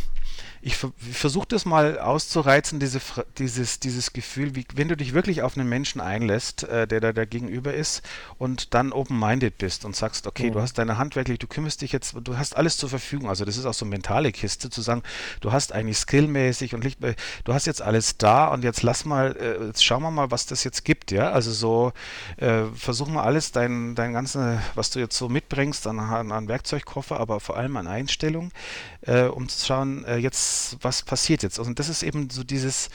ich, 0.63 0.75
versuche 0.75 1.47
das 1.47 1.65
mal 1.65 1.99
auszureizen, 1.99 2.79
diese, 2.79 3.01
dieses, 3.39 3.79
dieses 3.79 4.13
Gefühl, 4.13 4.55
wie, 4.55 4.65
wenn 4.75 4.89
du 4.89 4.95
dich 4.95 5.13
wirklich 5.13 5.41
auf 5.41 5.57
einen 5.57 5.67
Menschen 5.67 5.99
einlässt, 5.99 6.63
äh, 6.63 6.87
der 6.87 6.99
da, 6.99 7.13
da 7.13 7.25
gegenüber 7.25 7.73
ist 7.73 8.03
und 8.37 8.75
dann 8.75 8.91
open-minded 8.91 9.57
bist 9.57 9.85
und 9.85 9.95
sagst, 9.95 10.27
okay, 10.27 10.49
mhm. 10.49 10.53
du 10.53 10.61
hast 10.61 10.77
deine 10.77 10.99
handwerklich, 10.99 11.39
du 11.39 11.47
kümmerst 11.47 11.81
dich 11.81 11.91
jetzt, 11.91 12.15
du 12.23 12.37
hast 12.37 12.55
alles 12.55 12.77
zur 12.77 12.89
Verfügung. 12.89 13.27
Also 13.27 13.43
das 13.43 13.57
ist 13.57 13.65
auch 13.65 13.73
so 13.73 13.85
eine 13.85 13.91
mentale 13.91 14.31
Kiste, 14.31 14.69
zu 14.69 14.81
sagen, 14.81 15.01
du 15.39 15.51
hast 15.51 15.73
eigentlich 15.73 15.97
skillmäßig 15.97 16.75
und 16.75 16.83
Licht, 16.83 16.99
du 17.43 17.53
hast 17.53 17.65
jetzt 17.65 17.81
alles 17.81 18.17
da 18.17 18.47
und 18.47 18.63
jetzt 18.63 18.83
lass 18.83 19.03
mal, 19.03 19.35
äh, 19.37 19.65
jetzt 19.65 19.83
schauen 19.83 20.03
wir 20.03 20.11
mal, 20.11 20.29
was 20.29 20.45
das 20.45 20.63
jetzt 20.63 20.85
gibt, 20.85 21.11
ja. 21.11 21.31
Also 21.31 21.51
so, 21.51 21.91
äh, 22.37 22.65
versuch 22.75 23.07
mal 23.07 23.23
alles, 23.23 23.51
dein, 23.51 23.95
dein 23.95 24.13
ganzes, 24.13 24.59
was 24.75 24.91
du 24.91 24.99
jetzt 24.99 25.17
so 25.17 25.27
mitbringst 25.27 25.87
an, 25.87 25.99
an 25.99 26.47
Werkzeugkoffer, 26.47 27.19
aber 27.19 27.39
vor 27.39 27.57
allem 27.57 27.77
an 27.77 27.87
Einstellung, 27.87 28.51
äh, 29.01 29.23
um 29.23 29.49
zu 29.49 29.65
schauen, 29.65 30.05
äh, 30.05 30.17
jetzt 30.17 30.77
was 30.81 31.03
passiert 31.03 31.43
jetzt? 31.43 31.59
Und 31.59 31.79
das 31.79 31.89
ist 31.89 32.03
eben 32.03 32.29
so 32.29 32.43
dieses, 32.43 32.89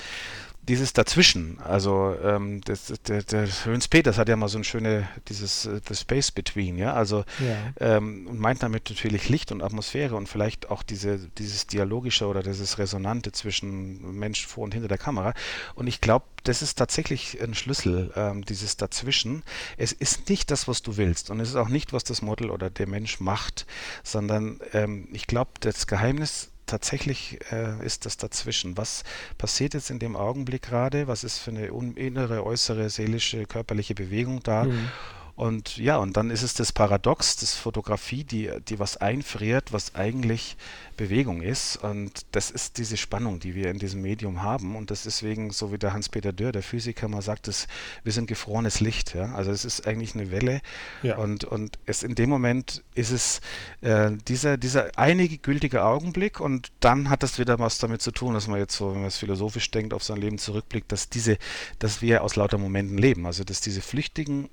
dieses 0.69 0.93
Dazwischen, 0.93 1.61
also 1.61 2.17
ähm, 2.23 2.61
das, 2.63 2.93
der, 3.07 3.23
der 3.23 3.47
Höns 3.65 3.87
Peters 3.89 4.19
hat 4.19 4.29
ja 4.29 4.37
mal 4.37 4.49
so 4.49 4.59
ein 4.59 4.65
schöne, 4.65 5.09
dieses 5.29 5.67
uh, 5.67 5.79
The 5.87 5.95
Space 5.95 6.33
Between, 6.33 6.77
ja, 6.77 6.93
also 6.93 7.25
ja. 7.39 7.97
Ähm, 7.97 8.27
und 8.27 8.41
meint 8.41 8.63
damit 8.63 8.91
natürlich 8.91 9.29
Licht 9.29 9.53
und 9.53 9.63
Atmosphäre 9.63 10.17
und 10.17 10.29
vielleicht 10.29 10.69
auch 10.71 10.83
diese, 10.83 11.19
dieses 11.39 11.67
Dialogische 11.69 12.27
oder 12.27 12.43
dieses 12.43 12.79
Resonante 12.79 13.33
zwischen 13.33 14.19
Mensch 14.19 14.47
vor 14.47 14.65
und 14.65 14.75
hinter 14.75 14.89
der 14.89 14.99
Kamera. 14.99 15.35
Und 15.75 15.87
ich 15.87 16.01
glaube, 16.01 16.25
das 16.43 16.63
ist 16.63 16.77
tatsächlich 16.77 17.41
ein 17.41 17.55
Schlüssel, 17.55 18.13
ähm, 18.17 18.45
dieses 18.45 18.77
Dazwischen. 18.77 19.45
Es 19.77 19.93
ist 19.93 20.29
nicht 20.29 20.51
das, 20.51 20.67
was 20.67 20.83
du 20.83 20.97
willst 20.97 21.31
und 21.31 21.41
es 21.41 21.51
ist 21.51 21.57
auch 21.57 21.69
nicht, 21.69 21.93
was 21.93 22.03
das 22.03 22.23
Model 22.23 22.51
oder 22.51 22.71
der 22.71 22.89
Mensch 22.89 23.21
macht, 23.21 23.67
sondern 24.03 24.61
ähm, 24.73 25.09
ich 25.13 25.27
glaube, 25.27 25.53
das 25.61 25.87
Geheimnis 25.87 26.51
tatsächlich 26.67 27.39
äh, 27.53 27.85
ist 27.85 28.07
das 28.07 28.17
dazwischen. 28.17 28.77
Was 28.77 29.05
passiert 29.39 29.75
jetzt 29.75 29.91
in 29.91 29.99
dem 29.99 30.17
Augenblick 30.17 30.63
gerade? 30.63 31.07
Was 31.07 31.25
ist 31.25 31.39
für 31.39 31.51
eine 31.51 31.67
innere, 31.67 32.45
äußere, 32.45 32.91
seelische, 32.91 33.47
körperliche 33.47 33.95
Bewegung 33.95 34.43
da? 34.43 34.65
Mhm. 34.65 34.89
Und 35.37 35.77
ja, 35.77 35.99
und 35.99 36.17
dann 36.17 36.31
ist 36.31 36.43
es 36.43 36.55
das 36.55 36.73
Paradox, 36.73 37.37
das 37.37 37.55
Fotografie, 37.55 38.25
die, 38.25 38.51
die 38.69 38.79
was 38.79 38.97
einfriert, 38.97 39.73
was 39.73 39.95
eigentlich 39.95 40.57
Bewegung 40.97 41.43
ist. 41.43 41.77
Und 41.77 42.25
das 42.33 42.51
ist 42.51 42.79
diese 42.79 42.97
Spannung, 42.97 43.39
die 43.39 43.55
wir 43.55 43.71
in 43.71 43.79
diesem 43.79 44.03
Medium 44.03 44.43
haben. 44.43 44.77
Und 44.77 44.91
das 44.91 45.05
ist 45.05 45.17
deswegen, 45.17 45.51
so 45.51 45.73
wie 45.73 45.79
der 45.79 45.93
Hans-Peter 45.93 46.33
Dörr, 46.33 46.53
der 46.53 46.63
Physiker, 46.63 47.09
mal 47.09 47.23
sagt, 47.23 47.49
dass 47.49 47.67
wir 48.05 48.13
sind 48.13 48.27
gefrorenes 48.27 48.81
Licht. 48.81 49.15
Ja? 49.15 49.35
Also 49.35 49.51
es 49.51 49.65
ist 49.65 49.87
eigentlich 49.87 50.15
eine 50.15 50.31
Welle. 50.31 50.61
Ja. 51.03 51.17
Und, 51.17 51.45
und 51.45 51.79
es 51.87 52.03
in 52.03 52.15
dem 52.15 52.29
Moment 52.29 52.83
ist 52.95 53.11
es 53.11 53.41
äh, 53.81 54.11
dieser, 54.29 54.57
dieser 54.57 54.91
einige 54.99 55.39
gültige 55.39 55.85
Augenblick 55.85 56.41
und 56.41 56.71
dann 56.81 57.09
hat 57.09 57.23
das 57.23 57.39
wieder 57.39 57.59
was 57.59 57.79
damit 57.79 58.03
zu 58.03 58.11
tun, 58.11 58.35
dass 58.35 58.47
man 58.47 58.59
jetzt 58.59 58.77
so, 58.77 58.93
wenn 58.93 59.01
man 59.01 59.09
es 59.09 59.17
philosophisch 59.17 59.71
denkt, 59.71 59.95
auf 59.95 60.05
sein 60.05 60.19
Leben 60.19 60.39
zurückblickt, 60.39 60.93
dass 60.93 61.09
diese, 61.09 61.39
dass 61.79 62.03
wir 62.03 62.23
aus 62.23 62.37
lauter 62.37 62.59
Momenten 62.59 62.99
leben. 62.99 63.27
Also 63.27 63.45
dass 63.45 63.61
diese 63.61 63.81
flüchtigen, 63.81 64.49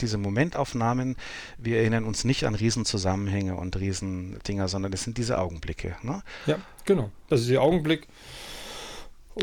diese 0.00 0.18
Momentaufnahmen, 0.28 1.16
wir 1.56 1.78
erinnern 1.78 2.04
uns 2.04 2.24
nicht 2.24 2.44
an 2.44 2.54
Riesenzusammenhänge 2.54 3.56
und 3.56 3.78
Riesendinger, 3.78 4.68
sondern 4.68 4.92
es 4.92 5.02
sind 5.04 5.18
diese 5.18 5.38
Augenblicke. 5.38 5.96
Ne? 6.02 6.22
Ja, 6.46 6.58
genau. 6.84 7.10
Das 7.28 7.40
ist 7.40 7.50
der 7.50 7.62
Augenblick. 7.62 8.06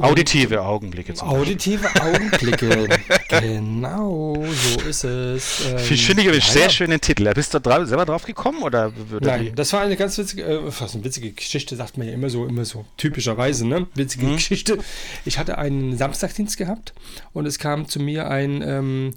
Auditive 0.01 0.61
Augenblicke. 0.61 1.13
Zum 1.13 1.29
Auditive 1.29 1.87
Augenblicke. 2.01 2.87
genau, 3.29 4.35
so 4.35 4.81
ist 4.81 5.03
es. 5.05 5.65
Ähm, 5.71 5.79
finde 5.79 6.21
ich 6.21 6.29
einen 6.29 6.41
sehr 6.41 6.69
schönen 6.69 6.99
Titel. 6.99 7.31
Bist 7.33 7.53
du 7.53 7.61
dra 7.61 7.85
selber 7.85 8.05
drauf 8.05 8.23
gekommen? 8.25 8.61
Oder 8.61 8.91
Nein, 9.21 9.53
das 9.55 9.71
war 9.73 9.81
eine 9.81 9.95
ganz 9.95 10.17
witzige, 10.17 10.43
äh, 10.43 10.71
fast 10.71 10.95
eine 10.95 11.03
witzige 11.03 11.31
Geschichte, 11.31 11.75
sagt 11.75 11.97
man 11.97 12.07
ja 12.07 12.13
immer 12.13 12.29
so, 12.29 12.45
immer 12.45 12.65
so, 12.65 12.85
typischerweise, 12.97 13.65
ne? 13.65 13.87
Witzige 13.95 14.25
mhm. 14.25 14.33
Geschichte. 14.33 14.77
Ich 15.23 15.39
hatte 15.39 15.57
einen 15.57 15.97
Samstagdienst 15.97 16.57
gehabt 16.57 16.93
und 17.31 17.45
es 17.45 17.57
kam 17.57 17.87
zu 17.87 17.99
mir 18.01 18.29
ein, 18.29 18.61
ähm, 18.61 19.13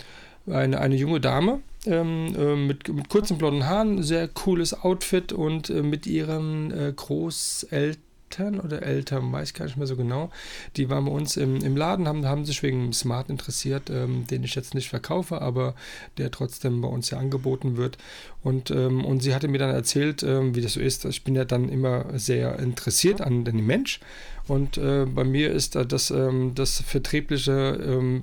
eine, 0.50 0.80
eine 0.80 0.96
junge 0.96 1.20
Dame, 1.20 1.60
ähm, 1.86 2.34
äh, 2.36 2.56
mit, 2.56 2.88
mit 2.88 3.08
kurzen 3.08 3.38
blonden 3.38 3.66
Haaren, 3.66 4.02
sehr 4.02 4.28
cooles 4.28 4.82
Outfit 4.82 5.32
und 5.32 5.70
äh, 5.70 5.82
mit 5.82 6.06
ihren 6.06 6.70
äh, 6.70 6.92
Großeltern 6.94 8.60
oder 8.62 8.82
Eltern, 8.82 9.32
weiß 9.32 9.54
gar 9.54 9.64
nicht 9.64 9.76
mehr 9.76 9.86
so 9.86 9.96
genau. 9.96 10.30
Die 10.76 10.90
waren 10.90 11.06
bei 11.06 11.10
uns 11.10 11.36
im, 11.36 11.56
im 11.56 11.76
Laden, 11.76 12.06
haben, 12.06 12.26
haben 12.26 12.44
sich 12.44 12.62
wegen 12.62 12.92
Smart 12.92 13.30
interessiert, 13.30 13.90
ähm, 13.90 14.26
den 14.26 14.44
ich 14.44 14.54
jetzt 14.54 14.74
nicht 14.74 14.90
verkaufe, 14.90 15.40
aber 15.40 15.74
der 16.18 16.30
trotzdem 16.30 16.80
bei 16.80 16.88
uns 16.88 17.10
ja 17.10 17.18
angeboten 17.18 17.76
wird. 17.76 17.96
Und, 18.42 18.70
ähm, 18.70 19.04
und 19.04 19.22
sie 19.22 19.34
hatte 19.34 19.48
mir 19.48 19.58
dann 19.58 19.70
erzählt, 19.70 20.22
ähm, 20.22 20.54
wie 20.54 20.60
das 20.60 20.74
so 20.74 20.80
ist. 20.80 21.04
Ich 21.06 21.24
bin 21.24 21.34
ja 21.34 21.44
dann 21.44 21.68
immer 21.68 22.06
sehr 22.18 22.58
interessiert 22.58 23.20
an 23.20 23.44
den 23.44 23.64
Mensch. 23.64 24.00
Und 24.48 24.78
äh, 24.78 25.04
bei 25.06 25.24
mir 25.24 25.52
ist 25.52 25.74
da 25.74 25.84
das, 25.84 26.10
ähm, 26.10 26.52
das 26.54 26.80
Vertriebliche, 26.80 27.78
ähm, 27.84 28.22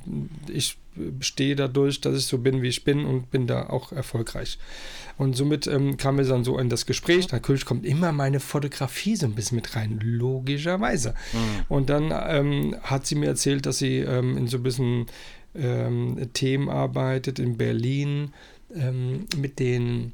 ich 0.51 0.77
stehe 1.19 1.55
dadurch, 1.55 2.01
dass 2.01 2.17
ich 2.17 2.25
so 2.25 2.39
bin, 2.39 2.61
wie 2.61 2.67
ich 2.67 2.83
bin 2.83 3.05
und 3.05 3.29
bin 3.29 3.47
da 3.47 3.69
auch 3.69 3.91
erfolgreich. 3.91 4.57
Und 5.17 5.35
somit 5.35 5.67
ähm, 5.67 5.97
kam 5.97 6.19
es 6.19 6.29
dann 6.29 6.43
so 6.43 6.57
in 6.57 6.69
das 6.69 6.85
Gespräch. 6.85 7.31
Natürlich 7.31 7.65
kommt 7.65 7.85
immer 7.85 8.11
meine 8.11 8.39
Fotografie 8.39 9.15
so 9.15 9.25
ein 9.25 9.35
bisschen 9.35 9.55
mit 9.57 9.75
rein, 9.75 9.99
logischerweise. 10.01 11.13
Mhm. 11.33 11.65
Und 11.69 11.89
dann 11.89 12.11
ähm, 12.11 12.75
hat 12.81 13.05
sie 13.05 13.15
mir 13.15 13.27
erzählt, 13.27 13.65
dass 13.65 13.77
sie 13.77 13.99
ähm, 13.99 14.37
in 14.37 14.47
so 14.47 14.57
ein 14.57 14.63
bisschen 14.63 15.05
ähm, 15.53 16.29
Themen 16.33 16.69
arbeitet 16.69 17.39
in 17.39 17.57
Berlin 17.57 18.33
ähm, 18.73 19.25
mit 19.37 19.59
den 19.59 20.13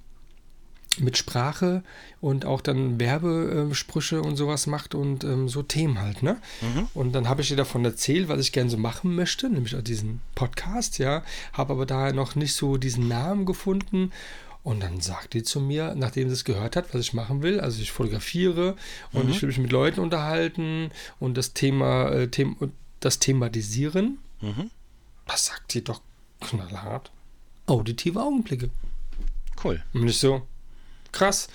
mit 1.00 1.18
Sprache 1.18 1.84
und 2.20 2.46
auch 2.46 2.62
dann 2.62 3.00
Werbesprüche 3.00 4.22
und 4.22 4.36
sowas 4.36 4.68
macht 4.68 4.94
und 4.94 5.24
ähm, 5.24 5.48
so 5.48 5.64
Themen 5.64 6.00
halt, 6.00 6.22
ne? 6.22 6.38
Mhm. 6.62 6.88
Und 6.94 7.14
dann 7.14 7.30
habe 7.30 7.42
ich 7.42 7.52
ihr 7.52 7.58
davon 7.58 7.86
erzählt, 7.86 8.28
was 8.28 8.42
ich 8.42 8.52
gerne 8.52 8.70
so 8.70 8.78
machen 8.78 9.16
möchte, 9.16 9.50
nämlich 9.50 9.76
auch 9.76 9.82
diesen 9.82 10.22
Podcast, 10.36 10.98
ja, 10.98 11.24
habe 11.54 11.74
aber 11.74 11.86
daher 11.86 12.14
noch 12.14 12.36
nicht 12.36 12.54
so 12.54 12.78
diesen 12.78 13.08
Namen 13.08 13.46
gefunden. 13.46 14.12
Und 14.64 14.84
dann 14.84 15.02
sagt 15.02 15.34
die 15.34 15.42
zu 15.42 15.60
mir, 15.60 15.96
nachdem 15.96 16.28
sie 16.28 16.36
es 16.36 16.46
gehört 16.46 16.76
hat, 16.76 16.94
was 16.94 17.02
ich 17.02 17.14
machen 17.14 17.42
will, 17.42 17.60
also 17.60 17.82
ich 17.82 17.92
fotografiere 17.92 18.76
und 19.12 19.26
mhm. 19.26 19.32
ich 19.32 19.42
will 19.42 19.48
mich 19.48 19.58
mit 19.58 19.72
Leuten 19.72 20.02
unterhalten 20.02 20.92
und 21.20 21.36
das 21.36 21.54
Thema, 21.54 22.10
äh, 22.10 22.28
them 22.28 22.56
das 23.00 23.18
Thematisieren, 23.18 24.20
mhm. 24.42 24.70
das 25.26 25.48
sagt 25.48 25.72
sie 25.72 25.84
doch 25.84 26.02
knallhart. 26.42 27.12
Auditive 27.66 28.22
Augenblicke. 28.22 28.70
Cool. 29.64 29.82
Und 29.94 30.08
ich 30.08 30.20
so, 30.20 30.44
krass 31.12 31.48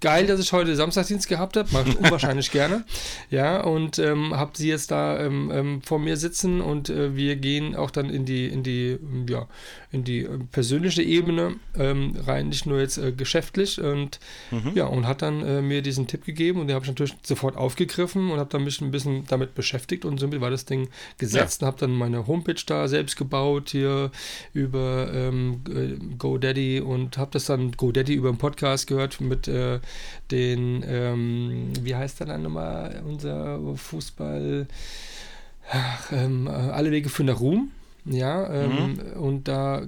geil, 0.00 0.26
dass 0.26 0.40
ich 0.40 0.52
heute 0.52 0.74
Samstagdienst 0.76 1.28
gehabt 1.28 1.56
habe, 1.56 1.68
mache 1.72 1.90
ich 1.90 1.96
unwahrscheinlich 1.98 2.50
gerne. 2.50 2.84
Ja, 3.30 3.60
und 3.60 3.98
ähm, 3.98 4.36
habe 4.36 4.52
sie 4.54 4.68
jetzt 4.68 4.90
da 4.90 5.18
ähm, 5.18 5.50
ähm, 5.52 5.82
vor 5.82 5.98
mir 5.98 6.16
sitzen 6.16 6.60
und 6.60 6.88
äh, 6.88 7.14
wir 7.14 7.36
gehen 7.36 7.76
auch 7.76 7.90
dann 7.90 8.10
in 8.10 8.24
die, 8.24 8.46
in 8.46 8.62
die, 8.62 8.98
ja, 9.28 9.46
in 9.92 10.04
die 10.04 10.20
äh, 10.20 10.38
persönliche 10.52 11.02
Ebene 11.02 11.56
ähm, 11.76 12.16
rein, 12.26 12.48
nicht 12.48 12.66
nur 12.66 12.80
jetzt 12.80 12.98
äh, 12.98 13.12
geschäftlich. 13.12 13.80
Und 13.80 14.20
mhm. 14.50 14.72
ja, 14.74 14.86
und 14.86 15.06
hat 15.06 15.22
dann 15.22 15.42
äh, 15.44 15.62
mir 15.62 15.82
diesen 15.82 16.06
Tipp 16.06 16.24
gegeben 16.24 16.60
und 16.60 16.68
den 16.68 16.74
habe 16.74 16.84
ich 16.84 16.90
natürlich 16.90 17.16
sofort 17.22 17.56
aufgegriffen 17.56 18.30
und 18.30 18.38
habe 18.38 18.50
dann 18.50 18.64
mich 18.64 18.80
ein 18.80 18.90
bisschen 18.90 19.24
damit 19.26 19.54
beschäftigt 19.54 20.04
und 20.04 20.18
somit 20.18 20.40
war 20.40 20.50
das 20.50 20.64
Ding 20.64 20.88
gesetzt 21.18 21.60
ja. 21.60 21.66
und 21.66 21.72
habe 21.72 21.80
dann 21.80 21.94
meine 21.94 22.26
Homepage 22.26 22.62
da 22.66 22.88
selbst 22.88 23.16
gebaut 23.16 23.70
hier 23.70 24.10
über 24.52 25.10
ähm, 25.12 25.60
äh, 25.68 26.16
GoDaddy 26.16 26.80
und 26.80 27.18
habe 27.18 27.32
das 27.32 27.46
dann 27.46 27.72
GoDaddy 27.72 28.14
über 28.14 28.28
einen 28.28 28.38
Podcast 28.38 28.86
gehört 28.86 29.20
mit 29.20 29.48
äh, 29.48 29.80
den, 30.30 30.84
ähm, 30.86 31.72
wie 31.80 31.94
heißt 31.94 32.20
der 32.20 32.28
dann 32.28 32.42
nochmal, 32.42 33.02
unser 33.06 33.58
Fußball, 33.76 34.66
ach, 35.70 36.12
ähm, 36.12 36.46
äh, 36.46 36.50
alle 36.50 36.90
Wege 36.90 37.08
für 37.08 37.24
nach 37.24 37.40
Ruhm. 37.40 37.70
Ja, 38.04 38.52
ähm, 38.52 38.70
mhm. 38.70 38.98
und 39.20 39.48
da 39.48 39.82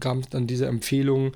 gab 0.00 0.18
es 0.18 0.28
dann 0.28 0.46
diese 0.46 0.66
Empfehlung, 0.66 1.32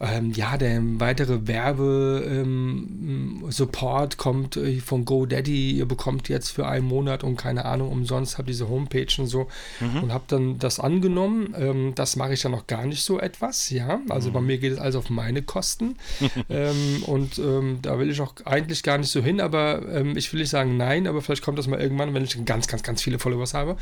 ähm, 0.00 0.32
ja, 0.32 0.56
der 0.56 0.80
weitere 0.98 1.46
Werbe-Support 1.46 4.14
ähm, 4.14 4.18
kommt 4.18 4.56
äh, 4.56 4.80
von 4.80 5.04
GoDaddy. 5.04 5.72
Ihr 5.72 5.86
bekommt 5.86 6.28
jetzt 6.28 6.50
für 6.50 6.66
einen 6.66 6.86
Monat 6.86 7.22
und 7.22 7.36
keine 7.36 7.64
Ahnung 7.64 7.92
umsonst, 7.92 8.36
habt 8.36 8.48
diese 8.48 8.68
Homepage 8.68 9.06
und 9.18 9.28
so 9.28 9.46
mhm. 9.78 10.02
und 10.02 10.12
habe 10.12 10.24
dann 10.26 10.58
das 10.58 10.80
angenommen. 10.80 11.54
Ähm, 11.56 11.92
das 11.94 12.16
mache 12.16 12.32
ich 12.32 12.42
ja 12.42 12.50
noch 12.50 12.66
gar 12.66 12.84
nicht 12.84 13.04
so 13.04 13.20
etwas, 13.20 13.70
ja. 13.70 14.00
Also 14.08 14.30
mhm. 14.30 14.34
bei 14.34 14.40
mir 14.40 14.58
geht 14.58 14.72
es 14.72 14.78
also 14.78 14.98
auf 14.98 15.08
meine 15.08 15.42
Kosten 15.42 15.94
ähm, 16.50 17.04
und 17.06 17.38
ähm, 17.38 17.78
da 17.82 18.00
will 18.00 18.10
ich 18.10 18.20
auch 18.20 18.34
eigentlich 18.44 18.82
gar 18.82 18.98
nicht 18.98 19.10
so 19.10 19.22
hin, 19.22 19.40
aber 19.40 20.02
ich 20.16 20.32
will 20.32 20.40
nicht 20.40 20.50
sagen 20.50 20.76
nein, 20.76 21.06
aber 21.06 21.22
vielleicht 21.22 21.42
kommt 21.42 21.56
das 21.58 21.68
mal 21.68 21.80
irgendwann, 21.80 22.12
wenn 22.14 22.24
ich 22.24 22.44
ganz, 22.44 22.66
ganz, 22.66 22.82
ganz 22.82 23.02
viele 23.02 23.20
Followers 23.20 23.54
habe 23.54 23.76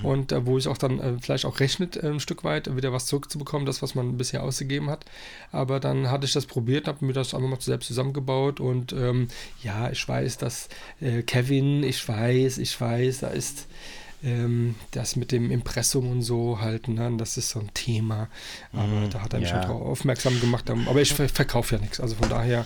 mhm. 0.00 0.04
und 0.04 0.32
äh, 0.32 0.44
wo 0.44 0.58
ich 0.58 0.68
auch 0.68 0.76
dann 0.76 1.00
äh, 1.00 1.14
vielleicht 1.20 1.31
auch 1.44 1.60
rechnet, 1.60 1.96
äh, 1.96 2.06
ein 2.06 2.20
Stück 2.20 2.44
weit 2.44 2.74
wieder 2.76 2.92
was 2.92 3.06
zurückzubekommen, 3.06 3.66
das, 3.66 3.82
was 3.82 3.94
man 3.94 4.16
bisher 4.16 4.42
ausgegeben 4.42 4.90
hat. 4.90 5.04
Aber 5.50 5.80
dann 5.80 6.10
hatte 6.10 6.24
ich 6.24 6.32
das 6.32 6.46
probiert, 6.46 6.88
habe 6.88 7.04
mir 7.04 7.12
das 7.12 7.34
einfach 7.34 7.48
mal 7.48 7.60
selbst 7.60 7.86
zusammengebaut 7.86 8.60
und 8.60 8.92
ähm, 8.92 9.28
ja, 9.62 9.90
ich 9.90 10.06
weiß, 10.06 10.38
dass 10.38 10.68
äh, 11.00 11.22
Kevin, 11.22 11.82
ich 11.82 12.06
weiß, 12.06 12.58
ich 12.58 12.80
weiß, 12.80 13.20
da 13.20 13.28
ist 13.28 13.66
ähm, 14.24 14.74
das 14.92 15.16
mit 15.16 15.32
dem 15.32 15.50
Impressum 15.50 16.10
und 16.10 16.22
so 16.22 16.60
halt, 16.60 16.88
ne, 16.88 17.12
das 17.16 17.36
ist 17.36 17.50
so 17.50 17.60
ein 17.60 17.70
Thema. 17.74 18.28
Aber 18.72 18.86
mhm, 18.86 19.10
da 19.10 19.20
hat 19.22 19.32
er 19.32 19.40
mich 19.40 19.50
ja. 19.50 19.62
schon 19.62 19.70
drauf 19.70 19.82
aufmerksam 19.82 20.40
gemacht. 20.40 20.70
Aber 20.70 21.00
ich 21.00 21.14
verkaufe 21.14 21.76
ja 21.76 21.80
nichts, 21.80 22.00
also 22.00 22.14
von 22.14 22.28
daher 22.28 22.64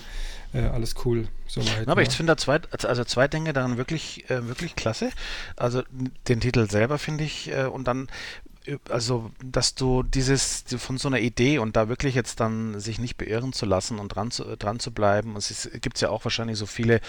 äh, 0.53 0.61
alles 0.61 0.95
cool. 1.05 1.27
Soweit, 1.47 1.87
aber 1.87 2.01
ne? 2.01 2.07
ich 2.07 2.15
finde 2.15 2.33
da 2.33 2.37
zwei, 2.37 2.59
also 2.83 3.03
zwei 3.03 3.27
Dinge 3.27 3.53
daran 3.53 3.77
wirklich, 3.77 4.29
äh, 4.29 4.47
wirklich 4.47 4.75
klasse. 4.75 5.09
Also 5.55 5.83
den 6.27 6.39
Titel 6.39 6.69
selber 6.69 6.97
finde 6.97 7.23
ich 7.23 7.51
äh, 7.51 7.65
und 7.65 7.87
dann 7.87 8.07
also, 8.89 9.31
dass 9.43 9.75
du 9.75 10.03
dieses 10.03 10.63
von 10.77 10.97
so 10.97 11.07
einer 11.07 11.19
Idee 11.19 11.59
und 11.59 11.75
da 11.75 11.89
wirklich 11.89 12.15
jetzt 12.15 12.39
dann 12.39 12.79
sich 12.79 12.99
nicht 12.99 13.17
beirren 13.17 13.53
zu 13.53 13.65
lassen 13.65 13.99
und 13.99 14.09
dran 14.09 14.31
zu, 14.31 14.55
dran 14.57 14.79
zu 14.79 14.91
bleiben. 14.91 15.35
Es 15.35 15.69
gibt 15.81 15.99
ja 16.01 16.09
auch 16.09 16.25
wahrscheinlich 16.25 16.57
so 16.57 16.65
viele, 16.65 17.01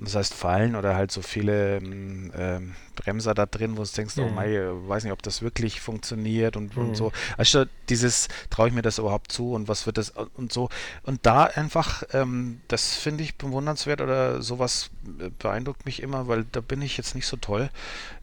das 0.00 0.14
heißt 0.14 0.34
Fallen 0.34 0.76
oder 0.76 0.94
halt 0.94 1.10
so 1.10 1.22
viele 1.22 1.78
äh, 1.78 2.60
Bremser 3.00 3.34
da 3.34 3.46
drin, 3.46 3.76
wo 3.76 3.82
du 3.82 3.88
denkst, 3.88 4.14
oh 4.18 4.22
mhm. 4.22 4.28
oh 4.28 4.32
mein, 4.32 4.88
weiß 4.88 5.04
nicht, 5.04 5.12
ob 5.12 5.22
das 5.22 5.42
wirklich 5.42 5.80
funktioniert 5.80 6.56
und, 6.56 6.76
mhm. 6.76 6.90
und 6.90 6.96
so. 6.96 7.12
Also 7.36 7.64
dieses, 7.88 8.28
traue 8.50 8.68
ich 8.68 8.74
mir 8.74 8.82
das 8.82 8.98
überhaupt 8.98 9.32
zu 9.32 9.52
und 9.52 9.68
was 9.68 9.86
wird 9.86 9.98
das 9.98 10.12
und 10.34 10.52
so. 10.52 10.68
Und 11.02 11.24
da 11.24 11.44
einfach, 11.44 12.02
ähm, 12.12 12.60
das 12.68 12.96
finde 12.96 13.24
ich 13.24 13.36
bewundernswert 13.36 14.00
oder 14.00 14.42
sowas 14.42 14.90
äh, 15.18 15.30
beeindruckt 15.38 15.86
mich 15.86 16.02
immer, 16.02 16.28
weil 16.28 16.44
da 16.52 16.60
bin 16.60 16.82
ich 16.82 16.96
jetzt 16.96 17.14
nicht 17.14 17.26
so 17.26 17.36
toll, 17.36 17.70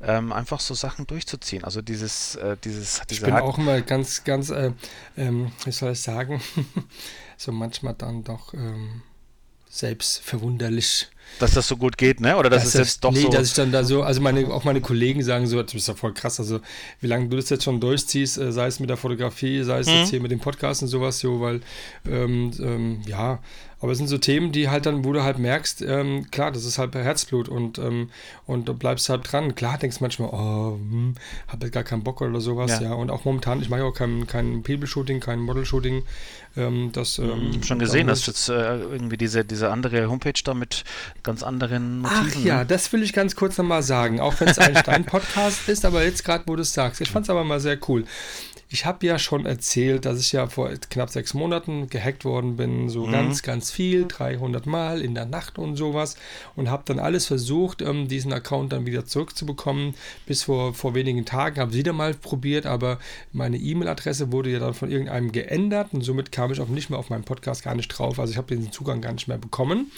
ähm, 0.02 0.32
einfach 0.32 0.60
so 0.60 0.74
Sachen 0.74 1.08
durchzuziehen. 1.08 1.64
Also 1.64 1.82
dieses, 1.82 2.36
äh, 2.36 2.58
dieses, 2.64 3.02
diese 3.10 3.22
Ich 3.22 3.26
bin 3.26 3.34
auch 3.34 3.58
immer 3.58 3.82
ganz, 3.82 4.24
ganz, 4.24 4.49
äh, 4.49 4.72
ähm, 5.18 5.52
wie 5.66 5.72
soll 5.72 5.94
ich 5.94 6.02
sagen, 6.02 6.41
so 7.38 7.52
manchmal 7.52 7.95
dann 7.95 8.24
doch 8.24 8.54
ähm, 8.54 9.02
selbst 9.70 10.20
verwunderlich 10.20 11.10
dass 11.40 11.52
das 11.52 11.68
so 11.68 11.78
gut 11.78 11.98
geht, 11.98 12.20
ne? 12.20 12.38
Oder 12.38 12.49
dass 12.49 12.64
das 12.64 12.76
es 12.76 12.80
jetzt 12.80 13.04
doch 13.04 13.12
nee, 13.12 13.22
so. 13.22 13.30
Nee, 13.30 13.36
dass 13.36 13.48
ich 13.48 13.54
dann 13.54 13.72
da 13.72 13.84
so, 13.84 14.04
also 14.04 14.22
meine, 14.22 14.48
auch 14.48 14.64
meine 14.64 14.82
Kollegen 14.82 15.24
sagen 15.24 15.48
so, 15.48 15.62
das 15.62 15.74
ist 15.74 15.88
ja 15.88 15.94
voll 15.94 16.14
krass, 16.14 16.40
also 16.40 16.60
wie 17.02 17.08
lange 17.08 17.28
du 17.30 17.38
das 17.38 17.49
jetzt 17.49 17.64
schon 17.64 17.80
durchziehst, 17.80 18.38
äh, 18.38 18.52
sei 18.52 18.68
es 18.68 18.80
mit 18.80 18.90
der 18.90 18.98
Fotografie, 18.98 19.64
sei 19.64 19.80
es 19.80 19.88
mhm. 19.88 19.94
jetzt 19.94 20.10
hier 20.10 20.22
mit 20.22 20.32
dem 20.32 20.40
Podcast 20.40 20.82
und 20.82 20.88
sowas, 20.88 21.20
so, 21.20 21.41
weil, 21.41 21.62
ähm, 22.10 22.52
ähm, 22.60 23.02
ja, 23.06 23.40
aber 23.80 23.91
es 23.91 23.99
sind 23.99 24.08
so 24.08 24.18
Themen, 24.18 24.52
die 24.52 24.70
halt 24.70 24.88
dann, 24.88 25.06
wo 25.06 25.14
du 25.14 25.22
halt 25.22 25.38
merkst, 25.38 25.84
ähm, 25.84 26.32
klar, 26.32 26.52
das 26.52 26.66
ist 26.66 26.80
halt 26.80 26.95
Herzblut 26.95 27.48
und, 27.48 27.78
ähm, 27.78 28.10
und 28.48 28.68
du 28.68 28.74
bleibst 28.74 29.08
halt 29.10 29.32
dran. 29.32 29.54
Klar 29.54 29.78
denkst 29.78 29.99
du 29.99 30.04
manchmal, 30.04 30.30
oh, 30.32 30.78
hm, 30.78 31.14
hab 31.48 31.62
jetzt 31.62 31.74
gar 31.74 31.84
keinen 31.84 32.04
Bock 32.04 32.22
oder 32.22 32.41
sowas, 32.41 32.80
ja. 32.80 32.88
ja. 32.88 32.94
Und 32.94 33.12
auch 33.12 33.26
momentan, 33.26 33.62
ich 33.62 33.70
mache 33.70 33.82
ja 33.82 33.86
auch 33.86 33.94
kein, 33.94 34.26
kein 34.26 34.64
People-Shooting, 34.64 35.20
kein 35.20 35.40
Model-Shooting. 35.41 36.04
Ähm, 36.56 36.90
das, 36.91 37.20
ähm, 37.20 37.62
schon 37.64 37.78
gesehen, 37.78 38.08
dass 38.08 38.26
jetzt 38.26 38.49
äh, 38.49 38.80
irgendwie 38.80 39.18
diese, 39.18 39.45
diese 39.45 39.70
andere 39.70 40.10
Homepage 40.10 40.41
da 40.44 40.56
mit 40.56 40.84
ganz 41.28 41.44
anderen 41.44 41.99
Motiven. 41.99 42.32
Ach 42.32 42.36
ja, 42.44 42.58
ne? 42.60 42.66
das 42.66 42.91
will 42.91 43.04
ich 43.04 43.14
ganz 43.14 43.36
kurz 43.36 43.58
nochmal 43.58 43.84
sagen, 43.84 44.20
auch 44.20 44.40
wenn 44.40 44.48
es 44.48 44.58
ein 44.58 44.76
Stein-Podcast 44.82 45.70
ist, 45.70 45.86
aber 45.86 46.04
jetzt 46.04 46.24
gerade, 46.24 46.45
wo 46.48 46.56
du 46.56 46.64
es 46.64 46.74
sagst. 46.74 47.02
Ich 47.02 47.12
fand 47.12 47.26
es 47.26 47.30
aber 47.30 47.44
mal 47.44 47.60
sehr 47.60 47.78
cool. 47.88 48.06
Ich 48.69 48.85
habe 48.85 49.06
ja 49.06 49.18
schon 49.18 49.45
erzählt, 49.45 50.03
dass 50.03 50.19
ich 50.19 50.34
ja 50.34 50.48
vor 50.48 50.69
knapp 50.89 51.10
sechs 51.10 51.34
Monaten 51.34 51.88
gehackt 51.88 52.26
worden 52.26 52.57
bin, 52.57 52.89
so 52.89 53.07
mhm. 53.07 53.11
ganz, 53.14 53.41
ganz 53.41 53.72
viel, 53.72 54.06
300 54.07 54.65
Mal 54.65 55.02
in 55.02 55.15
der 55.15 55.26
Nacht 55.26 55.57
und 55.57 55.77
sowas 55.77 56.18
und 56.57 56.69
habe 56.69 56.84
dann 56.85 56.99
alles 56.99 57.27
versucht, 57.27 57.81
ähm, 57.81 58.10
diesen 58.10 58.34
Account 58.34 58.73
dann 58.73 58.85
wieder 58.85 59.06
zurückzubekommen. 59.06 59.95
Bis 60.26 60.44
vor, 60.44 60.73
vor 60.73 60.95
wenigen 60.95 61.23
Tagen 61.23 61.61
habe 61.61 61.72
ich 61.72 61.77
wieder 61.77 61.94
mal 61.94 62.14
probiert, 62.14 62.65
aber 62.65 62.99
meine 63.31 63.56
E-Mail-Adresse 63.56 64.34
wurde 64.34 64.49
ja 64.49 64.60
dann 64.60 64.73
von 64.73 64.91
irgendeinem 64.91 65.31
geändert 65.31 65.94
und 65.94 66.02
somit 66.02 66.34
kam 66.34 66.52
ich 66.52 66.60
auch 66.60 66.68
nicht 66.68 66.89
mehr 66.89 66.99
auf 66.99 67.10
meinen 67.10 67.23
Podcast 67.23 67.64
gar 67.64 67.76
nicht 67.76 67.88
drauf. 67.88 68.19
Also 68.19 68.31
ich 68.31 68.38
habe 68.38 68.53
diesen 68.53 68.73
Zugang 68.73 68.99
gar 68.99 69.14
nicht 69.14 69.30
mehr 69.30 69.38
bekommen 69.38 69.91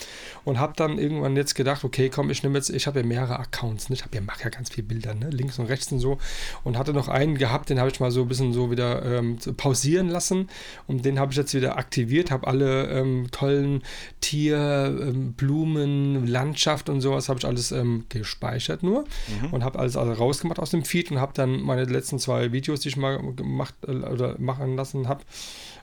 und 0.44 0.60
habe 0.60 0.74
dann 0.76 0.96
irgendwann 0.96 1.34
jetzt 1.34 1.56
gedacht, 1.56 1.82
okay, 1.82 2.08
komm, 2.08 2.30
ich 2.30 2.44
nehme 2.44 2.56
jetzt, 2.56 2.70
ich 2.70 2.86
habe 2.86 3.00
ja 3.00 3.06
mehrere 3.06 3.40
Accounts, 3.40 3.88
ne? 3.88 3.96
ich 3.96 4.02
habe 4.04 4.14
ja, 4.14 4.20
mache 4.20 4.44
ja 4.44 4.50
ganz 4.50 4.70
viele 4.70 4.86
Bilder, 4.86 5.14
ne? 5.14 5.28
links 5.30 5.58
und 5.58 5.66
rechts 5.66 5.90
und 5.90 5.98
so 5.98 6.18
und 6.62 6.78
hatte 6.78 6.92
noch 6.92 7.08
einen 7.08 7.36
gehabt, 7.36 7.68
den 7.68 7.80
habe 7.80 7.90
ich 7.90 7.98
mal 7.98 8.12
so 8.12 8.22
ein 8.22 8.28
bisschen 8.28 8.52
so 8.52 8.59
so 8.60 8.70
wieder 8.70 9.04
ähm, 9.04 9.38
pausieren 9.56 10.08
lassen. 10.08 10.48
Und 10.86 11.04
den 11.04 11.18
habe 11.18 11.32
ich 11.32 11.38
jetzt 11.38 11.54
wieder 11.54 11.78
aktiviert, 11.78 12.30
habe 12.30 12.46
alle 12.46 12.88
ähm, 12.88 13.28
tollen 13.30 13.82
Tier, 14.20 14.58
ähm, 15.00 15.32
Blumen, 15.32 16.26
Landschaft 16.26 16.88
und 16.88 17.00
sowas 17.00 17.28
habe 17.28 17.38
ich 17.38 17.46
alles 17.46 17.72
ähm, 17.72 18.04
gespeichert 18.08 18.82
nur 18.82 19.04
mhm. 19.40 19.52
und 19.52 19.64
habe 19.64 19.78
alles 19.78 19.96
also 19.96 20.12
rausgemacht 20.12 20.58
aus 20.58 20.70
dem 20.70 20.84
Feed 20.84 21.10
und 21.10 21.20
habe 21.20 21.32
dann 21.34 21.62
meine 21.62 21.84
letzten 21.84 22.18
zwei 22.18 22.52
Videos, 22.52 22.80
die 22.80 22.88
ich 22.88 22.96
mal 22.96 23.18
gemacht 23.34 23.74
äh, 23.86 23.92
oder 23.92 24.38
machen 24.38 24.76
lassen 24.76 25.08
habe, 25.08 25.22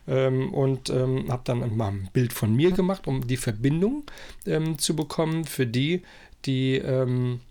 ähm, 0.08 0.54
und 0.54 0.90
ähm, 0.90 1.26
habe 1.30 1.42
dann 1.46 1.76
mal 1.76 1.90
ein 1.90 2.10
Bild 2.14 2.34
von 2.34 2.56
mir 2.56 2.72
gemacht, 2.72 3.08
um 3.08 3.28
die 3.28 3.38
Verbindung 3.38 4.04
ähm, 4.46 4.80
zu 4.80 4.96
bekommen 4.96 5.44
für 5.46 5.68
die, 5.68 6.02
die 6.46 6.76
ähm, 6.76 7.42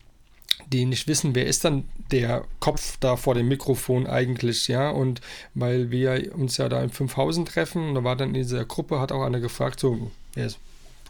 die 0.73 0.85
nicht 0.85 1.09
wissen, 1.09 1.35
wer 1.35 1.47
ist 1.47 1.65
dann 1.65 1.85
der 2.11 2.45
Kopf 2.61 2.97
da 2.99 3.17
vor 3.17 3.35
dem 3.35 3.49
Mikrofon 3.49 4.07
eigentlich, 4.07 4.69
ja, 4.69 4.91
und 4.91 5.21
weil 5.55 5.91
wir 5.91 6.35
uns 6.35 6.57
ja 6.57 6.69
da 6.69 6.83
in 6.83 6.91
Fünfhausen 6.91 7.45
treffen, 7.45 7.95
da 7.95 8.05
war 8.05 8.17
dann 8.17 8.29
in 8.29 8.43
dieser 8.43 8.65
Gruppe, 8.65 9.01
hat 9.01 9.13
auch 9.13 9.23
einer 9.23 9.41
gefragt, 9.41 9.81
so, 9.81 10.11
wer 10.35 10.47
ist 10.47 10.59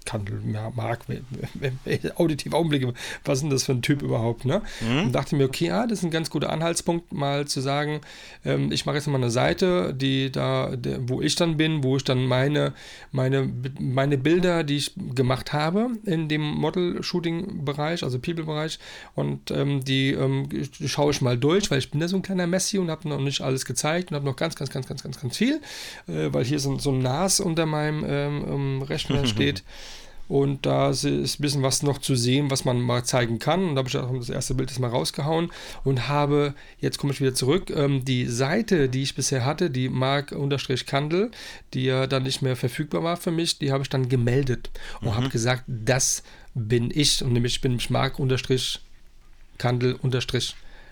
Kandel, 0.06 0.40
ja, 0.52 0.72
Mark, 0.74 1.00
auditive 2.16 2.56
Augenblicke, 2.56 2.94
was 3.24 3.38
ist 3.38 3.42
denn 3.42 3.50
das 3.50 3.64
für 3.64 3.72
ein 3.72 3.82
Typ 3.82 4.02
überhaupt, 4.02 4.46
ne? 4.46 4.62
Mhm. 4.80 5.06
Und 5.06 5.12
dachte 5.12 5.36
mir, 5.36 5.44
okay, 5.44 5.66
ja, 5.66 5.86
das 5.86 5.98
ist 5.98 6.04
ein 6.04 6.10
ganz 6.10 6.30
guter 6.30 6.50
Anhaltspunkt, 6.50 7.12
mal 7.12 7.46
zu 7.46 7.60
sagen, 7.60 8.00
ähm, 8.44 8.72
ich 8.72 8.86
mache 8.86 8.96
jetzt 8.96 9.08
mal 9.08 9.16
eine 9.16 9.30
Seite, 9.30 9.92
die 9.92 10.30
da, 10.32 10.74
der, 10.76 11.08
wo 11.08 11.20
ich 11.20 11.34
dann 11.34 11.56
bin, 11.56 11.82
wo 11.82 11.96
ich 11.96 12.04
dann 12.04 12.24
meine, 12.24 12.72
meine, 13.12 13.52
meine 13.78 14.16
Bilder, 14.16 14.64
die 14.64 14.76
ich 14.76 14.92
gemacht 15.14 15.52
habe 15.52 15.90
in 16.04 16.28
dem 16.28 16.42
Model-Shooting-Bereich, 16.42 18.02
also 18.02 18.18
People-Bereich, 18.18 18.78
und 19.14 19.50
ähm, 19.50 19.84
die 19.84 20.12
ähm, 20.12 20.48
schaue 20.86 21.10
ich 21.10 21.20
mal 21.20 21.36
durch, 21.36 21.70
weil 21.70 21.78
ich 21.78 21.90
bin 21.90 22.00
ja 22.00 22.08
so 22.08 22.16
ein 22.16 22.22
kleiner 22.22 22.46
Messi 22.46 22.78
und 22.78 22.90
habe 22.90 23.08
noch 23.08 23.20
nicht 23.20 23.40
alles 23.40 23.64
gezeigt 23.64 24.10
und 24.10 24.14
habe 24.14 24.24
noch 24.26 24.36
ganz, 24.36 24.54
ganz, 24.54 24.70
ganz, 24.70 24.86
ganz, 24.86 25.02
ganz, 25.02 25.20
ganz 25.20 25.36
viel, 25.36 25.60
äh, 26.06 26.32
weil 26.32 26.44
hier 26.44 26.60
so, 26.60 26.78
so 26.78 26.92
ein 26.92 27.00
NAS 27.00 27.40
unter 27.40 27.66
meinem 27.66 28.04
ähm, 28.06 28.82
Rechner 28.82 29.26
steht. 29.26 29.64
Und 30.28 30.66
da 30.66 30.90
ist 30.90 31.04
ein 31.04 31.22
bisschen 31.38 31.62
was 31.62 31.82
noch 31.82 31.98
zu 31.98 32.16
sehen, 32.16 32.50
was 32.50 32.64
man 32.64 32.80
mal 32.80 33.04
zeigen 33.04 33.38
kann. 33.38 33.68
Und 33.68 33.74
da 33.76 33.80
habe 33.80 33.88
ich 33.88 33.96
auch 33.96 34.12
das 34.14 34.28
erste 34.28 34.54
Bild 34.54 34.76
mal 34.78 34.90
rausgehauen 34.90 35.52
und 35.84 36.08
habe, 36.08 36.54
jetzt 36.78 36.98
komme 36.98 37.12
ich 37.12 37.20
wieder 37.20 37.34
zurück, 37.34 37.70
ähm, 37.70 38.04
die 38.04 38.26
Seite, 38.26 38.88
die 38.88 39.02
ich 39.02 39.14
bisher 39.14 39.44
hatte, 39.44 39.70
die 39.70 39.88
Mark-Kandel, 39.88 41.30
die 41.74 41.84
ja 41.84 42.06
dann 42.06 42.24
nicht 42.24 42.42
mehr 42.42 42.56
verfügbar 42.56 43.02
war 43.02 43.16
für 43.16 43.30
mich, 43.30 43.58
die 43.58 43.72
habe 43.72 43.82
ich 43.82 43.88
dann 43.88 44.08
gemeldet 44.08 44.70
und 45.00 45.08
mhm. 45.08 45.14
habe 45.14 45.28
gesagt, 45.28 45.62
das 45.66 46.22
bin 46.54 46.90
ich. 46.92 47.22
Und 47.22 47.32
nämlich 47.32 47.60
bin 47.60 47.76
ich 47.76 47.90
Mark-Kandel- 47.90 48.80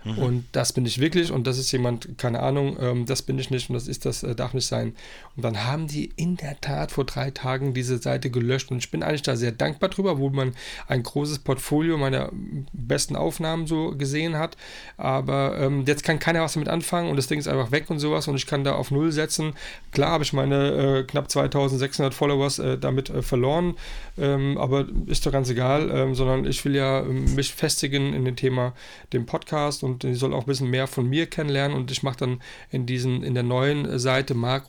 Mhm. 0.04 0.18
Und 0.18 0.44
das 0.52 0.72
bin 0.72 0.84
ich 0.84 1.00
wirklich 1.00 1.32
und 1.32 1.46
das 1.46 1.58
ist 1.58 1.72
jemand, 1.72 2.18
keine 2.18 2.40
Ahnung, 2.40 2.76
ähm, 2.80 3.06
das 3.06 3.22
bin 3.22 3.38
ich 3.38 3.50
nicht 3.50 3.70
und 3.70 3.74
das 3.74 3.88
ist 3.88 4.04
das, 4.04 4.22
äh, 4.22 4.34
darf 4.34 4.54
nicht 4.54 4.66
sein. 4.66 4.94
Und 5.36 5.44
dann 5.44 5.64
haben 5.64 5.86
die 5.86 6.12
in 6.16 6.36
der 6.36 6.60
Tat 6.60 6.92
vor 6.92 7.04
drei 7.04 7.30
Tagen 7.30 7.74
diese 7.74 7.98
Seite 7.98 8.30
gelöscht 8.30 8.70
und 8.70 8.78
ich 8.78 8.90
bin 8.90 9.02
eigentlich 9.02 9.22
da 9.22 9.36
sehr 9.36 9.52
dankbar 9.52 9.88
drüber, 9.88 10.18
wo 10.18 10.28
man 10.30 10.52
ein 10.86 11.02
großes 11.02 11.40
Portfolio 11.40 11.96
meiner 11.96 12.30
besten 12.72 13.16
Aufnahmen 13.16 13.66
so 13.66 13.92
gesehen 13.96 14.36
hat. 14.38 14.56
Aber 14.96 15.58
ähm, 15.58 15.84
jetzt 15.86 16.04
kann 16.04 16.18
keiner 16.18 16.42
was 16.42 16.52
damit 16.52 16.68
anfangen 16.68 17.10
und 17.10 17.16
das 17.16 17.26
Ding 17.26 17.38
ist 17.38 17.48
einfach 17.48 17.72
weg 17.72 17.88
und 17.88 17.98
sowas 17.98 18.28
und 18.28 18.36
ich 18.36 18.46
kann 18.46 18.64
da 18.64 18.74
auf 18.74 18.90
Null 18.90 19.10
setzen. 19.10 19.54
Klar 19.92 20.10
habe 20.10 20.24
ich 20.24 20.32
meine 20.32 21.00
äh, 21.00 21.02
knapp 21.04 21.30
2600 21.30 22.12
Followers 22.12 22.58
äh, 22.58 22.78
damit 22.78 23.10
äh, 23.10 23.22
verloren, 23.22 23.74
ähm, 24.18 24.58
aber 24.58 24.86
ist 25.06 25.24
doch 25.24 25.32
ganz 25.32 25.48
egal, 25.48 25.90
ähm, 25.90 26.14
sondern 26.14 26.44
ich 26.44 26.64
will 26.64 26.74
ja 26.74 27.00
ähm, 27.00 27.34
mich 27.34 27.54
festigen 27.54 28.12
in 28.12 28.24
dem 28.24 28.36
Thema, 28.36 28.74
dem 29.12 29.26
Podcast 29.26 29.82
und 29.82 29.93
und 29.94 30.02
die 30.02 30.14
soll 30.14 30.34
auch 30.34 30.42
ein 30.42 30.46
bisschen 30.46 30.70
mehr 30.70 30.86
von 30.86 31.08
mir 31.08 31.26
kennenlernen 31.26 31.76
und 31.76 31.90
ich 31.90 32.02
mache 32.02 32.18
dann 32.18 32.42
in 32.70 32.86
diesen 32.86 33.22
in 33.22 33.34
der 33.34 33.42
neuen 33.42 33.98
Seite 33.98 34.34
Mark 34.34 34.68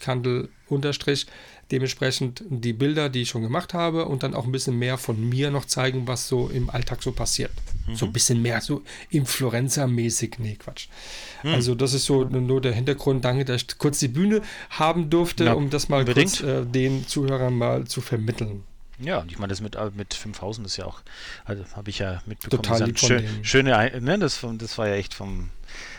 Kandel 0.00 0.48
dementsprechend 1.70 2.42
die 2.48 2.72
Bilder, 2.72 3.08
die 3.08 3.22
ich 3.22 3.28
schon 3.28 3.42
gemacht 3.42 3.74
habe 3.74 4.06
und 4.06 4.22
dann 4.22 4.34
auch 4.34 4.44
ein 4.44 4.52
bisschen 4.52 4.78
mehr 4.78 4.98
von 4.98 5.28
mir 5.28 5.50
noch 5.50 5.64
zeigen, 5.64 6.06
was 6.06 6.28
so 6.28 6.48
im 6.48 6.70
Alltag 6.70 7.02
so 7.02 7.12
passiert. 7.12 7.52
Mhm. 7.86 7.94
So 7.94 8.06
ein 8.06 8.12
bisschen 8.12 8.42
mehr 8.42 8.60
so 8.60 8.82
Influencer-mäßig. 9.10 10.36
Nee, 10.38 10.56
Quatsch. 10.56 10.88
Mhm. 11.42 11.54
Also 11.54 11.74
das 11.74 11.94
ist 11.94 12.04
so 12.04 12.24
nur 12.24 12.60
der 12.60 12.72
Hintergrund. 12.72 13.24
Danke, 13.24 13.44
dass 13.44 13.62
ich 13.62 13.78
kurz 13.78 13.98
die 13.98 14.08
Bühne 14.08 14.42
haben 14.70 15.10
durfte, 15.10 15.44
ja, 15.44 15.52
um 15.52 15.70
das 15.70 15.88
mal 15.88 16.04
kurz 16.04 16.40
äh, 16.40 16.64
den 16.64 17.06
Zuhörern 17.06 17.56
mal 17.56 17.84
zu 17.86 18.00
vermitteln. 18.00 18.64
Ja, 19.00 19.18
und 19.20 19.30
ich 19.30 19.38
meine, 19.38 19.48
das 19.48 19.60
mit, 19.60 19.76
äh, 19.76 19.90
mit 19.94 20.14
5000 20.14 20.66
ist 20.66 20.76
ja 20.76 20.84
auch, 20.84 21.00
also 21.44 21.64
habe 21.74 21.90
ich 21.90 21.98
ja 21.98 22.22
mitbekommen. 22.26 22.62
Total 22.62 22.84
lieb 22.84 22.98
schön, 22.98 23.26
schöne, 23.42 24.00
ne, 24.00 24.18
das, 24.18 24.44
das 24.58 24.78
war 24.78 24.88
ja 24.88 24.94
echt 24.94 25.14
vom 25.14 25.50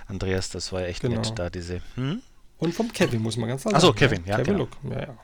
Andreas, 0.08 0.50
das 0.50 0.72
war 0.72 0.82
ja 0.82 0.88
echt 0.88 1.02
genau. 1.02 1.16
nett, 1.16 1.34
da 1.36 1.50
diese. 1.50 1.82
Hm? 1.96 2.22
Und 2.60 2.76
vom 2.76 2.92
Kevin, 2.94 3.22
muss 3.22 3.38
man 3.38 3.50
ganz 3.50 3.64
sagen. 3.64 3.76
Achso, 3.76 3.92
Kevin, 3.92 4.24
ja. 4.26 4.38
Kevin 4.38 4.54
genau. 4.54 4.60
Look, 4.60 4.78
ja, 4.92 5.00
ja. 5.02 5.18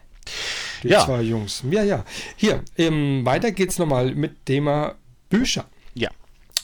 Die 0.84 0.88
ja. 0.90 1.06
zwei 1.06 1.22
Jungs. 1.22 1.64
Ja, 1.70 1.84
ja. 1.84 2.04
Hier, 2.36 2.64
ähm, 2.78 3.26
weiter 3.26 3.52
geht's 3.52 3.78
nochmal 3.78 4.14
mit 4.16 4.46
Thema 4.46 4.96
Bücher. 5.30 5.66
Ja. 5.94 6.10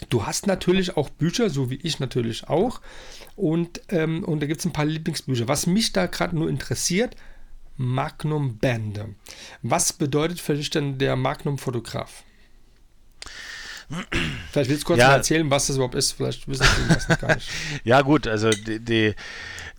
Du 0.09 0.25
hast 0.25 0.47
natürlich 0.47 0.97
auch 0.97 1.09
Bücher, 1.09 1.49
so 1.49 1.69
wie 1.69 1.79
ich 1.83 1.99
natürlich 1.99 2.49
auch. 2.49 2.81
Und, 3.35 3.81
ähm, 3.89 4.23
und 4.23 4.41
da 4.41 4.47
gibt 4.47 4.59
es 4.59 4.65
ein 4.65 4.73
paar 4.73 4.85
Lieblingsbücher. 4.85 5.47
Was 5.47 5.67
mich 5.67 5.93
da 5.93 6.07
gerade 6.07 6.35
nur 6.35 6.49
interessiert, 6.49 7.15
Magnum 7.77 8.57
Bände. 8.57 9.15
Was 9.61 9.93
bedeutet 9.93 10.39
für 10.39 10.55
dich 10.55 10.69
denn 10.69 10.97
der 10.97 11.15
Magnum-Fotograf? 11.15 12.23
Vielleicht 14.51 14.69
willst 14.69 14.83
du 14.83 14.87
kurz 14.87 14.99
ja. 14.99 15.07
mal 15.09 15.15
erzählen, 15.15 15.49
was 15.49 15.67
das 15.67 15.75
überhaupt 15.75 15.95
ist. 15.95 16.13
Vielleicht 16.13 16.47
wissen 16.47 16.65
Sie 16.65 16.93
das 16.93 17.19
gar 17.19 17.35
nicht. 17.35 17.49
ja, 17.83 18.01
gut, 18.01 18.27
also 18.27 18.49
die, 18.49 18.79
die 18.79 19.15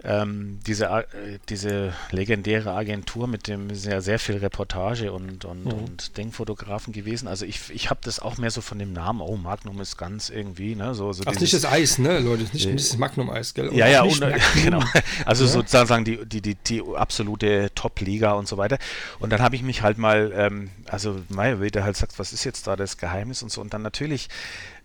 ähm, 0.03 0.61
diese, 0.67 0.87
äh, 0.87 1.39
diese 1.49 1.95
legendäre 2.11 2.73
Agentur 2.73 3.29
mit 3.29 3.47
dem 3.47 3.75
sehr, 3.75 4.03
sehr 4.03 4.19
viel 4.19 4.37
Reportage 4.37 5.13
und, 5.13 5.45
und, 5.45 5.65
mhm. 5.65 5.73
und 5.73 6.17
Denkfotografen 6.17 6.93
gewesen. 6.93 7.29
Also 7.29 7.47
ich, 7.47 7.71
ich 7.71 7.91
habe 7.91 8.01
das 8.03 8.19
auch 8.19 8.37
mehr 8.37 8.51
so 8.51 8.61
von 8.61 8.79
dem 8.79 8.93
Namen, 8.93 9.21
oh, 9.21 9.37
Magnum 9.37 9.81
ist 9.81 9.97
ganz 9.97 10.31
irgendwie, 10.31 10.75
ne? 10.75 10.95
So, 10.95 11.13
so 11.13 11.23
Ach, 11.27 11.39
nicht 11.39 11.55
das 11.55 11.65
Eis, 11.65 11.99
ne, 11.99 12.19
Leute, 12.19 12.43
nicht, 12.43 12.67
nicht 12.67 12.91
das 12.91 12.99
Magnum-Eis, 12.99 13.55
gell? 13.55 13.69
Und 13.69 13.77
ja, 13.77 13.87
ja, 13.87 14.03
und, 14.03 14.21
genau. 14.63 14.83
Also 15.25 15.45
ja. 15.45 15.51
sozusagen 15.51 16.05
die, 16.05 16.25
die, 16.27 16.43
die, 16.43 16.57
die 16.57 16.83
absolute 16.97 17.71
Top-Liga 17.75 18.33
und 18.33 18.49
so 18.49 18.57
weiter. 18.57 18.79
Und 19.21 19.31
dann 19.31 19.41
habe 19.41 19.55
ich 19.55 19.63
mich 19.63 19.83
halt 19.83 19.97
mal, 19.97 20.33
ähm, 20.35 20.71
also, 20.87 21.21
Meier, 21.29 21.61
wie 21.61 21.71
der 21.71 21.85
halt 21.85 21.97
sagt, 21.97 22.19
was 22.19 22.33
ist 22.33 22.45
jetzt 22.45 22.67
da 22.67 22.75
das 22.75 22.99
Geheimnis 22.99 23.43
und 23.43 23.51
so. 23.51 23.61
Und 23.61 23.73
dann 23.73 23.83
natürlich 23.83 24.29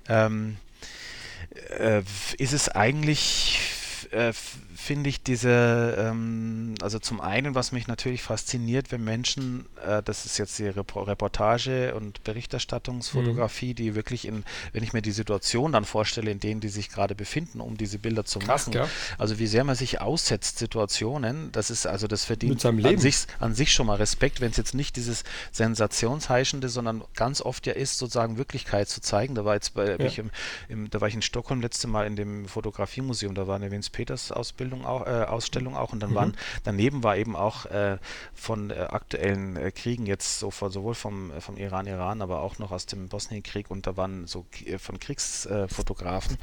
ähm, 0.08 0.58
äh, 1.78 2.04
ist 2.38 2.54
es 2.54 2.70
eigentlich 2.70 3.60
äh, 4.12 4.34
finde 4.34 5.10
ich 5.10 5.22
diese, 5.22 5.96
ähm, 6.00 6.76
also 6.82 7.00
zum 7.00 7.22
einen, 7.22 7.54
was 7.54 7.72
mich 7.72 7.88
natürlich 7.88 8.24
fasziniert, 8.24 8.92
wenn 8.92 9.04
Menschen, 9.04 9.66
äh, 9.86 10.02
das 10.02 10.26
ist 10.26 10.38
jetzt 10.38 10.58
die 10.58 10.68
Reportage 10.68 11.94
und 11.96 12.24
Berichterstattungsfotografie, 12.24 13.72
mhm. 13.72 13.76
die 13.76 13.96
wirklich 13.96 14.26
in, 14.26 14.44
wenn 14.74 14.84
ich 14.84 14.94
mir 14.94 15.02
die 15.02 15.12
Situation 15.12 15.74
dann 15.74 15.86
vorstelle, 15.86 16.32
in 16.32 16.40
denen 16.40 16.62
die 16.62 16.70
sich 16.70 16.90
gerade 16.90 17.14
befinden, 17.14 17.62
um 17.62 17.78
diese 17.78 18.00
Bilder 18.00 18.26
zu 18.26 18.40
Krass, 18.40 18.68
machen, 18.68 18.78
ja. 18.78 18.90
also 19.18 19.38
wie 19.38 19.48
sehr 19.48 19.64
man 19.64 19.76
sich 19.76 20.02
aussetzt, 20.02 20.60
Situationen, 20.60 21.52
das 21.52 21.70
ist 21.70 21.86
also 21.86 22.08
das 22.08 22.26
verdient 22.26 22.66
an 22.66 22.98
sich, 22.98 23.18
an 23.40 23.54
sich 23.54 23.72
schon 23.72 23.88
mal 23.88 23.98
Respekt, 23.98 24.42
wenn 24.42 24.52
es 24.52 24.58
jetzt 24.58 24.74
nicht 24.74 24.96
dieses 24.96 25.24
Sensationsheischende, 25.52 26.70
sondern 26.70 27.04
ganz 27.16 27.42
oft 27.42 27.68
ja 27.68 27.74
ist, 27.74 27.98
sozusagen 27.98 28.38
Wirklichkeit 28.38 28.90
zu 28.90 29.02
zeigen. 29.02 29.36
Da 29.36 29.46
war 29.46 29.56
jetzt 29.56 29.74
bei, 29.74 29.90
ja. 29.90 30.00
ich 30.00 30.18
im, 30.18 30.32
im, 30.68 30.90
da 30.90 31.02
war 31.02 31.08
ich 31.08 31.16
in 31.16 31.22
Stockholm 31.22 31.62
letzte 31.62 31.88
Mal 31.88 32.08
in 32.08 32.16
dem 32.16 32.48
Fotografiemuseum, 32.48 33.36
da 33.36 33.46
war 33.46 33.56
eine 33.56 33.72
Vince 33.72 33.92
Peters 34.00 34.32
Ausbildung 34.32 34.70
Ausstellung 34.70 34.86
auch, 34.86 35.08
äh, 35.08 35.26
Ausstellung 35.26 35.76
auch 35.76 35.94
und 35.94 36.00
dann 36.00 36.12
mhm. 36.12 36.16
waren 36.16 36.38
daneben 36.64 37.04
war 37.04 37.18
eben 37.18 37.36
auch 37.36 37.66
äh, 37.66 37.98
von 38.34 38.70
äh, 38.70 38.74
aktuellen 38.76 39.58
äh, 39.58 39.72
Kriegen 39.72 40.06
jetzt 40.06 40.40
so 40.40 40.52
von, 40.52 40.72
sowohl 40.72 40.96
vom, 40.96 41.32
vom 41.40 41.58
Iran, 41.58 41.88
Iran, 41.88 42.22
aber 42.22 42.42
auch 42.42 42.60
noch 42.60 42.72
aus 42.72 42.86
dem 42.86 43.10
Bosnienkrieg 43.10 43.70
und 43.70 43.88
da 43.88 43.98
waren 43.98 44.28
so 44.28 44.46
äh, 44.66 44.78
von 44.78 45.00
Kriegsfotografen 45.00 46.38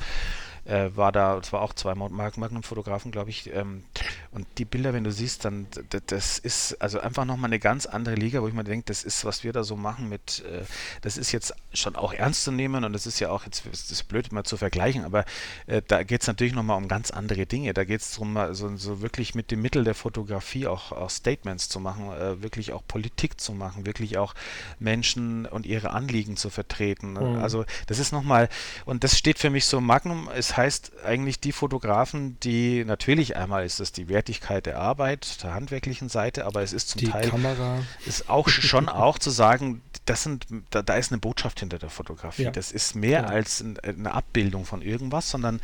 äh, 0.66 0.90
war 0.96 1.12
da, 1.12 1.38
es 1.38 1.52
war 1.52 1.62
auch 1.62 1.72
zwei 1.74 1.94
Magnum-Fotografen, 1.94 3.12
glaube 3.12 3.30
ich. 3.30 3.52
Ähm, 3.52 3.84
und 4.32 4.46
die 4.58 4.64
Bilder, 4.64 4.92
wenn 4.92 5.04
du 5.04 5.12
siehst, 5.12 5.44
dann, 5.44 5.66
das 6.06 6.38
ist 6.38 6.80
also 6.80 7.00
einfach 7.00 7.24
nochmal 7.24 7.48
eine 7.48 7.58
ganz 7.58 7.86
andere 7.86 8.16
Liga, 8.16 8.42
wo 8.42 8.48
ich 8.48 8.54
mir 8.54 8.64
denke, 8.64 8.86
das 8.86 9.04
ist, 9.04 9.24
was 9.24 9.44
wir 9.44 9.52
da 9.52 9.64
so 9.64 9.76
machen 9.76 10.08
mit, 10.08 10.44
äh, 10.44 10.64
das 11.00 11.16
ist 11.16 11.32
jetzt 11.32 11.54
schon 11.72 11.96
auch 11.96 12.12
ernst 12.12 12.44
zu 12.44 12.52
nehmen 12.52 12.84
und 12.84 12.92
das 12.92 13.06
ist 13.06 13.20
ja 13.20 13.30
auch, 13.30 13.44
jetzt 13.44 13.64
ist 13.66 13.90
es 13.90 14.02
blöd 14.02 14.32
mal 14.32 14.44
zu 14.44 14.56
vergleichen, 14.56 15.04
aber 15.04 15.24
äh, 15.66 15.82
da 15.86 16.02
geht 16.02 16.22
es 16.22 16.26
natürlich 16.26 16.52
nochmal 16.52 16.76
um 16.76 16.88
ganz 16.88 17.10
andere 17.10 17.46
Dinge. 17.46 17.72
Da 17.72 17.84
geht 17.84 18.00
es 18.00 18.12
darum, 18.12 18.36
so, 18.52 18.76
so, 18.76 19.00
wirklich 19.00 19.34
mit 19.34 19.50
dem 19.50 19.62
Mittel 19.62 19.84
der 19.84 19.94
Fotografie 19.94 20.66
auch, 20.66 20.92
auch 20.92 21.10
Statements 21.10 21.68
zu 21.68 21.80
machen, 21.80 22.10
äh, 22.12 22.42
wirklich 22.42 22.72
auch 22.72 22.82
Politik 22.86 23.40
zu 23.40 23.52
machen, 23.52 23.86
wirklich 23.86 24.18
auch 24.18 24.34
Menschen 24.78 25.46
und 25.46 25.64
ihre 25.64 25.90
Anliegen 25.90 26.36
zu 26.36 26.50
vertreten. 26.50 27.12
Mhm. 27.12 27.42
Also 27.42 27.64
das 27.86 27.98
ist 27.98 28.12
nochmal, 28.12 28.48
und 28.84 29.04
das 29.04 29.16
steht 29.16 29.38
für 29.38 29.50
mich 29.50 29.66
so, 29.66 29.80
Magnum 29.80 30.28
ist 30.36 30.55
heißt 30.56 30.92
eigentlich 31.04 31.40
die 31.40 31.52
Fotografen, 31.52 32.38
die 32.40 32.84
natürlich 32.84 33.36
einmal 33.36 33.64
ist 33.64 33.80
es 33.80 33.92
die 33.92 34.08
Wertigkeit 34.08 34.66
der 34.66 34.78
Arbeit, 34.78 35.42
der 35.42 35.54
handwerklichen 35.54 36.08
Seite, 36.08 36.46
aber 36.46 36.62
es 36.62 36.72
ist 36.72 36.90
zum 36.90 37.00
die 37.00 37.08
Teil 37.08 37.28
Kamera. 37.28 37.78
ist 38.06 38.30
auch 38.30 38.48
schon 38.48 38.88
auch 38.88 39.18
zu 39.18 39.30
sagen, 39.30 39.82
das 40.04 40.22
sind, 40.22 40.46
da, 40.70 40.82
da, 40.82 40.94
ist 40.94 41.12
eine 41.12 41.18
Botschaft 41.18 41.60
hinter 41.60 41.78
der 41.78 41.90
Fotografie. 41.90 42.44
Ja. 42.44 42.50
Das 42.50 42.72
ist 42.72 42.94
mehr 42.94 43.22
ja. 43.22 43.26
als 43.26 43.60
ein, 43.60 43.78
eine 43.80 44.12
Abbildung 44.12 44.64
von 44.64 44.82
irgendwas, 44.82 45.30
sondern 45.30 45.60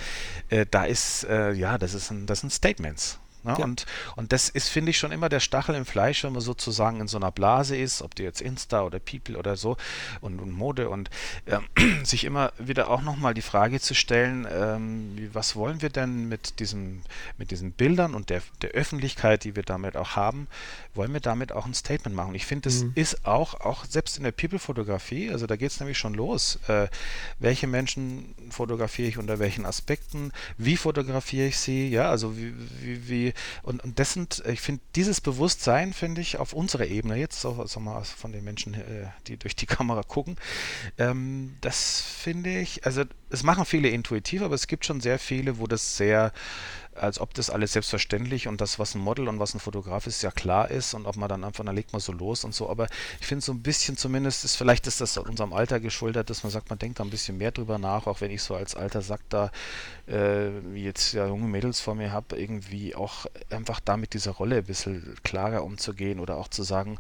äh, 0.48 0.66
da 0.70 0.85
ist, 0.85 1.24
äh, 1.24 1.52
ja, 1.52 1.78
das 1.78 1.94
ist 1.94 2.10
ein, 2.10 2.27
das 2.27 2.40
sind 2.40 2.52
Statements. 2.52 3.19
Ne? 3.44 3.56
Ja. 3.59 3.64
Und, 3.64 3.86
und 4.16 4.32
das 4.32 4.48
ist, 4.48 4.69
finde 4.69 4.90
ich, 4.90 4.98
schon 4.98 5.12
immer 5.12 5.28
der 5.28 5.40
Stachel 5.40 5.74
im 5.74 5.85
Fleisch, 5.85 6.24
wenn 6.24 6.32
man 6.32 6.43
sozusagen 6.43 7.01
in 7.01 7.09
so 7.09 7.16
einer 7.16 7.32
Blase 7.32 7.77
ist, 7.77 8.02
ob 8.02 8.14
die 8.14 8.23
jetzt 8.23 8.40
Insta 8.40 8.82
oder 8.82 8.98
People 8.98 9.36
oder 9.39 9.56
so 9.56 9.77
und, 10.20 10.40
und 10.40 10.51
Mode 10.52 10.89
und 10.89 11.10
äh, 11.47 11.59
sich 12.05 12.24
immer 12.24 12.52
wieder 12.59 12.90
auch 12.90 13.02
nochmal 13.02 13.35
die 13.35 13.43
Frage 13.43 13.81
zu 13.81 13.94
stellen, 13.94 14.47
ähm, 14.51 15.12
wie, 15.16 15.35
was 15.35 15.56
wollen 15.56 15.82
wir 15.82 15.90
denn 15.90 16.28
mit, 16.28 16.60
diesem, 16.60 17.02
mit 17.39 17.51
diesen 17.51 17.73
Bildern 17.73 18.14
und 18.14 18.31
der, 18.31 18.43
der 18.60 18.70
Öffentlichkeit, 18.70 19.44
die 19.44 19.56
wir 19.56 19.62
damit 19.62 19.97
auch 19.97 20.16
haben, 20.16 20.47
wollen 20.94 21.12
wir 21.12 21.20
damit 21.20 21.52
auch 21.52 21.66
ein 21.66 21.74
Statement 21.74 22.16
machen? 22.16 22.35
Ich 22.35 22.47
finde, 22.47 22.69
das 22.69 22.85
mhm. 22.85 22.93
ist 22.94 23.27
auch, 23.27 23.60
auch 23.60 23.85
selbst 23.85 24.16
in 24.19 24.24
der 24.24 24.32
People-Fotografie, 24.32 25.31
also 25.31 25.47
da 25.47 25.56
geht 25.56 25.70
es 25.70 25.81
nämlich 25.81 25.98
schon 25.98 26.14
los, 26.14 26.59
äh, 26.69 26.89
welche 27.39 27.66
Menschen 27.66 28.35
fotografiere 28.52 29.08
ich 29.08 29.18
unter 29.18 29.38
welchen 29.38 29.66
Aspekten, 29.66 30.32
wie 30.56 30.76
fotografiere 30.76 31.48
ich 31.48 31.58
sie, 31.58 31.88
ja, 31.88 32.10
also 32.10 32.36
wie, 32.36 32.54
wie, 32.80 33.08
wie 33.08 33.32
und, 33.62 33.82
und 33.82 33.98
das 33.98 34.12
sind, 34.12 34.42
ich 34.46 34.60
finde, 34.60 34.82
dieses 34.94 35.20
Bewusstsein, 35.20 35.92
finde 35.92 36.20
ich, 36.20 36.38
auf 36.38 36.52
unserer 36.52 36.86
Ebene 36.86 37.16
jetzt, 37.16 37.40
so, 37.40 37.54
also 37.54 37.80
mal 37.80 38.02
von 38.04 38.32
den 38.32 38.44
Menschen, 38.44 38.74
äh, 38.74 39.08
die 39.26 39.36
durch 39.36 39.56
die 39.56 39.66
Kamera 39.72 40.02
gucken, 40.02 40.36
ähm, 40.98 41.56
das 41.60 42.00
finde 42.00 42.58
ich, 42.60 42.86
also 42.86 43.02
es 43.30 43.42
machen 43.42 43.64
viele 43.64 43.88
intuitiv, 43.88 44.42
aber 44.42 44.54
es 44.54 44.66
gibt 44.66 44.84
schon 44.84 45.00
sehr 45.00 45.18
viele, 45.18 45.58
wo 45.58 45.66
das 45.66 45.96
sehr 45.96 46.32
als 46.94 47.20
ob 47.20 47.35
das 47.35 47.51
alles 47.51 47.73
selbstverständlich 47.73 48.48
und 48.48 48.60
das, 48.60 48.78
was 48.78 48.94
ein 48.94 49.01
Model 49.01 49.28
und 49.28 49.39
was 49.39 49.55
ein 49.55 49.60
Fotograf 49.60 50.06
ist, 50.06 50.23
ja 50.23 50.31
klar 50.31 50.70
ist 50.70 50.94
und 50.94 51.06
ob 51.06 51.16
man 51.16 51.28
dann 51.28 51.44
einfach, 51.44 51.64
dann 51.64 51.74
legt 51.74 51.93
man 51.93 52.01
so 52.01 52.12
los 52.12 52.44
und 52.44 52.55
so. 52.55 52.69
Aber 52.69 52.86
ich 53.20 53.27
finde 53.27 53.44
so 53.44 53.52
ein 53.52 53.62
bisschen 53.62 53.97
zumindest, 53.97 54.44
ist 54.44 54.56
vielleicht 54.56 54.86
ist 54.86 55.01
das 55.01 55.16
unserem 55.16 55.52
Alter 55.52 55.81
geschuldet, 55.81 56.31
dass 56.31 56.43
man 56.43 56.52
sagt, 56.52 56.70
man 56.70 56.78
denkt 56.78 57.01
da 57.01 57.05
ein 57.05 57.10
bisschen 57.10 57.39
mehr 57.39 57.51
drüber 57.51 57.78
nach, 57.78 58.06
auch 58.06 58.20
wenn 58.20 58.31
ich 58.31 58.43
so 58.43 58.55
als 58.55 58.74
alter 58.74 59.02
Sack 59.02 59.20
da, 59.28 59.51
äh, 60.09 60.51
jetzt 60.74 61.12
ja 61.12 61.27
junge 61.27 61.47
Mädels 61.47 61.81
vor 61.81 61.94
mir 61.94 62.12
habe, 62.12 62.39
irgendwie 62.39 62.94
auch 62.94 63.27
einfach 63.51 63.81
da 63.81 63.97
mit 63.97 64.14
dieser 64.14 64.32
Rolle 64.32 64.56
ein 64.56 64.64
bisschen 64.64 65.16
klarer 65.23 65.64
umzugehen 65.64 66.20
oder 66.20 66.36
auch 66.36 66.48
zu 66.48 66.62
sagen, 66.62 66.98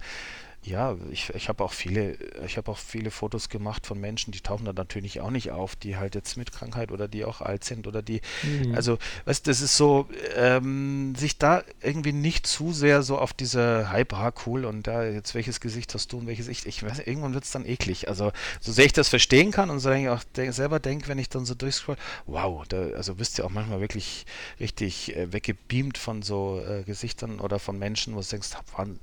ja, 0.64 0.96
ich, 1.10 1.30
ich 1.34 1.48
habe 1.48 1.64
auch 1.64 1.72
viele, 1.72 2.16
ich 2.46 2.56
habe 2.56 2.70
auch 2.70 2.78
viele 2.78 3.10
Fotos 3.10 3.48
gemacht 3.48 3.84
von 3.84 3.98
Menschen, 3.98 4.30
die 4.30 4.40
tauchen 4.40 4.64
da 4.64 4.72
natürlich 4.72 5.20
auch 5.20 5.30
nicht 5.30 5.50
auf, 5.50 5.74
die 5.74 5.96
halt 5.96 6.14
jetzt 6.14 6.36
mit 6.36 6.52
Krankheit 6.52 6.92
oder 6.92 7.08
die 7.08 7.24
auch 7.24 7.40
alt 7.40 7.64
sind 7.64 7.88
oder 7.88 8.00
die, 8.00 8.20
mhm. 8.44 8.74
also, 8.74 8.98
weißt 9.24 9.46
das 9.48 9.60
ist 9.60 9.76
so, 9.76 10.08
ähm, 10.36 11.14
sich 11.16 11.36
da 11.36 11.64
irgendwie 11.80 12.12
nicht 12.12 12.46
zu 12.46 12.72
sehr 12.72 13.02
so 13.02 13.18
auf 13.18 13.32
diese 13.32 13.90
Hype, 13.90 14.12
ah, 14.12 14.32
cool 14.46 14.64
und 14.64 14.86
da 14.86 15.04
jetzt 15.04 15.34
welches 15.34 15.60
Gesicht 15.60 15.92
hast 15.94 16.12
du 16.12 16.18
und 16.18 16.28
welches 16.28 16.46
ich, 16.46 16.64
ich 16.64 16.82
weiß, 16.82 17.00
irgendwann 17.00 17.34
wird 17.34 17.44
es 17.44 17.50
dann 17.50 17.66
eklig. 17.66 18.08
Also, 18.08 18.30
so 18.60 18.70
sehr 18.70 18.86
ich 18.86 18.92
das 18.92 19.08
verstehen 19.08 19.50
kann 19.50 19.68
und 19.68 19.80
so 19.80 19.90
ich 19.90 20.08
auch 20.08 20.22
de 20.36 20.50
selber 20.52 20.78
denke, 20.78 21.08
wenn 21.08 21.18
ich 21.18 21.28
dann 21.28 21.44
so 21.44 21.54
durchscroll, 21.54 21.96
wow, 22.26 22.64
da, 22.68 22.82
also 22.96 23.16
bist 23.16 23.36
du 23.36 23.42
ja 23.42 23.48
auch 23.48 23.52
manchmal 23.52 23.80
wirklich 23.80 24.26
richtig 24.60 25.16
äh, 25.16 25.32
weggebeamt 25.32 25.98
von 25.98 26.22
so 26.22 26.62
äh, 26.64 26.84
Gesichtern 26.84 27.40
oder 27.40 27.58
von 27.58 27.78
Menschen, 27.78 28.14
wo 28.14 28.20
du 28.20 28.26
denkst, 28.26 28.50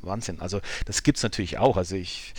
Wahnsinn. 0.01 0.39
Also, 0.39 0.61
das 0.85 1.03
gibt 1.03 1.17
es 1.17 1.23
natürlich 1.23 1.48
ich 1.49 1.57
auch. 1.57 1.77
Also 1.77 1.95
ich 1.95 2.33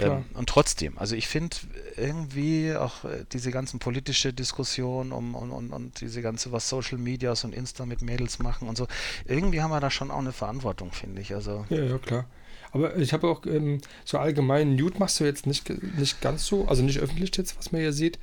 ähm, 0.00 0.24
und 0.34 0.48
trotzdem, 0.48 0.96
also 0.98 1.16
ich 1.16 1.26
finde 1.26 1.56
irgendwie 1.96 2.74
auch 2.74 3.04
äh, 3.04 3.24
diese 3.32 3.50
ganzen 3.50 3.78
politische 3.78 4.32
Diskussion 4.32 5.12
um, 5.12 5.34
und, 5.34 5.50
und, 5.50 5.72
und 5.72 6.00
diese 6.00 6.22
ganze, 6.22 6.52
was 6.52 6.68
Social 6.68 6.98
Medias 6.98 7.44
und 7.44 7.54
Insta 7.54 7.86
mit 7.86 8.02
Mädels 8.02 8.38
machen 8.38 8.68
und 8.68 8.76
so, 8.76 8.86
irgendwie 9.26 9.60
haben 9.60 9.70
wir 9.70 9.80
da 9.80 9.90
schon 9.90 10.10
auch 10.10 10.18
eine 10.18 10.32
Verantwortung, 10.32 10.92
finde 10.92 11.20
ich. 11.20 11.34
Also 11.34 11.64
ja, 11.70 11.82
ja, 11.82 11.98
klar. 11.98 12.26
Aber 12.70 12.96
ich 12.96 13.12
habe 13.12 13.28
auch 13.28 13.46
ähm, 13.46 13.80
so 14.04 14.18
allgemein 14.18 14.76
Nude 14.76 14.98
machst 14.98 15.20
du 15.20 15.24
jetzt 15.24 15.46
nicht, 15.46 15.70
nicht 15.96 16.20
ganz 16.20 16.46
so, 16.46 16.66
also 16.66 16.82
nicht 16.82 16.98
öffentlich 16.98 17.34
jetzt, 17.36 17.56
was 17.58 17.72
man 17.72 17.80
hier 17.80 17.92
sieht. 17.92 18.18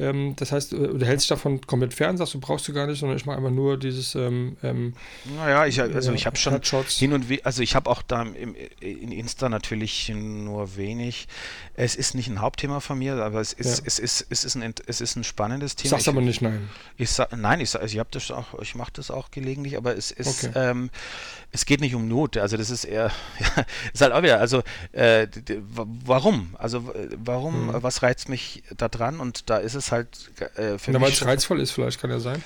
Ähm, 0.00 0.34
das 0.36 0.50
heißt, 0.50 0.72
äh, 0.72 0.76
du 0.76 1.04
hältst 1.04 1.30
davon 1.30 1.60
komplett 1.60 1.92
fern, 1.92 2.16
sagst 2.16 2.34
du, 2.34 2.40
brauchst 2.40 2.66
du 2.66 2.72
gar 2.72 2.86
nicht, 2.86 2.98
sondern 2.98 3.18
ich 3.18 3.26
mache 3.26 3.36
einfach 3.36 3.50
nur 3.50 3.78
dieses. 3.78 4.14
Ähm, 4.14 4.56
ähm, 4.62 4.94
naja, 5.36 5.66
ich, 5.66 5.80
also 5.80 6.12
ich 6.12 6.26
habe 6.26 6.36
schon 6.36 6.54
Headshots. 6.54 6.98
hin 6.98 7.12
und 7.12 7.28
wieder, 7.28 7.44
also 7.44 7.62
ich 7.62 7.74
habe 7.74 7.90
auch 7.90 8.02
da 8.02 8.22
im, 8.22 8.54
in 8.80 9.12
Insta 9.12 9.48
natürlich 9.48 10.10
nur 10.14 10.76
wenig. 10.76 11.28
Es 11.82 11.96
ist 11.96 12.14
nicht 12.14 12.28
ein 12.28 12.42
Hauptthema 12.42 12.80
von 12.80 12.98
mir, 12.98 13.14
aber 13.14 13.40
es 13.40 13.54
ist, 13.54 13.78
ja. 13.78 13.84
es 13.86 13.98
ist, 13.98 14.26
es 14.28 14.44
ist, 14.44 14.54
ein, 14.54 14.74
es 14.84 15.00
ist 15.00 15.16
ein 15.16 15.24
spannendes 15.24 15.76
Thema. 15.76 15.92
Sagst 15.92 16.06
ich, 16.06 16.12
aber 16.12 16.20
nicht 16.20 16.42
nein. 16.42 16.68
Ich 16.98 17.10
sag, 17.10 17.34
nein, 17.34 17.58
ich, 17.60 17.70
sag, 17.70 17.80
also 17.80 17.94
ich 17.94 17.98
habe 17.98 18.10
das 18.12 18.30
auch, 18.30 18.60
ich 18.60 18.74
mache 18.74 18.90
das 18.92 19.10
auch 19.10 19.30
gelegentlich, 19.30 19.78
aber 19.78 19.96
es 19.96 20.10
ist, 20.10 20.44
okay. 20.44 20.52
ähm, 20.56 20.90
es 21.52 21.64
geht 21.64 21.80
nicht 21.80 21.94
um 21.94 22.06
Not. 22.06 22.36
Also 22.36 22.58
das 22.58 22.68
ist 22.68 22.84
eher, 22.84 23.10
ja, 23.38 23.64
ist 23.94 24.02
halt 24.02 24.12
auch 24.12 24.22
wieder, 24.22 24.40
also 24.40 24.62
äh, 24.92 25.26
warum? 26.04 26.54
Also 26.58 26.92
warum, 27.16 27.68
mhm. 27.68 27.82
was 27.82 28.02
reizt 28.02 28.28
mich 28.28 28.62
da 28.76 28.88
dran? 28.88 29.18
Und 29.18 29.48
da 29.48 29.56
ist 29.56 29.74
es 29.74 29.90
halt 29.90 30.30
äh, 30.56 30.76
für 30.76 30.90
Na, 30.90 31.00
Weil 31.00 31.12
es 31.12 31.24
reizvoll 31.24 31.60
ist, 31.60 31.70
vielleicht 31.70 31.98
kann 31.98 32.10
ja 32.10 32.20
sein. 32.20 32.42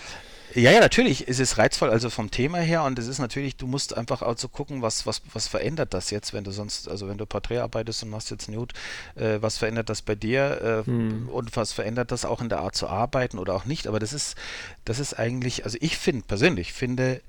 Ja, 0.54 0.70
ja, 0.70 0.78
natürlich 0.78 1.26
ist 1.26 1.40
es 1.40 1.58
reizvoll, 1.58 1.90
also 1.90 2.10
vom 2.10 2.30
Thema 2.30 2.58
her 2.58 2.84
und 2.84 2.96
es 3.00 3.08
ist 3.08 3.18
natürlich, 3.18 3.56
du 3.56 3.66
musst 3.66 3.96
einfach 3.96 4.22
auch 4.22 4.38
so 4.38 4.48
gucken, 4.48 4.82
was, 4.82 5.04
was, 5.04 5.20
was 5.32 5.48
verändert 5.48 5.92
das 5.92 6.10
jetzt, 6.10 6.32
wenn 6.32 6.44
du 6.44 6.52
sonst, 6.52 6.88
also 6.88 7.08
wenn 7.08 7.18
du 7.18 7.26
Porträt 7.26 7.58
arbeitest 7.58 8.04
und 8.04 8.10
machst 8.10 8.30
jetzt 8.30 8.48
Nude, 8.48 8.72
äh, 9.16 9.38
was 9.40 9.58
verändert 9.58 9.90
das 9.90 10.02
bei 10.02 10.14
dir 10.14 10.84
äh, 10.84 10.86
hm. 10.86 11.28
und 11.28 11.56
was 11.56 11.72
verändert 11.72 12.12
das 12.12 12.24
auch 12.24 12.40
in 12.40 12.48
der 12.48 12.60
Art 12.60 12.76
zu 12.76 12.88
arbeiten 12.88 13.38
oder 13.38 13.54
auch 13.54 13.64
nicht, 13.64 13.88
aber 13.88 13.98
das 13.98 14.12
ist, 14.12 14.36
das 14.84 15.00
ist 15.00 15.18
eigentlich, 15.18 15.64
also 15.64 15.76
ich 15.80 15.98
finde, 15.98 16.24
persönlich 16.26 16.72
finde, 16.72 17.20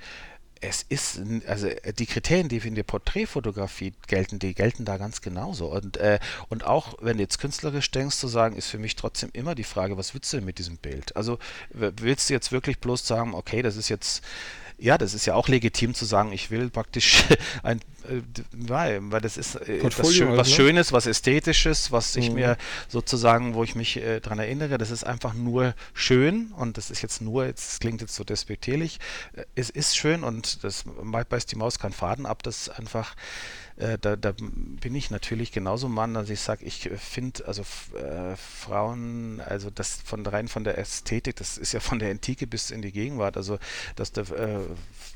es 0.68 0.84
ist, 0.84 1.22
also 1.48 1.68
äh, 1.68 1.94
die 1.94 2.06
Kriterien, 2.06 2.50
die 2.50 2.60
für 2.60 2.72
die 2.72 2.84
Porträtfotografie 2.84 3.94
gelten, 4.08 4.40
die 4.40 4.54
gelten 4.54 4.86
da 4.86 4.98
ganz 4.98 5.22
genauso. 5.22 5.68
Und, 5.68 5.98
äh, 5.98 6.20
und 6.50 6.66
auch 6.66 6.96
wenn 7.02 7.18
du 7.18 7.24
jetzt 7.24 7.40
künstlerisch 7.40 7.92
denkst, 7.92 8.18
zu 8.18 8.28
sagen, 8.28 8.56
ist 8.56 8.68
für 8.68 8.80
mich 8.80 8.96
trotzdem 8.96 9.30
immer 9.34 9.56
die 9.56 9.64
Frage, 9.64 9.98
was 9.98 10.14
willst 10.14 10.32
du 10.34 10.38
denn 10.38 10.46
mit 10.46 10.58
diesem 10.58 10.78
Bild? 10.78 11.16
Also 11.16 11.40
willst 11.70 12.30
du 12.30 12.34
jetzt 12.34 12.52
wirklich 12.52 12.80
bloß 12.80 13.06
sagen, 13.06 13.34
okay, 13.34 13.62
das 13.62 13.76
ist 13.76 13.90
jetzt 13.90 14.24
ja, 14.78 14.98
das 14.98 15.14
ist 15.14 15.26
ja 15.26 15.36
auch 15.36 15.48
legitim 15.48 15.94
zu 15.94 16.06
sagen, 16.06 16.32
ich 16.32 16.52
will 16.52 16.70
praktisch 16.70 17.24
ein, 17.64 17.80
äh, 18.10 18.22
weil, 18.52 19.00
weil 19.12 19.22
das 19.22 19.38
ist 19.38 19.56
äh, 19.56 19.82
was, 19.84 20.14
Schön, 20.14 20.30
was 20.30 20.38
halt, 20.38 20.48
ne? 20.48 20.54
Schönes, 20.54 20.92
was 20.92 21.06
Ästhetisches, 21.06 21.92
was 21.92 22.16
ich 22.16 22.30
mhm. 22.30 22.36
mir 22.36 22.58
sozusagen, 22.88 23.54
wo 23.54 23.64
ich 23.64 23.76
mich 23.76 23.98
äh, 23.98 24.20
daran 24.20 24.40
erinnere, 24.40 24.78
das 24.78 24.92
ist 24.92 25.06
einfach 25.06 25.34
nur 25.34 25.76
schön 25.94 26.52
und 26.58 26.78
das 26.78 26.92
ist 26.92 27.02
jetzt 27.02 27.22
nur, 27.22 27.46
jetzt 27.46 27.82
klingt 27.82 28.02
jetzt 28.02 28.16
so 28.16 28.24
despektierlich, 28.24 29.00
äh, 29.34 29.44
es 29.56 29.70
ist 29.70 29.96
schön 29.96 30.24
und 30.24 30.64
das 30.64 30.84
beißt 30.86 31.52
die 31.52 31.56
Maus 31.56 31.80
keinen 31.80 31.94
Faden 31.94 32.26
ab, 32.26 32.44
das 32.44 32.70
einfach 32.70 33.16
äh, 33.78 33.98
da, 34.00 34.16
da, 34.16 34.34
bin 34.38 34.96
ich 34.96 35.12
natürlich 35.12 35.52
genauso 35.52 35.90
Mann, 35.90 36.14
dass 36.14 36.30
ich 36.30 36.40
sage, 36.40 36.64
ich 36.64 36.90
finde, 36.98 37.46
also 37.46 37.64
äh, 37.94 38.36
Frauen, 38.38 39.42
also 39.42 39.70
das 39.70 40.00
von 40.06 40.26
rein 40.26 40.48
von 40.48 40.64
der 40.64 40.78
Ästhetik, 40.78 41.36
das 41.36 41.58
ist 41.58 41.74
ja 41.74 41.82
von 41.82 42.00
der 42.00 42.10
Antike 42.10 42.48
bis 42.48 42.72
in 42.72 42.82
die 42.82 42.94
Gegenwart, 42.94 43.36
also 43.36 43.60
dass 43.98 44.14
der, 44.14 44.30
äh, 44.30 44.60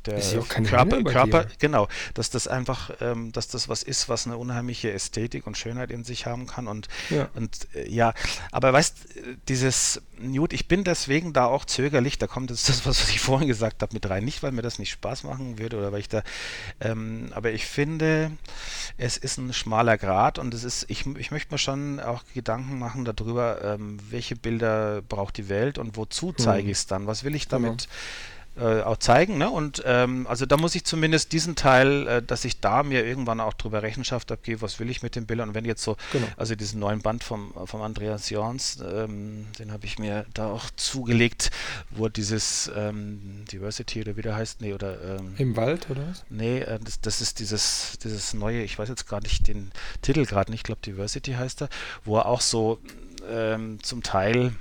der 0.06 0.20
Körper, 0.44 1.04
Körper 1.04 1.46
genau, 1.60 1.88
dass 2.16 2.30
das 2.32 2.50
einfach, 2.50 2.92
ähm, 3.00 3.32
dass 3.32 3.48
das 3.48 3.70
was 3.70 3.82
ist, 3.82 4.10
was 4.10 4.26
eine 4.26 4.38
unheimliche 4.38 4.92
Ästhetik 4.92 5.48
und 5.48 5.58
Schönheit 5.58 5.90
in 5.90 6.04
sich 6.04 6.26
haben 6.26 6.46
kann 6.46 6.68
und 6.68 6.90
ja, 7.10 7.30
und, 7.36 7.68
äh, 7.76 7.90
ja 7.90 8.14
aber 8.52 8.74
weißt, 8.74 8.98
dieses 9.48 10.02
Newt, 10.18 10.52
ich 10.52 10.68
bin 10.68 10.84
deswegen 10.84 11.32
da 11.32 11.46
auch 11.46 11.64
zögerlich, 11.64 12.18
da 12.18 12.28
kommt 12.28 12.50
jetzt 12.50 12.68
das, 12.68 12.86
was 12.86 13.10
ich 13.10 13.22
vorhin 13.22 13.48
gesagt 13.48 13.82
habe, 13.82 13.94
mit 13.94 14.10
rein, 14.10 14.26
nicht 14.26 14.44
weil 14.44 14.52
mir 14.52 14.64
das 14.64 14.80
nicht 14.80 14.92
Spaß 14.92 15.24
machen 15.24 15.60
würde 15.60 15.78
oder 15.78 15.94
weil 15.94 16.02
ich 16.02 16.10
da, 16.10 16.24
ähm, 16.82 17.32
aber 17.34 17.52
ich 17.52 17.66
finde, 17.66 18.32
es 18.98 19.18
ist 19.18 19.38
ein 19.38 19.54
schmaler 19.54 19.98
Grad 19.98 20.40
und 20.40 20.54
es 20.54 20.64
ist, 20.64 20.86
ich, 20.90 21.06
ich 21.06 21.32
möchte 21.32 21.54
mir 21.54 21.58
schon 21.58 22.00
auch 22.00 22.24
Gedanken 22.34 22.80
machen 22.80 23.06
darüber, 23.06 23.64
ähm, 23.64 23.98
welche 24.10 24.36
Bilder 24.36 25.02
braucht 25.02 25.38
die 25.38 25.50
Welt 25.50 25.78
und 25.78 25.98
wozu 25.98 26.34
zeige 26.34 26.64
hm. 26.64 26.70
ich 26.70 26.78
es 26.78 26.88
dann? 26.88 27.08
Was 27.08 27.24
will 27.24 27.36
ich 27.36 27.48
damit? 27.48 27.84
Genau 27.84 27.94
äh, 28.60 28.82
auch 28.82 28.98
zeigen. 28.98 29.38
Ne? 29.38 29.50
Und 29.50 29.82
ähm, 29.86 30.28
also 30.28 30.46
da 30.46 30.58
muss 30.58 30.76
ich 30.76 30.84
zumindest 30.84 31.32
diesen 31.32 31.56
Teil, 31.56 32.08
äh, 32.08 32.22
dass 32.22 32.46
ich 32.46 32.60
da 32.60 32.84
mir 32.84 33.06
irgendwann 33.06 33.40
auch 33.40 33.54
drüber 33.54 33.82
Rechenschaft 33.84 34.32
abgebe, 34.32 34.62
was 34.62 34.80
will 34.80 34.90
ich 34.90 35.02
mit 35.02 35.16
den 35.16 35.26
Bildern. 35.26 35.50
Und 35.50 35.56
wenn 35.56 35.66
jetzt 35.66 35.84
so, 35.84 35.96
genau. 36.12 36.28
also 36.38 36.56
diesen 36.56 36.80
neuen 36.80 37.02
Band 37.02 37.24
vom, 37.24 37.54
vom 37.66 37.82
Andreas 37.82 38.30
Jorns, 38.30 38.80
ähm, 38.82 39.48
den 39.58 39.72
habe 39.72 39.86
ich 39.86 39.98
mir 39.98 40.26
da 40.34 40.48
auch 40.48 40.66
zugelegt, 40.76 41.52
wo 41.90 42.10
dieses 42.10 42.70
ähm, 42.76 43.46
Diversity 43.52 44.02
oder 44.02 44.18
wie 44.18 44.22
der 44.22 44.36
heißt, 44.36 44.62
nee, 44.62 44.74
oder 44.74 45.18
ähm, 45.18 45.36
Im 45.38 45.56
Wald 45.56 45.90
oder 45.90 46.08
was? 46.08 46.26
Nee, 46.30 46.60
äh, 46.60 46.80
das, 46.84 47.00
das 47.02 47.22
ist 47.22 47.40
dieses, 47.40 47.98
dieses 48.04 48.34
neue, 48.34 48.62
ich 48.64 48.78
weiß 48.78 48.90
jetzt 48.90 49.08
gar 49.08 49.22
nicht 49.22 49.48
den 49.48 49.72
Titel 50.02 50.26
gerade 50.26 50.52
nicht, 50.52 50.60
ich 50.60 50.64
glaube 50.64 50.82
Diversity 50.82 51.34
heißt 51.34 51.64
er, 51.64 51.70
wo 52.04 52.18
er 52.18 52.26
auch 52.26 52.42
so 52.42 52.80
ähm, 53.30 53.82
zum 53.82 54.04
Teil 54.04 54.54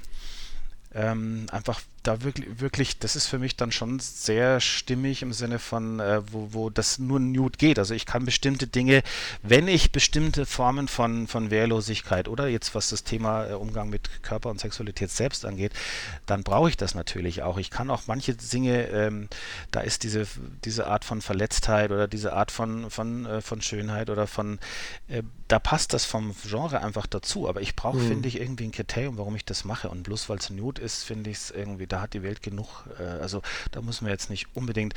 ähm, 0.95 1.47
einfach 1.51 1.81
da 2.03 2.23
wirklich, 2.23 2.61
wirklich, 2.61 2.99
das 2.99 3.17
ist 3.17 3.27
für 3.27 3.39
mich 3.39 3.57
dann 3.57 3.73
schon 3.73 3.99
sehr 3.99 4.61
stimmig 4.61 5.23
im 5.23 5.33
Sinne 5.33 5.59
von, 5.59 6.01
äh, 6.01 6.23
wo, 6.33 6.49
wo 6.53 6.71
das 6.71 6.99
nur 6.99 7.21
Nude 7.21 7.59
geht. 7.59 7.79
Also 7.79 7.95
ich 7.95 8.07
kann 8.07 8.25
bestimmte 8.25 8.67
Dinge, 8.67 9.03
wenn 9.43 9.69
ich 9.69 9.93
bestimmte 9.93 10.47
Formen 10.47 10.89
von, 10.89 11.27
von 11.27 11.51
Wehrlosigkeit 11.51 12.29
oder 12.29 12.49
jetzt 12.49 12.75
was 12.75 12.91
das 12.91 13.05
Thema 13.05 13.49
äh, 13.49 13.53
Umgang 13.55 13.91
mit 13.91 14.23
Körper 14.23 14.51
und 14.51 14.61
Sexualität 14.61 15.11
selbst 15.11 15.45
angeht, 15.45 15.73
dann 16.27 16.45
brauche 16.45 16.69
ich 16.69 16.77
das 16.77 16.95
natürlich 16.95 17.43
auch. 17.43 17.59
Ich 17.59 17.71
kann 17.71 17.91
auch 17.91 18.03
manche 18.07 18.35
Dinge, 18.35 18.89
ähm, 18.89 19.29
da 19.71 19.81
ist 19.81 20.05
diese, 20.05 20.27
diese 20.65 20.87
Art 20.87 21.05
von 21.05 21.21
Verletztheit 21.21 21.91
oder 21.91 22.07
diese 22.07 22.33
Art 22.33 22.53
von, 22.53 22.91
von, 22.91 23.27
äh, 23.27 23.41
von 23.41 23.61
Schönheit 23.61 24.09
oder 24.11 24.27
von, 24.27 24.59
äh, 25.09 25.23
da 25.49 25.59
passt 25.59 25.95
das 25.95 26.05
vom 26.05 26.35
Genre 26.47 26.81
einfach 26.83 27.07
dazu. 27.07 27.49
Aber 27.49 27.61
ich 27.61 27.75
brauche, 27.75 27.97
mhm. 27.97 28.09
finde 28.09 28.29
ich, 28.29 28.41
irgendwie 28.41 28.65
ein 28.65 28.73
Kriterium, 28.73 29.19
warum 29.19 29.35
ich 29.35 29.45
das 29.45 29.65
mache. 29.65 29.89
Und 29.89 30.05
bloß 30.05 30.29
weil 30.29 30.39
es 30.39 30.51
Nude 30.51 30.81
ist, 30.81 31.05
finde 31.05 31.31
ich 31.31 31.39
es 31.39 31.51
irgendwie, 31.51 31.87
da 31.89 32.01
hat 32.01 32.15
die 32.15 32.23
Welt 32.23 32.43
genug. 32.43 32.85
Äh, 32.99 33.03
also 33.03 33.43
da 33.73 33.81
muss 33.81 34.01
man 34.01 34.11
jetzt 34.11 34.31
nicht 34.31 34.47
unbedingt, 34.55 34.95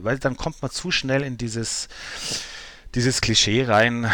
weil 0.00 0.18
dann 0.18 0.36
kommt 0.36 0.62
man 0.62 0.70
zu 0.70 0.90
schnell 0.90 1.22
in 1.22 1.36
dieses 1.36 1.88
dieses 2.94 3.20
Klischee 3.20 3.64
rein, 3.64 4.10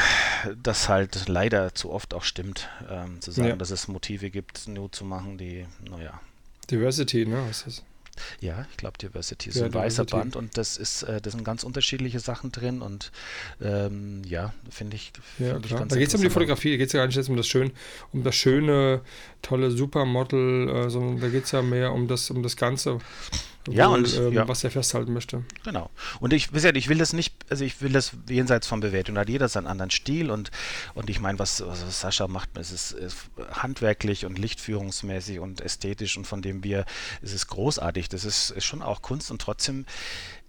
das 0.60 0.88
halt 0.88 1.28
leider 1.28 1.74
zu 1.74 1.92
oft 1.92 2.12
auch 2.12 2.24
stimmt, 2.24 2.68
ähm, 2.90 3.20
zu 3.20 3.30
sagen, 3.30 3.50
ja. 3.50 3.56
dass 3.56 3.70
es 3.70 3.86
Motive 3.86 4.30
gibt, 4.30 4.66
nur 4.66 4.90
zu 4.90 5.04
machen, 5.04 5.38
die, 5.38 5.66
naja. 5.88 6.20
Diversity, 6.68 7.24
ne? 7.24 7.44
Was 7.48 7.62
ist 7.68 7.84
ja, 8.40 8.66
ich 8.70 8.76
glaube 8.76 8.98
Diversity 8.98 9.50
ist 9.50 9.56
ja, 9.56 9.66
ein 9.66 9.74
weißer 9.74 10.04
Band 10.04 10.36
und 10.36 10.56
das 10.56 10.76
ist, 10.76 11.02
äh, 11.04 11.20
da 11.20 11.30
sind 11.30 11.44
ganz 11.44 11.64
unterschiedliche 11.64 12.20
Sachen 12.20 12.52
drin 12.52 12.82
und 12.82 13.12
ähm, 13.60 14.22
ja, 14.24 14.52
finde 14.70 14.96
ich, 14.96 15.12
find 15.36 15.48
ja, 15.48 15.56
ich 15.58 15.70
ganz 15.70 15.92
Da 15.92 15.98
geht 15.98 16.08
es 16.08 16.14
um 16.14 16.22
die 16.22 16.30
Fotografie, 16.30 16.72
da 16.72 16.76
geht 16.76 16.88
es 16.88 16.92
ja 16.92 17.00
gar 17.00 17.06
nicht 17.06 17.16
jetzt 17.16 17.28
um 17.28 17.36
das 17.36 17.46
schön, 17.46 17.72
um 18.12 18.22
das 18.22 18.34
schöne, 18.34 19.00
tolle 19.42 19.70
Supermodel, 19.70 20.68
äh, 20.68 20.90
sondern 20.90 21.20
da 21.20 21.28
geht 21.28 21.44
es 21.44 21.52
ja 21.52 21.62
mehr 21.62 21.92
um 21.92 22.08
das, 22.08 22.30
um 22.30 22.42
das 22.42 22.56
Ganze 22.56 22.98
ja, 23.68 23.88
und 23.88 24.14
ähm, 24.16 24.32
ja. 24.32 24.48
was 24.48 24.62
er 24.64 24.70
festhalten 24.70 25.12
möchte. 25.12 25.44
Genau. 25.64 25.90
Und 26.20 26.32
ich, 26.32 26.52
ich 26.52 26.88
will 26.88 26.98
das 26.98 27.12
nicht, 27.12 27.34
also 27.48 27.64
ich 27.64 27.80
will 27.80 27.92
das 27.92 28.12
jenseits 28.28 28.66
von 28.66 28.80
Bewertung. 28.80 29.16
Hat 29.16 29.28
jeder 29.28 29.48
seinen 29.48 29.66
anderen 29.66 29.90
Stil 29.90 30.30
und, 30.30 30.50
und 30.94 31.08
ich 31.08 31.20
meine, 31.20 31.38
was, 31.38 31.64
was 31.66 32.00
Sascha 32.00 32.28
macht, 32.28 32.50
es 32.58 32.70
ist, 32.70 32.96
handwerklich 33.52 34.26
und 34.26 34.38
lichtführungsmäßig 34.38 35.38
und 35.38 35.60
ästhetisch 35.60 36.16
und 36.16 36.26
von 36.26 36.42
dem 36.42 36.62
wir, 36.62 36.84
es 37.22 37.32
ist 37.32 37.46
großartig. 37.48 38.08
Das 38.08 38.24
ist, 38.24 38.50
ist 38.50 38.64
schon 38.64 38.82
auch 38.82 39.02
Kunst 39.02 39.30
und 39.30 39.40
trotzdem 39.40 39.86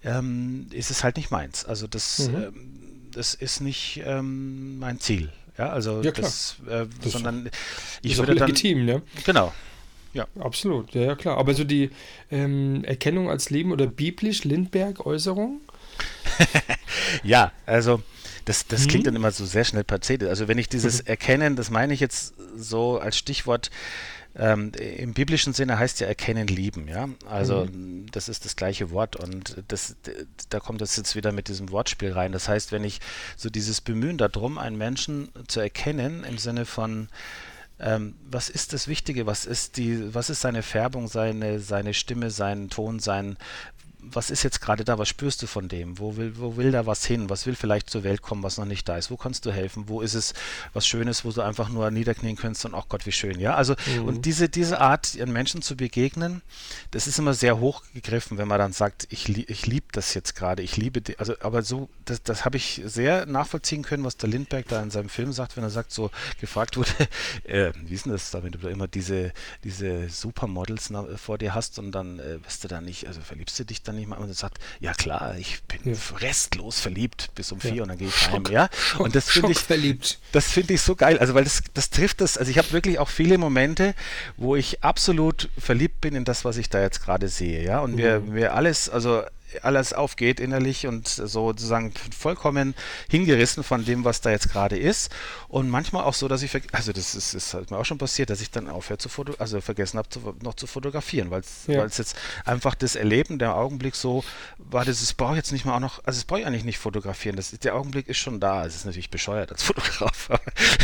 ähm, 0.03 0.67
ist 0.71 0.91
es 0.91 1.03
halt 1.03 1.17
nicht 1.17 1.31
meins. 1.31 1.65
Also 1.65 1.87
das, 1.87 2.27
mhm. 2.27 2.35
ähm, 2.35 2.71
das 3.11 3.33
ist 3.33 3.61
nicht 3.61 4.01
ähm, 4.05 4.79
mein 4.79 4.99
Ziel. 4.99 5.31
Ja, 5.57 5.69
also 5.69 6.01
ja, 6.01 6.11
das, 6.11 6.57
äh, 6.67 6.85
das 7.01 7.13
sondern 7.13 7.49
ich 8.01 8.17
würde 8.17 8.35
dann 8.35 8.49
legitim, 8.49 8.83
ne? 8.83 9.01
Genau, 9.25 9.53
ja. 10.15 10.27
Absolut, 10.39 10.93
ja, 10.95 11.01
ja 11.01 11.15
klar. 11.15 11.37
Aber 11.37 11.53
so 11.53 11.63
die 11.63 11.91
ähm, 12.31 12.83
Erkennung 12.85 13.29
als 13.29 13.49
Leben 13.49 13.71
oder 13.71 13.85
biblisch 13.85 14.43
Lindbergh-Äußerung? 14.43 15.61
ja, 17.23 17.51
also 17.65 18.01
das, 18.45 18.65
das 18.67 18.83
hm. 18.83 18.87
klingt 18.87 19.07
dann 19.07 19.15
immer 19.15 19.31
so 19.31 19.45
sehr 19.45 19.65
schnell 19.65 19.83
pathetisch. 19.83 20.29
Also 20.29 20.47
wenn 20.47 20.57
ich 20.57 20.69
dieses 20.69 21.03
mhm. 21.03 21.07
Erkennen, 21.09 21.55
das 21.55 21.69
meine 21.69 21.93
ich 21.93 21.99
jetzt 21.99 22.33
so 22.55 22.97
als 22.97 23.17
Stichwort, 23.17 23.69
ähm, 24.37 24.71
im 24.73 25.13
biblischen 25.13 25.53
Sinne 25.53 25.79
heißt 25.79 26.01
ja 26.01 26.07
erkennen, 26.07 26.47
lieben, 26.47 26.87
ja. 26.87 27.07
Also 27.25 27.65
mhm. 27.65 28.05
das 28.11 28.27
ist 28.27 28.45
das 28.45 28.55
gleiche 28.55 28.91
Wort 28.91 29.15
und 29.15 29.63
das, 29.67 29.95
da 30.49 30.59
kommt 30.59 30.81
das 30.81 30.97
jetzt 30.97 31.15
wieder 31.15 31.31
mit 31.31 31.47
diesem 31.47 31.71
Wortspiel 31.71 32.11
rein. 32.11 32.31
Das 32.31 32.49
heißt, 32.49 32.71
wenn 32.71 32.83
ich 32.83 32.99
so 33.37 33.49
dieses 33.49 33.81
Bemühen 33.81 34.17
darum, 34.17 34.57
einen 34.57 34.77
Menschen 34.77 35.29
zu 35.47 35.59
erkennen 35.59 36.25
im 36.25 36.37
Sinne 36.37 36.65
von 36.65 37.07
ähm, 37.79 38.15
was 38.29 38.49
ist 38.49 38.73
das 38.73 38.87
Wichtige? 38.87 39.25
Was 39.25 39.45
ist 39.45 39.77
die, 39.77 40.13
was 40.13 40.29
ist 40.29 40.41
seine 40.41 40.63
Färbung, 40.63 41.07
seine, 41.07 41.59
seine 41.59 41.93
Stimme, 41.93 42.31
sein 42.31 42.69
Ton, 42.69 42.99
sein, 42.99 43.37
was 44.11 44.29
ist 44.29 44.43
jetzt 44.43 44.61
gerade 44.61 44.83
da, 44.83 44.97
was 44.97 45.09
spürst 45.09 45.41
du 45.41 45.47
von 45.47 45.67
dem? 45.67 45.99
Wo 45.99 46.17
will, 46.17 46.37
wo 46.37 46.57
will 46.57 46.71
da 46.71 46.85
was 46.85 47.05
hin? 47.05 47.29
Was 47.29 47.45
will 47.45 47.55
vielleicht 47.55 47.89
zur 47.89 48.03
Welt 48.03 48.21
kommen, 48.21 48.43
was 48.43 48.57
noch 48.57 48.65
nicht 48.65 48.87
da 48.87 48.97
ist? 48.97 49.11
Wo 49.11 49.17
kannst 49.17 49.45
du 49.45 49.51
helfen? 49.51 49.85
Wo 49.87 50.01
ist 50.01 50.13
es 50.13 50.33
was 50.73 50.87
Schönes, 50.87 51.25
wo 51.25 51.31
du 51.31 51.41
einfach 51.41 51.69
nur 51.69 51.89
niederknien 51.91 52.35
kannst 52.35 52.65
und 52.65 52.73
ach 52.73 52.85
Gott, 52.89 53.05
wie 53.05 53.11
schön, 53.11 53.39
ja? 53.39 53.55
Also, 53.55 53.75
mhm. 53.97 54.05
und 54.05 54.25
diese, 54.25 54.49
diese 54.49 54.79
Art, 54.79 55.15
ihren 55.15 55.31
Menschen 55.31 55.61
zu 55.61 55.75
begegnen, 55.75 56.41
das 56.91 57.07
ist 57.07 57.19
immer 57.19 57.33
sehr 57.33 57.59
hoch 57.59 57.83
gegriffen, 57.93 58.37
wenn 58.37 58.47
man 58.47 58.59
dann 58.59 58.73
sagt, 58.73 59.07
ich, 59.09 59.29
ich 59.29 59.65
liebe 59.65 59.87
das 59.91 60.13
jetzt 60.13 60.35
gerade, 60.35 60.63
ich 60.63 60.77
liebe, 60.77 61.01
die, 61.01 61.17
also, 61.19 61.33
aber 61.41 61.63
so, 61.63 61.89
das, 62.05 62.23
das 62.23 62.45
habe 62.45 62.57
ich 62.57 62.81
sehr 62.85 63.25
nachvollziehen 63.25 63.83
können, 63.83 64.03
was 64.03 64.17
der 64.17 64.29
Lindberg 64.29 64.67
da 64.67 64.81
in 64.81 64.91
seinem 64.91 65.09
Film 65.09 65.33
sagt, 65.33 65.57
wenn 65.57 65.63
er 65.63 65.69
sagt, 65.69 65.91
so 65.91 66.11
gefragt 66.39 66.77
wurde, 66.77 66.91
äh, 67.43 67.71
wie 67.85 67.95
ist 67.95 68.05
denn 68.05 68.11
das 68.11 68.31
da, 68.31 68.43
wenn 68.43 68.51
du 68.51 68.59
da 68.59 68.69
immer 68.69 68.87
diese, 68.87 69.33
diese 69.63 70.09
Supermodels 70.09 70.91
vor 71.17 71.37
dir 71.37 71.55
hast 71.55 71.79
und 71.79 71.91
dann 71.91 72.19
äh, 72.19 72.37
bist 72.43 72.63
du 72.63 72.67
da 72.67 72.81
nicht, 72.81 73.07
also 73.07 73.21
verliebst 73.21 73.57
du 73.59 73.65
dich 73.65 73.81
dann 73.81 73.94
nicht 73.95 74.07
mal 74.07 74.17
und 74.17 74.33
sagt, 74.35 74.59
ja 74.79 74.93
klar, 74.93 75.35
ich 75.37 75.63
bin 75.63 75.93
ja. 75.93 75.99
restlos 76.19 76.79
verliebt 76.79 77.31
bis 77.35 77.51
um 77.51 77.59
vier 77.59 77.75
ja. 77.75 77.81
und 77.83 77.89
dann 77.89 77.97
gehe 77.97 78.07
ich 78.07 78.31
heim, 78.31 78.43
ja. 78.49 78.69
Und 78.97 79.15
das 79.15 79.29
finde 79.29 79.51
ich, 79.51 79.59
verliebt. 79.59 80.19
das 80.31 80.51
finde 80.51 80.73
ich 80.73 80.81
so 80.81 80.95
geil, 80.95 81.17
also 81.19 81.33
weil 81.33 81.43
das, 81.43 81.63
das 81.73 81.89
trifft 81.89 82.21
das, 82.21 82.37
also 82.37 82.51
ich 82.51 82.57
habe 82.57 82.71
wirklich 82.71 82.99
auch 82.99 83.09
viele 83.09 83.37
Momente, 83.37 83.95
wo 84.37 84.55
ich 84.55 84.83
absolut 84.83 85.49
verliebt 85.57 86.01
bin 86.01 86.15
in 86.15 86.25
das, 86.25 86.45
was 86.45 86.57
ich 86.57 86.69
da 86.69 86.81
jetzt 86.81 87.03
gerade 87.03 87.27
sehe, 87.27 87.63
ja. 87.63 87.79
Und 87.79 87.91
mhm. 87.91 87.97
mir, 87.97 88.19
mir 88.19 88.53
alles, 88.53 88.89
also 88.89 89.23
alles 89.63 89.93
aufgeht 89.93 90.39
innerlich 90.39 90.87
und 90.87 91.07
sozusagen 91.07 91.93
vollkommen 92.17 92.75
hingerissen 93.09 93.63
von 93.63 93.85
dem, 93.85 94.03
was 94.03 94.21
da 94.21 94.31
jetzt 94.31 94.49
gerade 94.49 94.77
ist. 94.77 95.11
Und 95.47 95.69
manchmal 95.69 96.03
auch 96.03 96.13
so, 96.13 96.27
dass 96.27 96.41
ich, 96.41 96.51
also 96.71 96.91
das 96.91 97.15
ist, 97.15 97.33
ist 97.33 97.53
halt 97.53 97.71
mir 97.71 97.77
auch 97.77 97.85
schon 97.85 97.97
passiert, 97.97 98.29
dass 98.29 98.41
ich 98.41 98.51
dann 98.51 98.69
aufhöre 98.69 98.97
zu 98.97 99.09
fotografieren, 99.09 99.41
also 99.41 99.61
vergessen 99.61 99.97
habe, 99.97 100.07
noch 100.41 100.55
zu 100.55 100.67
fotografieren, 100.67 101.31
weil 101.31 101.41
es 101.41 101.67
ja. 101.67 101.85
jetzt 101.85 102.15
einfach 102.45 102.75
das 102.75 102.95
Erleben, 102.95 103.39
der 103.39 103.55
Augenblick 103.55 103.95
so 103.95 104.23
war, 104.57 104.85
das 104.85 105.13
brauche 105.13 105.35
jetzt 105.35 105.51
nicht 105.51 105.65
mal 105.65 105.75
auch 105.75 105.79
noch, 105.79 105.99
also 105.99 106.17
das 106.19 106.25
brauche 106.25 106.41
ich 106.41 106.45
eigentlich 106.45 106.63
nicht 106.63 106.77
fotografieren, 106.77 107.35
das, 107.35 107.51
der 107.51 107.75
Augenblick 107.75 108.07
ist 108.07 108.17
schon 108.17 108.39
da, 108.39 108.65
es 108.65 108.75
ist 108.75 108.85
natürlich 108.85 109.09
bescheuert 109.09 109.51
als 109.51 109.63
Fotograf, 109.63 110.29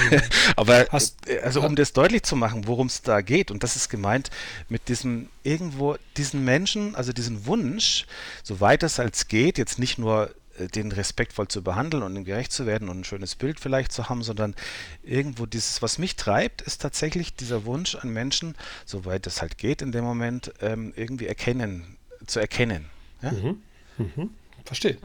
aber 0.56 0.88
Hast, 0.92 1.18
also 1.44 1.62
um 1.62 1.76
das 1.76 1.94
deutlich 1.94 2.24
zu 2.24 2.36
machen, 2.36 2.68
worum 2.68 2.88
es 2.88 3.02
da 3.02 3.22
geht 3.22 3.52
und 3.52 3.64
das 3.64 3.76
ist 3.76 3.90
gemeint 3.90 4.30
mit 4.70 4.88
diesem 4.88 5.30
irgendwo, 5.44 5.96
diesen 6.18 6.44
Menschen, 6.44 6.96
also 6.96 7.14
diesen 7.14 7.46
Wunsch, 7.46 8.06
so 8.44 8.60
weit 8.62 8.84
es 8.84 9.00
als 9.00 9.28
geht, 9.28 9.58
jetzt 9.58 9.80
nicht 9.80 9.98
nur 9.98 10.34
äh, 10.58 10.68
den 10.68 10.92
respektvoll 10.92 11.48
zu 11.48 11.64
behandeln 11.64 12.04
und 12.04 12.16
ihm 12.16 12.26
gerecht 12.26 12.52
zu 12.52 12.66
werden 12.66 12.90
und 12.90 13.00
ein 13.00 13.04
schönes 13.04 13.36
Bild 13.36 13.60
vielleicht 13.60 13.92
zu 13.92 14.10
haben, 14.10 14.24
sondern 14.24 14.56
irgendwo 15.04 15.46
dieses, 15.46 15.82
was 15.82 15.98
mich 15.98 16.16
treibt, 16.16 16.62
ist 16.62 16.82
tatsächlich 16.82 17.36
dieser 17.36 17.66
Wunsch 17.66 17.96
an 17.96 18.10
Menschen, 18.10 18.56
soweit 18.86 19.28
es 19.28 19.42
halt 19.42 19.58
geht 19.58 19.82
in 19.82 19.92
dem 19.92 20.04
Moment, 20.04 20.54
ähm, 20.62 20.94
irgendwie 20.96 21.28
erkennen, 21.28 21.98
zu 22.26 22.40
erkennen. 22.40 22.86
Ja? 23.22 23.32
Mhm. 23.32 23.62
Mhm. 23.98 24.30
Verstehe. 24.66 24.98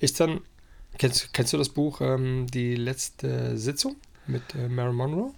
Ist 0.00 0.20
dann, 0.20 0.40
kennst, 0.98 1.32
kennst 1.32 1.52
du 1.52 1.58
das 1.58 1.68
Buch 1.68 2.00
ähm, 2.00 2.46
Die 2.48 2.76
letzte 2.76 3.56
Sitzung 3.56 3.96
mit 4.26 4.42
äh, 4.54 4.68
Marilyn 4.68 4.96
Monroe? 4.96 5.34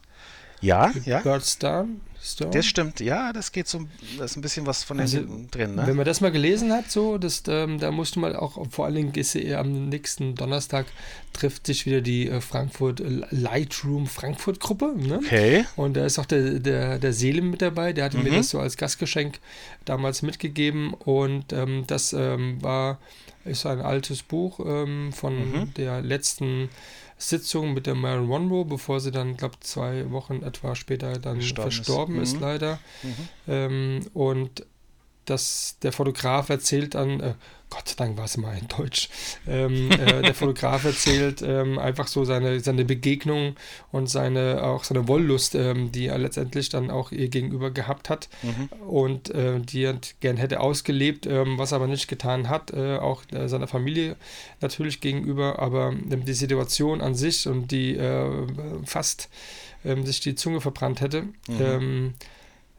Ja, 0.60 0.92
ja. 1.04 1.20
Bert 1.20 1.44
Stern, 1.44 2.00
Stone. 2.24 2.50
Das 2.52 2.64
stimmt, 2.66 3.00
ja, 3.00 3.32
das 3.32 3.52
geht 3.52 3.68
so, 3.68 3.86
da 4.18 4.24
ist 4.24 4.36
ein 4.36 4.40
bisschen 4.40 4.66
was 4.66 4.82
von 4.82 4.98
Also, 4.98 5.20
den 5.20 5.50
drin, 5.50 5.74
ne? 5.74 5.86
Wenn 5.86 5.96
man 5.96 6.06
das 6.06 6.20
mal 6.20 6.32
gelesen 6.32 6.72
hat, 6.72 6.90
so, 6.90 7.18
das, 7.18 7.42
ähm, 7.48 7.78
da 7.78 7.90
musste 7.90 8.18
man 8.18 8.34
auch, 8.34 8.58
vor 8.70 8.86
allen 8.86 8.94
Dingen 8.94 9.14
ist 9.14 9.34
er 9.34 9.60
am 9.60 9.88
nächsten 9.88 10.34
Donnerstag 10.34 10.86
trifft 11.32 11.66
sich 11.66 11.84
wieder 11.84 12.00
die 12.00 12.28
äh, 12.28 12.40
Frankfurt 12.40 13.00
äh, 13.00 13.22
Lightroom 13.30 14.06
Frankfurt 14.06 14.60
Gruppe, 14.60 14.94
ne? 14.96 15.18
Okay. 15.24 15.66
Und 15.76 15.94
da 15.96 16.06
ist 16.06 16.18
auch 16.18 16.26
der, 16.26 16.58
der, 16.60 16.98
der 16.98 17.12
Selim 17.12 17.50
mit 17.50 17.60
dabei, 17.62 17.92
der 17.92 18.04
hatte 18.04 18.18
mir 18.18 18.30
Mhm. 18.30 18.36
das 18.36 18.50
so 18.50 18.58
als 18.60 18.76
Gastgeschenk 18.76 19.38
damals 19.84 20.22
mitgegeben 20.22 20.94
und 20.94 21.52
ähm, 21.52 21.84
das 21.86 22.12
ähm, 22.12 22.62
war, 22.62 22.98
ist 23.44 23.66
ein 23.66 23.80
altes 23.80 24.22
Buch 24.22 24.60
ähm, 24.64 25.12
von 25.12 25.34
Mhm. 25.34 25.74
der 25.74 26.00
letzten 26.00 26.70
Sitzung 27.16 27.74
mit 27.74 27.86
der 27.86 27.94
Marilyn 27.94 28.26
Monroe, 28.26 28.64
bevor 28.64 29.00
sie 29.00 29.10
dann, 29.10 29.36
glaube 29.36 29.56
zwei 29.60 30.10
Wochen 30.10 30.42
etwa 30.42 30.74
später 30.74 31.18
dann 31.18 31.38
ist. 31.40 31.56
verstorben 31.56 32.20
ist, 32.20 32.34
Mhm. 32.34 32.40
leider. 32.40 32.78
Mhm. 33.02 33.28
Ähm, 33.48 34.00
und 34.14 34.66
das, 35.24 35.76
der 35.82 35.92
Fotograf 35.92 36.48
erzählt 36.48 36.94
dann, 36.94 37.20
äh, 37.20 37.34
Gott 37.70 37.88
sei 37.88 37.94
Dank 37.96 38.16
war 38.16 38.26
es 38.26 38.36
mal 38.36 38.56
in 38.56 38.68
Deutsch, 38.68 39.08
ähm, 39.48 39.90
äh, 39.90 40.22
der 40.22 40.34
Fotograf 40.34 40.84
erzählt 40.84 41.42
ähm, 41.42 41.78
einfach 41.78 42.06
so 42.06 42.24
seine, 42.24 42.60
seine 42.60 42.84
Begegnung 42.84 43.56
und 43.90 44.06
seine, 44.08 44.62
auch 44.62 44.84
seine 44.84 45.08
Wollust, 45.08 45.56
ähm, 45.56 45.90
die 45.90 46.06
er 46.06 46.18
letztendlich 46.18 46.68
dann 46.68 46.90
auch 46.90 47.10
ihr 47.10 47.28
gegenüber 47.28 47.70
gehabt 47.70 48.10
hat 48.10 48.28
Mhm. 48.42 48.68
und 48.86 49.30
äh, 49.30 49.58
die 49.60 49.82
er 49.82 49.98
gern 50.20 50.36
hätte 50.36 50.60
ausgelebt, 50.60 51.26
ähm, 51.26 51.58
was 51.58 51.72
er 51.72 51.76
aber 51.76 51.86
nicht 51.88 52.06
getan 52.06 52.48
hat, 52.48 52.72
äh, 52.72 52.98
auch 52.98 53.22
äh, 53.32 53.48
seiner 53.48 53.66
Familie 53.66 54.16
natürlich 54.60 55.00
gegenüber, 55.00 55.58
aber 55.58 55.88
ähm, 55.88 56.24
die 56.24 56.34
Situation 56.34 57.00
an 57.00 57.14
sich 57.14 57.48
und 57.48 57.72
die 57.72 57.96
äh, 57.96 58.30
fast 58.84 59.28
ähm, 59.84 60.06
sich 60.06 60.20
die 60.20 60.34
Zunge 60.34 60.60
verbrannt 60.60 61.00
hätte. 61.00 61.22
Mhm. 61.48 62.14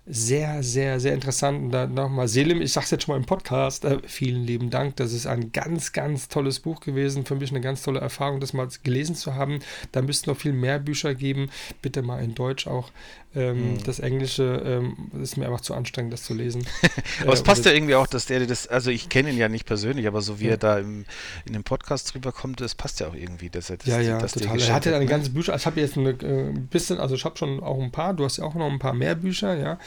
Sehr, 0.07 0.61
sehr, 0.61 0.99
sehr 0.99 1.15
interessant. 1.15 1.63
Und 1.63 1.71
dann 1.71 1.95
nochmal, 1.95 2.27
Selim, 2.27 2.61
ich 2.61 2.73
sag's 2.73 2.91
jetzt 2.91 3.05
schon 3.05 3.13
mal 3.13 3.17
im 3.19 3.25
Podcast, 3.25 3.85
äh, 3.85 3.97
vielen 4.05 4.43
lieben 4.43 4.69
Dank. 4.69 4.95
Das 4.97 5.13
ist 5.13 5.25
ein 5.25 5.51
ganz, 5.51 5.93
ganz 5.93 6.27
tolles 6.27 6.59
Buch 6.59 6.79
gewesen. 6.79 7.25
Für 7.25 7.33
mich 7.33 7.49
eine 7.49 7.59
ganz 7.61 7.81
tolle 7.81 8.01
Erfahrung, 8.01 8.39
das 8.39 8.53
mal 8.53 8.67
gelesen 8.83 9.15
zu 9.15 9.33
haben. 9.33 9.61
Da 9.93 10.03
müssten 10.03 10.29
noch 10.29 10.37
viel 10.37 10.53
mehr 10.53 10.77
Bücher 10.77 11.15
geben. 11.15 11.49
Bitte 11.81 12.03
mal 12.03 12.23
in 12.23 12.35
Deutsch 12.35 12.67
auch. 12.67 12.91
Ähm, 13.35 13.73
Mhm. 13.73 13.83
Das 13.83 13.99
Englische 13.99 14.61
ähm, 14.65 14.95
ist 15.21 15.37
mir 15.37 15.45
einfach 15.47 15.61
zu 15.61 15.73
anstrengend, 15.73 16.13
das 16.13 16.23
zu 16.23 16.33
lesen. 16.33 16.65
Aber 17.21 17.33
es 17.33 17.41
Äh, 17.41 17.43
passt 17.43 17.65
ja 17.65 17.71
irgendwie 17.71 17.95
auch, 17.95 18.07
dass 18.07 18.25
der 18.25 18.45
das, 18.45 18.67
also 18.67 18.91
ich 18.91 19.09
kenne 19.09 19.31
ihn 19.31 19.37
ja 19.37 19.49
nicht 19.49 19.65
persönlich, 19.65 20.07
aber 20.07 20.21
so 20.21 20.39
wie 20.39 20.45
Ja. 20.45 20.51
er 20.51 20.57
da 20.57 20.79
im, 20.79 21.05
in 21.45 21.53
dem 21.53 21.63
Podcast 21.63 22.13
drüber 22.13 22.31
kommt, 22.31 22.61
das 22.61 22.75
passt 22.75 22.99
ja 22.99 23.07
auch 23.07 23.13
irgendwie, 23.15 23.49
dass 23.49 23.69
er 23.69 23.77
das, 23.77 23.87
Ja, 23.87 23.99
ja, 23.99 24.19
total. 24.19 24.59
Er 24.59 24.73
hat, 24.73 24.87
eine 24.87 24.99
ne? 24.99 25.05
ganze 25.05 25.29
Bücher. 25.31 25.55
Ich 25.55 25.65
habe 25.65 25.79
jetzt 25.81 25.97
eine, 25.97 26.11
äh, 26.11 26.49
ein 26.49 26.67
bisschen, 26.67 26.99
also 26.99 27.15
ich 27.15 27.25
habe 27.25 27.37
schon 27.37 27.61
auch 27.61 27.79
ein 27.81 27.91
paar. 27.91 28.13
Du 28.13 28.23
hast 28.25 28.37
ja 28.37 28.43
auch 28.45 28.55
noch 28.55 28.69
ein 28.71 28.79
paar 28.79 28.93
mehr 28.93 29.15
Bücher, 29.15 29.55
ja. 29.57 29.79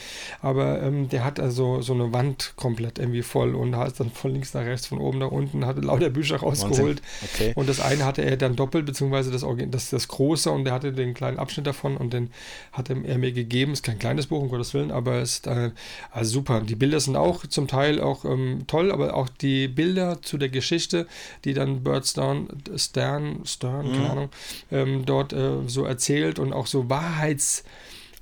Aber 0.42 0.82
ähm, 0.82 1.08
der 1.08 1.24
hat 1.24 1.40
also 1.40 1.80
so 1.82 1.94
eine 1.94 2.12
Wand 2.12 2.52
komplett 2.56 2.98
irgendwie 2.98 3.22
voll 3.22 3.54
und 3.54 3.72
da 3.72 3.84
ist 3.86 4.00
dann 4.00 4.10
von 4.10 4.32
links 4.32 4.54
nach 4.54 4.62
rechts, 4.64 4.86
von 4.86 4.98
oben 4.98 5.18
nach 5.18 5.30
unten, 5.30 5.64
hatte 5.66 5.80
lauter 5.80 6.10
Bücher 6.10 6.36
rausgeholt. 6.38 7.02
Okay. 7.34 7.52
Und 7.54 7.68
das 7.68 7.80
eine 7.80 8.04
hatte 8.04 8.22
er 8.22 8.36
dann 8.36 8.56
doppelt, 8.56 8.86
beziehungsweise 8.86 9.30
das, 9.30 9.44
das, 9.70 9.90
das 9.90 10.08
große 10.08 10.50
und 10.50 10.64
der 10.64 10.72
hatte 10.74 10.92
den 10.92 11.14
kleinen 11.14 11.38
Abschnitt 11.38 11.66
davon 11.66 11.96
und 11.96 12.12
den 12.12 12.30
hat 12.72 12.90
er 12.90 12.96
mir 12.96 13.08
gegeben. 13.38 13.72
Ist 13.72 13.82
kein 13.84 13.98
kleines 13.98 14.26
Buch, 14.26 14.40
um 14.40 14.48
Gottes 14.48 14.74
Willen, 14.74 14.90
aber 14.90 15.16
es 15.22 15.34
ist 15.34 15.46
äh, 15.46 15.70
also 16.10 16.30
super. 16.32 16.60
Die 16.60 16.74
Bilder 16.74 17.00
sind 17.00 17.16
auch 17.16 17.46
zum 17.46 17.66
Teil 17.68 18.00
auch 18.00 18.24
ähm, 18.24 18.64
toll, 18.66 18.90
aber 18.92 19.14
auch 19.14 19.28
die 19.28 19.68
Bilder 19.68 20.20
zu 20.22 20.38
der 20.38 20.48
Geschichte, 20.48 21.06
die 21.44 21.54
dann 21.54 21.82
Bert 21.82 22.06
Stern, 22.06 22.48
Stern, 22.76 23.40
Stern, 23.44 23.86
keine 23.92 23.98
Mhm. 23.98 24.10
Ahnung, 24.10 24.28
ähm, 24.70 25.02
dort 25.06 25.32
äh, 25.32 25.50
so 25.66 25.84
erzählt 25.84 26.38
und 26.38 26.52
auch 26.52 26.66
so 26.66 26.88
Wahrheits 26.90 27.64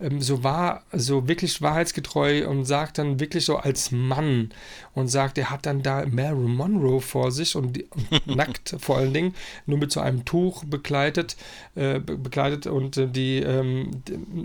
ähm, 0.00 0.20
so 0.20 0.44
wahr, 0.44 0.82
so 0.92 1.26
wirklich 1.28 1.62
wahrheitsgetreu 1.62 2.48
und 2.48 2.64
sagt 2.64 2.98
dann 2.98 3.18
wirklich 3.20 3.44
so 3.44 3.56
als 3.56 3.90
Mann 3.90 4.50
und 4.94 5.08
sagt, 5.08 5.38
er 5.38 5.50
hat 5.50 5.66
dann 5.66 5.82
da 5.82 6.04
Marilyn 6.06 6.54
Monroe 6.54 7.00
vor 7.00 7.32
sich 7.32 7.56
und, 7.56 7.82
und 8.26 8.26
nackt 8.36 8.76
vor 8.78 8.98
allen 8.98 9.14
Dingen, 9.14 9.34
nur 9.66 9.78
mit 9.78 9.92
so 9.92 10.00
einem 10.00 10.24
Tuch 10.24 10.64
begleitet, 10.64 11.36
äh, 11.74 11.98
be- 11.98 12.16
begleitet 12.16 12.66
und 12.66 12.96
äh, 12.96 13.08
die 13.08 13.38
ähm, 13.38 13.90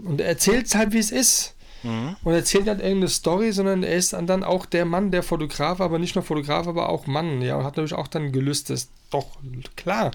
und 0.05 0.21
er 0.21 0.27
erzählt 0.27 0.67
es 0.67 0.75
halt, 0.75 0.93
wie 0.93 0.99
es 0.99 1.11
ist. 1.11 1.55
Mhm. 1.83 2.15
Und 2.23 2.33
erzählt 2.33 2.65
nicht 2.65 2.79
irgendeine 2.79 3.07
Story, 3.07 3.51
sondern 3.51 3.81
er 3.83 3.95
ist 3.95 4.13
dann, 4.13 4.43
auch 4.43 4.67
der 4.67 4.85
Mann, 4.85 5.09
der 5.09 5.23
Fotograf, 5.23 5.81
aber 5.81 5.97
nicht 5.97 6.13
nur 6.15 6.23
Fotograf, 6.23 6.67
aber 6.67 6.89
auch 6.89 7.07
Mann, 7.07 7.41
ja, 7.41 7.55
und 7.55 7.63
hat 7.63 7.75
natürlich 7.75 7.95
auch 7.95 8.07
dann 8.07 8.31
gelüst, 8.31 8.69
das 8.69 8.83
ist 8.83 8.91
doch 9.11 9.27
klar. 9.75 10.11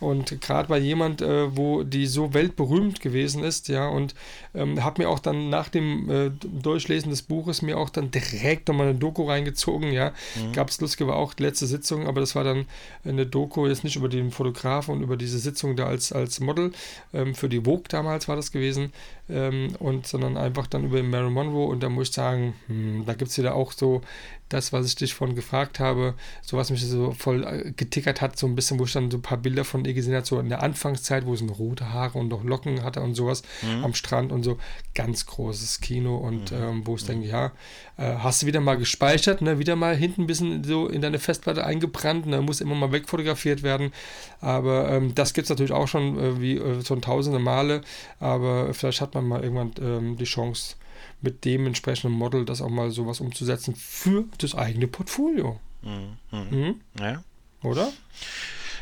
Und 0.00 0.40
gerade 0.40 0.68
bei 0.68 0.78
jemand, 0.78 1.22
äh, 1.22 1.56
wo 1.56 1.82
die 1.82 2.06
so 2.06 2.34
weltberühmt 2.34 3.00
gewesen 3.00 3.44
ist, 3.44 3.68
ja, 3.68 3.88
und 3.88 4.14
ähm, 4.54 4.82
habe 4.82 5.02
mir 5.02 5.08
auch 5.08 5.18
dann 5.18 5.50
nach 5.50 5.68
dem 5.68 6.10
äh, 6.10 6.30
Durchlesen 6.30 7.10
des 7.10 7.22
Buches 7.22 7.62
mir 7.62 7.78
auch 7.78 7.90
dann 7.90 8.10
direkt 8.10 8.68
nochmal 8.68 8.88
eine 8.88 8.98
Doku 8.98 9.24
reingezogen, 9.24 9.92
ja. 9.92 10.12
Mhm. 10.36 10.52
Gab 10.52 10.70
es 10.70 10.80
lustige, 10.80 11.08
war 11.08 11.16
auch 11.16 11.34
die 11.34 11.44
letzte 11.44 11.66
Sitzung, 11.66 12.06
aber 12.06 12.20
das 12.20 12.34
war 12.34 12.44
dann 12.44 12.66
eine 13.04 13.26
Doku, 13.26 13.66
jetzt 13.66 13.84
nicht 13.84 13.96
über 13.96 14.08
den 14.08 14.30
Fotografen 14.30 14.94
und 14.94 15.02
über 15.02 15.16
diese 15.16 15.38
Sitzung 15.38 15.76
da 15.76 15.86
als, 15.86 16.12
als 16.12 16.40
Model, 16.40 16.72
ähm, 17.12 17.34
für 17.34 17.48
die 17.48 17.60
Vogue 17.60 17.84
damals 17.88 18.28
war 18.28 18.36
das 18.36 18.52
gewesen, 18.52 18.92
ähm, 19.28 19.74
und 19.78 20.06
sondern 20.06 20.36
einfach 20.36 20.66
dann 20.66 20.84
über 20.84 21.02
Marilyn 21.02 21.32
Monroe 21.32 21.66
und 21.66 21.82
da 21.82 21.88
muss 21.88 22.08
ich 22.08 22.14
sagen, 22.14 22.54
hm, 22.66 23.04
da 23.06 23.14
gibt 23.14 23.30
es 23.30 23.38
wieder 23.38 23.54
auch 23.54 23.72
so 23.72 24.02
das, 24.48 24.72
was 24.72 24.86
ich 24.86 24.94
dich 24.94 25.14
vorhin 25.14 25.36
gefragt 25.36 25.78
habe, 25.80 26.14
so 26.42 26.56
was 26.56 26.70
mich 26.70 26.84
so 26.86 27.12
voll 27.12 27.44
äh, 27.44 27.72
getickert 27.72 28.20
hat, 28.20 28.38
so 28.38 28.46
ein 28.46 28.54
bisschen, 28.54 28.78
wo 28.78 28.84
ich 28.84 28.92
dann 28.92 29.10
so 29.10 29.18
ein 29.18 29.22
paar 29.22 29.38
Bilder 29.38 29.64
von 29.64 29.84
ihr 29.84 29.94
gesehen 29.94 30.14
habe, 30.14 30.24
so 30.26 30.40
in 30.40 30.48
der 30.48 30.62
Anfangszeit, 30.62 31.26
wo 31.26 31.36
sie 31.36 31.44
noch 31.44 31.58
rote 31.58 31.92
Haare 31.92 32.18
und 32.18 32.28
noch 32.28 32.44
Locken 32.44 32.82
hatte 32.82 33.00
und 33.00 33.14
sowas 33.14 33.42
Mhm. 33.62 33.84
am 33.84 33.94
Strand 33.94 34.32
und 34.32 34.42
so, 34.42 34.58
ganz 34.94 35.26
großes 35.26 35.80
Kino 35.80 36.16
und 36.16 36.52
ähm, 36.52 36.82
wo 36.86 36.96
ich 36.96 37.04
denke, 37.04 37.26
ja, 37.28 37.52
äh, 37.96 38.14
hast 38.18 38.42
du 38.42 38.46
wieder 38.46 38.60
mal 38.60 38.76
gespeichert, 38.76 39.42
ne, 39.42 39.58
wieder 39.58 39.76
mal 39.76 39.94
hinten 39.96 40.22
ein 40.22 40.26
bisschen 40.26 40.64
so 40.64 40.86
in 40.88 41.02
deine 41.02 41.18
Festplatte 41.18 41.64
eingebrannt, 41.64 42.26
ne, 42.26 42.40
muss 42.40 42.60
immer 42.60 42.74
mal 42.74 42.92
wegfotografiert 42.92 43.62
werden, 43.62 43.92
aber 44.40 44.90
ähm, 44.90 45.14
das 45.14 45.34
gibt 45.34 45.44
es 45.46 45.50
natürlich 45.50 45.72
auch 45.72 45.88
schon 45.88 46.18
äh, 46.18 46.40
wie 46.40 46.56
äh, 46.56 46.84
schon 46.84 47.02
tausende 47.02 47.38
Male, 47.38 47.82
aber 48.20 48.72
vielleicht 48.74 49.00
hat 49.00 49.14
man 49.14 49.26
mal 49.26 49.42
irgendwann 49.42 49.72
ähm, 49.80 50.16
die 50.16 50.24
Chance, 50.24 50.76
mit 51.20 51.44
dem 51.44 51.66
entsprechenden 51.66 52.16
Model 52.16 52.44
das 52.44 52.60
auch 52.62 52.68
mal 52.70 52.90
sowas 52.90 53.20
umzusetzen 53.20 53.74
für 53.74 54.24
das 54.38 54.54
eigene 54.54 54.86
Portfolio. 54.86 55.58
Mhm. 55.82 56.16
Mhm. 56.30 56.58
Mhm. 56.58 56.80
Ja. 57.00 57.22
Oder? 57.62 57.92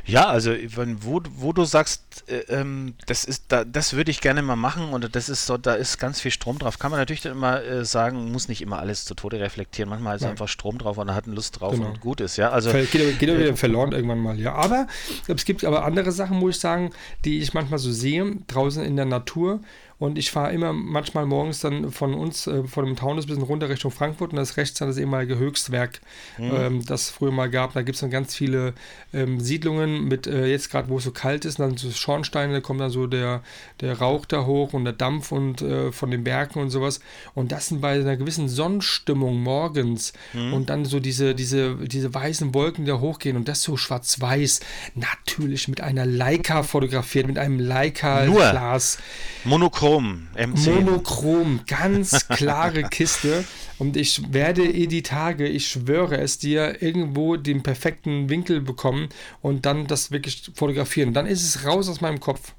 Ja, 0.08 0.28
also 0.28 0.52
wenn, 0.76 1.02
wo, 1.02 1.20
wo 1.34 1.52
du 1.52 1.64
sagst, 1.64 2.24
äh, 2.28 2.38
ähm, 2.48 2.94
das 3.06 3.24
ist 3.24 3.46
da, 3.48 3.64
das 3.64 3.94
würde 3.94 4.12
ich 4.12 4.20
gerne 4.20 4.40
mal 4.40 4.54
machen 4.54 4.90
und 4.90 5.16
das 5.16 5.28
ist 5.28 5.46
so, 5.46 5.56
da 5.56 5.74
ist 5.74 5.98
ganz 5.98 6.20
viel 6.20 6.30
Strom 6.30 6.60
drauf. 6.60 6.78
Kann 6.78 6.92
man 6.92 7.00
natürlich 7.00 7.22
dann 7.22 7.32
immer 7.32 7.60
äh, 7.64 7.84
sagen, 7.84 8.30
muss 8.30 8.46
nicht 8.46 8.62
immer 8.62 8.78
alles 8.78 9.04
zu 9.04 9.14
Tode 9.14 9.40
reflektieren. 9.40 9.88
Manchmal 9.88 10.14
ist 10.14 10.22
Nein. 10.22 10.32
einfach 10.32 10.46
Strom 10.46 10.78
drauf 10.78 10.98
und 10.98 11.08
er 11.08 11.16
hat 11.16 11.26
Lust 11.26 11.58
drauf 11.60 11.74
Genau. 11.74 11.88
und 11.88 12.00
gut 12.00 12.20
ist, 12.20 12.36
ja. 12.36 12.50
Also 12.50 12.70
geht, 12.70 12.92
geht 13.18 13.28
aber 13.28 13.40
wieder 13.40 13.56
verloren 13.56 13.90
irgendwann 13.90 14.20
mal, 14.20 14.38
ja. 14.38 14.54
Aber 14.54 14.86
es 15.26 15.44
gibt 15.44 15.64
aber 15.64 15.84
andere 15.84 16.12
Sachen, 16.12 16.38
muss 16.38 16.54
ich 16.54 16.60
sagen, 16.60 16.90
die 17.24 17.40
ich 17.40 17.52
manchmal 17.52 17.80
so 17.80 17.90
sehe, 17.90 18.36
draußen 18.46 18.84
in 18.84 18.94
der 18.94 19.06
Natur. 19.06 19.60
Und 19.98 20.18
ich 20.18 20.30
fahre 20.30 20.52
immer 20.52 20.74
manchmal 20.74 21.24
morgens 21.24 21.60
dann 21.60 21.90
von 21.90 22.12
uns, 22.12 22.46
äh, 22.46 22.64
von 22.64 22.84
dem 22.84 22.96
Taunus 22.96 23.24
ein 23.24 23.28
bisschen 23.28 23.42
runter 23.42 23.70
Richtung 23.70 23.90
Frankfurt 23.90 24.32
und 24.32 24.36
das 24.36 24.58
rechts 24.58 24.78
dann 24.78 24.88
das 24.88 24.98
ehemalige 24.98 25.38
Höchstwerk, 25.38 26.00
ähm, 26.38 26.84
das 26.84 27.02
es 27.02 27.10
früher 27.10 27.30
mal 27.30 27.48
gab. 27.48 27.72
Da 27.72 27.82
gibt 27.82 27.94
es 27.94 28.00
dann 28.02 28.10
ganz 28.10 28.34
viele 28.34 28.74
ähm, 29.14 29.40
Siedlungen 29.40 30.04
mit, 30.06 30.26
äh, 30.26 30.46
jetzt 30.46 30.70
gerade 30.70 30.90
wo 30.90 30.98
es 30.98 31.04
so 31.04 31.12
kalt 31.12 31.46
ist, 31.46 31.60
dann 31.60 31.78
so 31.78 31.90
Schornsteine, 31.90 32.52
da 32.52 32.60
kommt 32.60 32.80
dann 32.80 32.90
so 32.90 33.06
der, 33.06 33.42
der 33.80 33.98
Rauch 33.98 34.26
da 34.26 34.44
hoch 34.44 34.74
und 34.74 34.84
der 34.84 34.92
Dampf 34.92 35.32
und 35.32 35.62
äh, 35.62 35.92
von 35.92 36.10
den 36.10 36.24
Bergen 36.24 36.60
und 36.60 36.68
sowas. 36.68 37.00
Und 37.34 37.52
das 37.52 37.68
sind 37.68 37.80
bei 37.80 37.92
einer 37.92 38.16
gewissen 38.16 38.48
Sonnenstimmung 38.48 39.42
morgens 39.42 40.12
und 40.34 40.68
dann 40.70 40.84
so 40.84 41.00
diese, 41.00 41.34
diese, 41.34 41.76
diese 41.76 42.12
weißen 42.12 42.52
Wolken, 42.54 42.84
die 42.84 42.90
da 42.90 43.00
hochgehen 43.00 43.36
und 43.36 43.48
das 43.48 43.62
so 43.62 43.76
schwarz-weiß, 43.76 44.60
natürlich 44.94 45.68
mit 45.68 45.80
einer 45.80 46.04
Leica 46.04 46.62
fotografiert, 46.62 47.26
mit 47.26 47.38
einem 47.38 47.56
Nur. 47.56 47.66
Leica-Glas. 47.66 48.98
Monochrom, 49.44 49.85
M10. 49.88 50.80
Monochrom, 50.80 51.60
ganz 51.66 52.28
klare 52.28 52.82
Kiste. 52.84 53.44
Und 53.78 53.96
ich 53.96 54.32
werde 54.32 54.64
eh 54.64 54.86
die 54.86 55.02
Tage, 55.02 55.46
ich 55.46 55.68
schwöre 55.68 56.18
es 56.18 56.38
dir, 56.38 56.82
irgendwo 56.82 57.36
den 57.36 57.62
perfekten 57.62 58.28
Winkel 58.30 58.60
bekommen 58.60 59.08
und 59.42 59.66
dann 59.66 59.86
das 59.86 60.10
wirklich 60.10 60.50
fotografieren. 60.54 61.12
Dann 61.12 61.26
ist 61.26 61.42
es 61.44 61.64
raus 61.64 61.88
aus 61.88 62.00
meinem 62.00 62.20
Kopf. 62.20 62.52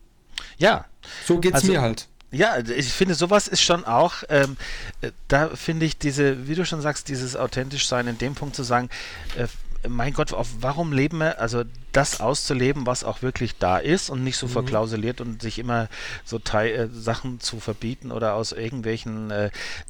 ja, 0.58 0.86
So 1.26 1.40
geht's 1.40 1.56
Also- 1.56 1.72
mir 1.72 1.82
halt. 1.82 2.08
Ja, 2.30 2.58
ich 2.60 2.90
finde, 2.92 3.16
sowas 3.16 3.48
ist 3.48 3.62
schon 3.62 3.86
auch, 3.86 4.16
ähm, 4.28 4.58
äh, 5.00 5.12
da 5.30 5.48
finde 5.56 5.86
ich 5.86 5.98
diese, 5.98 6.50
wie 6.50 6.56
du 6.56 6.66
schon 6.66 6.82
sagst, 6.82 7.08
dieses 7.08 7.38
authentisch 7.38 7.88
sein 7.88 8.06
in 8.08 8.18
dem 8.18 8.36
Punkt 8.36 8.54
zu 8.54 8.64
sagen, 8.64 8.90
äh, 9.38 9.48
mein 9.88 10.14
Gott, 10.14 10.34
auf, 10.34 10.48
warum 10.62 10.92
leben 10.92 11.20
wir, 11.20 11.40
also 11.40 11.64
das 11.92 12.20
auszuleben, 12.20 12.86
was 12.86 13.04
auch 13.04 13.22
wirklich 13.22 13.58
da 13.58 13.80
ist 13.80 14.10
und 14.10 14.24
nicht 14.24 14.38
so 14.38 14.46
mhm. 14.46 14.52
verklausuliert 14.52 15.20
und 15.20 15.42
sich 15.42 15.58
immer 15.58 15.88
so 16.26 16.38
Teil, 16.38 16.76
äh, 16.76 16.88
Sachen 16.92 17.40
zu 17.40 17.60
verbieten 17.60 18.12
oder 18.12 18.36
aus 18.36 18.52
irgendwelchen, 18.52 19.32
äh, 19.32 19.50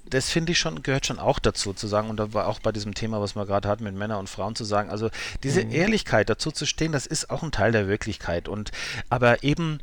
das 0.09 0.29
finde 0.29 0.53
ich 0.53 0.59
schon, 0.59 0.83
gehört 0.83 1.05
schon 1.05 1.19
auch 1.19 1.39
dazu 1.39 1.73
zu 1.73 1.87
sagen 1.87 2.09
und 2.09 2.17
da 2.17 2.33
war 2.33 2.47
auch 2.47 2.59
bei 2.59 2.71
diesem 2.71 2.93
Thema, 2.93 3.19
was 3.19 3.35
wir 3.35 3.45
gerade 3.45 3.67
hatten 3.67 3.83
mit 3.83 3.95
Männern 3.95 4.19
und 4.19 4.29
Frauen 4.29 4.55
zu 4.55 4.63
sagen, 4.63 4.89
also 4.89 5.09
diese 5.43 5.65
mhm. 5.65 5.71
Ehrlichkeit 5.71 6.29
dazu 6.29 6.51
zu 6.51 6.65
stehen, 6.65 6.93
das 6.93 7.07
ist 7.07 7.29
auch 7.29 7.43
ein 7.43 7.51
Teil 7.51 7.73
der 7.73 7.87
Wirklichkeit 7.87 8.47
und 8.47 8.71
aber 9.09 9.43
eben 9.43 9.79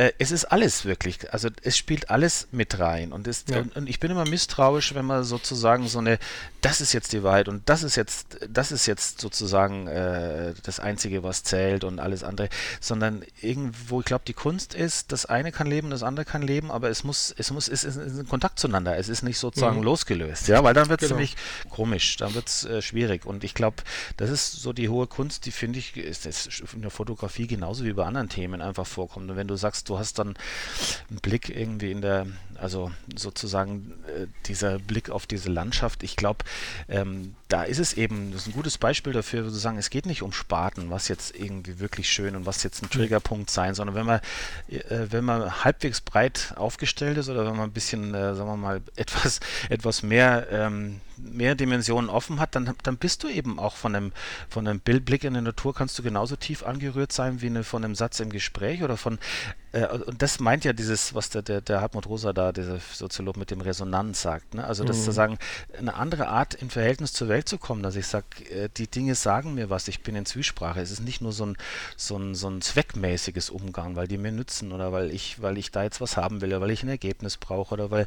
äh, 0.00 0.14
es 0.18 0.30
ist 0.30 0.46
alles 0.46 0.86
wirklich, 0.86 1.30
also 1.30 1.50
es 1.62 1.76
spielt 1.76 2.08
alles 2.08 2.48
mit 2.52 2.78
rein 2.78 3.12
und, 3.12 3.26
ist, 3.26 3.50
ja. 3.50 3.58
und, 3.58 3.76
und, 3.76 3.86
ich 3.86 4.00
bin 4.00 4.10
immer 4.10 4.24
misstrauisch, 4.24 4.94
wenn 4.94 5.04
man 5.04 5.24
sozusagen 5.24 5.88
so 5.88 5.98
eine, 5.98 6.18
das 6.62 6.80
ist 6.80 6.94
jetzt 6.94 7.12
die 7.12 7.22
Wahrheit 7.22 7.48
und 7.48 7.68
das 7.68 7.82
ist 7.82 7.96
jetzt, 7.96 8.38
das 8.48 8.72
ist 8.72 8.86
jetzt 8.86 9.20
sozusagen 9.20 9.88
äh, 9.88 10.54
das 10.62 10.80
Einzige, 10.80 11.22
was 11.22 11.42
zählt 11.42 11.84
und 11.84 12.00
alles 12.00 12.24
andere, 12.24 12.48
sondern 12.80 13.22
irgendwo, 13.42 14.00
ich 14.00 14.06
glaube, 14.06 14.24
die 14.26 14.32
Kunst 14.32 14.72
ist, 14.72 15.12
das 15.12 15.26
eine 15.26 15.52
kann 15.52 15.66
leben, 15.66 15.90
das 15.90 16.02
andere 16.02 16.24
kann 16.24 16.40
leben, 16.40 16.70
aber 16.70 16.88
es 16.88 17.04
muss, 17.04 17.34
es 17.36 17.50
muss, 17.50 17.68
es 17.68 17.84
ist 17.84 17.98
ein 17.98 18.26
Kontakt 18.26 18.58
zueinander, 18.58 18.96
es 18.96 19.10
ist 19.10 19.22
nicht 19.22 19.36
sozusagen 19.36 19.78
mhm. 19.78 19.84
losgelöst, 19.84 20.48
ja, 20.48 20.64
weil 20.64 20.72
dann 20.72 20.88
wird 20.88 21.02
es 21.02 21.08
genau. 21.08 21.18
ziemlich 21.18 21.36
komisch, 21.68 22.16
dann 22.16 22.34
wird 22.34 22.48
es 22.48 22.64
äh, 22.64 22.80
schwierig 22.80 23.26
und 23.26 23.44
ich 23.44 23.52
glaube, 23.52 23.82
das 24.16 24.30
ist 24.30 24.52
so 24.52 24.72
die 24.72 24.88
hohe 24.88 25.06
Kunst, 25.06 25.44
die 25.44 25.50
finde 25.50 25.78
ich, 25.78 25.94
ist, 25.98 26.24
ist 26.24 26.62
in 26.72 26.80
der 26.80 26.90
Fotografie 26.90 27.46
genauso 27.46 27.84
wie 27.84 27.92
bei 27.92 28.06
anderen 28.06 28.30
Themen 28.30 28.62
einfach 28.62 28.86
vorkommt 28.86 29.30
und 29.30 29.36
wenn 29.36 29.46
du 29.46 29.56
sagst, 29.56 29.89
du 29.90 29.98
hast 29.98 30.18
dann 30.18 30.34
einen 31.10 31.18
Blick 31.20 31.48
irgendwie 31.48 31.90
in 31.90 32.00
der, 32.00 32.26
also 32.60 32.90
sozusagen 33.16 33.92
äh, 34.06 34.26
dieser 34.46 34.78
Blick 34.78 35.10
auf 35.10 35.26
diese 35.26 35.50
Landschaft. 35.50 36.02
Ich 36.02 36.16
glaube, 36.16 36.44
ähm, 36.88 37.34
da 37.48 37.64
ist 37.64 37.78
es 37.78 37.94
eben, 37.94 38.32
das 38.32 38.42
ist 38.42 38.48
ein 38.48 38.52
gutes 38.52 38.78
Beispiel 38.78 39.12
dafür, 39.12 39.44
wo 39.44 39.48
sagen, 39.50 39.78
es 39.78 39.90
geht 39.90 40.06
nicht 40.06 40.22
um 40.22 40.32
Spaten, 40.32 40.90
was 40.90 41.08
jetzt 41.08 41.34
irgendwie 41.34 41.80
wirklich 41.80 42.08
schön 42.08 42.36
und 42.36 42.46
was 42.46 42.62
jetzt 42.62 42.82
ein 42.82 42.90
Triggerpunkt 42.90 43.50
sein, 43.50 43.74
sondern 43.74 43.96
wenn 43.96 44.06
man, 44.06 44.20
äh, 44.68 45.06
wenn 45.10 45.24
man 45.24 45.64
halbwegs 45.64 46.00
breit 46.00 46.54
aufgestellt 46.56 47.16
ist 47.18 47.28
oder 47.28 47.46
wenn 47.46 47.56
man 47.56 47.70
ein 47.70 47.72
bisschen, 47.72 48.14
äh, 48.14 48.34
sagen 48.34 48.48
wir 48.48 48.56
mal, 48.56 48.80
etwas, 48.96 49.40
etwas 49.68 50.02
mehr 50.02 50.46
ähm, 50.50 51.00
mehr 51.22 51.54
Dimensionen 51.54 52.10
offen 52.10 52.40
hat, 52.40 52.54
dann, 52.54 52.74
dann 52.82 52.96
bist 52.96 53.22
du 53.22 53.28
eben 53.28 53.58
auch 53.58 53.76
von 53.76 53.94
einem, 53.94 54.12
von 54.48 54.66
einem 54.66 54.80
Bildblick 54.80 55.24
in 55.24 55.34
der 55.34 55.42
Natur, 55.42 55.74
kannst 55.74 55.98
du 55.98 56.02
genauso 56.02 56.36
tief 56.36 56.62
angerührt 56.62 57.12
sein 57.12 57.40
wie 57.40 57.46
eine, 57.46 57.64
von 57.64 57.84
einem 57.84 57.94
Satz 57.94 58.20
im 58.20 58.30
Gespräch 58.30 58.82
oder 58.82 58.96
von, 58.96 59.18
äh, 59.72 59.86
und 59.86 60.22
das 60.22 60.40
meint 60.40 60.64
ja 60.64 60.72
dieses, 60.72 61.14
was 61.14 61.30
der, 61.30 61.42
der, 61.42 61.60
der 61.60 61.80
Hartmut 61.80 62.06
Rosa 62.06 62.32
da, 62.32 62.49
dieser 62.52 62.78
Soziolog 62.78 63.36
mit 63.36 63.50
dem 63.50 63.60
Resonanz 63.60 64.22
sagt, 64.22 64.54
ne? 64.54 64.64
also 64.64 64.84
das 64.84 64.98
mhm. 64.98 65.02
zu 65.02 65.12
sagen, 65.12 65.38
eine 65.78 65.94
andere 65.94 66.28
Art 66.28 66.54
im 66.54 66.70
Verhältnis 66.70 67.12
zur 67.12 67.28
Welt 67.28 67.48
zu 67.48 67.58
kommen, 67.58 67.82
dass 67.82 67.96
ich 67.96 68.06
sage, 68.06 68.26
äh, 68.50 68.68
die 68.76 68.86
Dinge 68.86 69.14
sagen 69.14 69.54
mir 69.54 69.70
was, 69.70 69.88
ich 69.88 70.02
bin 70.02 70.16
in 70.16 70.26
Zwiesprache, 70.26 70.80
es 70.80 70.90
ist 70.90 71.00
nicht 71.00 71.20
nur 71.20 71.32
so 71.32 71.46
ein, 71.46 71.56
so 71.96 72.16
ein, 72.16 72.34
so 72.34 72.48
ein 72.48 72.60
zweckmäßiges 72.60 73.50
Umgang, 73.50 73.96
weil 73.96 74.08
die 74.08 74.18
mir 74.18 74.32
nützen 74.32 74.72
oder 74.72 74.92
weil 74.92 75.10
ich, 75.10 75.40
weil 75.42 75.58
ich 75.58 75.70
da 75.70 75.82
jetzt 75.82 76.00
was 76.00 76.16
haben 76.16 76.40
will 76.40 76.50
oder 76.50 76.60
weil 76.60 76.70
ich 76.70 76.82
ein 76.82 76.88
Ergebnis 76.88 77.36
brauche 77.36 77.74
oder 77.74 77.90
weil 77.90 78.06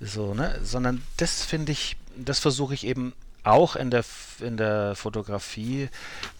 so, 0.00 0.34
ne, 0.34 0.58
sondern 0.62 1.02
das 1.16 1.44
finde 1.44 1.72
ich 1.72 1.96
das 2.16 2.38
versuche 2.38 2.74
ich 2.74 2.86
eben 2.86 3.12
auch 3.42 3.76
in 3.76 3.90
der, 3.90 4.04
in 4.40 4.56
der 4.56 4.94
Fotografie 4.94 5.90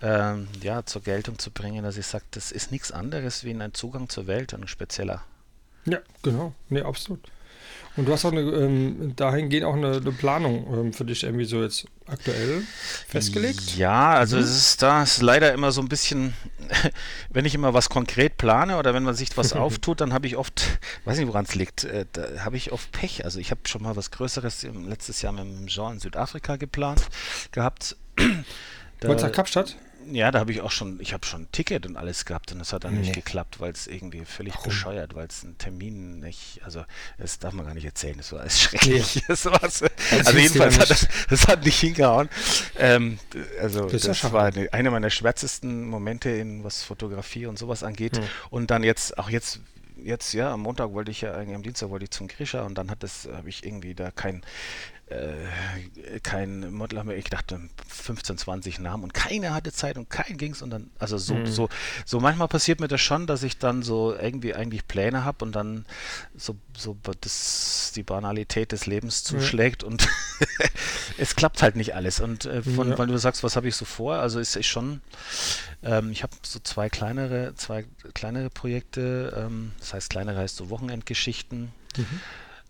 ähm, 0.00 0.48
ja, 0.62 0.86
zur 0.86 1.02
Geltung 1.02 1.38
zu 1.38 1.50
bringen, 1.50 1.84
dass 1.84 1.98
ich 1.98 2.06
sage, 2.06 2.24
das 2.30 2.50
ist 2.50 2.72
nichts 2.72 2.92
anderes 2.92 3.44
wie 3.44 3.52
ein 3.52 3.74
Zugang 3.74 4.08
zur 4.08 4.26
Welt, 4.26 4.54
ein 4.54 4.66
spezieller. 4.66 5.22
Ja, 5.84 5.98
genau. 6.22 6.54
Nee, 6.70 6.80
absolut. 6.80 7.20
Und 7.96 8.06
du 8.06 8.12
hast 8.12 8.24
auch 8.24 8.32
eine, 8.32 8.40
ähm, 8.40 9.14
dahingehend 9.14 9.64
auch 9.64 9.74
eine, 9.74 9.96
eine 9.96 10.12
Planung 10.12 10.66
ähm, 10.72 10.92
für 10.92 11.04
dich 11.04 11.22
irgendwie 11.22 11.44
so 11.44 11.62
jetzt 11.62 11.86
aktuell 12.06 12.62
festgelegt? 13.08 13.76
Ja, 13.76 14.14
also 14.14 14.36
mhm. 14.36 14.42
es 14.42 14.56
ist 14.56 14.82
da 14.82 15.04
ist 15.04 15.22
leider 15.22 15.52
immer 15.52 15.70
so 15.70 15.80
ein 15.80 15.88
bisschen, 15.88 16.34
wenn 17.30 17.44
ich 17.44 17.54
immer 17.54 17.72
was 17.72 17.88
konkret 17.88 18.36
plane 18.36 18.78
oder 18.78 18.94
wenn 18.94 19.04
man 19.04 19.14
sich 19.14 19.36
was 19.36 19.52
auftut, 19.54 20.00
dann 20.00 20.12
habe 20.12 20.26
ich 20.26 20.36
oft, 20.36 20.78
weiß 21.04 21.18
nicht 21.18 21.28
woran 21.28 21.44
es 21.44 21.54
liegt, 21.54 21.84
äh, 21.84 22.04
da 22.12 22.44
habe 22.44 22.56
ich 22.56 22.72
oft 22.72 22.90
Pech. 22.90 23.24
Also 23.24 23.38
ich 23.38 23.50
habe 23.50 23.60
schon 23.66 23.82
mal 23.82 23.94
was 23.94 24.10
Größeres 24.10 24.64
im, 24.64 24.88
letztes 24.88 25.22
Jahr 25.22 25.32
mit 25.32 25.44
dem 25.44 25.66
Jean 25.68 25.94
in 25.94 26.00
Südafrika 26.00 26.56
geplant 26.56 27.02
gehabt. 27.52 27.96
Da, 29.00 29.28
Kapstadt? 29.28 29.76
Ja, 30.10 30.30
da 30.30 30.40
habe 30.40 30.52
ich 30.52 30.60
auch 30.60 30.70
schon, 30.70 31.00
ich 31.00 31.12
habe 31.12 31.24
schon 31.24 31.42
ein 31.42 31.52
Ticket 31.52 31.86
und 31.86 31.96
alles 31.96 32.24
gehabt 32.24 32.52
und 32.52 32.58
das 32.58 32.72
hat 32.72 32.84
dann 32.84 32.94
nee. 32.94 33.00
nicht 33.00 33.14
geklappt, 33.14 33.60
weil 33.60 33.72
es 33.72 33.86
irgendwie 33.86 34.24
völlig 34.24 34.54
Warum? 34.54 34.68
bescheuert, 34.68 35.14
weil 35.14 35.26
es 35.26 35.42
ein 35.42 35.58
Termin 35.58 36.20
nicht, 36.20 36.60
also 36.64 36.84
das 37.18 37.38
darf 37.38 37.52
man 37.52 37.66
gar 37.66 37.74
nicht 37.74 37.84
erzählen, 37.84 38.16
das 38.16 38.32
war 38.32 38.40
alles 38.40 38.60
schrecklich. 38.60 39.16
Nee. 39.16 39.22
Das 39.28 39.44
war's. 39.46 39.82
Also 40.10 40.38
jedenfalls 40.38 40.78
hat 40.78 40.90
das, 40.90 41.08
das 41.28 41.48
hat 41.48 41.64
nicht 41.64 41.78
hingehauen. 41.78 42.28
Ähm, 42.78 43.18
also 43.60 43.88
das, 43.88 44.02
das 44.02 44.32
war 44.32 44.44
eine, 44.44 44.72
eine, 44.72 44.90
meiner 44.90 45.10
schwärzesten 45.10 45.86
Momente 45.86 46.30
in 46.30 46.62
was 46.62 46.82
Fotografie 46.82 47.46
und 47.46 47.58
sowas 47.58 47.82
angeht. 47.82 48.18
Hm. 48.18 48.24
Und 48.50 48.70
dann 48.70 48.84
jetzt, 48.84 49.18
auch 49.18 49.30
jetzt 49.30 49.60
jetzt, 50.04 50.34
ja, 50.34 50.52
am 50.52 50.60
Montag 50.60 50.92
wollte 50.92 51.10
ich 51.10 51.22
ja, 51.22 51.32
eigentlich 51.34 51.56
am 51.56 51.62
Dienstag 51.62 51.90
wollte 51.90 52.04
ich 52.04 52.10
zum 52.10 52.28
Grisha 52.28 52.62
und 52.62 52.76
dann 52.76 52.90
hat 52.90 53.02
das, 53.02 53.28
habe 53.32 53.48
ich 53.48 53.64
irgendwie 53.64 53.94
da 53.94 54.10
kein, 54.10 54.42
äh, 55.14 56.20
kein 56.20 56.72
Model 56.72 57.04
wir, 57.04 57.16
ich 57.16 57.24
dachte 57.24 57.60
15, 57.88 58.38
20 58.38 58.78
Namen 58.80 59.04
und 59.04 59.14
keiner 59.14 59.54
hatte 59.54 59.72
Zeit 59.72 59.96
und 59.96 60.10
kein 60.10 60.36
ging's 60.36 60.62
und 60.62 60.70
dann, 60.70 60.90
also 60.98 61.18
so, 61.18 61.34
mhm. 61.34 61.46
so, 61.46 61.68
so 62.04 62.20
manchmal 62.20 62.48
passiert 62.48 62.80
mir 62.80 62.88
das 62.88 63.00
schon, 63.00 63.26
dass 63.26 63.42
ich 63.42 63.58
dann 63.58 63.82
so 63.82 64.14
irgendwie 64.14 64.54
eigentlich 64.54 64.86
Pläne 64.86 65.24
habe 65.24 65.44
und 65.44 65.52
dann 65.52 65.86
so, 66.36 66.56
so 66.76 66.96
das, 67.20 67.92
die 67.94 68.02
Banalität 68.02 68.72
des 68.72 68.86
Lebens 68.86 69.24
zuschlägt 69.24 69.82
mhm. 69.82 69.92
und 69.92 70.08
es 71.18 71.36
klappt 71.36 71.62
halt 71.62 71.76
nicht 71.76 71.94
alles. 71.94 72.20
Und 72.20 72.46
äh, 72.46 72.62
von, 72.62 72.90
ja. 72.90 72.98
weil 72.98 73.06
du 73.06 73.16
sagst, 73.16 73.42
was 73.42 73.56
habe 73.56 73.68
ich 73.68 73.76
so 73.76 73.84
vor? 73.84 74.16
Also 74.16 74.40
ist 74.40 74.56
ich 74.56 74.68
schon, 74.68 75.00
ähm, 75.82 76.10
ich 76.10 76.22
habe 76.22 76.32
so 76.42 76.58
zwei 76.60 76.88
kleinere, 76.88 77.54
zwei 77.54 77.86
kleinere 78.14 78.50
Projekte, 78.50 79.32
ähm, 79.36 79.72
das 79.78 79.94
heißt 79.94 80.10
kleinere 80.10 80.38
heißt 80.38 80.56
so 80.56 80.70
Wochenendgeschichten. 80.70 81.72
Mhm 81.96 82.20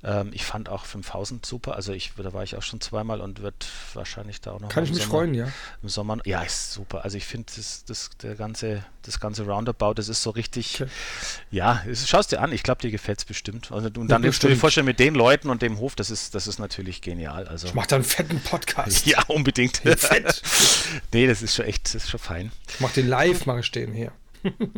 ähm, 0.04 0.30
ich 0.34 0.44
fand 0.44 0.68
auch 0.68 0.84
5000 0.84 1.46
super. 1.46 1.76
Also 1.76 1.92
ich, 1.92 2.12
da 2.16 2.32
war 2.34 2.42
ich 2.42 2.56
auch 2.56 2.62
schon 2.62 2.80
zweimal 2.80 3.22
und 3.22 3.40
wird 3.40 3.66
wahrscheinlich 3.94 4.40
da 4.42 4.52
auch 4.52 4.60
noch. 4.60 4.68
Kann 4.68 4.84
ich 4.84 4.90
mich 4.90 5.02
Sommer, 5.02 5.10
freuen, 5.10 5.34
ja. 5.34 5.48
Im 5.82 5.88
Sommer. 5.88 6.18
Ja, 6.26 6.42
ist 6.42 6.72
super. 6.72 7.04
Also 7.04 7.16
ich 7.16 7.24
finde 7.24 7.50
das, 7.56 7.84
das, 7.86 8.10
der 8.22 8.34
ganze, 8.34 8.84
das 9.02 9.18
ganze 9.18 9.46
Roundabout, 9.46 9.94
das 9.94 10.08
ist 10.08 10.22
so 10.22 10.30
richtig. 10.30 10.82
Okay. 10.82 10.90
Ja, 11.50 11.82
schau 11.94 12.18
es 12.18 12.26
dir 12.26 12.40
an. 12.40 12.52
Ich 12.52 12.62
glaube, 12.62 12.82
dir 12.82 12.90
gefällt 12.90 13.20
es 13.20 13.24
bestimmt. 13.24 13.72
Also, 13.72 13.88
und 13.98 14.08
dann 14.08 14.22
ja, 14.22 14.30
du 14.30 14.48
dir 14.48 14.56
vorstellen 14.56 14.86
mit 14.86 14.98
den 14.98 15.14
Leuten 15.14 15.48
und 15.48 15.62
dem 15.62 15.78
Hof, 15.78 15.94
das 15.94 16.10
ist, 16.10 16.34
das 16.34 16.46
ist 16.46 16.58
natürlich 16.58 17.00
genial. 17.00 17.48
Also, 17.48 17.66
ich 17.66 17.74
mach 17.74 17.86
da 17.86 17.96
einen 17.96 18.04
fetten 18.04 18.40
Podcast. 18.40 19.06
Ja, 19.14 19.22
unbedingt. 19.28 19.78
Fett. 19.78 20.42
nee, 21.12 21.26
das 21.26 21.42
ist 21.42 21.54
schon 21.54 21.66
echt, 21.66 21.86
das 21.86 22.04
ist 22.04 22.10
schon 22.10 22.20
fein. 22.20 22.52
Ich 22.68 22.80
mach 22.80 22.92
den 22.92 23.06
live, 23.06 23.46
mache 23.46 23.60
ich 23.60 23.70
den 23.70 23.92
hier. 23.92 24.12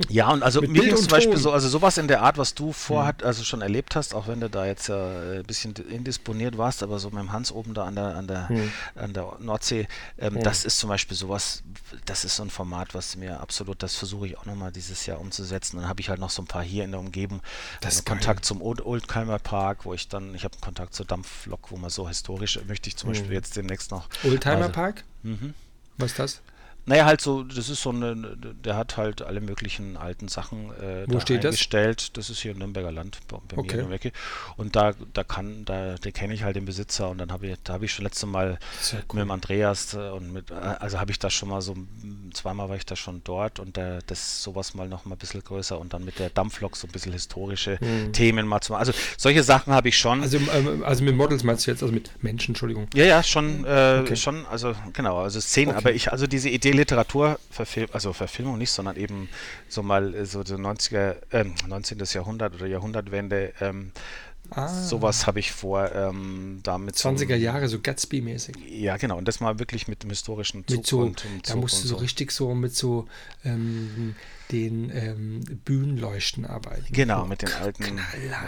Ja, 0.09 0.31
und 0.31 0.43
also 0.43 0.61
mir 0.61 0.83
ging 0.83 0.97
zum 0.97 1.09
Beispiel 1.09 1.37
so, 1.37 1.51
also 1.51 1.69
sowas 1.69 1.99
in 1.99 2.09
der 2.09 2.23
Art, 2.23 2.39
was 2.39 2.55
du 2.55 2.73
vorhat, 2.73 3.23
also 3.23 3.45
schon 3.45 3.63
erlebt 3.63 3.97
hast, 3.97 4.15
auch 4.15 4.29
wenn 4.29 4.41
du 4.41 4.49
da 4.49 4.67
jetzt 4.67 4.89
ja 4.89 4.97
äh, 4.97 5.39
ein 5.39 5.45
bisschen 5.45 5.75
indisponiert 5.75 6.57
warst, 6.59 6.83
aber 6.83 6.99
so 6.99 7.11
mit 7.11 7.19
dem 7.19 7.33
Hans 7.33 7.51
oben 7.53 7.75
da 7.75 7.85
an 7.85 7.97
der, 7.97 8.17
an 8.17 8.27
der, 8.27 8.49
hm. 8.49 8.73
an 8.95 9.13
der 9.13 9.37
Nordsee, 9.41 9.89
ähm, 10.19 10.37
hm. 10.37 10.43
das 10.43 10.65
ist 10.65 10.79
zum 10.79 10.89
Beispiel 10.89 11.17
sowas, 11.17 11.63
das 12.05 12.25
ist 12.25 12.37
so 12.37 12.43
ein 12.43 12.51
Format, 12.51 12.95
was 12.95 13.17
mir 13.17 13.41
absolut, 13.41 13.83
das 13.83 13.97
versuche 13.97 14.27
ich 14.29 14.39
auch 14.39 14.47
nochmal 14.47 14.73
dieses 14.73 15.07
Jahr 15.07 15.21
umzusetzen. 15.21 15.79
Dann 15.79 15.89
habe 15.89 16.01
ich 16.01 16.09
halt 16.09 16.21
noch 16.21 16.31
so 16.31 16.43
ein 16.43 16.47
paar 16.47 16.63
hier 16.63 16.85
in 16.85 16.93
der 16.93 17.01
Umgebung. 17.01 17.41
Das 17.81 17.95
ist 17.95 18.07
Kontakt 18.07 18.45
zum 18.45 18.63
Old 18.63 18.85
Oldtimer 18.85 19.39
Park, 19.39 19.85
wo 19.85 19.95
ich 19.95 20.09
dann, 20.09 20.35
ich 20.35 20.45
habe 20.45 20.57
Kontakt 20.61 20.95
zur 20.95 21.07
Dampflok, 21.07 21.71
wo 21.71 21.77
man 21.77 21.91
so 21.91 22.09
historisch, 22.09 22.61
möchte 22.67 22.89
ich 22.89 22.97
zum 22.97 23.09
hm. 23.09 23.15
Beispiel 23.15 23.35
jetzt 23.35 23.57
demnächst 23.57 23.91
noch. 23.91 24.09
Oldtimer 24.25 24.57
also, 24.57 24.73
Park? 24.73 25.05
Mhm. 25.23 25.55
Was 25.99 26.13
ist 26.13 26.19
das? 26.19 26.43
Naja, 26.89 27.05
halt 27.05 27.21
so, 27.21 27.43
das 27.43 27.69
ist 27.69 27.83
so 27.83 27.91
eine, 27.91 28.37
der 28.65 28.77
hat 28.77 28.97
halt 28.97 29.21
alle 29.23 29.41
möglichen 29.41 29.97
alten 29.97 30.29
Sachen 30.29 30.71
äh, 30.81 31.05
Wo 31.07 31.15
da 31.15 31.21
steht 31.21 31.45
eingestellt. 31.45 32.01
Das? 32.17 32.27
das 32.27 32.31
ist 32.31 32.41
hier 32.43 32.53
im 32.53 32.59
Nürnberger 32.59 32.93
Land 32.93 33.19
bei, 33.27 33.39
bei 33.49 33.57
okay. 33.57 33.77
mir 33.77 33.83
in 33.83 33.89
der 33.89 33.97
Ecke. 33.97 34.13
Und 34.57 34.77
da, 34.77 34.93
da 35.13 35.25
kann, 35.25 35.65
da, 35.65 35.97
den 35.97 36.13
kenne 36.13 36.33
ich 36.33 36.45
halt 36.45 36.55
den 36.55 36.65
Besitzer 36.65 37.11
und 37.11 37.19
dann 37.19 37.33
habe 37.33 37.49
ich, 37.49 37.57
da 37.65 37.73
habe 37.73 37.87
ich 37.87 37.93
schon 37.93 38.05
letztes 38.05 38.25
Mal 38.27 38.59
cool. 38.93 39.01
mit 39.15 39.23
dem 39.23 39.31
Andreas 39.33 39.95
äh, 39.95 40.11
und 40.11 40.33
mit, 40.33 40.53
äh, 40.53 40.55
also 40.55 41.01
habe 41.01 41.11
ich 41.11 41.19
da 41.19 41.29
schon 41.29 41.49
mal 41.49 41.61
so, 41.61 41.77
zweimal 42.33 42.69
war 42.69 42.77
ich 42.77 42.87
da 42.87 42.95
schon 42.95 43.21
dort 43.25 43.59
und 43.59 43.77
der, 43.77 43.99
das 44.07 44.45
sowas 44.45 44.75
mal 44.75 44.89
noch 44.89 45.07
mal 45.07 45.17
ein 45.17 45.19
bisschen 45.19 45.43
größer 45.43 45.81
und 45.81 45.93
dann 45.93 46.05
mit 46.05 46.21
der 46.21 46.31
Dampflok 46.31 46.77
so 46.77 46.87
ein 46.87 46.93
bisschen 46.93 47.13
historische 47.13 47.79
mhm. 47.81 48.13
Themen 48.13 48.47
mal 48.47 48.61
zu 48.61 48.73
machen. 48.73 48.81
Also 48.81 48.93
solche 49.17 49.43
Sachen 49.43 49.73
habe 49.73 49.89
ich 49.89 49.99
schon. 49.99 50.23
Also, 50.23 50.39
ähm, 50.39 50.85
also 50.85 51.03
mit 51.03 51.17
Models 51.17 51.43
meinst 51.43 51.67
du 51.67 51.73
jetzt, 51.73 51.83
also 51.83 51.93
mit 51.93 52.11
Menschen, 52.23 52.51
Entschuldigung. 52.51 52.87
Ja, 52.95 53.05
ja, 53.05 53.25
schon, 53.25 53.65
äh, 53.65 54.03
okay. 54.03 54.15
schon, 54.15 54.47
also 54.47 54.75
genau, 54.93 55.19
also 55.19 55.41
Szenen, 55.41 55.71
okay. 55.71 55.79
aber 55.79 55.93
ich, 55.93 56.13
also 56.13 56.29
diese 56.29 56.49
Idee 56.49 56.76
Literaturverfilmung, 56.77 57.95
also 57.95 58.13
Verfilmung 58.13 58.59
nicht, 58.59 58.71
sondern 58.71 58.97
eben 58.97 59.29
so 59.69 59.83
mal 59.83 60.15
äh, 60.15 60.27
so, 60.27 60.45
so 60.45 60.57
90er, 60.57 61.17
äh, 61.31 61.45
19. 61.67 61.99
Jahrhundert 62.13 62.55
oder 62.55 62.67
Jahrhundertwende 62.67 63.53
ähm, 63.61 63.93
Ah. 64.51 64.69
Sowas 64.69 65.27
habe 65.27 65.41
ich 65.41 65.53
vor, 65.53 65.93
ähm, 65.95 66.61
damit 66.63 66.97
20er 66.97 67.37
Jahre, 67.37 67.69
so 67.69 67.79
Gatsby-mäßig. 67.79 68.57
Ja, 68.69 68.97
genau. 68.97 69.19
Und 69.19 69.27
das 69.27 69.41
mal 69.41 69.59
wirklich 69.59 69.89
mit 69.89 70.03
dem 70.03 70.11
historischen 70.11 70.67
Zug. 70.67 70.77
Mit 70.77 70.87
so, 70.87 70.99
und, 71.01 71.25
und 71.25 71.49
da 71.49 71.57
musst 71.57 71.83
du 71.83 71.89
so, 71.89 71.97
so 71.97 72.01
richtig 72.01 72.33
so 72.33 72.55
mit 72.55 72.75
so 72.75 73.07
ähm, 73.45 74.15
den 74.53 74.91
ähm, 74.95 75.41
Bühnenleuchten 75.65 76.47
arbeiten. 76.47 76.87
Genau, 76.91 77.25
mit 77.25 77.43
den 77.43 77.53
alten. 77.53 77.99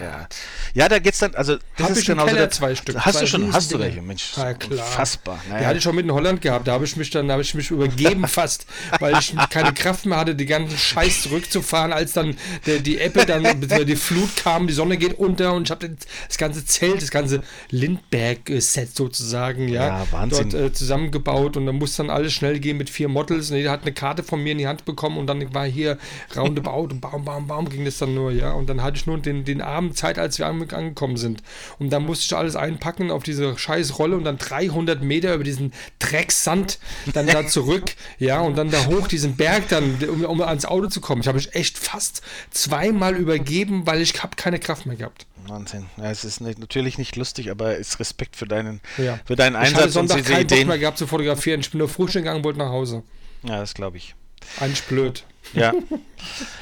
Ja. 0.01 0.27
ja, 0.73 0.87
da 0.87 0.99
geht's 0.99 1.19
dann, 1.19 1.35
also 1.35 1.57
das 1.77 1.89
Hab 1.89 1.97
ist 1.97 2.05
genau 2.05 2.27
so 2.27 2.47
zwei 2.47 2.75
Stück. 2.75 2.95
Hast 2.97 3.15
zwei 3.15 3.21
du 3.21 3.27
schon, 3.27 3.53
hast 3.53 3.73
du 3.73 3.79
welche? 3.79 4.01
Mensch, 4.01 4.37
ja, 4.37 4.53
klar. 4.53 4.79
unfassbar. 4.79 5.41
Naja. 5.49 5.59
Die 5.59 5.65
hatte 5.65 5.77
ich 5.77 5.83
schon 5.83 5.95
mit 5.95 6.05
in 6.05 6.11
Holland 6.11 6.41
gehabt, 6.41 6.67
da 6.67 6.73
habe 6.73 6.85
ich 6.85 6.95
mich 6.95 7.09
dann, 7.09 7.31
habe 7.31 7.41
ich 7.41 7.53
mich 7.53 7.69
übergeben 7.71 8.27
fast, 8.27 8.65
weil 8.99 9.17
ich 9.17 9.35
keine 9.49 9.73
Kraft 9.73 10.05
mehr 10.05 10.17
hatte, 10.17 10.35
die 10.35 10.45
ganzen 10.45 10.77
Scheiß 10.77 11.23
zurückzufahren, 11.23 11.91
als 11.91 12.13
dann 12.13 12.37
der, 12.65 12.79
die 12.79 12.97
Ebbe 12.97 13.25
dann, 13.25 13.61
die 13.61 13.95
Flut 13.95 14.37
kam, 14.37 14.67
die 14.67 14.73
Sonne 14.73 14.97
geht 14.97 15.19
unter 15.19 15.53
und 15.53 15.63
ich 15.67 15.71
habe 15.71 15.88
das 16.27 16.37
ganze 16.37 16.65
Zelt, 16.65 17.01
das 17.01 17.11
ganze 17.11 17.41
Lindberg-Set 17.71 18.95
sozusagen, 18.95 19.67
ja, 19.67 20.05
ja 20.11 20.25
dort 20.27 20.53
äh, 20.53 20.71
zusammengebaut 20.71 21.57
und 21.57 21.65
dann 21.65 21.75
muss 21.75 21.95
dann 21.95 22.09
alles 22.09 22.33
schnell 22.33 22.59
gehen 22.59 22.77
mit 22.77 22.89
vier 22.89 23.07
Models 23.07 23.49
und 23.49 23.57
jeder 23.57 23.71
hat 23.71 23.81
eine 23.81 23.93
Karte 23.93 24.23
von 24.23 24.41
mir 24.41 24.51
in 24.51 24.59
die 24.59 24.67
Hand 24.67 24.85
bekommen 24.85 25.17
und 25.17 25.27
dann 25.27 25.53
war 25.53 25.65
hier 25.65 25.79
hier 25.79 25.97
roundabout 26.35 26.89
und 26.91 27.01
baum, 27.01 27.25
baum, 27.25 27.47
baum 27.47 27.69
ging 27.69 27.85
das 27.85 27.97
dann 27.97 28.13
nur, 28.13 28.31
ja. 28.31 28.51
Und 28.51 28.69
dann 28.69 28.83
hatte 28.83 28.97
ich 28.97 29.05
nur 29.05 29.17
den, 29.17 29.45
den 29.45 29.61
Abend 29.61 29.97
Zeit, 29.97 30.19
als 30.19 30.37
wir 30.37 30.47
angekommen 30.47 31.17
sind. 31.17 31.41
Und 31.79 31.91
dann 31.91 32.05
musste 32.05 32.25
ich 32.25 32.37
alles 32.37 32.55
einpacken 32.55 33.11
auf 33.11 33.23
diese 33.23 33.57
scheiß 33.57 33.97
Rolle 33.97 34.17
und 34.17 34.25
dann 34.25 34.37
300 34.37 35.01
Meter 35.01 35.33
über 35.33 35.43
diesen 35.43 35.73
Drecksand 35.99 36.79
dann 37.13 37.27
da 37.27 37.47
zurück, 37.47 37.95
ja, 38.17 38.41
und 38.41 38.57
dann 38.57 38.69
da 38.69 38.85
hoch 38.85 39.07
diesen 39.07 39.35
Berg 39.35 39.69
dann, 39.69 39.95
um, 40.09 40.25
um 40.25 40.41
ans 40.41 40.65
Auto 40.65 40.87
zu 40.87 41.01
kommen. 41.01 41.21
Ich 41.21 41.27
habe 41.27 41.37
mich 41.37 41.55
echt 41.55 41.77
fast 41.77 42.21
zweimal 42.51 43.15
übergeben, 43.15 43.85
weil 43.85 44.01
ich 44.01 44.21
habe 44.21 44.35
keine 44.35 44.59
Kraft 44.59 44.85
mehr 44.85 44.97
gehabt. 44.97 45.25
Wahnsinn. 45.47 45.87
Ja, 45.97 46.11
es 46.11 46.23
ist 46.23 46.41
nicht, 46.41 46.59
natürlich 46.59 46.97
nicht 46.97 47.15
lustig, 47.15 47.51
aber 47.51 47.79
es 47.79 47.89
ist 47.89 47.99
Respekt 47.99 48.35
für 48.35 48.45
deinen, 48.45 48.81
ja. 48.97 49.19
für 49.25 49.35
deinen 49.35 49.55
Einsatz 49.55 49.71
ich 49.71 49.77
hatte 49.83 49.91
Sonntag 49.91 50.17
und 50.17 50.25
keinen 50.25 50.41
Ideen. 50.41 50.59
Bock 50.61 50.67
mehr 50.67 50.77
gehabt 50.79 50.97
zu 50.97 51.07
fotografieren. 51.07 51.61
Ich 51.61 51.71
bin 51.71 51.79
nur 51.79 51.89
Frühstück 51.89 52.23
gegangen 52.23 52.37
und 52.37 52.43
wollte 52.43 52.59
nach 52.59 52.69
Hause. 52.69 53.03
Ja, 53.43 53.59
das 53.59 53.73
glaube 53.73 53.97
ich. 53.97 54.15
Eigentlich 54.59 54.83
blöd. 54.83 55.25
Ja. 55.53 55.73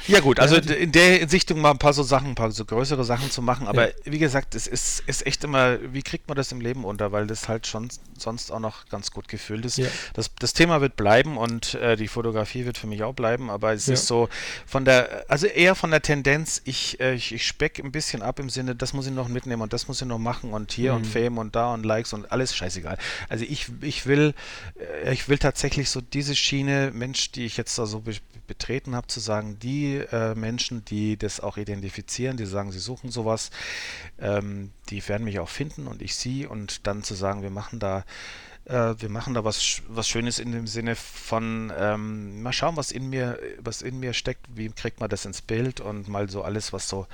Ja 0.06 0.20
gut, 0.20 0.40
also 0.40 0.56
in 0.56 0.92
der 0.92 1.28
Sichtung 1.28 1.60
mal 1.60 1.72
ein 1.72 1.78
paar 1.78 1.92
so 1.92 2.02
Sachen, 2.02 2.28
ein 2.28 2.34
paar 2.34 2.50
so 2.50 2.64
größere 2.64 3.04
Sachen 3.04 3.30
zu 3.30 3.42
machen, 3.42 3.66
aber 3.66 3.88
ja. 3.88 3.94
wie 4.04 4.18
gesagt, 4.18 4.54
es 4.54 4.66
ist, 4.66 5.02
ist 5.06 5.26
echt 5.26 5.44
immer, 5.44 5.78
wie 5.92 6.02
kriegt 6.02 6.28
man 6.28 6.36
das 6.36 6.50
im 6.50 6.62
Leben 6.62 6.84
unter, 6.84 7.12
weil 7.12 7.26
das 7.26 7.48
halt 7.48 7.66
schon 7.66 7.88
sonst 8.16 8.50
auch 8.50 8.58
noch 8.58 8.88
ganz 8.88 9.10
gut 9.10 9.28
gefüllt 9.28 9.66
ist. 9.66 9.76
Ja. 9.76 9.88
Das, 10.14 10.30
das 10.38 10.54
Thema 10.54 10.80
wird 10.80 10.96
bleiben 10.96 11.36
und 11.36 11.74
äh, 11.74 11.96
die 11.96 12.08
Fotografie 12.08 12.64
wird 12.64 12.78
für 12.78 12.86
mich 12.86 13.02
auch 13.02 13.12
bleiben, 13.12 13.50
aber 13.50 13.74
es 13.74 13.86
ja. 13.86 13.94
ist 13.94 14.06
so 14.06 14.30
von 14.66 14.86
der, 14.86 15.26
also 15.28 15.46
eher 15.46 15.74
von 15.74 15.90
der 15.90 16.00
Tendenz, 16.00 16.62
ich, 16.64 16.98
äh, 17.00 17.14
ich, 17.14 17.34
ich 17.34 17.46
speck 17.46 17.78
ein 17.78 17.92
bisschen 17.92 18.22
ab 18.22 18.40
im 18.40 18.48
Sinne, 18.48 18.74
das 18.74 18.94
muss 18.94 19.06
ich 19.06 19.12
noch 19.12 19.28
mitnehmen 19.28 19.60
und 19.60 19.74
das 19.74 19.88
muss 19.88 20.00
ich 20.00 20.08
noch 20.08 20.18
machen 20.18 20.52
und 20.52 20.72
hier 20.72 20.92
mhm. 20.92 20.98
und 20.98 21.06
Fame 21.06 21.38
und 21.38 21.54
da 21.54 21.74
und 21.74 21.84
Likes 21.84 22.14
und 22.14 22.32
alles 22.32 22.56
scheißegal. 22.56 22.96
Also 23.28 23.44
ich, 23.46 23.66
ich 23.82 24.06
will, 24.06 24.34
äh, 25.04 25.12
ich 25.12 25.28
will 25.28 25.36
tatsächlich 25.36 25.90
so 25.90 26.00
diese 26.00 26.34
Schiene, 26.34 26.92
Mensch, 26.94 27.30
die 27.32 27.44
ich 27.44 27.58
jetzt 27.58 27.78
da 27.78 27.84
so 27.84 28.06
betreten 28.78 28.94
habe, 28.94 29.08
zu 29.08 29.18
sagen, 29.18 29.58
die 29.58 29.96
äh, 29.96 30.36
Menschen, 30.36 30.84
die 30.84 31.16
das 31.16 31.40
auch 31.40 31.56
identifizieren, 31.56 32.36
die 32.36 32.46
sagen, 32.46 32.70
sie 32.70 32.78
suchen 32.78 33.10
sowas, 33.10 33.50
ähm, 34.20 34.70
die 34.90 35.06
werden 35.08 35.24
mich 35.24 35.40
auch 35.40 35.48
finden 35.48 35.88
und 35.88 36.00
ich 36.00 36.14
sie 36.14 36.46
und 36.46 36.86
dann 36.86 37.02
zu 37.02 37.14
sagen, 37.14 37.42
wir 37.42 37.50
machen 37.50 37.80
da 37.80 38.04
äh, 38.66 38.94
wir 38.98 39.08
machen 39.08 39.34
da 39.34 39.42
was, 39.42 39.82
was 39.88 40.06
Schönes 40.06 40.38
in 40.38 40.52
dem 40.52 40.68
Sinne 40.68 40.94
von 40.94 41.72
ähm, 41.76 42.42
mal 42.42 42.52
schauen, 42.52 42.76
was 42.76 42.92
in 42.92 43.10
mir, 43.10 43.40
was 43.58 43.82
in 43.82 43.98
mir 43.98 44.12
steckt, 44.12 44.46
wie 44.54 44.68
kriegt 44.68 45.00
man 45.00 45.10
das 45.10 45.24
ins 45.24 45.42
Bild 45.42 45.80
und 45.80 46.06
mal 46.06 46.28
so 46.28 46.42
alles, 46.42 46.72
was 46.72 46.88
so 46.88 47.06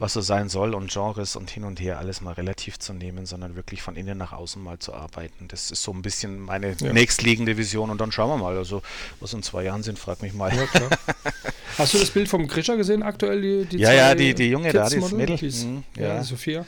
was 0.00 0.14
so 0.14 0.22
sein 0.22 0.48
soll 0.48 0.74
und 0.74 0.90
Genres 0.90 1.36
und 1.36 1.50
hin 1.50 1.64
und 1.64 1.78
her 1.78 1.98
alles 1.98 2.22
mal 2.22 2.32
relativ 2.32 2.78
zu 2.78 2.94
nehmen, 2.94 3.26
sondern 3.26 3.54
wirklich 3.54 3.82
von 3.82 3.96
innen 3.96 4.16
nach 4.16 4.32
außen 4.32 4.62
mal 4.62 4.78
zu 4.78 4.94
arbeiten. 4.94 5.46
Das 5.48 5.70
ist 5.70 5.82
so 5.82 5.92
ein 5.92 6.00
bisschen 6.00 6.40
meine 6.40 6.74
ja. 6.80 6.92
nächstliegende 6.92 7.58
Vision 7.58 7.90
und 7.90 8.00
dann 8.00 8.10
schauen 8.10 8.30
wir 8.30 8.38
mal. 8.38 8.56
Also, 8.56 8.80
was 9.20 9.34
in 9.34 9.42
zwei 9.42 9.64
Jahren 9.64 9.82
sind, 9.82 9.98
frag 9.98 10.22
mich 10.22 10.32
mal. 10.32 10.50
Ja, 10.54 10.66
Hast 11.78 11.94
du 11.94 11.98
das 11.98 12.10
Bild 12.10 12.28
vom 12.28 12.48
Grischer 12.48 12.78
gesehen 12.78 13.02
aktuell? 13.02 13.42
Die, 13.42 13.64
die 13.66 13.76
ja, 13.78 13.92
ja, 13.92 14.14
die, 14.14 14.34
die 14.34 14.48
Junge 14.48 14.72
da, 14.72 14.88
das 14.88 15.12
Mädel. 15.12 15.36
Mhm, 15.40 15.84
ja, 15.96 16.14
ja, 16.14 16.24
Sophia. 16.24 16.64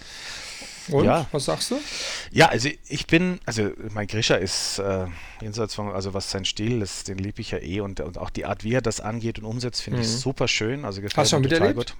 Und 0.88 1.04
ja. 1.04 1.26
was 1.32 1.46
sagst 1.46 1.70
du? 1.70 1.80
Ja, 2.32 2.48
also 2.48 2.68
ich 2.88 3.06
bin, 3.06 3.40
also 3.46 3.70
mein 3.92 4.08
Grisha 4.08 4.34
ist 4.34 4.78
äh, 4.78 5.06
jenseits 5.40 5.74
von, 5.74 5.90
also 5.90 6.12
was 6.12 6.30
sein 6.30 6.44
Stil 6.44 6.82
ist, 6.82 7.08
den 7.08 7.18
liebe 7.18 7.40
ich 7.40 7.52
ja 7.52 7.58
eh 7.58 7.80
und, 7.80 8.00
und 8.00 8.18
auch 8.18 8.30
die 8.30 8.44
Art, 8.44 8.64
wie 8.64 8.74
er 8.74 8.82
das 8.82 9.00
angeht 9.00 9.38
und 9.38 9.44
umsetzt, 9.44 9.80
finde 9.80 9.98
mhm. 9.98 10.04
ich 10.04 10.10
super 10.10 10.48
schön. 10.48 10.84
Also 10.84 11.00
gefällt 11.00 11.18
Hast 11.18 11.32
du 11.32 11.36
schon 11.36 11.42
miterlebt? 11.42 11.76
Gut. 11.76 11.94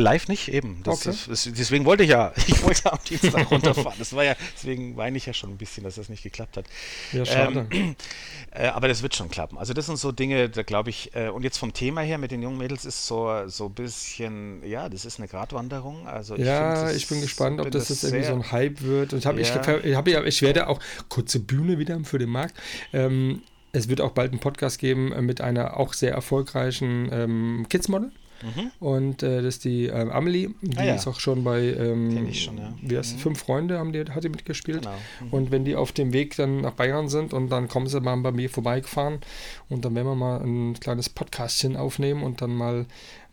Live 0.00 0.28
nicht, 0.28 0.48
eben. 0.48 0.82
Das, 0.82 1.06
okay. 1.06 1.16
das, 1.28 1.44
das, 1.44 1.54
deswegen 1.56 1.84
wollte 1.84 2.04
ich 2.04 2.10
ja, 2.10 2.32
ich 2.46 2.62
wollte 2.62 2.92
am 2.92 2.98
Dienstag 3.08 3.50
runterfahren. 3.50 3.98
Das 3.98 4.14
war 4.14 4.24
ja, 4.24 4.34
deswegen 4.54 4.96
weine 4.96 5.16
ich 5.16 5.26
ja 5.26 5.32
schon 5.32 5.50
ein 5.50 5.56
bisschen, 5.56 5.84
dass 5.84 5.96
das 5.96 6.08
nicht 6.08 6.22
geklappt 6.22 6.56
hat. 6.56 6.66
Ja, 7.12 7.24
schade. 7.24 7.66
Ähm, 7.70 7.96
äh, 8.52 8.66
aber 8.68 8.88
das 8.88 9.02
wird 9.02 9.14
schon 9.14 9.28
klappen. 9.28 9.58
Also 9.58 9.72
das 9.74 9.86
sind 9.86 9.98
so 9.98 10.12
Dinge, 10.12 10.48
da 10.48 10.62
glaube 10.62 10.90
ich, 10.90 11.14
äh, 11.14 11.28
und 11.28 11.42
jetzt 11.42 11.58
vom 11.58 11.72
Thema 11.72 12.00
her 12.00 12.18
mit 12.18 12.30
den 12.30 12.42
jungen 12.42 12.58
Mädels 12.58 12.84
ist 12.84 13.06
so 13.06 13.28
so 13.46 13.66
ein 13.66 13.74
bisschen, 13.74 14.62
ja, 14.66 14.88
das 14.88 15.04
ist 15.04 15.18
eine 15.18 15.28
Gratwanderung. 15.28 16.06
Also 16.06 16.36
ich 16.36 16.44
ja, 16.44 16.86
find, 16.86 16.96
ich 16.96 17.08
bin 17.08 17.20
gespannt, 17.20 17.60
ob 17.60 17.70
das 17.70 17.88
jetzt 17.88 18.04
irgendwie 18.04 18.24
so 18.24 18.32
ein 18.32 18.52
Hype 18.52 18.82
wird. 18.82 19.12
Und 19.12 19.20
ich 19.20 19.26
habe, 19.26 19.40
ja. 19.40 19.78
ich, 19.78 19.84
ich, 19.84 19.96
hab, 19.96 20.06
ich 20.06 20.42
werde 20.42 20.68
auch 20.68 20.80
kurze 21.08 21.40
Bühne 21.40 21.78
wieder 21.78 21.98
für 22.04 22.18
den 22.18 22.30
Markt. 22.30 22.54
Ähm, 22.92 23.42
es 23.72 23.88
wird 23.88 24.00
auch 24.00 24.12
bald 24.12 24.32
einen 24.32 24.40
Podcast 24.40 24.78
geben 24.78 25.12
äh, 25.12 25.22
mit 25.22 25.40
einer 25.40 25.76
auch 25.76 25.92
sehr 25.92 26.12
erfolgreichen 26.12 27.08
ähm, 27.12 27.66
Kids-Model. 27.68 28.10
Mhm. 28.42 28.70
Und 28.80 29.22
äh, 29.22 29.42
das 29.42 29.56
ist 29.56 29.64
die 29.64 29.86
ähm, 29.86 30.10
Amelie, 30.10 30.50
die 30.62 30.78
ah, 30.78 30.84
ja. 30.84 30.94
ist 30.94 31.06
auch 31.06 31.20
schon 31.20 31.44
bei 31.44 31.60
ähm, 31.60 32.32
schon, 32.32 32.58
ja. 32.58 32.74
wie 32.80 32.96
heißt, 32.96 33.16
mhm. 33.16 33.20
Fünf 33.20 33.40
Freunde 33.40 33.78
haben 33.78 33.92
die, 33.92 34.04
hat 34.04 34.24
die 34.24 34.28
mitgespielt. 34.28 34.82
Genau. 34.82 34.94
Mhm. 35.20 35.32
Und 35.32 35.50
wenn 35.50 35.64
die 35.64 35.76
auf 35.76 35.92
dem 35.92 36.12
Weg 36.12 36.36
dann 36.36 36.60
nach 36.60 36.72
Bayern 36.72 37.08
sind 37.08 37.32
und 37.32 37.50
dann 37.50 37.68
kommen 37.68 37.86
sie 37.86 38.00
mal 38.00 38.16
bei 38.16 38.32
mir 38.32 38.50
vorbeigefahren 38.50 39.20
und 39.68 39.84
dann 39.84 39.94
werden 39.94 40.06
wir 40.06 40.14
mal 40.14 40.40
ein 40.40 40.78
kleines 40.78 41.08
Podcastchen 41.08 41.76
aufnehmen 41.76 42.22
und 42.22 42.40
dann 42.40 42.54
mal 42.54 42.86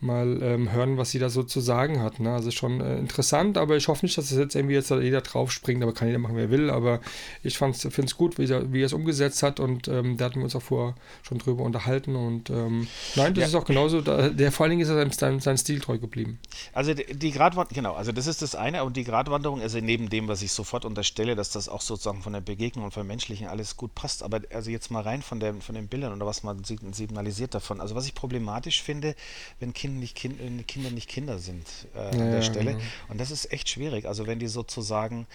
mal 0.05 0.41
ähm, 0.41 0.71
hören, 0.71 0.97
was 0.97 1.11
sie 1.11 1.19
da 1.19 1.29
so 1.29 1.43
zu 1.43 1.59
sagen 1.59 2.01
hat. 2.01 2.19
Ne? 2.19 2.31
Also 2.31 2.51
schon 2.51 2.81
äh, 2.81 2.97
interessant, 2.97 3.57
aber 3.57 3.75
ich 3.75 3.87
hoffe 3.87 4.05
nicht, 4.05 4.17
dass 4.17 4.31
es 4.31 4.37
jetzt 4.37 4.55
irgendwie 4.55 4.75
jetzt 4.75 4.89
jeder 4.89 5.21
drauf 5.21 5.51
springt, 5.51 5.81
aber 5.83 5.93
kann 5.93 6.07
jeder 6.07 6.19
machen, 6.19 6.35
wer 6.35 6.49
will. 6.51 6.69
Aber 6.69 7.01
ich 7.43 7.57
finde 7.57 7.77
es 7.77 8.17
gut, 8.17 8.37
wie 8.37 8.45
er, 8.45 8.71
wie 8.71 8.81
er 8.81 8.85
es 8.85 8.93
umgesetzt 8.93 9.43
hat 9.43 9.59
und 9.59 9.87
ähm, 9.87 10.17
da 10.17 10.25
hatten 10.25 10.37
wir 10.37 10.45
uns 10.45 10.55
auch 10.55 10.61
vorher 10.61 10.95
schon 11.23 11.39
drüber 11.39 11.63
unterhalten. 11.63 12.15
Und 12.15 12.49
ähm, 12.49 12.87
nein, 13.15 13.33
das 13.33 13.41
ja. 13.41 13.47
ist 13.47 13.55
auch 13.55 13.65
genauso, 13.65 14.01
da, 14.01 14.29
der 14.29 14.51
vor 14.51 14.65
allen 14.65 14.71
Dingen 14.71 14.81
ist 14.81 14.89
er 14.89 15.11
seinem, 15.11 15.39
seinem 15.39 15.57
Stil 15.57 15.79
treu 15.79 15.97
geblieben. 15.97 16.39
Also 16.73 16.93
die, 16.93 17.17
die 17.17 17.31
Gratwanderung, 17.31 17.75
genau, 17.75 17.93
also 17.95 18.11
das 18.11 18.27
ist 18.27 18.41
das 18.41 18.55
eine 18.55 18.83
und 18.83 18.95
die 18.95 19.03
Gratwanderung, 19.03 19.61
also 19.61 19.79
neben 19.79 20.09
dem, 20.09 20.27
was 20.27 20.41
ich 20.41 20.51
sofort 20.51 20.85
unterstelle, 20.85 21.35
dass 21.35 21.49
das 21.49 21.67
auch 21.69 21.81
sozusagen 21.81 22.21
von 22.21 22.33
der 22.33 22.41
Begegnung 22.41 22.85
und 22.85 22.91
vom 22.91 23.07
Menschlichen 23.07 23.47
alles 23.47 23.75
gut 23.75 23.95
passt, 23.95 24.23
aber 24.23 24.41
also 24.53 24.69
jetzt 24.69 24.91
mal 24.91 25.01
rein 25.01 25.21
von, 25.21 25.39
der, 25.39 25.55
von 25.55 25.75
den 25.75 25.87
Bildern 25.87 26.13
oder 26.13 26.25
was 26.25 26.43
man 26.43 26.63
signalisiert 26.63 27.55
davon. 27.55 27.81
Also 27.81 27.95
was 27.95 28.05
ich 28.05 28.13
problematisch 28.13 28.83
finde, 28.83 29.15
wenn 29.59 29.73
Kinder 29.73 29.94
nicht 29.99 30.15
kind, 30.15 30.39
äh, 30.39 30.63
Kinder 30.63 30.91
nicht 30.91 31.09
Kinder 31.09 31.39
sind 31.39 31.67
äh, 31.95 31.99
an 31.99 32.19
ja, 32.19 32.31
der 32.31 32.41
Stelle. 32.41 32.71
Genau. 32.73 32.83
Und 33.09 33.19
das 33.19 33.31
ist 33.31 33.51
echt 33.51 33.69
schwierig. 33.69 34.05
Also 34.05 34.27
wenn 34.27 34.39
die 34.39 34.47
sozusagen 34.47 35.27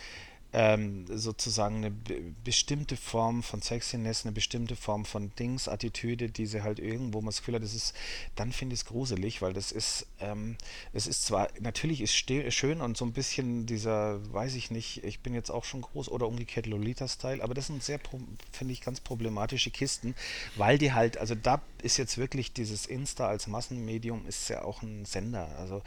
ähm, 0.52 1.06
sozusagen 1.08 1.76
eine 1.76 1.92
bestimmte 2.44 2.96
Form 2.96 3.42
von 3.42 3.62
Sexiness, 3.62 4.24
eine 4.24 4.32
bestimmte 4.32 4.74
Form 4.74 5.04
von 5.04 5.30
Dings, 5.38 5.68
Attitüde, 5.68 6.28
die 6.28 6.46
sie 6.46 6.62
halt 6.62 6.78
irgendwo 6.78 7.20
man 7.20 7.26
das 7.26 7.38
Gefühl 7.38 7.54
hat, 7.54 7.62
das 7.62 7.74
ist, 7.74 7.94
dann 8.34 8.52
finde 8.52 8.74
ich 8.74 8.80
es 8.80 8.86
gruselig, 8.86 9.42
weil 9.42 9.52
das 9.52 9.70
ist, 9.70 10.06
ähm, 10.20 10.56
es 10.92 11.06
ist 11.06 11.24
zwar, 11.24 11.48
natürlich 11.60 12.00
ist 12.00 12.14
schön 12.14 12.80
und 12.80 12.96
so 12.96 13.04
ein 13.04 13.12
bisschen 13.12 13.66
dieser, 13.66 14.20
weiß 14.32 14.54
ich 14.54 14.70
nicht, 14.70 15.04
ich 15.04 15.20
bin 15.20 15.34
jetzt 15.34 15.50
auch 15.50 15.64
schon 15.64 15.82
groß 15.82 16.08
oder 16.08 16.26
umgekehrt 16.26 16.66
Lolita-Style, 16.66 17.42
aber 17.42 17.54
das 17.54 17.68
sind 17.68 17.82
sehr, 17.82 18.00
finde 18.50 18.72
ich, 18.72 18.80
ganz 18.80 19.00
problematische 19.00 19.70
Kisten, 19.70 20.14
weil 20.56 20.78
die 20.78 20.92
halt, 20.92 21.18
also 21.18 21.34
da 21.34 21.62
ist 21.82 21.96
jetzt 21.96 22.18
wirklich 22.18 22.52
dieses 22.52 22.86
Insta 22.86 23.28
als 23.28 23.46
Massenmedium 23.46 24.26
ist 24.26 24.48
ja 24.48 24.64
auch 24.64 24.82
ein 24.82 25.04
Sender, 25.04 25.48
also 25.58 25.82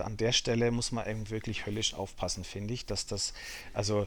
an 0.00 0.16
der 0.16 0.32
Stelle 0.32 0.70
muss 0.70 0.92
man 0.92 1.08
eben 1.08 1.30
wirklich 1.30 1.66
höllisch 1.66 1.94
aufpassen, 1.94 2.44
finde 2.44 2.74
ich, 2.74 2.86
dass 2.86 3.06
das, 3.06 3.32
also 3.72 3.85
also 3.90 4.06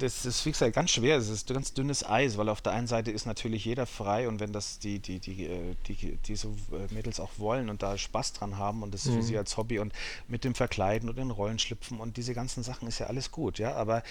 das 0.00 0.24
ist 0.26 0.44
wie 0.46 0.50
gesagt 0.50 0.74
ganz 0.74 0.90
schwer, 0.90 1.16
es 1.16 1.28
ist 1.28 1.48
ganz 1.48 1.72
dünnes 1.72 2.04
Eis, 2.04 2.36
weil 2.36 2.48
auf 2.48 2.60
der 2.60 2.72
einen 2.72 2.86
Seite 2.86 3.10
ist 3.10 3.26
natürlich 3.26 3.64
jeder 3.64 3.86
frei 3.86 4.28
und 4.28 4.40
wenn 4.40 4.52
das 4.52 4.78
die, 4.78 4.98
die, 4.98 5.20
die, 5.20 5.46
äh, 5.46 5.74
die, 5.86 6.16
diese 6.26 6.48
äh, 6.48 6.92
Mädels 6.92 7.20
auch 7.20 7.30
wollen 7.38 7.70
und 7.70 7.82
da 7.82 7.96
Spaß 7.96 8.32
dran 8.32 8.58
haben 8.58 8.82
und 8.82 8.92
das 8.92 9.04
mhm. 9.04 9.14
für 9.14 9.22
sie 9.22 9.38
als 9.38 9.56
Hobby 9.56 9.78
und 9.78 9.92
mit 10.28 10.44
dem 10.44 10.54
Verkleiden 10.54 11.08
und 11.08 11.16
den 11.16 11.30
Rollen 11.30 11.58
schlüpfen 11.58 12.00
und 12.00 12.16
diese 12.16 12.34
ganzen 12.34 12.62
Sachen 12.62 12.88
ist 12.88 12.98
ja 12.98 13.06
alles 13.06 13.30
gut, 13.30 13.58
ja, 13.58 13.74
aber 13.74 14.02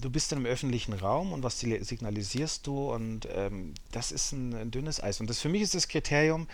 du 0.00 0.10
bist 0.10 0.32
in 0.32 0.38
einem 0.38 0.46
öffentlichen 0.46 0.92
Raum 0.92 1.32
und 1.32 1.42
was 1.42 1.60
signalisierst 1.60 2.66
du 2.66 2.92
und 2.92 3.28
ähm, 3.34 3.74
das 3.92 4.12
ist 4.12 4.32
ein, 4.32 4.54
ein 4.54 4.70
dünnes 4.70 5.02
Eis. 5.02 5.20
Und 5.20 5.30
das 5.30 5.40
für 5.40 5.48
mich 5.48 5.62
ist 5.62 5.74
das 5.74 5.88
Kriterium, 5.88 6.48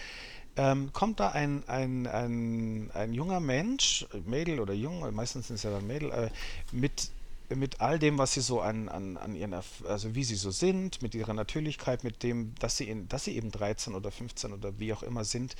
ähm, 0.56 0.90
kommt 0.92 1.20
da 1.20 1.30
ein, 1.30 1.64
ein, 1.66 2.06
ein, 2.06 2.90
ein 2.94 3.12
junger 3.12 3.40
Mensch, 3.40 4.06
Mädel 4.24 4.60
oder 4.60 4.72
Jung, 4.72 5.14
meistens 5.14 5.50
ist 5.50 5.56
es 5.56 5.62
ja 5.64 5.70
dann 5.70 5.86
Mädel, 5.86 6.10
äh, 6.10 6.30
mit 6.72 7.10
mit 7.54 7.80
all 7.80 7.98
dem, 7.98 8.18
was 8.18 8.34
sie 8.34 8.40
so 8.40 8.60
an, 8.60 8.88
an, 8.88 9.16
an 9.16 9.34
ihren, 9.34 9.54
also 9.54 10.14
wie 10.14 10.24
sie 10.24 10.34
so 10.34 10.50
sind, 10.50 11.02
mit 11.02 11.14
ihrer 11.14 11.34
Natürlichkeit, 11.34 12.04
mit 12.04 12.22
dem, 12.22 12.54
dass 12.58 12.76
sie, 12.76 12.88
in, 12.88 13.08
dass 13.08 13.24
sie 13.24 13.36
eben 13.36 13.50
13 13.50 13.94
oder 13.94 14.10
15 14.10 14.52
oder 14.52 14.78
wie 14.78 14.92
auch 14.92 15.02
immer 15.02 15.24
sind, 15.24 15.54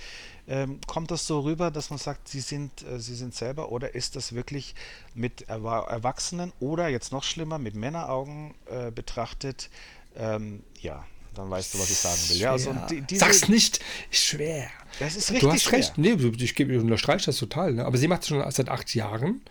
ähm, 0.49 0.81
kommt 0.87 1.11
das 1.11 1.27
so 1.27 1.41
rüber, 1.41 1.71
dass 1.71 1.91
man 1.91 1.99
sagt, 1.99 2.29
sie 2.29 2.41
sind, 2.41 2.83
äh, 2.83 2.99
sie 2.99 3.15
sind 3.15 3.35
selber 3.35 3.71
oder 3.71 3.95
ist 3.95 4.17
das 4.17 4.33
wirklich 4.33 4.75
mit 5.15 5.49
Erwachsenen 5.49 6.53
oder 6.61 6.89
jetzt 6.89 7.13
noch 7.13 7.23
schlimmer, 7.23 7.59
mit 7.59 7.75
Männeraugen 7.75 8.55
äh, 8.67 8.91
betrachtet, 8.91 9.71
ähm, 10.17 10.63
ja, 10.81 11.05
dann 11.35 11.51
weißt 11.51 11.75
du, 11.75 11.79
was 11.79 11.91
ich 11.91 11.99
sagen 11.99 12.21
will. 12.29 12.37
Ja, 12.39 12.53
also 12.53 12.75
die, 12.91 13.03
diese, 13.03 13.21
Sag's 13.21 13.49
nicht, 13.49 13.81
schwer. 14.11 14.71
Das 14.99 15.17
ist 15.17 15.31
richtig 15.31 15.41
Du 15.41 15.53
hast 15.53 15.63
schwer. 15.65 15.79
recht. 15.79 15.99
Nee, 15.99 16.17
ich 16.39 16.55
gebe 16.55 16.81
unterstreiche 16.81 17.27
das 17.27 17.37
total. 17.37 17.75
Ne? 17.75 17.85
Aber 17.85 17.99
sie 17.99 18.09
macht 18.09 18.23
es 18.23 18.29
schon 18.29 18.51
seit 18.51 18.69
acht 18.69 18.95
Jahren. 18.95 19.43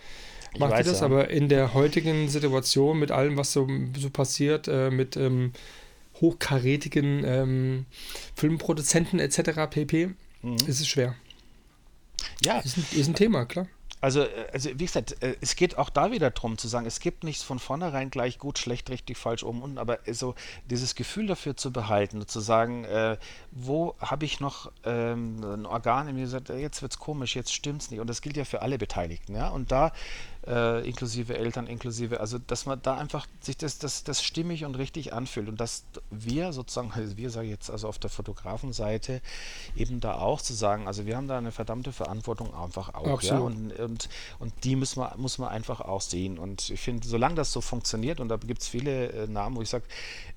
Ich 0.56 0.60
macht 0.60 0.72
weiß, 0.72 0.88
das, 0.88 1.02
ja. 1.02 1.06
aber 1.06 1.30
in 1.30 1.49
der 1.49 1.73
heutigen 1.73 2.30
Situation 2.30 2.98
mit 2.98 3.11
allem, 3.11 3.38
was 3.38 3.52
so, 3.52 3.68
so 3.98 4.10
passiert, 4.10 4.68
äh, 4.68 4.90
mit 4.90 5.18
ähm, 5.18 5.52
hochkarätigen 6.22 7.23
ähm, 7.26 7.86
Filmproduzenten 8.36 9.19
etc. 9.19 9.69
pp, 9.69 10.15
mhm. 10.41 10.56
ist 10.65 10.80
es 10.80 10.88
schwer. 10.88 11.15
Ja. 12.44 12.60
Ist 12.60 12.77
ein, 12.77 12.86
ist 12.94 13.07
ein 13.07 13.15
Thema, 13.15 13.45
klar. 13.45 13.68
Also, 14.06 14.22
äh, 14.22 14.48
also 14.53 14.69
wie 14.69 14.86
gesagt, 14.86 15.22
äh, 15.23 15.36
es 15.41 15.56
geht 15.56 15.80
auch 15.80 15.90
da 15.90 16.11
wieder 16.11 16.30
darum 16.30 16.60
zu 16.60 16.68
sagen, 16.68 16.86
es 16.86 16.99
gibt 16.99 17.23
nichts 17.23 17.44
von 17.44 17.57
vornherein 17.57 18.11
gleich 18.11 18.38
gut, 18.38 18.60
schlecht, 18.60 18.91
richtig, 18.91 19.18
falsch, 19.18 19.44
oben, 19.44 19.64
unten, 19.64 19.80
aber 19.80 19.98
so 20.11 20.36
dieses 20.69 20.94
Gefühl 20.94 21.26
dafür 21.26 21.57
zu 21.57 21.73
behalten, 21.73 22.27
zu 22.27 22.40
sagen, 22.40 22.84
äh, 22.84 23.18
wo 23.49 23.95
habe 23.99 24.26
ich 24.26 24.40
noch 24.40 24.72
ähm, 24.84 25.44
ein 25.44 25.65
Organ 25.65 26.07
in 26.07 26.15
mir 26.15 26.22
gesagt, 26.22 26.49
jetzt 26.49 26.84
wird 26.84 26.91
es 26.91 26.99
komisch, 26.99 27.36
jetzt 27.36 27.52
stimmt 27.52 27.82
es 27.82 27.90
nicht. 27.90 27.99
Und 27.99 28.07
das 28.07 28.22
gilt 28.22 28.38
ja 28.38 28.45
für 28.45 28.61
alle 28.61 28.77
Beteiligten, 28.77 29.34
ja. 29.34 29.49
Und 29.49 29.72
da 29.72 29.91
äh, 30.48 30.88
inklusive 30.88 31.38
Eltern, 31.38 31.68
inklusive, 31.68 32.20
also 32.20 32.38
dass 32.38 32.66
man 32.66 32.82
da 32.82 32.98
einfach 32.98 33.28
sich 33.42 33.58
das, 33.58 33.80
das, 33.80 34.04
das 34.04 34.24
stimmig 34.24 34.66
und 34.66 34.76
richtig 34.76 35.14
anfühlt 35.14 35.50
und 35.50 35.60
dass 35.60 35.86
wir 36.12 36.54
sozusagen, 36.54 36.92
also 36.92 37.18
wir 37.18 37.30
sage 37.30 37.48
ich 37.48 37.52
jetzt 37.52 37.70
also 37.70 37.88
auf 37.88 38.00
der 38.00 38.10
Fotografenseite, 38.10 39.22
eben 39.76 40.00
da 40.00 40.16
auch 40.16 40.42
zu 40.42 40.54
sagen, 40.54 40.88
also 40.88 41.06
wir 41.06 41.18
haben 41.18 41.28
da 41.28 41.38
eine 41.38 41.52
verdammte 41.52 41.92
Verantwortung 41.92 42.54
einfach 42.54 42.94
auch, 42.94 43.08
Absolut. 43.08 43.24
ja, 43.24 43.38
und, 43.40 43.80
und, 43.80 44.10
und 44.40 44.54
die 44.64 44.76
müssen 44.76 45.02
wir, 45.02 45.14
muss 45.18 45.38
man 45.38 45.50
einfach 45.50 45.82
auch 45.82 46.02
sehen 46.02 46.38
und 46.38 46.70
ich 46.70 46.80
finde, 46.80 47.08
solange 47.08 47.36
das 47.36 47.52
so 47.52 47.62
funktioniert 47.62 48.20
und 48.20 48.30
da 48.30 48.38
gibt 48.38 48.62
es 48.62 48.68
viele 48.68 49.12
äh, 49.12 49.28
Namen, 49.28 49.56
wo 49.56 49.62
ich 49.62 49.70
sage, 49.70 49.86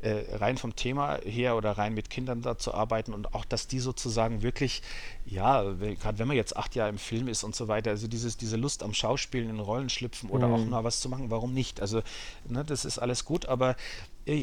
äh, 0.01 0.25
rein 0.37 0.57
vom 0.57 0.77
Thema 0.77 1.19
her 1.25 1.57
oder 1.57 1.73
rein 1.73 1.93
mit 1.93 2.09
Kindern 2.09 2.43
da 2.43 2.57
zu 2.57 2.73
arbeiten 2.73 3.13
und 3.13 3.35
auch, 3.35 3.45
dass 3.45 3.67
die 3.67 3.81
sozusagen 3.81 4.43
wirklich, 4.43 4.83
ja, 5.27 5.63
gerade 5.63 6.19
wenn 6.19 6.29
man 6.29 6.37
jetzt 6.37 6.57
acht 6.57 6.75
Jahre 6.75 6.91
im 6.91 6.99
Film 6.99 7.29
ist 7.29 7.45
und 7.45 7.55
so 7.55 7.69
weiter, 7.69 7.91
also 7.91 8.09
dieses, 8.09 8.37
diese 8.37 8.57
Lust 8.57 8.83
am 8.83 8.95
Schauspielen 8.95 9.51
in 9.51 9.61
Rollen 9.61 9.91
schlüpfen 9.99 10.31
oder 10.31 10.49
mhm. 10.49 10.55
auch 10.55 10.65
mal 10.67 10.85
was 10.85 11.01
zu 11.01 11.09
machen, 11.09 11.31
warum 11.31 11.53
nicht? 11.53 11.81
Also, 11.81 12.03
ne, 12.49 12.65
das 12.65 12.85
ist 12.85 12.99
alles 12.99 13.25
gut, 13.25 13.47
aber 13.47 13.77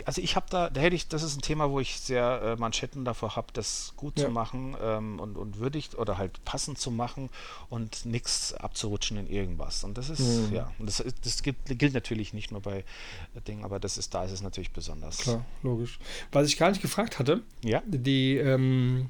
also 0.06 0.22
ich 0.22 0.36
habe 0.36 0.48
da, 0.49 0.69
da 0.69 0.82
hätte 0.82 0.95
ich, 0.95 1.07
das 1.07 1.22
ist 1.22 1.38
ein 1.38 1.41
Thema, 1.41 1.69
wo 1.69 1.80
ich 1.80 1.99
sehr 1.99 2.41
äh, 2.41 2.56
Manschetten 2.56 3.06
davor 3.06 3.36
habe, 3.36 3.48
das 3.53 3.94
gut 3.95 4.18
ja. 4.18 4.26
zu 4.26 4.32
machen 4.32 4.76
ähm, 4.82 5.19
und, 5.19 5.38
und 5.38 5.60
würdig 5.60 5.98
oder 5.98 6.18
halt 6.18 6.44
passend 6.44 6.80
zu 6.80 6.90
machen 6.90 7.30
und 7.69 8.06
nichts 8.06 8.53
abzurutschen 8.53 9.18
in 9.18 9.27
irgendwas. 9.27 9.84
Und 9.84 9.98
das 9.98 10.10
ist, 10.10 10.19
mhm. 10.49 10.56
ja, 10.56 10.72
und 10.80 10.88
das, 10.88 11.03
das 11.23 11.44
gilt, 11.44 11.57
gilt, 11.65 11.94
natürlich 11.94 12.34
nicht 12.34 12.52
nur 12.52 12.61
bei 12.61 12.80
äh, 12.80 13.41
Dingen, 13.48 13.64
aber 13.64 13.80
das 13.80 13.98
ist, 13.98 14.14
da 14.14 14.23
ist 14.23 14.32
es 14.32 14.41
natürlich 14.41 14.72
besonders. 14.72 15.18
Klar, 15.18 15.45
logisch. 15.61 15.99
Was 16.32 16.48
ich 16.48 16.57
gar 16.57 16.69
nicht 16.69 16.82
gefragt 16.82 17.19
hatte, 17.19 17.44
ja? 17.64 17.84
die 17.86 18.38
ähm, 18.38 19.10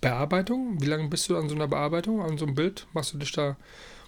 Bearbeitung, 0.00 0.82
wie 0.82 0.86
lange 0.86 1.08
bist 1.08 1.30
du 1.30 1.38
an 1.38 1.48
so 1.48 1.54
einer 1.54 1.68
Bearbeitung, 1.68 2.20
an 2.20 2.36
so 2.36 2.44
einem 2.44 2.54
Bild? 2.54 2.86
Machst 2.92 3.14
du 3.14 3.18
dich 3.18 3.32
da 3.32 3.56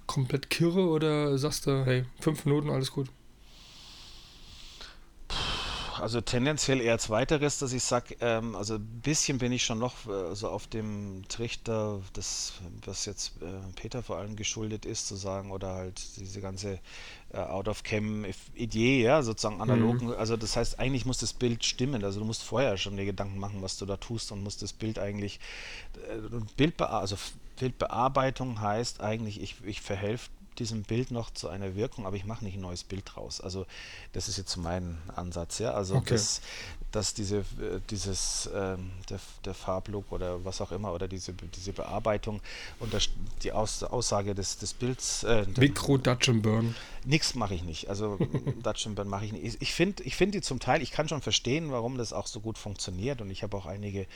komplett 0.06 0.50
kirre 0.50 0.88
oder 0.88 1.36
sagst 1.38 1.66
du, 1.66 1.84
hey, 1.84 2.04
fünf 2.20 2.44
Minuten, 2.44 2.70
alles 2.70 2.92
gut? 2.92 3.08
also 6.00 6.20
tendenziell 6.20 6.80
eher 6.80 6.98
zweiteres, 6.98 7.58
dass 7.58 7.72
ich 7.72 7.82
sage, 7.82 8.16
ähm, 8.20 8.54
also 8.54 8.74
ein 8.76 9.00
bisschen 9.02 9.38
bin 9.38 9.52
ich 9.52 9.64
schon 9.64 9.78
noch 9.78 10.06
äh, 10.06 10.34
so 10.34 10.48
auf 10.48 10.66
dem 10.66 11.24
Trichter, 11.28 12.00
das, 12.12 12.54
was 12.84 13.06
jetzt 13.06 13.42
äh, 13.42 13.46
Peter 13.74 14.02
vor 14.02 14.18
allem 14.18 14.36
geschuldet 14.36 14.86
ist, 14.86 15.06
zu 15.06 15.16
sagen, 15.16 15.50
oder 15.50 15.74
halt 15.74 16.00
diese 16.16 16.40
ganze 16.40 16.78
äh, 17.36 17.40
Out-of-Cam-Idee, 17.40 19.02
ja, 19.02 19.22
sozusagen 19.22 19.60
analog. 19.60 20.00
Mhm. 20.00 20.12
Also 20.12 20.36
das 20.36 20.56
heißt, 20.56 20.78
eigentlich 20.78 21.04
muss 21.04 21.18
das 21.18 21.34
Bild 21.34 21.64
stimmen. 21.64 22.02
Also 22.02 22.20
du 22.20 22.26
musst 22.26 22.42
vorher 22.42 22.76
schon 22.78 22.96
dir 22.96 23.04
Gedanken 23.04 23.38
machen, 23.38 23.60
was 23.60 23.76
du 23.76 23.84
da 23.84 23.96
tust 23.98 24.32
und 24.32 24.42
musst 24.42 24.62
das 24.62 24.72
Bild 24.72 24.98
eigentlich, 24.98 25.38
äh, 26.08 26.40
Bildbe 26.56 26.88
also 26.88 27.16
Bildbearbeitung 27.58 28.60
heißt 28.60 29.00
eigentlich, 29.00 29.40
ich, 29.40 29.56
ich 29.64 29.80
verhelfe 29.80 30.30
diesem 30.58 30.82
Bild 30.82 31.10
noch 31.10 31.30
zu 31.30 31.48
einer 31.48 31.74
Wirkung, 31.74 32.06
aber 32.06 32.16
ich 32.16 32.24
mache 32.24 32.44
nicht 32.44 32.54
ein 32.54 32.60
neues 32.62 32.84
Bild 32.84 33.04
draus. 33.14 33.40
Also 33.40 33.66
das 34.12 34.28
ist 34.28 34.38
jetzt 34.38 34.56
mein 34.56 34.98
Ansatz, 35.14 35.58
ja. 35.58 35.72
Also 35.72 35.96
okay. 35.96 36.14
das, 36.14 36.40
dass 36.92 37.14
diese, 37.14 37.38
äh, 37.38 37.80
dieses, 37.90 38.48
ähm, 38.54 38.90
der, 39.10 39.18
der 39.44 39.54
Farblook 39.54 40.12
oder 40.12 40.44
was 40.44 40.60
auch 40.60 40.72
immer 40.72 40.92
oder 40.92 41.08
diese, 41.08 41.32
diese 41.32 41.72
Bearbeitung 41.72 42.40
und 42.80 42.94
das, 42.94 43.08
die 43.42 43.52
Aus, 43.52 43.82
Aussage 43.82 44.34
des, 44.34 44.58
des 44.58 44.72
Bilds. 44.72 45.24
Äh, 45.24 45.46
Mikro 45.58 45.98
Dutch 45.98 46.28
and 46.28 46.42
Burn. 46.42 46.74
Nichts 47.04 47.34
mache 47.34 47.54
ich 47.54 47.62
nicht. 47.62 47.88
Also 47.88 48.18
Dutch 48.62 48.86
and 48.86 48.96
Burn 48.96 49.08
mache 49.08 49.24
ich 49.26 49.32
nicht. 49.32 49.60
Ich 49.60 49.74
finde 49.74 50.02
ich 50.04 50.16
find 50.16 50.34
die 50.34 50.40
zum 50.40 50.60
Teil, 50.60 50.82
ich 50.82 50.90
kann 50.90 51.08
schon 51.08 51.22
verstehen, 51.22 51.70
warum 51.70 51.98
das 51.98 52.12
auch 52.12 52.26
so 52.26 52.40
gut 52.40 52.58
funktioniert 52.58 53.20
und 53.20 53.30
ich 53.30 53.42
habe 53.42 53.56
auch 53.56 53.66
einige 53.66 54.06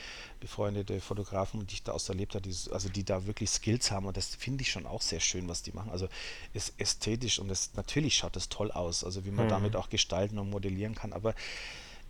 befreundete 0.41 1.01
Fotografen, 1.01 1.67
die 1.67 1.75
ich 1.75 1.83
da 1.83 1.93
aus 1.93 2.09
erlebt 2.09 2.35
habe, 2.35 2.49
die, 2.49 2.57
also 2.73 2.89
die 2.89 3.05
da 3.05 3.27
wirklich 3.27 3.51
Skills 3.51 3.91
haben 3.91 4.07
und 4.07 4.17
das 4.17 4.35
finde 4.35 4.63
ich 4.63 4.71
schon 4.71 4.87
auch 4.87 5.03
sehr 5.03 5.21
schön, 5.21 5.49
was 5.49 5.63
die 5.63 5.73
machen. 5.73 5.91
Also 5.91 6.09
ist 6.55 6.75
ästhetisch 6.79 7.39
und 7.39 7.49
das, 7.49 7.71
natürlich 7.75 8.17
schaut 8.17 8.37
das 8.37 8.49
toll 8.49 8.71
aus, 8.71 9.05
also 9.05 9.25
wie 9.25 9.31
man 9.31 9.47
mhm. 9.47 9.51
damit 9.51 9.77
auch 9.77 9.91
gestalten 9.91 10.39
und 10.39 10.51
modellieren 10.51 10.95
kann, 10.95 11.13
aber 11.13 11.35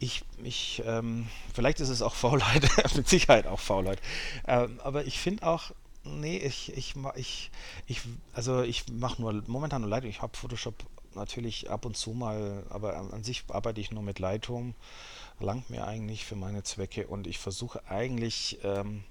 ich, 0.01 0.23
ich 0.43 0.83
ähm, 0.87 1.29
vielleicht 1.55 1.79
ist 1.81 1.91
es 1.91 2.03
auch 2.03 2.15
Faulheit, 2.15 2.69
mit 2.97 3.09
Sicherheit 3.09 3.47
auch 3.47 3.61
Faulheit. 3.61 4.01
Ähm, 4.49 4.81
aber 4.83 5.05
ich 5.05 5.21
finde 5.21 5.47
auch, 5.47 5.71
nee, 6.05 6.39
ich, 6.39 6.77
ich, 6.77 6.95
ich, 7.15 7.51
ich, 7.87 8.01
also 8.33 8.63
ich 8.63 8.89
mache 8.91 9.21
nur 9.21 9.43
momentan 9.47 9.83
nur 9.83 9.91
Lightroom. 9.91 10.11
Ich 10.11 10.23
habe 10.23 10.37
Photoshop 10.37 10.75
natürlich 11.15 11.71
ab 11.71 11.85
und 11.85 11.97
zu 11.97 12.13
mal, 12.13 12.65
aber 12.71 12.97
an, 12.97 13.13
an, 13.13 13.23
sich 13.23 13.45
arbeite 13.49 13.81
ich 13.81 13.91
nur 13.91 14.03
mit 14.03 14.19
Lightroom. 14.19 14.75
Langt 15.39 15.69
mir 15.69 15.87
eigentlich 15.87 16.25
für 16.25 16.37
meine 16.37 16.63
Zwecke 16.63 17.07
und 17.07 17.27
ich 17.27 17.39
versuche 17.39 17.87
eigentlich 17.87 18.59
ähm, 18.63 19.05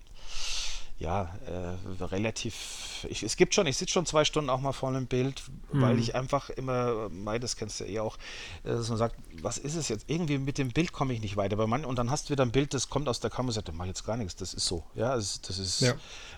ja, 0.99 1.33
äh, 1.47 2.03
relativ. 2.03 3.05
Ich, 3.07 3.23
es 3.23 3.37
gibt 3.37 3.55
schon, 3.55 3.65
ich 3.67 3.77
sitze 3.77 3.93
schon 3.93 4.05
zwei 4.05 4.25
Stunden 4.25 4.49
auch 4.49 4.59
mal 4.59 4.73
vor 4.73 4.89
einem 4.89 5.07
Bild, 5.07 5.41
mhm. 5.71 5.81
weil 5.81 5.97
ich 5.97 6.13
einfach 6.13 6.49
immer, 6.49 7.07
Mai, 7.09 7.39
das 7.39 7.55
kennst 7.55 7.79
du 7.79 7.85
eh 7.85 7.99
auch, 7.99 8.17
äh, 8.65 8.69
dass 8.69 8.89
man 8.89 8.97
sagt, 8.97 9.15
was 9.41 9.57
ist 9.57 9.75
es 9.75 9.87
jetzt? 9.87 10.09
Irgendwie 10.09 10.37
mit 10.37 10.57
dem 10.57 10.71
Bild 10.71 10.91
komme 10.91 11.13
ich 11.13 11.21
nicht 11.21 11.37
weiter. 11.37 11.55
Bei 11.55 11.67
man, 11.67 11.85
und 11.85 11.97
dann 11.97 12.11
hast 12.11 12.27
du 12.27 12.33
wieder 12.33 12.43
ein 12.43 12.51
Bild, 12.51 12.73
das 12.73 12.89
kommt 12.89 13.07
aus 13.07 13.21
der 13.21 13.29
Kamera 13.29 13.47
und 13.47 13.53
sagt, 13.53 13.73
mach 13.73 13.85
jetzt 13.85 14.05
gar 14.05 14.17
nichts, 14.17 14.35
das 14.35 14.53
ist 14.53 14.65
so. 14.65 14.83
Ja, 14.93 15.15
das, 15.15 15.39
das 15.39 15.57
ist 15.57 15.79
ja. 15.79 15.93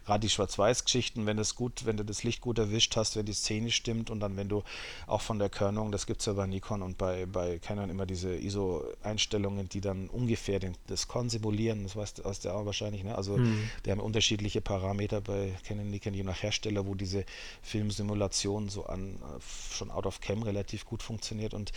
Gerade 0.06 0.22
die 0.22 0.30
Schwarz-Weiß-Geschichten, 0.30 1.26
wenn 1.26 1.38
das 1.38 1.56
gut, 1.56 1.86
wenn 1.86 1.98
du 1.98 2.06
das 2.06 2.24
Licht 2.24 2.42
gut 2.42 2.60
erwischt 2.60 2.96
hast, 2.96 3.16
wenn 3.16 3.26
die 3.26 3.34
Szene 3.34 3.72
stimmt 3.72 4.10
und 4.10 4.20
dann, 4.20 4.38
wenn 4.38 4.50
du 4.50 4.64
auch 5.08 5.22
von 5.22 5.40
der 5.40 5.50
Körnung, 5.50 5.92
das 5.92 6.06
gibt 6.06 6.22
es 6.22 6.26
ja 6.26 6.34
bei 6.34 6.48
Nikon 6.48 6.82
und 6.82 6.98
bei, 6.98 7.26
bei 7.26 7.60
Canon 7.60 7.90
immer 7.90 8.06
diese 8.06 8.36
ISO-Einstellungen, 8.36 9.70
die 9.70 9.82
dann 9.82 10.08
ungefähr 10.10 10.60
den, 10.60 10.76
das 10.88 11.08
Korn 11.08 11.30
simulieren, 11.30 11.84
das 11.84 11.96
weißt, 11.96 12.20
du 12.20 12.50
auch 12.50 12.66
wahrscheinlich, 12.66 13.04
ne? 13.04 13.16
Also 13.16 13.38
mhm. 13.38 13.70
die 13.86 13.92
haben 13.92 14.00
unterschiedliche 14.00 14.42
unterschiedliche 14.42 14.62
Parameter 14.62 15.22
bei 15.22 15.54
Canon 15.68 15.90
Nikon, 15.90 16.14
je 16.14 16.24
nach 16.24 16.42
Hersteller, 16.42 16.86
wo 16.86 16.96
diese 16.96 17.26
Filmsimulation 17.62 18.70
so 18.70 18.86
an 18.86 19.16
äh, 19.16 19.74
schon 19.74 19.92
out 19.92 20.06
of 20.06 20.22
cam 20.22 20.44
relativ 20.44 20.86
gut 20.86 21.04
funktioniert 21.04 21.54
und 21.54 21.72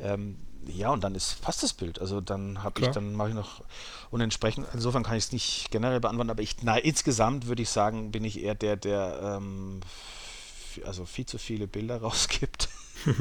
ähm, 0.00 0.36
ja, 0.68 0.90
und 0.90 1.02
dann 1.04 1.14
ist 1.14 1.40
passt 1.40 1.62
das 1.62 1.72
Bild. 1.72 2.00
Also 2.00 2.20
dann 2.20 2.62
habe 2.62 2.80
ich, 2.80 2.88
dann 2.88 3.14
mache 3.14 3.30
ich 3.30 3.34
noch 3.34 3.62
und 4.10 4.20
entsprechend, 4.20 4.66
insofern 4.72 5.02
kann 5.02 5.16
ich 5.16 5.24
es 5.24 5.32
nicht 5.32 5.70
generell 5.70 6.00
beantworten, 6.00 6.30
aber 6.30 6.42
ich, 6.42 6.56
na, 6.62 6.76
insgesamt 6.76 7.46
würde 7.46 7.62
ich 7.62 7.70
sagen, 7.70 8.10
bin 8.10 8.24
ich 8.24 8.42
eher 8.42 8.54
der, 8.54 8.76
der 8.76 9.38
ähm, 9.40 9.80
also 10.84 11.04
viel 11.04 11.26
zu 11.26 11.38
viele 11.38 11.66
Bilder 11.66 11.96
rausgibt. 12.02 12.68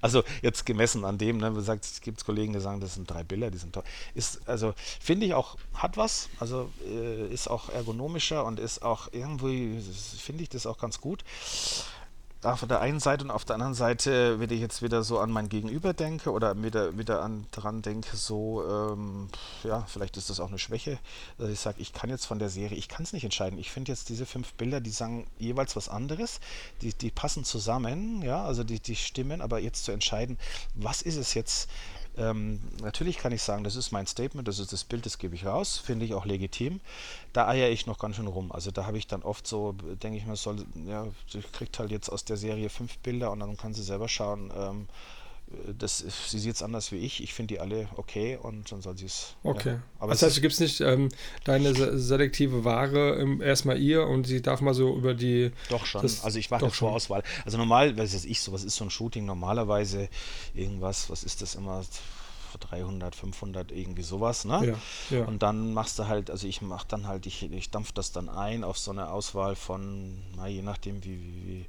also 0.00 0.22
jetzt 0.42 0.64
gemessen 0.64 1.04
an 1.04 1.18
dem, 1.18 1.38
ne, 1.38 1.60
sagt, 1.60 1.84
es 1.84 2.00
gibt 2.00 2.24
Kollegen, 2.24 2.52
die 2.52 2.60
sagen, 2.60 2.80
das 2.80 2.94
sind 2.94 3.10
drei 3.10 3.24
Bilder, 3.24 3.50
die 3.50 3.58
sind 3.58 3.72
toll. 3.72 3.82
Ist, 4.14 4.48
also 4.48 4.74
finde 5.00 5.26
ich 5.26 5.34
auch, 5.34 5.56
hat 5.74 5.96
was, 5.96 6.28
also 6.38 6.70
äh, 6.86 7.26
ist 7.28 7.48
auch 7.48 7.68
ergonomischer 7.68 8.44
und 8.44 8.60
ist 8.60 8.82
auch 8.82 9.08
irgendwie, 9.12 9.80
finde 10.18 10.44
ich 10.44 10.48
das 10.48 10.66
auch 10.66 10.78
ganz 10.78 11.00
gut 11.00 11.24
auf 12.52 12.66
der 12.66 12.80
einen 12.80 13.00
Seite 13.00 13.24
und 13.24 13.30
auf 13.30 13.44
der 13.44 13.54
anderen 13.54 13.74
Seite, 13.74 14.38
wenn 14.40 14.50
ich 14.50 14.60
jetzt 14.60 14.82
wieder 14.82 15.02
so 15.02 15.18
an 15.18 15.30
mein 15.30 15.48
Gegenüber 15.48 15.92
denke 15.92 16.30
oder 16.30 16.62
wieder, 16.62 16.96
wieder 16.96 17.22
an, 17.22 17.46
dran 17.50 17.82
denke, 17.82 18.16
so, 18.16 18.64
ähm, 18.68 19.28
ja, 19.64 19.84
vielleicht 19.88 20.16
ist 20.16 20.30
das 20.30 20.40
auch 20.40 20.48
eine 20.48 20.58
Schwäche, 20.58 20.98
dass 21.38 21.50
ich 21.50 21.60
sage, 21.60 21.80
ich 21.80 21.92
kann 21.92 22.10
jetzt 22.10 22.24
von 22.24 22.38
der 22.38 22.48
Serie, 22.48 22.78
ich 22.78 22.88
kann 22.88 23.02
es 23.02 23.12
nicht 23.12 23.24
entscheiden. 23.24 23.58
Ich 23.58 23.70
finde 23.70 23.92
jetzt 23.92 24.08
diese 24.08 24.26
fünf 24.26 24.52
Bilder, 24.54 24.80
die 24.80 24.90
sagen 24.90 25.26
jeweils 25.38 25.76
was 25.76 25.88
anderes, 25.88 26.40
die, 26.82 26.94
die 26.94 27.10
passen 27.10 27.44
zusammen, 27.44 28.22
ja, 28.22 28.44
also 28.44 28.64
die, 28.64 28.80
die 28.80 28.96
stimmen, 28.96 29.40
aber 29.40 29.58
jetzt 29.58 29.84
zu 29.84 29.92
entscheiden, 29.92 30.38
was 30.74 31.02
ist 31.02 31.16
es 31.16 31.34
jetzt, 31.34 31.68
Ähm, 32.18 32.60
natürlich 32.80 33.18
kann 33.18 33.32
ich 33.32 33.42
sagen, 33.42 33.62
das 33.62 33.76
ist 33.76 33.92
mein 33.92 34.06
Statement, 34.06 34.48
das 34.48 34.58
ist 34.58 34.72
das 34.72 34.84
Bild, 34.84 35.04
das 35.04 35.18
gebe 35.18 35.34
ich 35.34 35.44
raus, 35.44 35.76
finde 35.76 36.04
ich 36.04 36.14
auch 36.14 36.24
legitim. 36.24 36.80
Da 37.32 37.46
eier 37.48 37.68
ich 37.68 37.86
noch 37.86 37.98
ganz 37.98 38.16
schön 38.16 38.26
rum. 38.26 38.52
Also 38.52 38.70
da 38.70 38.86
habe 38.86 38.98
ich 38.98 39.06
dann 39.06 39.22
oft 39.22 39.46
so, 39.46 39.72
denke 39.72 40.18
ich 40.18 40.26
mir, 40.26 40.36
soll, 40.36 40.64
ja, 40.86 41.06
kriegt 41.52 41.78
halt 41.78 41.90
jetzt 41.90 42.08
aus 42.08 42.24
der 42.24 42.36
Serie 42.36 42.70
fünf 42.70 42.96
Bilder 42.98 43.30
und 43.32 43.40
dann 43.40 43.56
kann 43.56 43.74
sie 43.74 43.82
selber 43.82 44.08
schauen, 44.08 44.50
ähm, 44.56 44.88
das, 45.78 45.98
sie 45.98 46.38
sieht 46.38 46.56
es 46.56 46.62
anders 46.62 46.90
wie 46.90 46.96
ich. 46.96 47.22
Ich 47.22 47.32
finde 47.32 47.54
die 47.54 47.60
alle 47.60 47.88
okay 47.96 48.36
und 48.40 48.70
dann 48.72 48.82
soll 48.82 48.98
sie 48.98 49.06
es. 49.06 49.36
Okay. 49.44 49.74
Ja. 49.74 49.82
Aber 50.00 50.12
das 50.12 50.22
heißt, 50.22 50.36
du 50.36 50.40
gibst 50.40 50.60
nicht 50.60 50.80
ähm, 50.80 51.08
deine 51.44 51.72
selektive 51.98 52.64
Ware 52.64 53.16
ähm, 53.20 53.40
erstmal 53.40 53.78
ihr 53.78 54.06
und 54.06 54.26
sie 54.26 54.42
darf 54.42 54.60
mal 54.60 54.74
so 54.74 54.96
über 54.96 55.14
die. 55.14 55.52
Doch 55.68 55.86
schon. 55.86 56.00
also 56.02 56.38
ich 56.38 56.50
mache 56.50 56.64
eine 56.64 56.72
Vorauswahl. 56.72 57.22
Also 57.44 57.58
normal, 57.58 57.96
was 57.96 58.12
ist 58.12 58.24
ich, 58.24 58.40
so 58.40 58.52
was 58.52 58.64
ist 58.64 58.76
so 58.76 58.84
ein 58.84 58.90
Shooting? 58.90 59.24
Normalerweise 59.24 60.08
irgendwas, 60.54 61.10
was 61.10 61.22
ist 61.22 61.42
das 61.42 61.54
immer? 61.54 61.82
300, 62.58 63.14
500, 63.14 63.70
irgendwie 63.70 64.02
sowas, 64.02 64.46
ne? 64.46 64.78
Ja, 65.10 65.18
ja. 65.18 65.24
Und 65.26 65.42
dann 65.42 65.74
machst 65.74 65.98
du 65.98 66.06
halt, 66.06 66.30
also 66.30 66.46
ich 66.46 66.62
mache 66.62 66.86
dann 66.88 67.06
halt, 67.06 67.26
ich, 67.26 67.42
ich 67.42 67.70
dampf 67.70 67.92
das 67.92 68.12
dann 68.12 68.30
ein 68.30 68.64
auf 68.64 68.78
so 68.78 68.90
eine 68.90 69.10
Auswahl 69.10 69.56
von, 69.56 70.22
na, 70.36 70.46
je 70.46 70.62
nachdem, 70.62 71.04
wie, 71.04 71.20
wie, 71.20 71.46
wie 71.46 71.66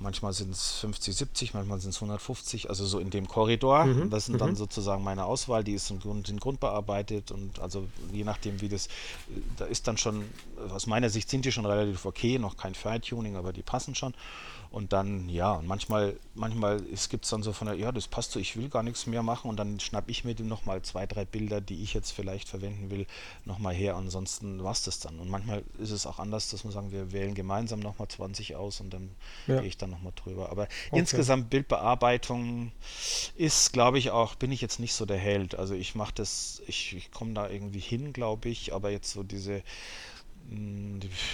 manchmal 0.00 0.32
sind 0.32 0.52
es 0.52 0.72
50, 0.80 1.16
70, 1.16 1.54
manchmal 1.54 1.80
sind 1.80 1.90
es 1.90 1.96
150, 1.96 2.68
also 2.68 2.86
so 2.86 2.98
in 2.98 3.10
dem 3.10 3.28
Korridor. 3.28 3.84
Mhm. 3.84 4.10
Das 4.10 4.26
sind 4.26 4.34
mhm. 4.34 4.38
dann 4.38 4.56
sozusagen 4.56 5.02
meine 5.02 5.24
Auswahl, 5.24 5.64
die 5.64 5.72
ist 5.72 5.90
im 5.90 6.00
Grund, 6.00 6.28
in 6.28 6.40
Grund 6.40 6.60
bearbeitet 6.60 7.30
und 7.30 7.58
also 7.60 7.86
je 8.12 8.24
nachdem, 8.24 8.60
wie 8.60 8.68
das, 8.68 8.88
da 9.56 9.64
ist 9.64 9.88
dann 9.88 9.96
schon, 9.96 10.24
aus 10.70 10.86
meiner 10.86 11.10
Sicht 11.10 11.30
sind 11.30 11.44
die 11.44 11.52
schon 11.52 11.66
relativ 11.66 12.04
okay, 12.04 12.38
noch 12.38 12.56
kein 12.56 12.74
Feintuning, 12.74 13.36
aber 13.36 13.52
die 13.52 13.62
passen 13.62 13.94
schon. 13.94 14.14
Und 14.70 14.92
dann, 14.92 15.28
ja, 15.28 15.52
und 15.52 15.66
manchmal, 15.66 16.16
manchmal 16.34 16.80
gibt 17.08 17.24
es 17.24 17.30
dann 17.30 17.42
so 17.42 17.52
von 17.52 17.68
der, 17.68 17.76
ja, 17.76 17.90
das 17.90 18.06
passt 18.06 18.32
so, 18.32 18.40
ich 18.40 18.56
will 18.56 18.68
gar 18.68 18.82
nichts 18.82 19.06
mehr 19.06 19.22
machen 19.22 19.48
und 19.48 19.56
dann 19.56 19.80
schnapp 19.80 20.10
ich 20.10 20.24
mir 20.24 20.34
nochmal 20.42 20.82
zwei, 20.82 21.06
drei 21.06 21.24
Bilder, 21.24 21.60
die 21.60 21.82
ich 21.82 21.94
jetzt 21.94 22.10
vielleicht 22.10 22.48
verwenden 22.48 22.90
will, 22.90 23.06
nochmal 23.44 23.74
her. 23.74 23.96
Ansonsten 23.96 24.62
war 24.62 24.72
es 24.72 24.82
das 24.82 25.00
dann. 25.00 25.18
Und 25.18 25.30
manchmal 25.30 25.64
ist 25.78 25.90
es 25.90 26.06
auch 26.06 26.18
anders, 26.18 26.50
dass 26.50 26.64
wir 26.64 26.70
sagen, 26.70 26.92
wir 26.92 27.12
wählen 27.12 27.34
gemeinsam 27.34 27.80
nochmal 27.80 28.08
20 28.08 28.56
aus 28.56 28.80
und 28.80 28.92
dann 28.92 29.10
ja. 29.46 29.60
gehe 29.60 29.68
ich 29.68 29.78
dann 29.78 29.90
nochmal 29.90 30.12
drüber. 30.14 30.50
Aber 30.50 30.64
okay. 30.64 30.98
insgesamt 30.98 31.48
Bildbearbeitung 31.50 32.72
ist, 33.36 33.72
glaube 33.72 33.98
ich, 33.98 34.10
auch, 34.10 34.34
bin 34.34 34.52
ich 34.52 34.60
jetzt 34.60 34.80
nicht 34.80 34.92
so 34.92 35.06
der 35.06 35.18
Held. 35.18 35.54
Also 35.54 35.74
ich 35.74 35.94
mache 35.94 36.12
das, 36.14 36.62
ich, 36.66 36.94
ich 36.94 37.10
komme 37.10 37.32
da 37.32 37.48
irgendwie 37.48 37.80
hin, 37.80 38.12
glaube 38.12 38.48
ich, 38.50 38.74
aber 38.74 38.90
jetzt 38.90 39.12
so 39.12 39.22
diese 39.22 39.62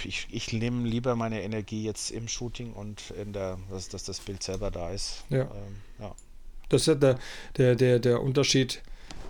ich, 0.03 0.27
ich 0.29 0.53
nehme 0.53 0.87
lieber 0.87 1.15
meine 1.15 1.41
Energie 1.41 1.83
jetzt 1.83 2.11
im 2.11 2.27
Shooting 2.27 2.73
und 2.73 3.11
in 3.11 3.33
der, 3.33 3.57
dass, 3.69 3.89
dass 3.89 4.03
das 4.03 4.19
Bild 4.19 4.43
selber 4.43 4.71
da 4.71 4.91
ist. 4.91 5.23
Ja. 5.29 5.43
Ähm, 5.43 5.75
ja. 5.99 6.15
Das 6.69 6.81
ist 6.81 6.87
ja 6.87 6.95
der, 6.95 7.19
der, 7.57 7.75
der, 7.75 7.99
der 7.99 8.21
Unterschied, 8.21 8.81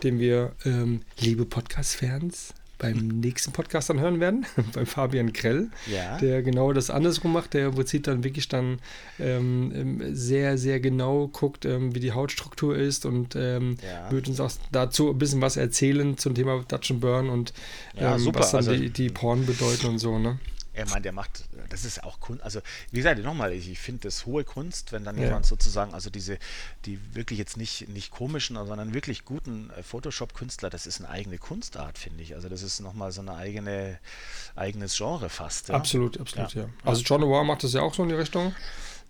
den 0.03 0.19
wir, 0.19 0.53
ähm, 0.63 1.01
liebe 1.19 1.45
Podcast-Fans, 1.45 2.53
beim 2.77 3.07
nächsten 3.07 3.52
Podcast 3.52 3.89
dann 3.89 3.99
hören 3.99 4.19
werden, 4.19 4.45
beim 4.73 4.85
Fabian 4.85 5.34
Krell, 5.34 5.69
ja. 5.88 6.18
der 6.18 6.41
genau 6.41 6.73
das 6.73 6.89
andersrum 6.89 7.34
macht, 7.34 7.53
der 7.53 7.68
im 7.68 7.76
Prinzip 7.76 8.03
dann 8.03 8.23
wirklich 8.23 8.47
dann 8.47 8.80
ähm, 9.19 9.72
ähm, 9.76 10.15
sehr, 10.15 10.57
sehr 10.57 10.80
genau 10.80 11.27
guckt, 11.27 11.65
ähm, 11.65 11.95
wie 11.95 11.99
die 11.99 12.11
Hautstruktur 12.11 12.76
ist 12.76 13.06
und 13.06 13.35
ähm, 13.35 13.77
ja. 13.81 14.11
wird 14.11 14.27
uns 14.27 14.39
auch 14.39 14.52
dazu 14.72 15.11
ein 15.11 15.18
bisschen 15.18 15.41
was 15.41 15.57
erzählen 15.57 16.18
zum 16.18 16.35
Thema 16.35 16.64
Dutch 16.68 16.91
and 16.91 17.02
Burn 17.02 17.30
und 17.30 17.53
ja, 17.93 18.15
ähm, 18.15 18.30
was 18.34 18.52
dann 18.52 18.60
also, 18.60 18.76
die, 18.76 18.89
die 18.89 19.10
Porn 19.10 19.45
bedeuten 19.45 19.88
und 19.88 19.99
so, 19.99 20.19
ne? 20.19 20.39
Er 20.73 20.89
meint, 20.89 21.06
der 21.06 21.14
macht, 21.14 21.45
das 21.69 21.85
ist 21.85 22.03
auch 22.03 22.19
Kunst. 22.19 22.43
Also, 22.43 22.61
wie 22.91 22.97
gesagt, 22.97 23.21
nochmal, 23.21 23.53
ich, 23.53 23.69
ich 23.69 23.79
finde 23.79 24.03
das 24.03 24.25
hohe 24.25 24.43
Kunst, 24.43 24.91
wenn 24.91 25.03
dann 25.03 25.17
ja. 25.17 25.25
jemand 25.25 25.45
sozusagen, 25.45 25.93
also 25.93 26.09
diese, 26.09 26.37
die 26.85 26.99
wirklich 27.13 27.39
jetzt 27.39 27.57
nicht, 27.57 27.89
nicht 27.89 28.11
komischen, 28.11 28.55
sondern 28.55 28.93
wirklich 28.93 29.25
guten 29.25 29.69
äh, 29.71 29.83
Photoshop-Künstler, 29.83 30.69
das 30.69 30.87
ist 30.87 31.01
eine 31.01 31.09
eigene 31.09 31.37
Kunstart, 31.37 31.97
finde 31.97 32.23
ich. 32.23 32.35
Also, 32.35 32.49
das 32.49 32.61
ist 32.61 32.79
nochmal 32.79 33.11
so 33.11 33.21
ein 33.21 33.29
eigene, 33.29 33.99
eigenes 34.55 34.97
Genre 34.97 35.29
fast. 35.29 35.69
Ja? 35.69 35.75
Absolut, 35.75 36.19
absolut, 36.19 36.53
ja. 36.53 36.63
ja. 36.63 36.69
Also, 36.83 37.01
John 37.01 37.21
Noir 37.21 37.43
macht 37.43 37.63
das 37.63 37.73
ja 37.73 37.81
auch 37.81 37.93
so 37.93 38.03
in 38.03 38.09
die 38.09 38.15
Richtung 38.15 38.53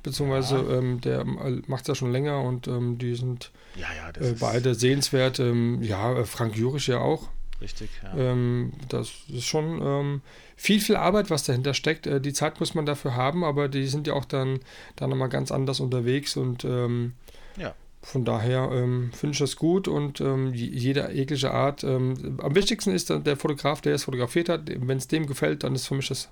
beziehungsweise 0.05 0.57
ähm, 0.57 1.01
der 1.01 1.21
äh, 1.21 1.61
macht 1.67 1.81
es 1.81 1.87
ja 1.87 1.95
schon 1.95 2.11
länger 2.11 2.39
und 2.41 2.67
ähm, 2.67 2.97
die 2.99 3.15
sind 3.15 3.51
äh, 3.75 4.33
beide 4.39 4.75
sehenswert. 4.75 5.39
Ähm, 5.39 5.81
ja, 5.81 6.13
äh, 6.13 6.25
Frank 6.25 6.55
Jurisch 6.55 6.87
ja 6.87 6.99
auch. 6.99 7.27
Richtig, 7.61 7.89
ja. 8.03 8.13
Ähm, 8.17 8.73
das 8.89 9.11
ist 9.29 9.45
schon 9.45 9.81
ähm, 9.81 10.21
viel, 10.55 10.81
viel 10.81 10.97
Arbeit, 10.97 11.29
was 11.29 11.43
dahinter 11.43 11.73
steckt. 11.73 12.05
Äh, 12.05 12.19
die 12.19 12.33
Zeit 12.33 12.59
muss 12.59 12.75
man 12.75 12.85
dafür 12.85 13.15
haben, 13.15 13.43
aber 13.43 13.69
die 13.69 13.87
sind 13.87 14.07
ja 14.07 14.13
auch 14.13 14.25
dann, 14.25 14.59
dann 14.95 15.09
nochmal 15.09 15.29
ganz 15.29 15.51
anders 15.51 15.79
unterwegs 15.79 16.35
und 16.35 16.65
ähm, 16.65 17.13
ja. 17.57 17.73
von 18.01 18.25
daher 18.25 18.69
ähm, 18.73 19.11
finde 19.13 19.33
ich 19.33 19.39
das 19.39 19.55
gut 19.55 19.87
und 19.87 20.19
ähm, 20.19 20.53
jede 20.53 21.11
jegliche 21.13 21.51
Art. 21.51 21.83
Ähm, 21.83 22.39
am 22.41 22.55
wichtigsten 22.55 22.91
ist 22.91 23.09
der 23.09 23.37
Fotograf, 23.37 23.81
der 23.81 23.95
es 23.95 24.03
fotografiert 24.03 24.49
hat. 24.49 24.63
Wenn 24.65 24.97
es 24.97 25.07
dem 25.07 25.25
gefällt, 25.25 25.63
dann 25.63 25.75
ist 25.75 25.87
für 25.87 25.95
mich 25.95 26.09
das 26.09 26.29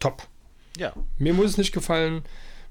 top. 0.00 0.26
Ja. 0.76 0.92
Mir 1.18 1.34
muss 1.34 1.50
es 1.50 1.58
nicht 1.58 1.72
gefallen. 1.72 2.22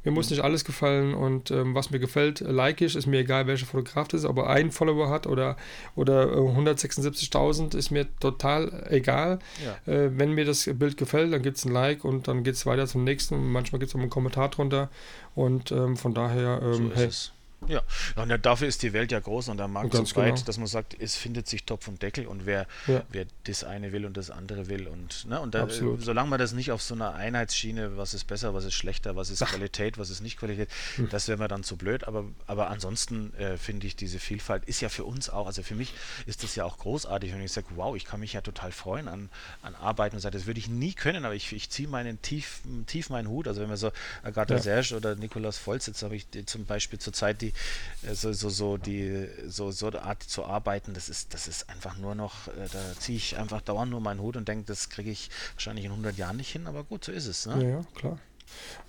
Mir 0.04 0.12
muss 0.12 0.30
nicht 0.30 0.42
alles 0.42 0.64
gefallen 0.64 1.14
und 1.14 1.52
ähm, 1.52 1.76
was 1.76 1.92
mir 1.92 2.00
gefällt, 2.00 2.40
like 2.40 2.82
ich, 2.82 2.96
ist 2.96 3.08
mir 3.08 3.20
egal, 3.20 3.48
welcher 3.48 3.66
Fotograf 3.66 4.08
das 4.08 4.22
ist, 4.22 4.26
ob 4.26 4.38
er 4.38 4.50
einen 4.50 4.72
Follower 4.72 5.10
hat 5.10 5.28
oder, 5.28 5.58
oder 5.96 6.34
176.000, 6.34 7.76
äh, 7.76 7.78
ist 7.78 7.92
mir 7.92 8.08
total 8.20 8.88
egal. 8.90 9.40
Ja. 9.64 9.94
Äh, 9.94 10.18
wenn 10.18 10.32
mir 10.32 10.46
das 10.46 10.70
Bild 10.74 10.98
gefällt, 10.98 11.34
dann 11.34 11.42
gibt 11.42 11.58
es 11.58 11.66
ein 11.66 11.74
Like 11.74 12.06
und 12.06 12.28
dann 12.28 12.44
geht 12.44 12.56
es 12.56 12.66
weiter 12.66 12.88
zum 12.88 13.04
nächsten. 13.04 13.52
Manchmal 13.52 13.80
gibt 13.80 13.90
es 13.90 13.96
auch 13.96 14.00
einen 14.00 14.10
Kommentar 14.10 14.50
drunter 14.50 14.90
und 15.36 15.72
ähm, 15.72 15.98
von 15.98 16.14
daher, 16.14 16.62
ähm, 16.64 16.74
so 16.74 16.96
hey, 16.96 17.08
es. 17.08 17.34
Ja, 17.68 17.82
und 18.16 18.46
dafür 18.46 18.68
ist 18.68 18.84
die 18.84 18.94
Welt 18.94 19.12
ja 19.12 19.20
groß 19.20 19.50
und 19.50 19.58
der 19.58 19.68
Markt 19.68 19.94
so 19.94 20.04
breit, 20.04 20.36
genau. 20.36 20.46
dass 20.46 20.58
man 20.58 20.68
sagt, 20.68 20.96
es 21.00 21.16
findet 21.16 21.48
sich 21.48 21.64
Topf 21.64 21.88
und 21.88 22.02
Deckel 22.02 22.28
und 22.28 22.46
wer, 22.46 22.68
ja. 22.86 23.04
wer 23.10 23.26
das 23.46 23.64
eine 23.64 23.92
will 23.92 24.06
und 24.06 24.16
das 24.16 24.30
andere 24.30 24.70
will. 24.70 24.88
Und, 24.88 25.26
ne, 25.26 25.40
und 25.40 25.56
da, 25.56 25.68
solange 25.70 26.30
man 26.30 26.40
das 26.40 26.54
nicht 26.54 26.72
auf 26.72 26.82
so 26.82 26.94
einer 26.94 27.16
Einheitsschiene, 27.16 27.98
was 27.98 28.14
ist 28.14 28.26
besser, 28.26 28.54
was 28.54 28.64
ist 28.64 28.76
schlechter, 28.76 29.16
was 29.16 29.32
ist 29.32 29.42
Ach. 29.42 29.50
Qualität, 29.50 29.98
was 29.98 30.10
ist 30.10 30.22
nicht 30.22 30.38
Qualität, 30.38 30.70
hm. 30.96 31.10
das 31.10 31.28
wäre 31.28 31.40
mir 31.40 31.48
dann 31.48 31.64
zu 31.64 31.78
blöd. 31.78 32.08
Aber, 32.08 32.26
aber 32.46 32.70
ansonsten 32.70 33.34
äh, 33.36 33.58
finde 33.58 33.88
ich, 33.88 33.96
diese 33.96 34.20
Vielfalt 34.20 34.64
ist 34.66 34.80
ja 34.82 34.90
für 34.90 35.04
uns 35.04 35.30
auch, 35.30 35.48
also 35.48 35.64
für 35.64 35.76
mich 35.76 35.94
ist 36.26 36.44
das 36.44 36.56
ja 36.56 36.64
auch 36.64 36.78
großartig, 36.78 37.34
wenn 37.34 37.42
ich 37.42 37.52
sage, 37.52 37.68
wow, 37.76 37.96
ich 37.96 38.06
kann 38.06 38.20
mich 38.20 38.34
ja 38.34 38.42
total 38.42 38.72
freuen 38.72 39.08
an, 39.08 39.30
an 39.64 39.76
Arbeiten 39.76 40.16
und 40.16 40.22
sage, 40.22 40.38
das 40.38 40.46
würde 40.46 40.60
ich 40.60 40.70
nie 40.70 40.94
können, 40.94 41.26
aber 41.26 41.36
ich, 41.36 41.52
ich 41.54 41.70
ziehe 41.70 41.88
meinen 41.88 42.22
tief, 42.22 42.62
tief 42.86 43.10
meinen 43.10 43.28
Hut. 43.28 43.48
Also 43.48 43.62
wenn 43.62 43.70
wir 43.70 43.78
so 43.78 43.92
Agatha 44.24 44.56
ja. 44.56 44.62
Serge 44.62 44.96
oder 44.96 45.16
Nikolaus 45.16 45.58
Volz, 45.58 45.88
jetzt 45.88 46.04
habe 46.04 46.16
ich 46.16 46.28
zum 46.46 46.66
Beispiel 46.66 47.00
zur 47.00 47.14
Zeit 47.14 47.42
die 47.42 47.47
die 47.52 48.08
äh, 48.08 48.14
so, 48.14 48.34
so, 48.34 48.50
so 48.50 48.78
die 48.78 49.28
so, 49.48 49.72
so 49.72 49.88
eine 49.88 50.02
Art 50.02 50.24
zu 50.24 50.46
arbeiten, 50.46 50.94
das 50.94 51.10
ist, 51.10 51.34
das 51.34 51.48
ist 51.48 51.70
einfach 51.70 51.98
nur 51.98 52.16
noch, 52.16 52.48
äh, 52.48 52.68
da 52.72 53.00
ziehe 53.00 53.18
ich 53.18 53.38
einfach 53.38 53.62
dauernd 53.62 53.92
nur 53.92 54.02
meinen 54.02 54.22
Hut 54.22 54.38
und 54.38 54.48
denke, 54.48 54.66
das 54.66 54.90
kriege 54.90 55.12
ich 55.12 55.30
wahrscheinlich 55.56 55.86
in 55.86 55.92
100 55.92 56.18
Jahren 56.18 56.38
nicht 56.38 56.52
hin, 56.52 56.68
aber 56.68 56.84
gut, 56.84 57.06
so 57.06 57.12
ist 57.12 57.28
es. 57.28 57.46
Ne? 57.46 57.64
Ja, 57.64 57.70
ja, 57.70 57.86
klar. 57.96 58.20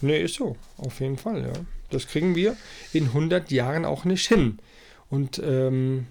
Nee, 0.00 0.22
ist 0.22 0.36
so, 0.36 0.56
auf 0.76 1.00
jeden 1.00 1.18
Fall, 1.18 1.42
ja. 1.42 1.52
Das 1.90 2.06
kriegen 2.06 2.34
wir 2.34 2.56
in 2.92 3.06
100 3.06 3.50
Jahren 3.50 3.84
auch 3.84 4.04
nicht 4.04 4.26
hin. 4.26 4.58
Und 5.10 5.40
ähm, 5.42 6.06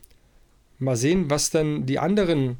mal 0.79 0.97
sehen, 0.97 1.29
was 1.29 1.49
dann 1.49 1.85
die 1.85 1.99
anderen 1.99 2.57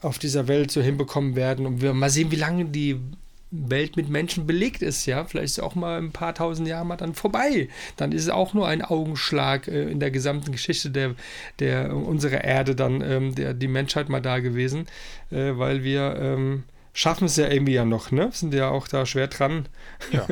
auf 0.00 0.18
dieser 0.18 0.46
Welt 0.46 0.70
so 0.70 0.80
hinbekommen 0.80 1.34
werden 1.34 1.66
und 1.66 1.82
wir 1.82 1.92
mal 1.92 2.10
sehen, 2.10 2.30
wie 2.30 2.36
lange 2.36 2.66
die 2.66 3.00
Welt 3.50 3.96
mit 3.96 4.08
Menschen 4.08 4.46
belegt 4.46 4.82
ist, 4.82 5.06
ja, 5.06 5.24
vielleicht 5.24 5.56
ist 5.56 5.60
auch 5.60 5.74
mal 5.74 5.98
ein 5.98 6.12
paar 6.12 6.34
tausend 6.34 6.68
Jahre 6.68 6.84
mal 6.84 6.96
dann 6.96 7.14
vorbei. 7.14 7.68
Dann 7.96 8.12
ist 8.12 8.24
es 8.24 8.28
auch 8.28 8.52
nur 8.52 8.68
ein 8.68 8.82
Augenschlag 8.82 9.68
äh, 9.68 9.90
in 9.90 10.00
der 10.00 10.10
gesamten 10.10 10.52
Geschichte 10.52 10.90
der, 10.90 11.14
der 11.58 11.94
unserer 11.94 12.44
Erde 12.44 12.74
dann, 12.74 13.00
ähm, 13.00 13.34
der, 13.34 13.54
die 13.54 13.68
Menschheit 13.68 14.08
mal 14.10 14.20
da 14.20 14.40
gewesen, 14.40 14.86
äh, 15.30 15.52
weil 15.56 15.82
wir 15.82 16.16
ähm, 16.20 16.64
schaffen 16.92 17.24
es 17.24 17.36
ja 17.36 17.48
irgendwie 17.48 17.74
ja 17.74 17.84
noch, 17.84 18.10
ne? 18.10 18.30
Sind 18.32 18.52
ja 18.52 18.68
auch 18.68 18.86
da 18.86 19.06
schwer 19.06 19.28
dran. 19.28 19.66
Ja, 20.12 20.26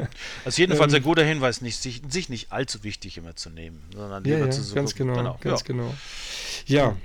also 0.44 0.60
jedenfalls 0.60 0.92
ähm, 0.92 0.98
ein 0.98 1.02
guter 1.02 1.24
Hinweis, 1.24 1.62
nicht, 1.62 1.80
sich, 1.80 2.02
sich, 2.08 2.28
nicht 2.28 2.52
allzu 2.52 2.84
wichtig 2.84 3.16
immer 3.16 3.34
zu 3.34 3.50
nehmen, 3.50 3.82
sondern 3.94 4.24
lieber 4.24 4.38
ja, 4.38 4.44
ja, 4.46 4.50
zu 4.50 4.62
so 4.62 4.74
ganz 4.74 4.94
genau, 4.94 5.38
ganz 5.40 5.60
ja. 5.60 5.66
genau. 5.66 5.94
Ja, 6.66 6.96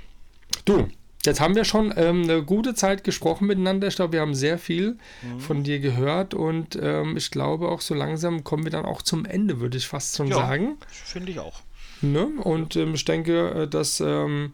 du, 0.64 0.88
Jetzt 1.24 1.40
haben 1.40 1.54
wir 1.54 1.64
schon 1.64 1.94
ähm, 1.96 2.24
eine 2.24 2.42
gute 2.42 2.74
Zeit 2.74 3.04
gesprochen 3.04 3.46
miteinander. 3.46 3.86
Ich 3.86 3.94
glaube, 3.94 4.14
wir 4.14 4.20
haben 4.20 4.34
sehr 4.34 4.58
viel 4.58 4.98
mhm. 5.22 5.40
von 5.40 5.62
dir 5.62 5.78
gehört 5.78 6.34
und 6.34 6.76
ähm, 6.80 7.16
ich 7.16 7.30
glaube 7.30 7.68
auch 7.68 7.80
so 7.80 7.94
langsam 7.94 8.42
kommen 8.42 8.64
wir 8.64 8.72
dann 8.72 8.84
auch 8.84 9.02
zum 9.02 9.24
Ende, 9.24 9.60
würde 9.60 9.78
ich 9.78 9.86
fast 9.86 10.16
schon 10.16 10.28
ja, 10.28 10.36
sagen. 10.36 10.78
Finde 10.88 11.30
ich 11.30 11.38
auch. 11.38 11.62
Ne? 12.00 12.26
Und 12.42 12.74
ähm, 12.74 12.94
ich 12.94 13.04
denke, 13.04 13.50
äh, 13.50 13.68
dass 13.68 14.00
ähm, 14.00 14.52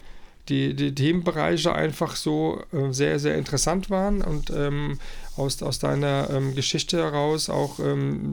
die, 0.51 0.75
die 0.75 0.95
Themenbereiche 0.95 1.75
einfach 1.75 2.17
so 2.17 2.63
äh, 2.73 2.93
sehr, 2.93 3.19
sehr 3.19 3.37
interessant 3.37 3.89
waren 3.89 4.21
und 4.21 4.51
ähm, 4.51 4.99
aus, 5.37 5.63
aus 5.63 5.79
deiner 5.79 6.29
ähm, 6.31 6.55
Geschichte 6.55 6.99
heraus 6.99 7.49
auch 7.49 7.79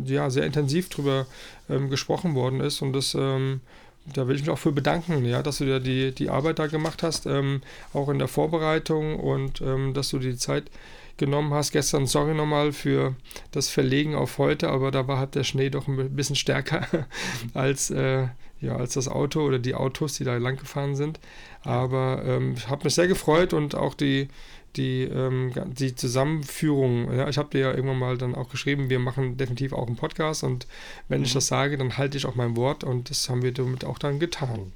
ja, 0.05 0.29
sehr 0.29 0.45
intensiv 0.45 0.89
drüber 0.89 1.27
gesprochen 1.67 2.33
worden 2.33 2.61
ist 2.61 2.81
und 2.81 2.93
das 2.93 3.15
da 4.13 4.27
will 4.27 4.35
ich 4.35 4.41
mich 4.41 4.51
auch 4.51 4.59
für 4.59 4.71
bedanken, 4.71 5.25
ja, 5.25 5.41
dass 5.41 5.57
du 5.57 5.65
dir 5.65 5.79
die, 5.79 6.13
die 6.13 6.29
Arbeit 6.29 6.59
da 6.59 6.67
gemacht 6.67 7.03
hast, 7.03 7.25
ähm, 7.25 7.61
auch 7.93 8.09
in 8.09 8.19
der 8.19 8.27
Vorbereitung 8.27 9.19
und 9.19 9.61
ähm, 9.61 9.93
dass 9.93 10.09
du 10.09 10.19
die 10.19 10.37
Zeit 10.37 10.69
genommen 11.17 11.53
hast. 11.53 11.71
Gestern, 11.71 12.05
sorry 12.05 12.35
nochmal 12.35 12.71
für 12.71 13.15
das 13.51 13.69
Verlegen 13.69 14.15
auf 14.15 14.37
heute, 14.37 14.69
aber 14.69 14.91
da 14.91 15.07
war 15.07 15.17
halt 15.17 15.35
der 15.35 15.43
Schnee 15.43 15.69
doch 15.69 15.87
ein 15.87 16.15
bisschen 16.15 16.35
stärker 16.35 16.87
als 17.53 17.89
äh, 17.89 18.27
ja, 18.61 18.75
als 18.77 18.93
das 18.93 19.07
Auto 19.07 19.41
oder 19.41 19.59
die 19.59 19.75
Autos, 19.75 20.13
die 20.13 20.23
da 20.23 20.37
lang 20.37 20.57
gefahren 20.57 20.95
sind. 20.95 21.19
Aber 21.63 22.23
ähm, 22.25 22.53
ich 22.55 22.69
habe 22.69 22.85
mich 22.85 22.95
sehr 22.95 23.07
gefreut 23.07 23.53
und 23.53 23.75
auch 23.75 23.93
die, 23.93 24.29
die, 24.77 25.03
ähm, 25.03 25.51
die 25.73 25.95
Zusammenführung. 25.95 27.15
Ja, 27.15 27.27
ich 27.29 27.37
habe 27.37 27.49
dir 27.49 27.59
ja 27.59 27.71
irgendwann 27.73 27.99
mal 27.99 28.17
dann 28.17 28.35
auch 28.35 28.49
geschrieben, 28.49 28.89
wir 28.89 28.99
machen 28.99 29.37
definitiv 29.37 29.73
auch 29.73 29.87
einen 29.87 29.95
Podcast 29.95 30.43
und 30.43 30.67
wenn 31.07 31.19
mhm. 31.19 31.25
ich 31.25 31.33
das 31.33 31.47
sage, 31.47 31.77
dann 31.77 31.97
halte 31.97 32.17
ich 32.17 32.25
auch 32.25 32.35
mein 32.35 32.55
Wort 32.55 32.83
und 32.83 33.09
das 33.09 33.29
haben 33.29 33.41
wir 33.41 33.53
damit 33.53 33.85
auch 33.85 33.99
dann 33.99 34.19
getan. 34.19 34.71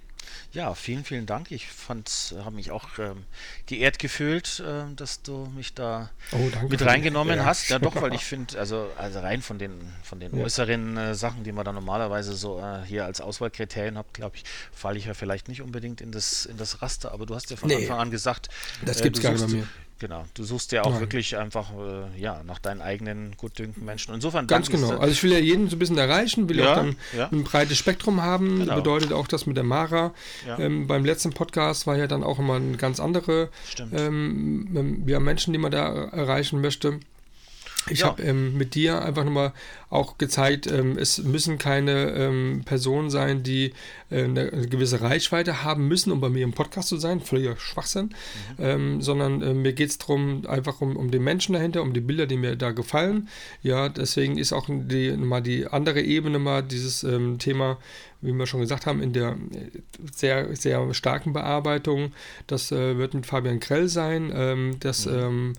Ja, 0.51 0.73
vielen, 0.73 1.03
vielen 1.03 1.27
Dank. 1.27 1.51
Ich 1.51 1.67
habe 1.87 2.55
mich 2.55 2.71
auch 2.71 2.97
ähm, 2.97 3.25
geehrt 3.67 3.99
gefühlt, 3.99 4.59
äh, 4.65 4.95
dass 4.95 5.21
du 5.21 5.47
mich 5.55 5.75
da 5.75 6.09
oh, 6.31 6.67
mit 6.67 6.83
reingenommen 6.83 7.37
ja. 7.37 7.45
hast. 7.45 7.69
Ja, 7.69 7.77
doch, 7.77 8.01
weil 8.01 8.13
ich 8.15 8.25
finde, 8.25 8.57
also, 8.57 8.89
also 8.97 9.19
rein 9.19 9.43
von 9.43 9.59
den, 9.59 9.73
von 10.01 10.19
den 10.19 10.35
ja. 10.35 10.43
äußeren 10.43 10.97
äh, 10.97 11.15
Sachen, 11.15 11.43
die 11.43 11.51
man 11.51 11.65
da 11.65 11.71
normalerweise 11.71 12.33
so 12.33 12.59
äh, 12.59 12.83
hier 12.85 13.05
als 13.05 13.21
Auswahlkriterien 13.21 13.97
hat, 13.97 14.11
glaube 14.13 14.37
ich, 14.37 14.43
falle 14.71 14.97
ich 14.97 15.05
ja 15.05 15.13
vielleicht 15.13 15.49
nicht 15.49 15.61
unbedingt 15.61 16.01
in 16.01 16.11
das, 16.11 16.47
in 16.47 16.57
das 16.57 16.81
Raster. 16.81 17.11
Aber 17.11 17.27
du 17.27 17.35
hast 17.35 17.51
ja 17.51 17.57
von 17.57 17.69
nee, 17.69 17.75
Anfang 17.75 17.99
an 17.99 18.11
gesagt, 18.11 18.49
das 18.83 19.03
gibt 19.03 19.17
es 19.17 19.23
gar 19.23 19.33
nicht 19.33 19.45
bei 19.45 19.51
mir. 19.51 19.67
Genau, 19.99 20.23
du 20.33 20.45
suchst 20.45 20.71
ja 20.71 20.83
auch 20.83 20.91
Nein. 20.91 21.01
wirklich 21.01 21.35
einfach 21.35 21.71
äh, 21.73 22.19
ja, 22.19 22.41
nach 22.45 22.59
deinen 22.59 22.81
eigenen 22.81 23.35
gutdünken 23.35 23.83
Menschen. 23.83 24.13
Insofern 24.13 24.47
Ganz 24.47 24.69
genau. 24.69 24.97
Also 24.97 25.11
ich 25.11 25.21
will 25.23 25.33
ja 25.33 25.39
jeden 25.39 25.69
so 25.69 25.75
ein 25.75 25.79
bisschen 25.79 25.97
erreichen, 25.97 26.47
will 26.47 26.59
ja, 26.59 26.71
auch 26.71 26.75
dann 26.75 26.95
ja. 27.15 27.27
ein 27.29 27.43
breites 27.43 27.77
Spektrum 27.77 28.21
haben. 28.21 28.59
Genau. 28.59 28.75
Bedeutet 28.75 29.11
auch 29.11 29.27
das 29.27 29.45
mit 29.45 29.57
der 29.57 29.65
Mara. 29.65 30.13
Ja. 30.47 30.57
Ähm, 30.57 30.87
beim 30.87 31.03
letzten 31.03 31.31
Podcast 31.31 31.85
war 31.85 31.97
ja 31.97 32.07
dann 32.07 32.23
auch 32.23 32.39
immer 32.39 32.55
eine 32.55 32.77
ganz 32.77 33.01
andere 33.01 33.49
ähm, 33.91 35.03
ja, 35.05 35.19
Menschen, 35.19 35.51
die 35.51 35.59
man 35.59 35.71
da 35.71 36.05
erreichen 36.05 36.61
möchte. 36.61 37.01
Ich 37.87 37.99
ja. 37.99 38.07
habe 38.07 38.21
ähm, 38.23 38.57
mit 38.57 38.75
dir 38.75 39.01
einfach 39.01 39.23
nochmal 39.23 39.53
auch 39.89 40.17
gezeigt, 40.17 40.67
ähm, 40.67 40.97
es 40.97 41.17
müssen 41.19 41.57
keine 41.57 42.11
ähm, 42.11 42.61
Personen 42.65 43.09
sein, 43.09 43.41
die 43.41 43.73
äh, 44.11 44.25
eine, 44.25 44.49
gewisse 44.67 45.01
Reichweite 45.01 45.63
haben 45.63 45.87
müssen, 45.87 46.11
um 46.11 46.21
bei 46.21 46.29
mir 46.29 46.43
im 46.43 46.51
Podcast 46.51 46.89
zu 46.89 46.97
sein, 46.97 47.21
völliger 47.21 47.57
Schwachsinn, 47.57 48.05
mhm. 48.57 48.63
Ähm, 48.63 49.01
sondern 49.01 49.41
äh, 49.41 49.53
mir 49.53 49.73
geht 49.73 49.89
es 49.89 49.97
darum, 49.97 50.45
einfach 50.47 50.81
um, 50.81 50.95
um 50.95 51.09
den 51.09 51.23
Menschen 51.23 51.53
dahinter, 51.53 51.81
um 51.81 51.93
die 51.93 52.01
Bilder, 52.01 52.27
die 52.27 52.37
mir 52.37 52.55
da 52.55 52.71
gefallen. 52.71 53.29
Ja, 53.63 53.89
deswegen 53.89 54.37
ist 54.37 54.53
auch 54.53 54.67
die, 54.69 55.11
mal 55.13 55.41
die 55.41 55.65
andere 55.67 56.01
Ebene 56.01 56.37
mal 56.37 56.61
dieses 56.61 57.03
ähm, 57.03 57.39
Thema, 57.39 57.77
wie 58.21 58.33
wir 58.33 58.45
schon 58.45 58.59
gesagt 58.59 58.85
haben, 58.85 59.01
in 59.01 59.13
der 59.13 59.31
äh, 59.31 59.79
sehr, 60.13 60.55
sehr 60.55 60.93
starken 60.93 61.33
Bearbeitung. 61.33 62.11
Das 62.45 62.71
äh, 62.71 62.97
wird 62.97 63.13
mit 63.15 63.25
Fabian 63.25 63.59
Krell 63.59 63.87
sein. 63.87 64.31
Ähm, 64.35 64.75
das 64.79 65.05
mhm 65.05 65.53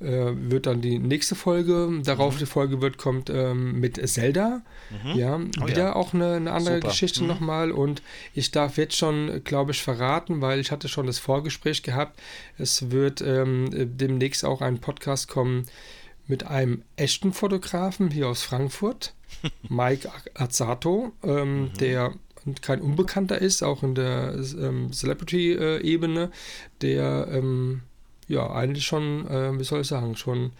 wird 0.00 0.66
dann 0.66 0.80
die 0.80 0.98
nächste 0.98 1.34
Folge. 1.34 2.00
Darauf 2.04 2.34
mhm. 2.34 2.38
die 2.38 2.46
Folge 2.46 2.80
wird, 2.80 2.96
kommt 2.96 3.28
ähm, 3.30 3.78
mit 3.78 4.00
Zelda. 4.08 4.62
Mhm. 4.90 5.18
Ja, 5.18 5.40
oh, 5.60 5.66
wieder 5.66 5.78
ja. 5.78 5.96
auch 5.96 6.14
eine, 6.14 6.34
eine 6.34 6.52
andere 6.52 6.76
Super. 6.76 6.88
Geschichte 6.88 7.22
mhm. 7.22 7.28
nochmal. 7.28 7.70
Und 7.70 8.02
ich 8.34 8.50
darf 8.50 8.78
jetzt 8.78 8.96
schon, 8.96 9.42
glaube 9.44 9.72
ich, 9.72 9.82
verraten, 9.82 10.40
weil 10.40 10.58
ich 10.58 10.70
hatte 10.70 10.88
schon 10.88 11.06
das 11.06 11.18
Vorgespräch 11.18 11.82
gehabt. 11.82 12.18
Es 12.56 12.90
wird 12.90 13.20
ähm, 13.20 13.68
demnächst 13.72 14.44
auch 14.44 14.62
ein 14.62 14.78
Podcast 14.78 15.28
kommen 15.28 15.66
mit 16.26 16.46
einem 16.46 16.82
echten 16.96 17.32
Fotografen 17.32 18.10
hier 18.10 18.28
aus 18.28 18.42
Frankfurt, 18.42 19.14
Mike 19.68 20.08
Azzato, 20.34 21.12
ähm, 21.22 21.62
mhm. 21.62 21.74
der 21.74 22.14
kein 22.62 22.80
Unbekannter 22.80 23.38
ist, 23.38 23.62
auch 23.62 23.82
in 23.82 23.94
der 23.94 24.34
ähm, 24.58 24.92
Celebrity-Ebene, 24.92 26.30
der 26.80 27.28
ähm, 27.30 27.82
ja, 28.30 28.50
eigentlich 28.50 28.86
schon, 28.86 29.26
äh, 29.28 29.58
wie 29.58 29.64
soll 29.64 29.80
ich 29.80 29.88
sagen, 29.88 30.16
schon, 30.16 30.52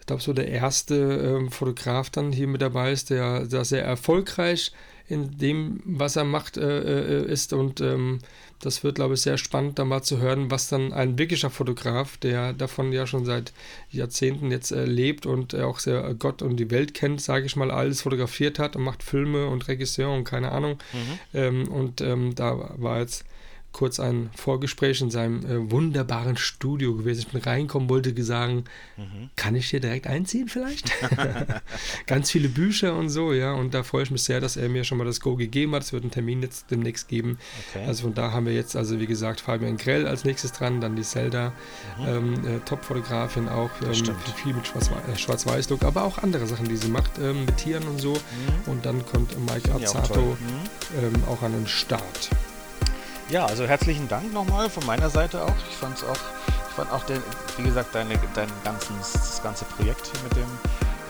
ich 0.00 0.06
glaube, 0.06 0.22
so 0.22 0.32
der 0.32 0.48
erste 0.48 0.94
ähm, 0.94 1.50
Fotograf 1.50 2.08
dann 2.08 2.32
hier 2.32 2.46
mit 2.46 2.62
dabei 2.62 2.92
ist, 2.92 3.10
der, 3.10 3.46
der 3.46 3.64
sehr 3.64 3.84
erfolgreich 3.84 4.72
in 5.08 5.38
dem, 5.38 5.80
was 5.84 6.16
er 6.16 6.24
macht, 6.24 6.56
äh, 6.56 7.22
äh, 7.22 7.32
ist. 7.32 7.52
Und 7.52 7.80
ähm, 7.80 8.18
das 8.60 8.84
wird, 8.84 8.96
glaube 8.96 9.14
ich, 9.14 9.22
sehr 9.22 9.38
spannend, 9.38 9.78
da 9.78 9.84
mal 9.84 10.02
zu 10.02 10.18
hören, 10.18 10.50
was 10.50 10.68
dann 10.68 10.92
ein 10.92 11.18
wirklicher 11.18 11.50
Fotograf, 11.50 12.16
der 12.18 12.52
davon 12.52 12.92
ja 12.92 13.06
schon 13.06 13.24
seit 13.24 13.52
Jahrzehnten 13.90 14.50
jetzt 14.50 14.70
äh, 14.70 14.84
lebt 14.84 15.26
und 15.26 15.54
auch 15.54 15.78
sehr 15.78 16.14
Gott 16.14 16.42
und 16.42 16.56
die 16.56 16.70
Welt 16.70 16.94
kennt, 16.94 17.20
sage 17.20 17.46
ich 17.46 17.56
mal, 17.56 17.70
alles 17.70 18.02
fotografiert 18.02 18.58
hat 18.58 18.76
und 18.76 18.82
macht 18.82 19.02
Filme 19.02 19.46
und 19.46 19.66
Regisseur 19.68 20.12
und 20.12 20.24
keine 20.24 20.52
Ahnung. 20.52 20.78
Mhm. 20.92 21.18
Ähm, 21.34 21.68
und 21.68 22.00
ähm, 22.02 22.34
da 22.34 22.74
war 22.76 23.00
jetzt 23.00 23.24
kurz 23.78 24.00
ein 24.00 24.30
Vorgespräch 24.34 25.00
in 25.02 25.10
seinem 25.12 25.46
äh, 25.46 25.70
wunderbaren 25.70 26.36
Studio 26.36 26.96
gewesen. 26.96 27.20
Ich 27.20 27.28
bin 27.28 27.40
reinkommen, 27.40 27.88
wollte 27.88 28.12
sagen, 28.24 28.64
mhm. 28.96 29.30
kann 29.36 29.54
ich 29.54 29.70
hier 29.70 29.78
direkt 29.78 30.08
einziehen 30.08 30.48
vielleicht? 30.48 30.90
Ganz 32.08 32.32
viele 32.32 32.48
Bücher 32.48 32.96
und 32.96 33.08
so, 33.08 33.32
ja. 33.32 33.52
Und 33.52 33.74
da 33.74 33.84
freue 33.84 34.02
ich 34.02 34.10
mich 34.10 34.24
sehr, 34.24 34.40
dass 34.40 34.56
er 34.56 34.68
mir 34.68 34.82
schon 34.82 34.98
mal 34.98 35.04
das 35.04 35.20
Go 35.20 35.36
gegeben 35.36 35.76
hat. 35.76 35.84
Es 35.84 35.92
wird 35.92 36.02
einen 36.02 36.10
Termin 36.10 36.42
jetzt 36.42 36.72
demnächst 36.72 37.06
geben. 37.06 37.38
Okay. 37.70 37.84
Also 37.86 38.02
von 38.02 38.14
da 38.14 38.32
haben 38.32 38.46
wir 38.46 38.52
jetzt, 38.52 38.74
also 38.74 38.98
wie 38.98 39.06
gesagt, 39.06 39.42
Fabian 39.42 39.76
Grell 39.76 40.08
als 40.08 40.24
nächstes 40.24 40.50
dran, 40.50 40.80
dann 40.80 40.96
die 40.96 41.02
Zelda, 41.02 41.52
mhm. 42.00 42.08
ähm, 42.08 42.56
äh, 42.56 42.58
Top-Fotografin 42.64 43.48
auch, 43.48 43.70
ähm, 43.82 43.94
viel 44.34 44.54
mit 44.54 44.64
äh, 44.74 45.16
Schwarz-Weiß-Look, 45.16 45.84
aber 45.84 46.02
auch 46.02 46.18
andere 46.18 46.48
Sachen, 46.48 46.68
die 46.68 46.76
sie 46.76 46.88
macht, 46.88 47.20
ähm, 47.20 47.44
mit 47.44 47.58
Tieren 47.58 47.86
und 47.86 48.00
so. 48.00 48.14
Mhm. 48.14 48.72
Und 48.72 48.84
dann 48.84 49.06
kommt 49.06 49.38
Mike 49.48 49.72
Azzato 49.72 50.14
auch, 50.14 50.40
mhm. 50.40 51.14
ähm, 51.14 51.22
auch 51.28 51.42
an 51.42 51.52
den 51.52 51.68
Start. 51.68 52.30
Ja, 53.30 53.44
also 53.44 53.66
herzlichen 53.66 54.08
Dank 54.08 54.32
nochmal 54.32 54.70
von 54.70 54.86
meiner 54.86 55.10
Seite 55.10 55.42
auch. 55.42 55.54
Ich 55.70 55.76
fand 55.76 55.98
es 55.98 56.04
auch, 56.04 56.16
ich 56.46 56.74
fand 56.74 56.90
auch, 56.90 57.04
den, 57.04 57.22
wie 57.58 57.64
gesagt, 57.64 57.94
deine, 57.94 58.18
dein 58.34 58.48
ganzen, 58.64 58.96
das 58.98 59.42
ganze 59.42 59.66
Projekt 59.66 60.06
hier 60.06 60.22
mit 60.22 60.34
dem 60.34 60.48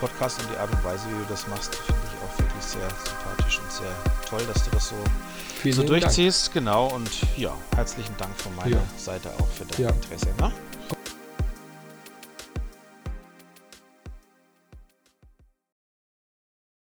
Podcast 0.01 0.41
und 0.41 0.49
die 0.51 0.57
Art 0.57 0.69
und 0.69 0.83
Weise, 0.83 1.05
wie 1.07 1.17
du 1.17 1.25
das 1.29 1.47
machst, 1.47 1.75
finde 1.75 2.01
ich 2.03 2.21
auch 2.21 2.39
wirklich 2.39 2.63
sehr 2.63 2.89
sympathisch 3.05 3.59
und 3.59 3.71
sehr 3.71 3.95
toll, 4.29 4.45
dass 4.53 4.63
du 4.65 4.71
das 4.71 4.89
so, 4.89 5.71
so 5.71 5.83
durchziehst. 5.83 6.47
Dank. 6.47 6.53
Genau, 6.55 6.87
und 6.87 7.09
ja, 7.37 7.53
herzlichen 7.75 8.15
Dank 8.17 8.35
von 8.35 8.53
meiner 8.57 8.77
ja. 8.77 8.83
Seite 8.97 9.29
auch 9.39 9.47
für 9.47 9.63
dein 9.65 9.81
ja. 9.81 9.89
Interesse. 9.89 10.27
Ne? 10.39 10.51